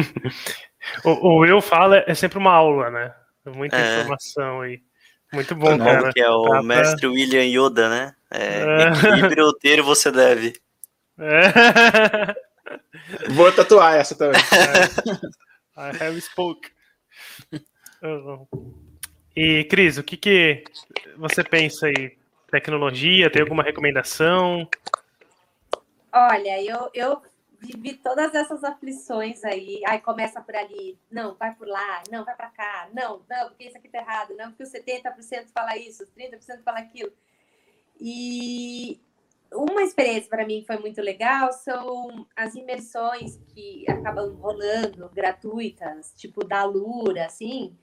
o, 1.04 1.10
o 1.10 1.38
Will 1.40 1.60
fala, 1.60 2.02
é 2.06 2.14
sempre 2.14 2.38
uma 2.38 2.52
aula, 2.52 2.90
né? 2.90 3.14
Muita 3.54 3.76
é. 3.76 4.00
informação 4.00 4.60
aí. 4.60 4.80
Muito 5.32 5.54
bom, 5.54 5.76
Não, 5.76 5.84
cara. 5.84 6.12
Que 6.12 6.20
é 6.20 6.30
o 6.30 6.48
tá 6.48 6.62
mestre 6.62 7.00
pra... 7.00 7.10
William 7.10 7.44
Yoda, 7.44 7.88
né? 7.88 8.14
É, 8.30 8.62
é. 8.62 8.88
Equilíbrio 8.88 9.52
ter 9.60 9.82
você 9.82 10.10
deve. 10.10 10.54
É. 11.18 12.34
Vou 13.30 13.52
tatuar 13.52 13.94
essa 13.96 14.14
também. 14.14 14.40
É. 15.78 15.92
I 15.92 16.02
have 16.02 16.20
spoke. 16.20 16.68
E, 19.36 19.62
Cris, 19.70 19.96
o 19.96 20.02
que, 20.02 20.16
que 20.16 20.64
você 21.16 21.44
pensa 21.44 21.86
aí? 21.86 22.18
tecnologia? 22.50 23.30
Tem 23.30 23.42
alguma 23.42 23.62
recomendação? 23.62 24.68
Olha, 26.12 26.62
eu, 26.62 26.90
eu 26.94 27.22
vivi 27.60 27.94
todas 27.94 28.34
essas 28.34 28.62
aflições 28.64 29.44
aí. 29.44 29.82
Aí 29.86 30.00
começa 30.00 30.40
por 30.40 30.54
ali, 30.54 30.98
não, 31.10 31.34
vai 31.34 31.54
por 31.54 31.66
lá, 31.66 32.02
não, 32.10 32.24
vai 32.24 32.36
para 32.36 32.50
cá, 32.50 32.88
não, 32.92 33.22
não, 33.28 33.48
porque 33.48 33.64
isso 33.64 33.76
aqui 33.76 33.88
tá 33.88 33.98
errado, 33.98 34.34
não, 34.36 34.52
porque 34.52 34.62
o 34.62 34.66
70% 34.66 35.48
fala 35.52 35.76
isso, 35.76 36.06
30% 36.16 36.62
fala 36.62 36.78
aquilo. 36.78 37.12
E 38.00 39.00
uma 39.52 39.82
experiência 39.82 40.28
para 40.28 40.46
mim 40.46 40.62
foi 40.66 40.76
muito 40.78 41.00
legal 41.00 41.52
são 41.52 42.26
as 42.36 42.54
imersões 42.54 43.38
que 43.54 43.84
acabam 43.90 44.34
rolando 44.34 45.08
gratuitas, 45.08 46.12
tipo 46.16 46.44
da 46.44 46.64
Lura, 46.64 47.26
assim, 47.26 47.76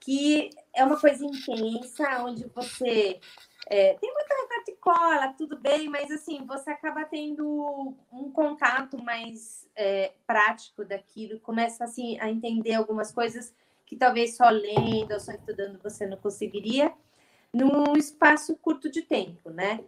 que 0.00 0.50
é 0.74 0.84
uma 0.84 0.98
coisa 0.98 1.24
intensa, 1.24 2.24
onde 2.24 2.48
você 2.48 3.20
é, 3.68 3.94
tem 3.94 4.12
muita 4.12 4.34
recorte 4.82 4.88
e 4.88 4.92
cola, 4.92 5.32
tudo 5.38 5.58
bem, 5.58 5.88
mas 5.88 6.10
assim, 6.10 6.44
você 6.44 6.70
acaba 6.70 7.04
tendo 7.04 7.94
um 8.12 8.30
contato 8.32 9.02
mais 9.02 9.68
é, 9.76 10.12
prático 10.26 10.84
daquilo, 10.84 11.40
começa 11.40 11.84
assim 11.84 12.18
a 12.20 12.28
entender 12.28 12.74
algumas 12.74 13.12
coisas 13.12 13.54
que 13.86 13.96
talvez 13.96 14.36
só 14.36 14.48
lendo 14.48 15.12
ou 15.12 15.20
só 15.20 15.32
estudando 15.32 15.80
você 15.82 16.06
não 16.06 16.16
conseguiria, 16.16 16.92
num 17.52 17.96
espaço 17.96 18.56
curto 18.56 18.90
de 18.90 19.02
tempo, 19.02 19.50
né? 19.50 19.80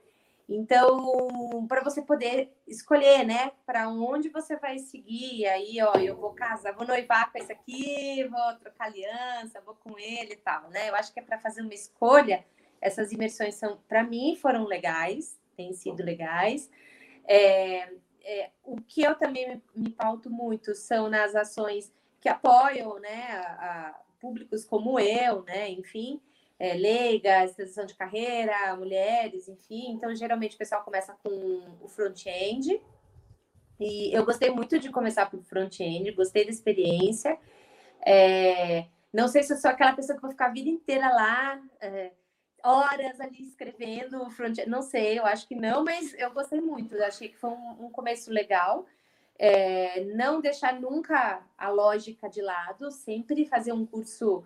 Então, 0.46 1.66
para 1.66 1.82
você 1.82 2.02
poder 2.02 2.54
escolher, 2.68 3.24
né, 3.24 3.52
para 3.64 3.88
onde 3.88 4.28
você 4.28 4.56
vai 4.56 4.78
seguir, 4.78 5.46
aí, 5.46 5.80
ó, 5.80 5.94
eu 5.94 6.16
vou 6.16 6.34
casar, 6.34 6.74
vou 6.74 6.86
noivar 6.86 7.32
com 7.32 7.38
esse 7.38 7.50
aqui, 7.50 8.22
vou 8.24 8.54
trocar 8.60 8.88
aliança, 8.88 9.62
vou 9.64 9.74
com 9.76 9.98
ele 9.98 10.34
e 10.34 10.36
tal, 10.36 10.68
né? 10.68 10.90
Eu 10.90 10.94
acho 10.96 11.14
que 11.14 11.18
é 11.18 11.22
para 11.22 11.38
fazer 11.38 11.62
uma 11.62 11.72
escolha 11.72 12.44
essas 12.84 13.12
imersões 13.12 13.54
são, 13.54 13.78
para 13.88 14.04
mim, 14.04 14.36
foram 14.36 14.64
legais, 14.64 15.40
têm 15.56 15.72
sido 15.72 16.04
legais. 16.04 16.70
É, 17.26 17.88
é, 18.22 18.50
o 18.62 18.76
que 18.76 19.02
eu 19.02 19.14
também 19.14 19.48
me, 19.48 19.62
me, 19.74 19.90
pauto 19.90 20.30
muito 20.30 20.74
são 20.74 21.08
nas 21.08 21.34
ações 21.34 21.90
que 22.20 22.28
apoiam, 22.28 22.98
né, 23.00 23.26
a, 23.30 23.88
a 23.88 24.00
públicos 24.20 24.66
como 24.66 25.00
eu, 25.00 25.42
né, 25.44 25.70
enfim, 25.70 26.20
é, 26.58 26.74
leigas, 26.74 27.54
transição 27.54 27.86
de 27.86 27.94
carreira, 27.94 28.76
mulheres, 28.76 29.48
enfim. 29.48 29.92
Então, 29.92 30.14
geralmente 30.14 30.54
o 30.54 30.58
pessoal 30.58 30.84
começa 30.84 31.16
com 31.22 31.30
o 31.80 31.88
front-end. 31.88 32.80
E 33.80 34.14
eu 34.14 34.24
gostei 34.26 34.50
muito 34.50 34.78
de 34.78 34.90
começar 34.90 35.30
por 35.30 35.42
front-end, 35.42 36.12
gostei 36.12 36.44
da 36.44 36.50
experiência. 36.50 37.38
É, 38.06 38.86
não 39.10 39.26
sei 39.26 39.42
se 39.42 39.54
eu 39.54 39.56
sou 39.56 39.70
aquela 39.70 39.94
pessoa 39.94 40.16
que 40.16 40.22
vou 40.22 40.30
ficar 40.30 40.46
a 40.46 40.52
vida 40.52 40.68
inteira 40.68 41.08
lá. 41.08 41.60
É, 41.80 42.12
horas 42.64 43.20
ali 43.20 43.42
escrevendo 43.42 44.28
front 44.30 44.56
não 44.66 44.80
sei, 44.80 45.18
eu 45.18 45.26
acho 45.26 45.46
que 45.46 45.54
não, 45.54 45.84
mas 45.84 46.14
eu 46.14 46.32
gostei 46.32 46.60
muito, 46.60 46.94
eu 46.94 47.04
achei 47.04 47.28
que 47.28 47.36
foi 47.36 47.50
um, 47.50 47.86
um 47.86 47.90
começo 47.90 48.30
legal. 48.30 48.86
É, 49.36 50.04
não 50.14 50.40
deixar 50.40 50.80
nunca 50.80 51.42
a 51.58 51.68
lógica 51.68 52.28
de 52.28 52.40
lado, 52.40 52.90
sempre 52.90 53.44
fazer 53.44 53.72
um 53.72 53.84
curso, 53.84 54.44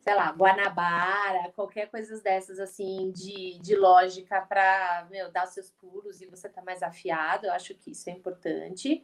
sei 0.00 0.14
lá, 0.14 0.30
Guanabara, 0.30 1.50
qualquer 1.56 1.88
coisa 1.90 2.20
dessas 2.20 2.60
assim 2.60 3.10
de, 3.12 3.58
de 3.58 3.74
lógica 3.74 4.42
para 4.42 5.08
dar 5.32 5.46
seus 5.46 5.70
pulos 5.70 6.20
e 6.20 6.26
você 6.26 6.50
tá 6.50 6.62
mais 6.62 6.82
afiado. 6.82 7.46
Eu 7.46 7.52
acho 7.52 7.74
que 7.74 7.92
isso 7.92 8.10
é 8.10 8.12
importante. 8.12 9.02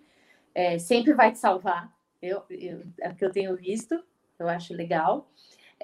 É, 0.54 0.78
sempre 0.78 1.14
vai 1.14 1.32
te 1.32 1.38
salvar. 1.38 1.90
Eu, 2.20 2.44
eu, 2.50 2.82
é 3.00 3.08
o 3.08 3.16
que 3.16 3.24
eu 3.24 3.32
tenho 3.32 3.56
visto, 3.56 4.04
eu 4.38 4.48
acho 4.48 4.74
legal. 4.74 5.28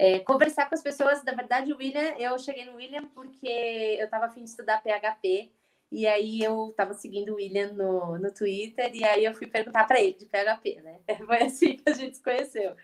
É, 0.01 0.21
conversar 0.21 0.69
com 0.69 0.77
as 0.77 0.83
pessoas, 0.83 1.25
na 1.25 1.33
verdade, 1.33 1.73
o 1.73 1.77
William, 1.77 2.15
eu 2.19 2.39
cheguei 2.39 2.65
no 2.65 2.77
William 2.77 3.09
porque 3.09 3.49
eu 3.99 4.05
estava 4.05 4.27
afim 4.27 4.45
de 4.45 4.51
estudar 4.51 4.81
PHP, 4.81 5.51
e 5.91 6.07
aí 6.07 6.41
eu 6.41 6.69
estava 6.71 6.95
seguindo 6.95 7.33
o 7.33 7.35
William 7.35 7.73
no, 7.73 8.17
no 8.17 8.33
Twitter, 8.33 8.95
e 8.95 9.03
aí 9.03 9.25
eu 9.25 9.35
fui 9.35 9.49
perguntar 9.49 9.89
para 9.89 10.01
ele 10.01 10.13
de 10.13 10.27
PHP, 10.27 10.83
né? 10.83 11.01
Foi 11.27 11.43
assim 11.43 11.77
que 11.77 11.91
a 11.91 11.95
gente 11.95 12.17
se 12.17 12.23
conheceu. 12.23 12.77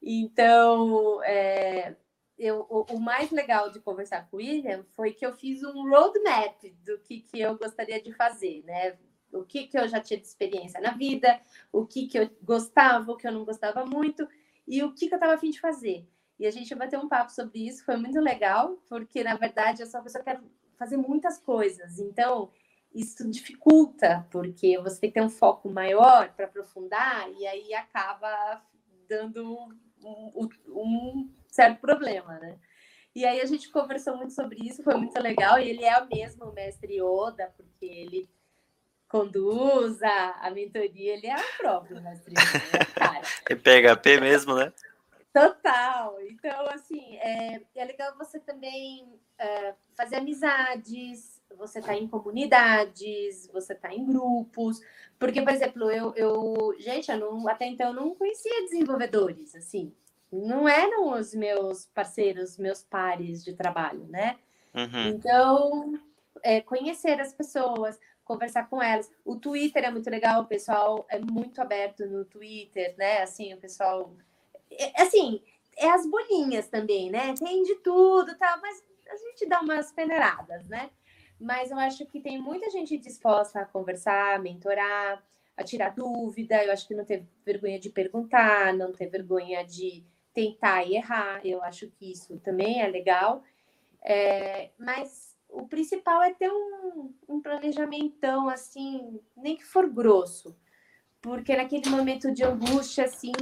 Então, 0.00 1.22
é, 1.24 1.94
eu, 2.38 2.66
o, 2.70 2.86
o, 2.94 3.00
mais 3.00 3.30
legal 3.30 3.70
de 3.70 3.78
conversar 3.78 4.26
com 4.30 4.38
o 4.38 4.40
William 4.40 4.82
foi 4.94 5.12
que 5.12 5.26
eu 5.26 5.34
fiz 5.34 5.62
um 5.62 5.90
roadmap 5.90 6.62
do 6.82 6.98
que, 7.00 7.20
que 7.20 7.38
eu 7.38 7.58
gostaria 7.58 8.00
de 8.00 8.14
fazer, 8.14 8.62
né? 8.64 8.96
O 9.30 9.44
que, 9.44 9.66
que 9.66 9.78
eu 9.78 9.86
já 9.88 10.00
tinha 10.00 10.18
de 10.18 10.26
experiência 10.26 10.80
na 10.80 10.92
vida, 10.92 11.38
o 11.70 11.84
que, 11.86 12.06
que 12.06 12.18
eu 12.18 12.30
gostava, 12.42 13.12
o 13.12 13.16
que 13.18 13.28
eu 13.28 13.32
não 13.32 13.44
gostava 13.44 13.84
muito, 13.84 14.26
e 14.66 14.82
o 14.82 14.94
que, 14.94 15.06
que 15.06 15.12
eu 15.12 15.18
estava 15.18 15.34
afim 15.34 15.50
de 15.50 15.60
fazer. 15.60 16.08
E 16.38 16.46
a 16.46 16.50
gente 16.50 16.74
vai 16.74 16.88
ter 16.88 16.98
um 16.98 17.08
papo 17.08 17.32
sobre 17.32 17.66
isso, 17.66 17.84
foi 17.84 17.96
muito 17.96 18.20
legal, 18.20 18.76
porque 18.88 19.24
na 19.24 19.34
verdade 19.34 19.82
eu 19.82 19.86
sou 19.86 20.00
uma 20.00 20.04
pessoa 20.04 20.22
que 20.22 20.30
quer 20.30 20.40
fazer 20.76 20.96
muitas 20.96 21.38
coisas. 21.38 21.98
Então, 21.98 22.50
isso 22.94 23.28
dificulta, 23.30 24.26
porque 24.30 24.78
você 24.78 25.00
tem 25.00 25.10
que 25.10 25.14
ter 25.14 25.22
um 25.24 25.30
foco 25.30 25.68
maior 25.68 26.32
para 26.34 26.46
aprofundar, 26.46 27.30
e 27.32 27.46
aí 27.46 27.74
acaba 27.74 28.62
dando 29.08 29.70
um, 30.02 30.48
um, 30.68 31.30
certo 31.48 31.80
problema, 31.80 32.38
né? 32.38 32.58
E 33.14 33.24
aí 33.24 33.40
a 33.40 33.46
gente 33.46 33.70
conversou 33.70 34.16
muito 34.16 34.34
sobre 34.34 34.58
isso, 34.60 34.82
foi 34.82 34.94
muito 34.94 35.18
legal, 35.20 35.58
e 35.58 35.70
ele 35.70 35.84
é 35.84 35.98
o 35.98 36.08
mesmo 36.08 36.52
mestre 36.52 37.00
Oda, 37.00 37.52
porque 37.56 37.86
ele 37.86 38.28
conduz 39.08 40.02
a, 40.02 40.30
a 40.42 40.50
mentoria, 40.50 41.14
ele 41.14 41.26
é 41.26 41.36
o 41.36 41.56
próprio 41.56 42.02
mestre 42.02 42.34
Yoda, 42.34 42.78
né, 42.78 42.84
cara. 42.94 43.22
É 43.48 43.54
PHP 43.54 44.20
mesmo, 44.20 44.54
né? 44.54 44.72
Total. 45.36 46.18
Então, 46.22 46.66
assim, 46.68 47.16
é, 47.18 47.60
é 47.74 47.84
legal 47.84 48.16
você 48.16 48.40
também 48.40 49.06
é, 49.38 49.74
fazer 49.94 50.16
amizades, 50.16 51.42
você 51.54 51.80
está 51.80 51.94
em 51.94 52.08
comunidades, 52.08 53.46
você 53.52 53.74
está 53.74 53.92
em 53.92 54.06
grupos. 54.06 54.80
Porque, 55.18 55.42
por 55.42 55.52
exemplo, 55.52 55.90
eu, 55.90 56.14
eu 56.14 56.74
gente, 56.78 57.10
eu 57.10 57.18
não, 57.18 57.46
até 57.48 57.66
então 57.66 57.88
eu 57.88 57.92
não 57.92 58.14
conhecia 58.14 58.62
desenvolvedores, 58.62 59.54
assim. 59.54 59.92
Não 60.32 60.66
eram 60.66 61.12
os 61.12 61.34
meus 61.34 61.84
parceiros, 61.84 62.56
meus 62.56 62.82
pares 62.82 63.44
de 63.44 63.52
trabalho, 63.52 64.06
né? 64.08 64.38
Uhum. 64.74 65.08
Então, 65.08 66.00
é, 66.42 66.62
conhecer 66.62 67.20
as 67.20 67.34
pessoas, 67.34 68.00
conversar 68.24 68.70
com 68.70 68.82
elas. 68.82 69.10
O 69.22 69.36
Twitter 69.36 69.84
é 69.84 69.90
muito 69.90 70.08
legal, 70.08 70.42
o 70.42 70.46
pessoal 70.46 71.04
é 71.10 71.18
muito 71.18 71.60
aberto 71.60 72.06
no 72.06 72.24
Twitter, 72.24 72.94
né? 72.96 73.20
Assim, 73.20 73.52
o 73.52 73.58
pessoal. 73.58 74.16
É, 74.70 75.02
assim, 75.02 75.42
é 75.76 75.88
as 75.90 76.06
bolinhas 76.06 76.68
também, 76.68 77.10
né? 77.10 77.34
Tem 77.34 77.62
de 77.62 77.76
tudo, 77.76 78.36
tal, 78.36 78.60
mas 78.60 78.82
a 79.08 79.16
gente 79.16 79.46
dá 79.46 79.60
umas 79.60 79.92
peneiradas, 79.92 80.66
né? 80.68 80.90
Mas 81.38 81.70
eu 81.70 81.78
acho 81.78 82.06
que 82.06 82.20
tem 82.20 82.40
muita 82.40 82.70
gente 82.70 82.96
disposta 82.96 83.60
a 83.60 83.66
conversar, 83.66 84.40
mentorar, 84.40 85.22
a 85.56 85.62
tirar 85.62 85.94
dúvida. 85.94 86.64
Eu 86.64 86.72
acho 86.72 86.86
que 86.88 86.94
não 86.94 87.04
ter 87.04 87.24
vergonha 87.44 87.78
de 87.78 87.90
perguntar, 87.90 88.72
não 88.72 88.92
ter 88.92 89.08
vergonha 89.08 89.64
de 89.64 90.02
tentar 90.32 90.84
e 90.84 90.96
errar. 90.96 91.44
Eu 91.44 91.62
acho 91.62 91.90
que 91.90 92.10
isso 92.10 92.38
também 92.40 92.80
é 92.80 92.88
legal. 92.88 93.42
É, 94.02 94.70
mas 94.78 95.36
o 95.48 95.66
principal 95.66 96.22
é 96.22 96.32
ter 96.32 96.50
um, 96.50 97.12
um 97.28 97.40
assim, 98.48 99.20
nem 99.36 99.56
que 99.56 99.64
for 99.64 99.88
grosso. 99.88 100.56
Porque 101.20 101.56
naquele 101.56 101.88
momento 101.88 102.32
de 102.32 102.44
angústia, 102.44 103.04
assim, 103.04 103.32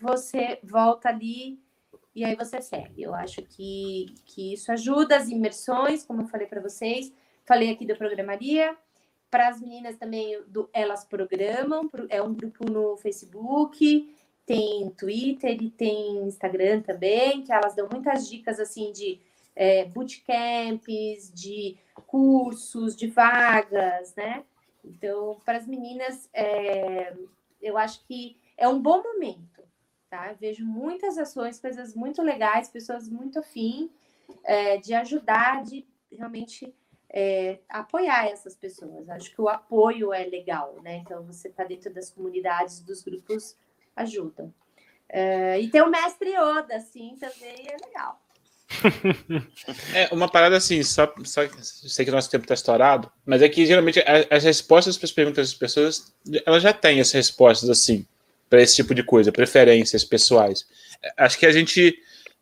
você 0.00 0.58
volta 0.62 1.08
ali 1.08 1.58
e 2.14 2.24
aí 2.24 2.34
você 2.34 2.62
segue. 2.62 3.02
Eu 3.02 3.14
acho 3.14 3.42
que, 3.42 4.06
que 4.24 4.54
isso 4.54 4.72
ajuda 4.72 5.16
as 5.16 5.28
imersões, 5.28 6.04
como 6.04 6.22
eu 6.22 6.26
falei 6.26 6.46
para 6.46 6.60
vocês. 6.60 7.12
Falei 7.44 7.70
aqui 7.70 7.86
do 7.86 7.96
Programaria. 7.96 8.76
Para 9.30 9.48
as 9.48 9.60
meninas 9.60 9.96
também, 9.96 10.40
do 10.46 10.70
Elas 10.72 11.04
Programam, 11.04 11.90
é 12.08 12.22
um 12.22 12.32
grupo 12.32 12.64
no 12.70 12.96
Facebook, 12.96 14.08
tem 14.46 14.88
Twitter 14.90 15.60
e 15.60 15.68
tem 15.68 16.24
Instagram 16.26 16.80
também, 16.80 17.42
que 17.42 17.52
elas 17.52 17.74
dão 17.74 17.88
muitas 17.90 18.28
dicas 18.28 18.60
assim 18.60 18.92
de 18.92 19.20
é, 19.54 19.84
bootcamps, 19.84 21.32
de 21.34 21.76
cursos, 22.06 22.94
de 22.94 23.08
vagas, 23.08 24.14
né? 24.14 24.44
Então, 24.86 25.40
para 25.44 25.58
as 25.58 25.66
meninas, 25.66 26.28
é, 26.32 27.14
eu 27.60 27.76
acho 27.76 28.04
que 28.06 28.36
é 28.56 28.68
um 28.68 28.80
bom 28.80 29.02
momento 29.02 29.56
tá? 30.08 30.30
Eu 30.30 30.36
vejo 30.36 30.64
muitas 30.64 31.18
ações, 31.18 31.60
coisas 31.60 31.94
muito 31.94 32.22
legais, 32.22 32.68
pessoas 32.68 33.08
muito 33.08 33.38
afim 33.38 33.90
é, 34.44 34.78
de 34.78 34.94
ajudar, 34.94 35.62
de 35.62 35.86
realmente 36.10 36.74
é, 37.10 37.58
apoiar 37.68 38.26
essas 38.26 38.56
pessoas. 38.56 39.08
Acho 39.08 39.30
que 39.30 39.40
o 39.40 39.48
apoio 39.48 40.12
é 40.12 40.24
legal, 40.24 40.76
né? 40.82 40.96
Então, 40.96 41.22
você 41.24 41.48
está 41.48 41.64
dentro 41.64 41.92
das 41.92 42.10
comunidades, 42.10 42.80
dos 42.80 43.02
grupos, 43.02 43.56
ajudam. 43.94 44.52
É, 45.08 45.60
e 45.60 45.70
ter 45.70 45.82
o 45.82 45.90
mestre 45.90 46.30
Yoda, 46.30 46.76
assim, 46.76 47.16
também 47.20 47.68
é 47.68 47.76
legal. 47.84 48.20
É 49.94 50.08
uma 50.12 50.28
parada 50.28 50.56
assim, 50.56 50.82
só, 50.82 51.12
só 51.24 51.42
sei 51.62 52.04
que 52.04 52.10
o 52.10 52.14
nosso 52.14 52.30
tempo 52.30 52.44
está 52.44 52.54
estourado, 52.54 53.10
mas 53.24 53.42
é 53.42 53.48
que 53.48 53.64
geralmente 53.64 54.02
as 54.30 54.44
respostas 54.44 54.96
para 54.96 55.06
as 55.06 55.12
perguntas 55.12 55.50
das 55.50 55.58
pessoas, 55.58 56.12
elas 56.44 56.62
já 56.62 56.72
têm 56.72 57.00
as 57.00 57.12
respostas 57.12 57.70
assim 57.70 58.06
para 58.50 58.60
esse 58.60 58.76
tipo 58.76 58.94
de 58.94 59.02
coisa, 59.02 59.32
preferências 59.32 60.04
pessoais. 60.04 60.66
Acho 61.16 61.38
que 61.38 61.46
a 61.46 61.52
gente 61.52 61.96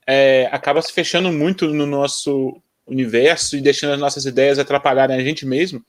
é, 0.06 0.48
acaba 0.52 0.82
se 0.82 0.92
fechando 0.92 1.32
muito 1.32 1.68
no 1.68 1.86
nosso 1.86 2.60
universo 2.86 3.56
e 3.56 3.60
deixando 3.60 3.94
as 3.94 4.00
nossas 4.00 4.26
ideias 4.26 4.58
atrapalharem 4.58 5.16
a 5.16 5.24
gente 5.24 5.46
mesmo. 5.46 5.82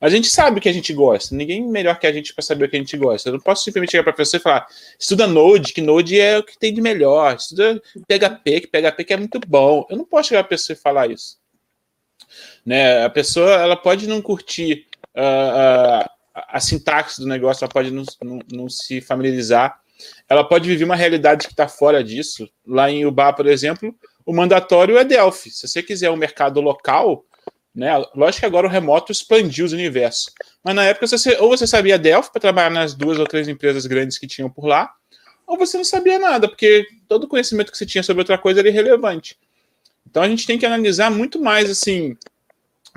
Mas 0.00 0.12
a 0.12 0.16
gente 0.16 0.28
sabe 0.28 0.60
que 0.60 0.68
a 0.68 0.72
gente 0.72 0.92
gosta. 0.92 1.34
Ninguém 1.34 1.62
melhor 1.68 1.98
que 1.98 2.06
a 2.06 2.12
gente 2.12 2.34
para 2.34 2.42
saber 2.42 2.64
o 2.64 2.68
que 2.68 2.76
a 2.76 2.78
gente 2.78 2.96
gosta. 2.96 3.28
Eu 3.28 3.34
não 3.34 3.40
posso 3.40 3.62
simplesmente 3.62 3.92
chegar 3.92 4.02
para 4.02 4.12
a 4.12 4.16
pessoa 4.16 4.40
e 4.40 4.42
falar: 4.42 4.66
estuda 4.98 5.26
Node, 5.26 5.72
que 5.72 5.80
Node 5.80 6.18
é 6.18 6.38
o 6.38 6.42
que 6.42 6.58
tem 6.58 6.74
de 6.74 6.80
melhor. 6.80 7.36
Estuda 7.36 7.80
PHP, 8.08 8.62
que 8.62 8.66
PHP 8.66 9.04
que 9.04 9.12
é 9.12 9.16
muito 9.16 9.40
bom. 9.46 9.86
Eu 9.88 9.96
não 9.96 10.04
posso 10.04 10.30
chegar 10.30 10.42
para 10.42 10.48
a 10.48 10.58
pessoa 10.58 10.76
e 10.76 10.80
falar 10.80 11.10
isso. 11.10 11.38
Né? 12.66 13.04
A 13.04 13.10
pessoa 13.10 13.52
ela 13.52 13.76
pode 13.76 14.08
não 14.08 14.20
curtir 14.20 14.86
uh, 15.16 16.04
uh, 16.04 16.10
a 16.34 16.60
sintaxe 16.60 17.20
do 17.20 17.26
negócio, 17.26 17.64
ela 17.64 17.72
pode 17.72 17.90
não, 17.90 18.04
não, 18.22 18.38
não 18.50 18.68
se 18.68 19.00
familiarizar. 19.00 19.80
Ela 20.28 20.42
pode 20.42 20.68
viver 20.68 20.84
uma 20.84 20.96
realidade 20.96 21.46
que 21.46 21.52
está 21.52 21.68
fora 21.68 22.02
disso. 22.02 22.48
Lá 22.66 22.90
em 22.90 23.04
Uba, 23.04 23.32
por 23.32 23.46
exemplo, 23.46 23.94
o 24.30 24.32
mandatório 24.32 24.96
é 24.96 25.02
Delphi. 25.02 25.50
Se 25.50 25.66
você 25.66 25.82
quiser 25.82 26.08
um 26.08 26.16
mercado 26.16 26.60
local, 26.60 27.24
né, 27.74 27.90
lógico 28.14 28.38
que 28.38 28.46
agora 28.46 28.64
o 28.64 28.70
remoto 28.70 29.10
expandiu 29.10 29.66
os 29.66 29.72
universos. 29.72 30.32
Mas 30.62 30.72
na 30.72 30.84
época, 30.84 31.08
você, 31.08 31.36
ou 31.40 31.48
você 31.48 31.66
sabia 31.66 31.98
Delphi 31.98 32.30
para 32.30 32.40
trabalhar 32.40 32.70
nas 32.70 32.94
duas 32.94 33.18
ou 33.18 33.26
três 33.26 33.48
empresas 33.48 33.86
grandes 33.86 34.18
que 34.18 34.28
tinham 34.28 34.48
por 34.48 34.66
lá, 34.66 34.88
ou 35.48 35.58
você 35.58 35.76
não 35.76 35.84
sabia 35.84 36.16
nada, 36.16 36.48
porque 36.48 36.86
todo 37.08 37.24
o 37.24 37.28
conhecimento 37.28 37.72
que 37.72 37.76
você 37.76 37.84
tinha 37.84 38.04
sobre 38.04 38.20
outra 38.20 38.38
coisa 38.38 38.60
era 38.60 38.68
irrelevante. 38.68 39.36
Então 40.08 40.22
a 40.22 40.28
gente 40.28 40.46
tem 40.46 40.56
que 40.56 40.64
analisar 40.64 41.10
muito 41.10 41.40
mais 41.40 41.68
assim 41.68 42.16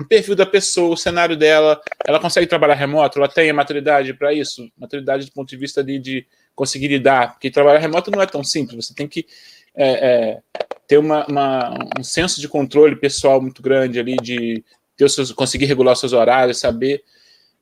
o 0.00 0.04
perfil 0.04 0.36
da 0.36 0.46
pessoa, 0.46 0.94
o 0.94 0.96
cenário 0.96 1.36
dela, 1.36 1.80
ela 2.06 2.20
consegue 2.20 2.46
trabalhar 2.46 2.74
remoto, 2.74 3.18
ela 3.18 3.28
tem 3.28 3.50
a 3.50 3.54
maturidade 3.54 4.14
para 4.14 4.32
isso, 4.32 4.70
maturidade 4.78 5.26
do 5.26 5.32
ponto 5.32 5.48
de 5.48 5.56
vista 5.56 5.82
de, 5.82 5.98
de, 5.98 6.26
conseguir 6.54 6.86
lidar, 6.86 7.32
porque 7.32 7.50
trabalhar 7.50 7.80
remoto 7.80 8.12
não 8.12 8.22
é 8.22 8.26
tão 8.26 8.44
simples, 8.44 8.86
você 8.86 8.94
tem 8.94 9.08
que 9.08 9.26
é, 9.76 9.88
é, 9.88 10.38
ter 10.86 10.98
uma, 10.98 11.26
uma, 11.26 11.74
um 11.98 12.04
senso 12.04 12.40
de 12.40 12.48
controle 12.48 12.96
pessoal 12.96 13.40
muito 13.40 13.62
grande 13.62 13.98
ali, 13.98 14.16
de 14.16 14.64
ter 14.96 15.08
seus, 15.10 15.32
conseguir 15.32 15.66
regular 15.66 15.96
seus 15.96 16.12
horários, 16.12 16.58
saber. 16.58 17.02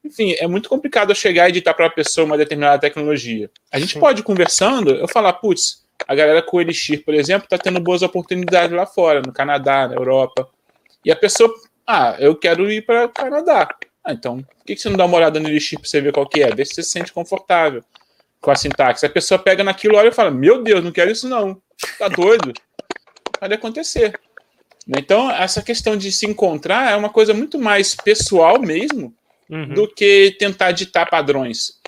Enfim, 0.05 0.35
é 0.39 0.47
muito 0.47 0.69
complicado 0.69 1.11
eu 1.11 1.15
chegar 1.15 1.49
e 1.49 1.51
editar 1.51 1.75
para 1.75 1.87
a 1.87 1.91
pessoa 1.91 2.25
uma 2.25 2.37
determinada 2.37 2.81
tecnologia. 2.81 3.51
A 3.71 3.79
gente 3.79 3.95
Sim. 3.95 4.01
pode, 4.01 4.23
conversando, 4.23 4.91
eu 4.91 5.09
falar, 5.09 5.35
putz, 5.35 5.85
a 6.07 6.15
galera 6.15 6.43
com 6.43 6.57
o 6.57 6.61
Elixir, 6.61 7.05
por 7.05 7.15
exemplo, 7.15 7.45
está 7.45 7.57
tendo 7.57 7.81
boas 7.81 8.03
oportunidades 8.03 8.77
lá 8.77 8.85
fora, 8.85 9.23
no 9.25 9.33
Canadá, 9.33 9.87
na 9.87 9.95
Europa. 9.95 10.49
E 11.05 11.11
a 11.11 11.17
pessoa 11.17 11.53
ah, 11.87 12.17
eu 12.19 12.37
quero 12.37 12.71
ir 12.71 12.85
para 12.87 13.07
o 13.07 13.09
Canadá. 13.09 13.69
Ah, 14.05 14.13
então, 14.13 14.39
por 14.43 14.65
que, 14.67 14.77
você 14.77 14.89
não 14.89 14.97
dá 14.97 15.05
uma 15.05 15.17
olhada 15.17 15.39
no 15.39 15.49
Elixir 15.49 15.79
para 15.79 15.89
você 15.89 16.01
ver 16.01 16.13
qual 16.13 16.27
que 16.27 16.43
é? 16.43 16.55
Ver 16.55 16.67
se 16.67 16.75
você 16.75 16.83
se 16.83 16.91
sente 16.91 17.13
confortável 17.13 17.83
com 18.41 18.51
a 18.51 18.57
sintaxe. 18.57 19.07
A 19.07 19.11
pessoa 19.11 19.39
pega 19.39 19.63
naquilo, 19.63 19.97
olha 19.97 20.09
e 20.09 20.13
fala: 20.13 20.31
Meu 20.31 20.63
Deus, 20.63 20.83
não 20.83 20.93
quero 20.93 21.11
isso 21.11 21.29
não. 21.29 21.61
Tá 21.99 22.09
doido? 22.09 22.53
Pode 23.39 23.55
acontecer. 23.55 24.19
Então, 24.89 25.31
essa 25.31 25.63
questão 25.63 25.97
de 25.97 26.11
se 26.11 26.27
encontrar 26.27 26.93
é 26.93 26.97
uma 26.97 27.11
coisa 27.11 27.33
muito 27.33 27.59
mais 27.59 27.95
pessoal 27.95 28.61
mesmo 28.61 29.15
uhum. 29.49 29.75
do 29.75 29.89
que 29.89 30.35
tentar 30.39 30.73
ditar 30.73 31.09
padrões. 31.09 31.79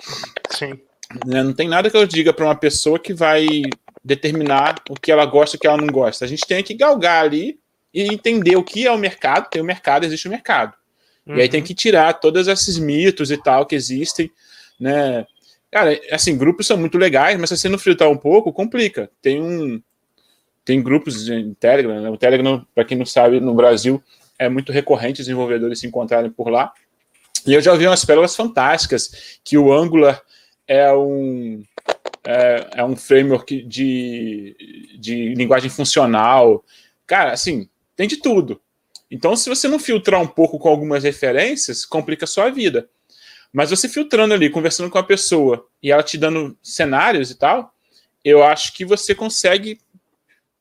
Sim. 0.51 0.79
Né, 1.25 1.43
não 1.43 1.53
tem 1.53 1.67
nada 1.67 1.89
que 1.89 1.97
eu 1.97 2.05
diga 2.05 2.33
para 2.33 2.45
uma 2.45 2.55
pessoa 2.55 2.97
que 2.97 3.13
vai 3.13 3.45
determinar 4.03 4.75
o 4.89 4.95
que 4.95 5.11
ela 5.11 5.25
gosta 5.25 5.55
e 5.55 5.57
o 5.57 5.59
que 5.59 5.67
ela 5.67 5.77
não 5.77 5.87
gosta. 5.87 6.25
A 6.25 6.27
gente 6.27 6.45
tem 6.45 6.63
que 6.63 6.73
galgar 6.73 7.23
ali 7.23 7.59
e 7.93 8.03
entender 8.03 8.55
o 8.55 8.63
que 8.63 8.85
é 8.85 8.91
o 8.91 8.97
mercado. 8.97 9.49
Tem 9.49 9.61
o 9.61 9.65
mercado, 9.65 10.05
existe 10.05 10.27
o 10.27 10.31
mercado. 10.31 10.73
Uhum. 11.25 11.37
E 11.37 11.41
aí 11.41 11.49
tem 11.49 11.59
uhum. 11.59 11.65
que 11.65 11.73
tirar 11.73 12.13
todos 12.13 12.47
esses 12.47 12.77
mitos 12.77 13.31
e 13.31 13.37
tal 13.37 13.65
que 13.65 13.75
existem, 13.75 14.31
né? 14.79 15.25
Cara, 15.75 15.99
assim, 16.09 16.37
grupos 16.37 16.67
são 16.67 16.77
muito 16.77 16.97
legais, 16.97 17.37
mas 17.37 17.49
se 17.49 17.57
você 17.57 17.67
não 17.67 17.77
filtrar 17.77 18.09
um 18.09 18.15
pouco, 18.15 18.53
complica. 18.53 19.11
Tem 19.21 19.41
um 19.41 19.81
tem 20.63 20.81
grupos 20.81 21.27
em 21.27 21.53
Telegram, 21.53 22.01
né? 22.01 22.09
O 22.09 22.15
Telegram, 22.15 22.65
para 22.73 22.85
quem 22.85 22.97
não 22.97 23.05
sabe, 23.05 23.41
no 23.41 23.53
Brasil 23.53 24.01
é 24.39 24.47
muito 24.47 24.71
recorrente 24.71 25.19
os 25.19 25.27
desenvolvedores 25.27 25.81
se 25.81 25.85
encontrarem 25.85 26.31
por 26.31 26.47
lá. 26.47 26.71
E 27.45 27.53
eu 27.53 27.59
já 27.59 27.73
ouvi 27.73 27.85
umas 27.85 28.05
pérolas 28.05 28.37
fantásticas, 28.37 29.37
que 29.43 29.57
o 29.57 29.73
Angular 29.73 30.21
é 30.65 30.93
um 30.93 31.61
é, 32.23 32.67
é 32.75 32.85
um 32.85 32.95
framework 32.95 33.61
de, 33.63 34.95
de 34.97 35.33
linguagem 35.35 35.69
funcional. 35.69 36.63
Cara, 37.05 37.33
assim, 37.33 37.67
tem 37.97 38.07
de 38.07 38.15
tudo. 38.15 38.61
Então, 39.11 39.35
se 39.35 39.49
você 39.49 39.67
não 39.67 39.77
filtrar 39.77 40.21
um 40.21 40.27
pouco 40.27 40.57
com 40.57 40.69
algumas 40.69 41.03
referências, 41.03 41.83
complica 41.83 42.23
a 42.23 42.29
sua 42.29 42.49
vida. 42.49 42.89
Mas 43.55 43.69
você 43.69 43.87
filtrando 43.87 44.33
ali, 44.33 44.49
conversando 44.49 44.89
com 44.89 44.97
a 44.97 45.03
pessoa 45.03 45.65
e 45.81 45.89
ela 45.89 46.03
te 46.03 46.17
dando 46.17 46.57
cenários 46.61 47.31
e 47.31 47.39
tal, 47.39 47.73
eu 48.21 48.43
acho 48.43 48.73
que 48.73 48.83
você 48.83 49.15
consegue 49.15 49.79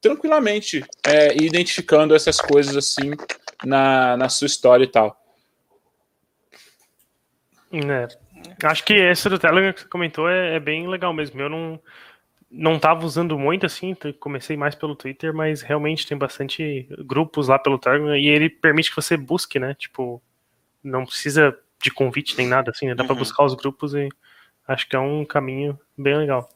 tranquilamente 0.01 0.85
é, 1.05 1.35
ir 1.35 1.43
identificando 1.43 2.15
essas 2.15 2.41
coisas 2.41 2.77
assim 2.77 3.11
na, 3.65 4.17
na 4.17 4.29
sua 4.29 4.47
história 4.47 4.85
e 4.85 4.87
tal. 4.87 5.21
É. 7.73 8.07
Acho 8.65 8.85
que 8.85 8.93
esse 8.93 9.29
do 9.29 9.41
Telegram 9.41 9.73
que 9.73 9.81
você 9.81 9.89
comentou 9.89 10.29
é, 10.29 10.55
é 10.55 10.61
bem 10.61 10.87
legal 10.87 11.13
mesmo. 11.13 11.41
Eu 11.41 11.49
não, 11.49 11.81
não 12.49 12.77
estava 12.77 13.05
usando 13.05 13.37
muito 13.37 13.67
assim, 13.67 13.97
comecei 14.21 14.57
mais 14.57 14.77
pelo 14.77 14.95
Twitter, 14.95 15.35
mas 15.35 15.63
realmente 15.63 16.07
tem 16.07 16.17
bastante 16.17 16.89
grupos 17.01 17.49
lá 17.49 17.59
pelo 17.59 17.77
Telegram 17.77 18.17
e 18.17 18.29
ele 18.29 18.49
permite 18.49 18.91
que 18.91 18.97
você 18.97 19.17
busque, 19.17 19.59
né? 19.59 19.75
Tipo, 19.75 20.23
não 20.81 21.05
precisa 21.05 21.59
de 21.85 21.91
convite 21.91 22.37
nem 22.39 22.49
nada 22.49 22.71
assim, 22.71 22.87
né? 22.87 22.95
Dá 22.95 23.03
uhum. 23.03 23.09
para 23.09 23.17
buscar 23.17 23.45
os 23.45 23.55
grupos 23.55 23.95
e 23.95 24.09
acho 24.67 24.89
que 24.89 24.97
é 24.97 24.99
um 24.99 25.25
caminho 25.25 25.79
bem 25.97 26.17
legal. 26.17 26.49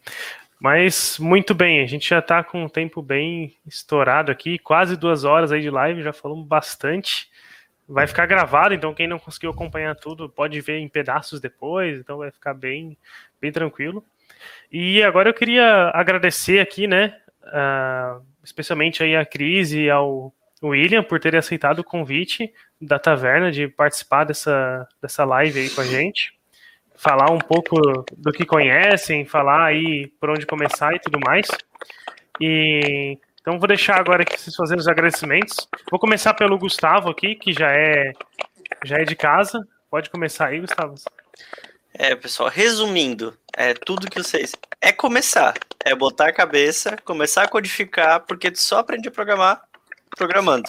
Mas 0.59 1.19
muito 1.21 1.55
bem, 1.55 1.83
a 1.83 1.87
gente 1.87 2.09
já 2.09 2.19
está 2.19 2.43
com 2.43 2.65
o 2.65 2.71
tempo 2.71 3.01
bem 3.01 3.55
estourado 3.67 4.33
aqui, 4.33 4.59
quase 4.59 4.97
duas 4.97 5.23
horas 5.23 5.53
aí 5.53 5.61
de 5.61 5.71
live, 5.71 6.03
já 6.03 6.13
falamos 6.13 6.47
bastante. 6.47 7.29
vai 7.87 8.07
ficar 8.07 8.27
gravado, 8.27 8.75
então 8.75 8.95
quem 8.95 9.07
não 9.07 9.19
conseguiu 9.19 9.51
acompanhar 9.51 9.95
tudo 9.95 10.29
pode 10.29 10.61
ver 10.61 10.79
em 10.79 10.89
pedaços 10.89 11.41
depois, 11.41 11.99
então 11.99 12.19
vai 12.19 12.31
ficar 12.31 12.55
bem, 12.55 12.97
bem 13.41 13.53
tranquilo. 13.53 14.05
E 14.73 15.03
agora 15.03 15.29
eu 15.29 15.35
queria 15.35 15.91
agradecer 15.95 16.61
aqui, 16.61 16.87
né, 16.87 17.17
uh, 17.45 18.23
especialmente 18.43 19.03
aí 19.03 19.15
a 19.15 19.25
Cris 19.25 19.73
e 19.73 19.89
ao 19.89 20.33
William 20.63 21.03
por 21.03 21.21
terem 21.21 21.39
aceitado 21.39 21.81
o 21.81 21.85
convite 21.85 22.53
da 22.81 22.99
taverna 22.99 23.51
de 23.51 23.69
participar 23.69 24.25
dessa, 24.25 24.87
dessa 25.03 25.25
live 25.25 25.61
aí 25.61 25.71
com 25.71 25.81
a 25.81 25.85
gente. 25.85 26.33
Falar 26.97 27.31
um 27.31 27.39
pouco 27.39 27.77
do 28.17 28.33
que 28.33 28.45
conhecem, 28.45 29.25
falar 29.25 29.67
aí 29.67 30.09
por 30.21 30.31
onde 30.31 30.47
começar 30.47 30.95
e 30.95 30.99
tudo 30.99 31.19
mais. 31.21 31.47
E 32.41 33.19
então 33.41 33.59
vou 33.59 33.69
deixar 33.69 33.99
agora 33.99 34.23
aqui 34.23 34.39
vocês 34.39 34.55
fazerem 34.55 34.81
os 34.81 34.89
agradecimentos. 34.89 35.69
Vou 35.91 35.99
começar 35.99 36.35
pelo 36.35 36.59
Gustavo 36.59 37.11
aqui, 37.11 37.35
que 37.35 37.53
já 37.53 37.71
é 37.71 38.13
já 38.85 38.97
é 38.97 39.05
de 39.05 39.17
casa. 39.17 39.67
Pode 39.91 40.11
começar 40.11 40.49
aí, 40.49 40.61
Gustavo. 40.61 40.95
É, 41.95 42.15
pessoal, 42.15 42.49
resumindo, 42.49 43.37
é 43.57 43.75
tudo 43.75 44.11
que 44.11 44.23
vocês. 44.23 44.53
É 44.81 44.93
começar. 44.93 45.55
É 45.85 45.95
botar 45.95 46.29
a 46.29 46.33
cabeça, 46.33 46.97
começar 47.05 47.45
a 47.45 47.49
codificar, 47.49 48.21
porque 48.27 48.51
tu 48.51 48.61
só 48.61 48.79
aprende 48.79 49.09
a 49.09 49.13
programar 49.13 49.63
programando. 50.17 50.69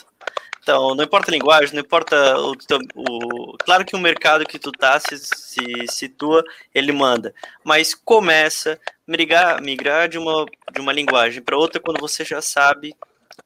Então, 0.69 0.93
não 0.93 1.03
importa 1.03 1.31
a 1.31 1.33
linguagem, 1.33 1.73
não 1.73 1.81
importa 1.81 2.37
o, 2.37 2.55
o, 2.93 3.57
Claro 3.57 3.83
que 3.83 3.95
o 3.95 3.99
mercado 3.99 4.45
que 4.45 4.59
tu 4.59 4.71
tá 4.71 4.99
se, 4.99 5.17
se 5.17 5.87
situa, 5.87 6.43
ele 6.75 6.91
manda. 6.91 7.33
Mas 7.63 7.95
começa, 7.95 8.79
migrar, 9.07 9.59
migrar 9.63 10.07
de, 10.07 10.19
uma, 10.19 10.45
de 10.71 10.79
uma 10.79 10.93
linguagem 10.93 11.41
para 11.41 11.57
outra 11.57 11.81
quando 11.81 11.99
você 11.99 12.23
já 12.23 12.39
sabe, 12.39 12.95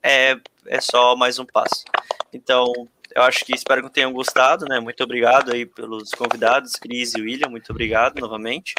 é, 0.04 0.36
é 0.68 0.82
só 0.82 1.16
mais 1.16 1.40
um 1.40 1.46
passo. 1.46 1.86
Então, 2.34 2.66
eu 3.16 3.22
acho 3.22 3.46
que 3.46 3.56
espero 3.56 3.84
que 3.84 3.94
tenham 3.94 4.12
gostado, 4.12 4.66
né? 4.66 4.82
Muito 4.82 5.02
obrigado 5.02 5.54
aí 5.54 5.66
pelos 5.66 6.12
convidados, 6.12 6.76
Cris 6.76 7.14
e 7.16 7.22
William, 7.22 7.48
muito 7.48 7.72
obrigado 7.72 8.20
novamente. 8.20 8.76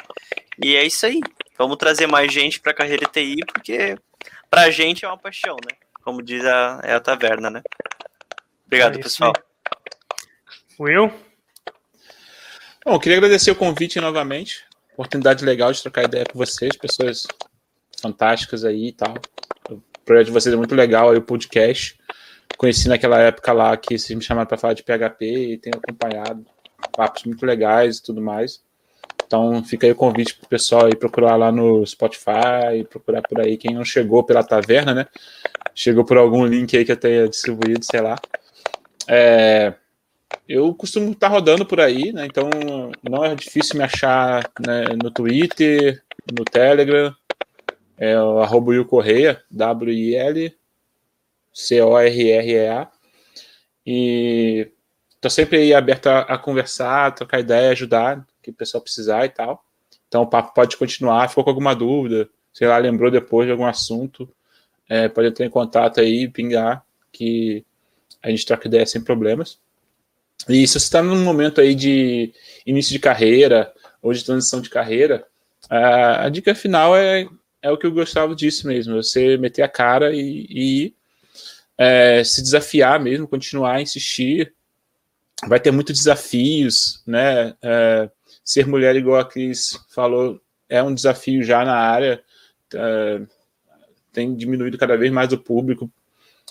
E 0.63 0.75
é 0.75 0.85
isso 0.85 1.03
aí. 1.07 1.19
Vamos 1.57 1.77
trazer 1.77 2.05
mais 2.05 2.31
gente 2.31 2.59
para 2.59 2.73
a 2.73 2.75
carreira 2.75 3.07
TI, 3.07 3.37
porque 3.51 3.97
para 4.51 4.65
a 4.65 4.69
gente 4.69 5.03
é 5.03 5.07
uma 5.07 5.17
paixão, 5.17 5.55
né? 5.55 5.75
Como 6.03 6.21
diz 6.21 6.45
a, 6.45 6.79
é 6.83 6.93
a 6.93 6.99
taverna, 6.99 7.49
né? 7.49 7.63
Obrigado, 8.65 8.99
é 8.99 9.01
pessoal. 9.01 9.33
Will? 10.79 11.11
Bom, 12.85 12.99
queria 12.99 13.17
agradecer 13.17 13.51
o 13.51 13.55
convite 13.55 13.99
novamente. 13.99 14.65
Oportunidade 14.93 15.45
legal 15.45 15.71
de 15.71 15.81
trocar 15.81 16.03
ideia 16.03 16.25
com 16.25 16.37
vocês, 16.37 16.75
pessoas 16.75 17.25
fantásticas 18.01 18.63
aí 18.63 18.87
e 18.87 18.91
tal. 18.91 19.15
O 19.69 19.81
projeto 20.05 20.27
de 20.27 20.31
vocês 20.31 20.53
é 20.53 20.57
muito 20.57 20.75
legal 20.75 21.09
aí, 21.09 21.17
o 21.17 21.21
podcast 21.21 21.97
conheci 22.57 22.87
naquela 22.87 23.19
época 23.19 23.51
lá 23.51 23.75
que 23.75 23.97
vocês 23.97 24.17
me 24.17 24.23
chamaram 24.23 24.47
para 24.47 24.57
falar 24.57 24.73
de 24.73 24.83
PHP 24.83 25.25
e 25.25 25.57
tenho 25.57 25.77
acompanhado 25.77 26.45
papos 26.95 27.23
muito 27.23 27.45
legais 27.45 27.97
e 27.97 28.03
tudo 28.03 28.21
mais. 28.21 28.63
Então 29.25 29.63
fica 29.63 29.87
aí 29.87 29.91
o 29.91 29.95
convite 29.95 30.35
para 30.35 30.45
o 30.45 30.49
pessoal 30.49 30.85
aí 30.85 30.95
procurar 30.95 31.35
lá 31.35 31.51
no 31.51 31.85
Spotify, 31.85 32.83
procurar 32.89 33.21
por 33.23 33.41
aí 33.41 33.57
quem 33.57 33.73
não 33.73 33.83
chegou 33.83 34.23
pela 34.23 34.43
taverna, 34.43 34.93
né? 34.93 35.07
Chegou 35.73 36.05
por 36.05 36.17
algum 36.17 36.45
link 36.45 36.77
aí 36.77 36.85
que 36.85 36.91
eu 36.91 36.97
tenha 36.97 37.27
distribuído, 37.27 37.83
sei 37.83 38.01
lá. 38.01 38.15
É, 39.07 39.73
eu 40.47 40.73
costumo 40.73 41.11
estar 41.11 41.27
tá 41.27 41.33
rodando 41.33 41.65
por 41.65 41.79
aí, 41.79 42.11
né? 42.11 42.25
Então 42.25 42.49
não 43.03 43.23
é 43.23 43.35
difícil 43.35 43.77
me 43.77 43.83
achar 43.83 44.49
né, 44.59 44.85
no 45.01 45.11
Twitter, 45.11 46.03
no 46.31 46.43
Telegram, 46.43 47.15
é 47.97 48.19
o 48.19 48.39
arroba 48.39 48.71
Will 48.71 48.85
Correia, 48.85 49.41
W-I-L 49.49 50.53
C-O-R-R-E-A. 51.55 52.91
E 53.87 54.71
tô 55.21 55.29
sempre 55.29 55.57
aí 55.57 55.73
aberto 55.73 56.07
a, 56.07 56.19
a, 56.21 56.37
conversar, 56.37 57.07
a 57.07 57.11
trocar 57.11 57.39
ideia, 57.39 57.71
ajudar, 57.71 58.27
que 58.43 58.51
o 58.51 58.53
pessoal 58.53 58.81
precisar 58.83 59.25
e 59.25 59.29
tal. 59.29 59.63
Então 60.07 60.23
o 60.23 60.27
papo 60.27 60.53
pode 60.53 60.75
continuar, 60.75 61.29
ficou 61.29 61.45
com 61.45 61.49
alguma 61.49 61.73
dúvida, 61.73 62.29
sei 62.53 62.67
lá, 62.67 62.77
lembrou 62.77 63.09
depois 63.09 63.47
de 63.47 63.51
algum 63.51 63.65
assunto, 63.65 64.29
é, 64.89 65.07
pode 65.07 65.29
entrar 65.29 65.45
em 65.45 65.49
contato 65.49 66.01
aí, 66.01 66.27
pingar, 66.27 66.83
que 67.11 67.65
a 68.25 68.29
gente 68.31 68.45
troca 68.45 68.67
ideia 68.67 68.85
sem 68.87 69.03
problemas. 69.03 69.59
E 70.49 70.67
se 70.67 70.73
você 70.73 70.85
está 70.85 71.01
num 71.01 71.23
momento 71.23 71.61
aí 71.61 71.75
de 71.75 72.33
início 72.65 72.91
de 72.91 72.99
carreira 72.99 73.71
ou 74.01 74.11
de 74.11 74.25
transição 74.25 74.59
de 74.59 74.69
carreira, 74.69 75.25
a, 75.69 76.25
a 76.25 76.29
dica 76.29 76.55
final 76.55 76.97
é, 76.97 77.27
é 77.61 77.71
o 77.71 77.77
que 77.77 77.85
eu 77.85 77.91
gostava 77.91 78.35
disso 78.35 78.67
mesmo, 78.67 78.95
você 78.95 79.37
meter 79.37 79.61
a 79.61 79.69
cara 79.69 80.11
e, 80.11 80.47
e 80.49 80.95
é, 81.77 82.23
se 82.23 82.41
desafiar 82.41 82.99
mesmo, 82.99 83.27
continuar 83.27 83.79
insistir. 83.79 84.53
Vai 85.47 85.59
ter 85.59 85.69
muitos 85.69 85.95
desafios, 85.95 87.03
né? 87.05 87.53
É, 87.61 88.09
ser 88.43 88.65
mulher, 88.65 88.95
igual 88.95 89.19
a 89.19 89.25
Cris 89.25 89.79
falou, 89.93 90.41
é 90.67 90.81
um 90.81 90.93
desafio 90.93 91.43
já 91.43 91.63
na 91.63 91.75
área. 91.75 92.23
É, 92.73 93.21
tem 94.11 94.35
diminuído 94.35 94.79
cada 94.79 94.97
vez 94.97 95.11
mais 95.11 95.31
o 95.31 95.37
público. 95.37 95.91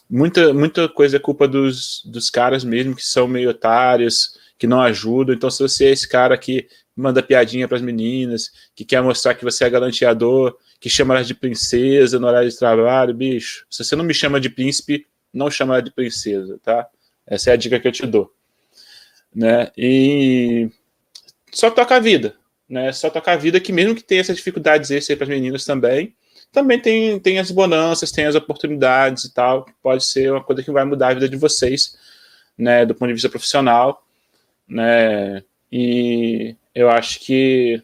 Muita, 0.08 0.52
muita 0.52 0.88
coisa 0.88 1.16
é 1.16 1.20
culpa 1.20 1.48
dos, 1.48 2.02
dos 2.04 2.30
caras 2.30 2.62
mesmo, 2.62 2.94
que 2.94 3.04
são 3.04 3.26
meio 3.26 3.50
otários, 3.50 4.38
que 4.58 4.66
não 4.66 4.80
ajudam. 4.80 5.34
Então, 5.34 5.50
se 5.50 5.62
você 5.62 5.86
é 5.86 5.90
esse 5.90 6.08
cara 6.08 6.36
que 6.36 6.68
manda 6.96 7.22
piadinha 7.22 7.66
para 7.66 7.76
as 7.76 7.82
meninas, 7.82 8.50
que 8.74 8.84
quer 8.84 9.02
mostrar 9.02 9.34
que 9.34 9.44
você 9.44 9.64
é 9.64 9.70
garantiador, 9.70 10.56
que 10.78 10.88
chama 10.88 11.14
elas 11.14 11.26
de 11.26 11.34
princesa 11.34 12.18
no 12.18 12.26
horário 12.26 12.48
de 12.48 12.56
trabalho, 12.56 13.14
bicho, 13.14 13.66
se 13.70 13.82
você 13.84 13.96
não 13.96 14.04
me 14.04 14.14
chama 14.14 14.40
de 14.40 14.48
príncipe, 14.48 15.06
não 15.32 15.50
chama 15.50 15.74
ela 15.74 15.82
de 15.82 15.90
princesa, 15.90 16.58
tá? 16.62 16.86
Essa 17.26 17.50
é 17.50 17.52
a 17.54 17.56
dica 17.56 17.80
que 17.80 17.88
eu 17.88 17.92
te 17.92 18.06
dou. 18.06 18.32
Né? 19.34 19.70
E 19.76 20.70
só 21.50 21.70
toca 21.70 21.96
a 21.96 22.00
vida, 22.00 22.36
né? 22.68 22.92
Só 22.92 23.10
toca 23.10 23.32
a 23.32 23.36
vida 23.36 23.58
que 23.58 23.72
mesmo 23.72 23.94
que 23.94 24.04
tenha 24.04 24.20
essas 24.20 24.36
dificuldades 24.36 24.90
aí 24.90 25.16
para 25.16 25.24
as 25.24 25.30
meninas 25.30 25.64
também, 25.64 26.14
também 26.54 26.80
tem, 26.80 27.18
tem 27.20 27.38
as 27.38 27.50
bonanças, 27.50 28.10
tem 28.10 28.24
as 28.24 28.34
oportunidades 28.34 29.24
e 29.24 29.34
tal, 29.34 29.66
pode 29.82 30.04
ser 30.04 30.32
uma 30.32 30.42
coisa 30.42 30.62
que 30.62 30.70
vai 30.70 30.84
mudar 30.84 31.08
a 31.08 31.14
vida 31.14 31.28
de 31.28 31.36
vocês, 31.36 31.98
né, 32.56 32.86
do 32.86 32.94
ponto 32.94 33.08
de 33.08 33.14
vista 33.14 33.28
profissional, 33.28 34.06
né? 34.66 35.42
E 35.70 36.56
eu 36.74 36.88
acho 36.88 37.20
que 37.20 37.82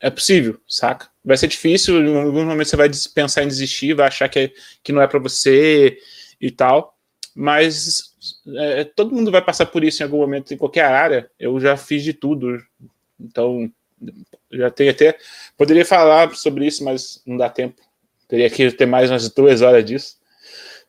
é 0.00 0.10
possível, 0.10 0.58
saca? 0.66 1.08
Vai 1.24 1.36
ser 1.36 1.46
difícil, 1.46 2.00
em 2.02 2.16
algum 2.16 2.44
momento 2.44 2.68
você 2.68 2.76
vai 2.76 2.90
pensar 3.14 3.44
em 3.44 3.48
desistir, 3.48 3.94
vai 3.94 4.08
achar 4.08 4.28
que, 4.28 4.38
é, 4.38 4.52
que 4.82 4.92
não 4.92 5.02
é 5.02 5.06
para 5.06 5.18
você, 5.18 5.98
e 6.40 6.50
tal, 6.50 6.96
mas 7.34 8.14
é, 8.56 8.84
todo 8.84 9.14
mundo 9.14 9.30
vai 9.30 9.42
passar 9.42 9.66
por 9.66 9.82
isso 9.82 10.02
em 10.02 10.04
algum 10.04 10.18
momento, 10.18 10.52
em 10.52 10.58
qualquer 10.58 10.84
área. 10.84 11.30
Eu 11.38 11.58
já 11.58 11.76
fiz 11.76 12.02
de 12.02 12.12
tudo, 12.12 12.62
então 13.18 13.70
já 14.50 14.70
tenho 14.70 14.90
até. 14.90 15.16
Poderia 15.56 15.84
falar 15.84 16.34
sobre 16.34 16.66
isso, 16.66 16.84
mas 16.84 17.22
não 17.26 17.36
dá 17.36 17.48
tempo. 17.48 17.80
Teria 18.28 18.48
que 18.50 18.70
ter 18.72 18.86
mais 18.86 19.10
umas 19.10 19.28
duas 19.30 19.62
horas 19.62 19.84
disso, 19.84 20.16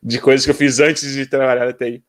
de 0.02 0.18
coisas 0.20 0.44
que 0.44 0.50
eu 0.50 0.54
fiz 0.54 0.80
antes 0.80 1.14
de 1.14 1.26
trabalhar 1.26 1.66
na 1.66 1.72
TI. 1.72 2.02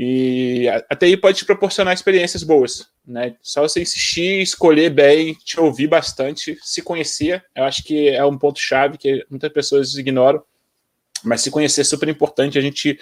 E 0.00 0.68
a 0.68 0.94
TI 0.94 1.16
pode 1.16 1.38
te 1.38 1.44
proporcionar 1.44 1.92
experiências 1.92 2.44
boas, 2.44 2.86
né? 3.04 3.34
Só 3.42 3.62
você 3.62 3.82
insistir, 3.82 4.40
escolher 4.40 4.90
bem, 4.90 5.34
te 5.34 5.58
ouvir 5.58 5.88
bastante, 5.88 6.56
se 6.62 6.80
conhecer. 6.82 7.44
Eu 7.52 7.64
acho 7.64 7.82
que 7.82 8.08
é 8.08 8.24
um 8.24 8.38
ponto 8.38 8.60
chave 8.60 8.96
que 8.96 9.26
muitas 9.28 9.52
pessoas 9.52 9.96
ignoram. 9.96 10.40
Mas 11.24 11.40
se 11.40 11.50
conhecer 11.50 11.80
é 11.80 11.84
super 11.84 12.08
importante, 12.08 12.56
a 12.56 12.60
gente 12.60 12.96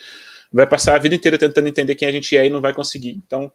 vai 0.51 0.67
passar 0.67 0.95
a 0.95 0.99
vida 0.99 1.15
inteira 1.15 1.37
tentando 1.37 1.69
entender 1.69 1.95
quem 1.97 2.09
a 2.09 2.13
gente 2.13 2.35
é 2.35 2.47
e 2.47 2.51
não 2.51 2.63
vai 2.63 2.73
conseguir. 2.73 3.11
Então, 3.11 3.53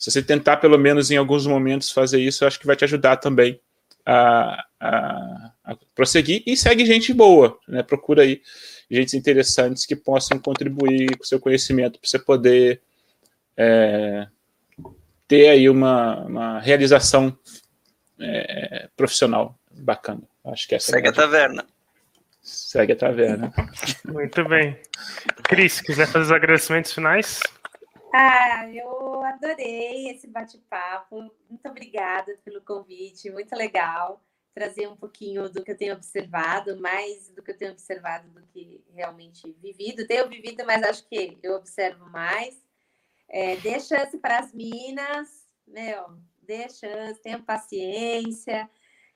se 0.00 0.10
você 0.10 0.22
tentar, 0.22 0.56
pelo 0.56 0.78
menos 0.78 1.10
em 1.10 1.18
alguns 1.18 1.46
momentos, 1.46 1.90
fazer 1.90 2.18
isso, 2.18 2.42
eu 2.42 2.48
acho 2.48 2.58
que 2.58 2.66
vai 2.66 2.74
te 2.74 2.84
ajudar 2.84 3.18
também 3.18 3.60
a, 4.06 4.64
a, 4.80 5.52
a 5.62 5.76
prosseguir. 5.94 6.42
E 6.46 6.56
segue 6.56 6.86
gente 6.86 7.12
boa, 7.12 7.58
né? 7.68 7.82
Procura 7.82 8.22
aí 8.22 8.40
gente 8.90 9.14
interessantes 9.14 9.84
que 9.84 9.94
possam 9.94 10.38
contribuir 10.38 11.14
com 11.18 11.22
o 11.22 11.26
seu 11.26 11.38
conhecimento 11.38 12.00
para 12.00 12.08
você 12.08 12.18
poder 12.18 12.80
é, 13.54 14.26
ter 15.28 15.50
aí 15.50 15.68
uma, 15.68 16.24
uma 16.24 16.60
realização 16.60 17.36
é, 18.18 18.88
profissional 18.96 19.54
bacana. 19.70 20.22
Acho 20.46 20.66
que 20.66 20.76
essa 20.76 20.92
Segue 20.92 21.08
é 21.08 21.10
a 21.10 21.12
taverna. 21.12 21.66
Segue 22.40 22.94
a 22.94 22.96
taverna. 22.96 23.52
Muito 24.06 24.48
bem. 24.48 24.80
Cris, 25.42 25.82
quiser 25.82 26.06
fazer 26.06 26.24
os 26.24 26.32
agradecimentos 26.32 26.90
finais? 26.94 27.40
Ah, 28.12 28.66
eu 28.72 29.19
adorei 29.30 30.10
esse 30.10 30.26
bate-papo. 30.26 31.30
Muito 31.48 31.68
obrigada 31.68 32.36
pelo 32.44 32.60
convite, 32.62 33.30
muito 33.30 33.54
legal 33.54 34.22
trazer 34.52 34.88
um 34.88 34.96
pouquinho 34.96 35.48
do 35.48 35.62
que 35.62 35.70
eu 35.70 35.76
tenho 35.76 35.94
observado, 35.94 36.78
mais 36.80 37.30
do 37.30 37.42
que 37.42 37.52
eu 37.52 37.56
tenho 37.56 37.72
observado 37.72 38.28
do 38.30 38.42
que 38.48 38.84
realmente 38.92 39.50
vivido. 39.62 40.06
Tenho 40.06 40.28
vivido, 40.28 40.64
mas 40.66 40.82
acho 40.82 41.08
que 41.08 41.38
eu 41.42 41.54
observo 41.54 42.04
mais. 42.10 42.60
É, 43.28 43.56
dê 43.56 43.78
chance 43.78 44.18
para 44.18 44.40
as 44.40 44.52
minas, 44.52 45.48
meu, 45.66 46.18
dê 46.42 46.68
chance, 46.68 47.22
tenha 47.22 47.40
paciência 47.40 48.68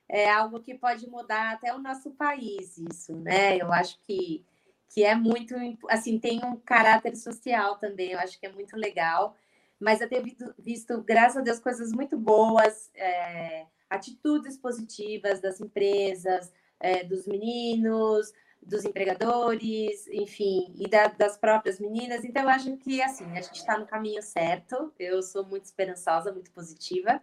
é 0.08 0.30
algo 0.30 0.60
que 0.60 0.74
pode 0.74 1.08
mudar 1.08 1.52
até 1.52 1.74
o 1.74 1.78
nosso 1.78 2.10
país, 2.12 2.76
isso, 2.78 3.14
né? 3.16 3.56
Eu 3.56 3.72
acho 3.72 3.98
que, 4.02 4.44
que 4.88 5.02
é 5.02 5.14
muito, 5.14 5.54
assim, 5.88 6.18
tem 6.18 6.44
um 6.44 6.56
caráter 6.56 7.16
social 7.16 7.76
também, 7.76 8.12
eu 8.12 8.18
acho 8.18 8.38
que 8.38 8.46
é 8.46 8.52
muito 8.52 8.76
legal. 8.76 9.36
Mas 9.84 10.00
eu 10.00 10.08
tenho 10.08 10.24
visto, 10.58 11.02
graças 11.02 11.36
a 11.36 11.40
Deus, 11.42 11.60
coisas 11.60 11.92
muito 11.92 12.16
boas, 12.16 12.90
é, 12.94 13.66
atitudes 13.90 14.56
positivas 14.56 15.42
das 15.42 15.60
empresas, 15.60 16.50
é, 16.80 17.04
dos 17.04 17.26
meninos, 17.26 18.32
dos 18.62 18.82
empregadores, 18.86 20.06
enfim, 20.08 20.74
e 20.74 20.88
da, 20.88 21.08
das 21.08 21.36
próprias 21.36 21.78
meninas. 21.78 22.24
Então, 22.24 22.44
eu 22.44 22.48
acho 22.48 22.74
que, 22.78 23.02
assim, 23.02 23.30
a 23.32 23.42
gente 23.42 23.56
está 23.56 23.78
no 23.78 23.86
caminho 23.86 24.22
certo. 24.22 24.90
Eu 24.98 25.22
sou 25.22 25.44
muito 25.44 25.66
esperançosa, 25.66 26.32
muito 26.32 26.50
positiva. 26.50 27.20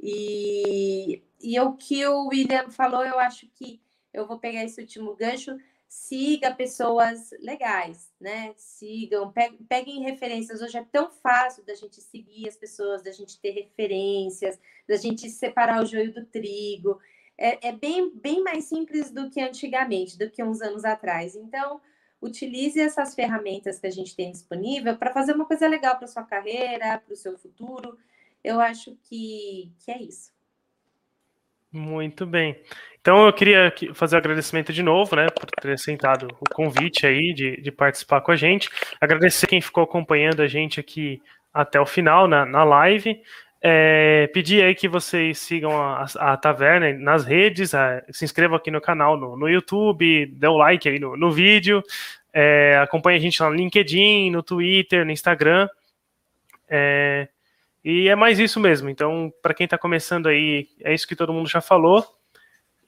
E, 0.00 1.22
e 1.40 1.60
o 1.60 1.74
que 1.74 2.04
o 2.04 2.26
William 2.26 2.68
falou, 2.68 3.04
eu 3.04 3.16
acho 3.20 3.46
que 3.54 3.80
eu 4.12 4.26
vou 4.26 4.40
pegar 4.40 4.64
esse 4.64 4.80
último 4.80 5.14
gancho. 5.14 5.56
Siga 5.94 6.54
pessoas 6.54 7.32
legais, 7.38 8.10
né? 8.18 8.54
Sigam, 8.56 9.30
peguem 9.68 10.00
referências. 10.00 10.62
Hoje 10.62 10.78
é 10.78 10.84
tão 10.90 11.10
fácil 11.10 11.62
da 11.66 11.74
gente 11.74 12.00
seguir 12.00 12.48
as 12.48 12.56
pessoas, 12.56 13.02
da 13.02 13.12
gente 13.12 13.38
ter 13.38 13.50
referências, 13.50 14.58
da 14.88 14.96
gente 14.96 15.28
separar 15.28 15.82
o 15.82 15.86
joio 15.86 16.10
do 16.10 16.24
trigo. 16.24 16.98
É, 17.36 17.68
é 17.68 17.72
bem, 17.72 18.10
bem 18.10 18.42
mais 18.42 18.64
simples 18.64 19.10
do 19.10 19.28
que 19.28 19.38
antigamente, 19.42 20.16
do 20.18 20.30
que 20.30 20.42
uns 20.42 20.62
anos 20.62 20.86
atrás. 20.86 21.36
Então, 21.36 21.78
utilize 22.22 22.80
essas 22.80 23.14
ferramentas 23.14 23.78
que 23.78 23.86
a 23.86 23.92
gente 23.92 24.16
tem 24.16 24.32
disponível 24.32 24.96
para 24.96 25.12
fazer 25.12 25.34
uma 25.34 25.44
coisa 25.44 25.68
legal 25.68 25.98
para 25.98 26.08
sua 26.08 26.22
carreira, 26.22 27.02
para 27.04 27.12
o 27.12 27.16
seu 27.16 27.36
futuro. 27.36 27.98
Eu 28.42 28.62
acho 28.62 28.96
que, 29.02 29.70
que 29.84 29.90
é 29.90 30.00
isso. 30.00 30.31
Muito 31.72 32.26
bem. 32.26 32.56
Então 33.00 33.26
eu 33.26 33.32
queria 33.32 33.72
fazer 33.94 34.14
o 34.14 34.18
agradecimento 34.18 34.72
de 34.72 34.82
novo, 34.82 35.16
né, 35.16 35.26
por 35.26 35.46
ter 35.60 35.72
aceitado 35.72 36.28
o 36.40 36.54
convite 36.54 37.06
aí 37.06 37.32
de, 37.34 37.60
de 37.60 37.72
participar 37.72 38.20
com 38.20 38.30
a 38.30 38.36
gente. 38.36 38.70
Agradecer 39.00 39.46
quem 39.46 39.60
ficou 39.60 39.82
acompanhando 39.82 40.40
a 40.40 40.46
gente 40.46 40.78
aqui 40.78 41.20
até 41.52 41.80
o 41.80 41.86
final 41.86 42.28
na, 42.28 42.46
na 42.46 42.62
live. 42.62 43.20
É, 43.60 44.28
pedir 44.34 44.62
aí 44.62 44.74
que 44.74 44.88
vocês 44.88 45.38
sigam 45.38 45.80
a, 45.80 46.04
a 46.18 46.36
Taverna 46.36 46.92
nas 46.92 47.24
redes, 47.24 47.74
a, 47.74 48.02
se 48.10 48.24
inscrevam 48.24 48.56
aqui 48.56 48.70
no 48.70 48.80
canal 48.80 49.16
no, 49.16 49.36
no 49.36 49.48
YouTube, 49.48 50.26
dê 50.26 50.46
o 50.46 50.54
um 50.54 50.56
like 50.56 50.88
aí 50.88 50.98
no, 50.98 51.16
no 51.16 51.30
vídeo, 51.30 51.82
é, 52.32 52.76
acompanhe 52.78 53.18
a 53.18 53.20
gente 53.20 53.42
lá 53.42 53.48
no 53.48 53.56
LinkedIn, 53.56 54.30
no 54.30 54.42
Twitter, 54.42 55.04
no 55.04 55.12
Instagram. 55.12 55.68
É, 56.68 57.28
e 57.84 58.08
é 58.08 58.14
mais 58.14 58.38
isso 58.38 58.60
mesmo. 58.60 58.88
Então, 58.88 59.32
para 59.42 59.54
quem 59.54 59.64
está 59.64 59.76
começando 59.76 60.28
aí, 60.28 60.68
é 60.80 60.94
isso 60.94 61.06
que 61.06 61.16
todo 61.16 61.32
mundo 61.32 61.48
já 61.48 61.60
falou. 61.60 62.04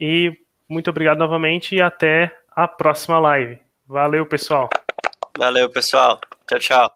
E 0.00 0.32
muito 0.68 0.90
obrigado 0.90 1.18
novamente 1.18 1.74
e 1.74 1.80
até 1.80 2.36
a 2.50 2.68
próxima 2.68 3.18
live. 3.18 3.58
Valeu, 3.86 4.26
pessoal. 4.26 4.70
Valeu, 5.36 5.68
pessoal. 5.68 6.20
Tchau, 6.46 6.58
tchau. 6.58 6.92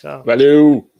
tchau. 0.00 0.22
Valeu. 0.24 0.93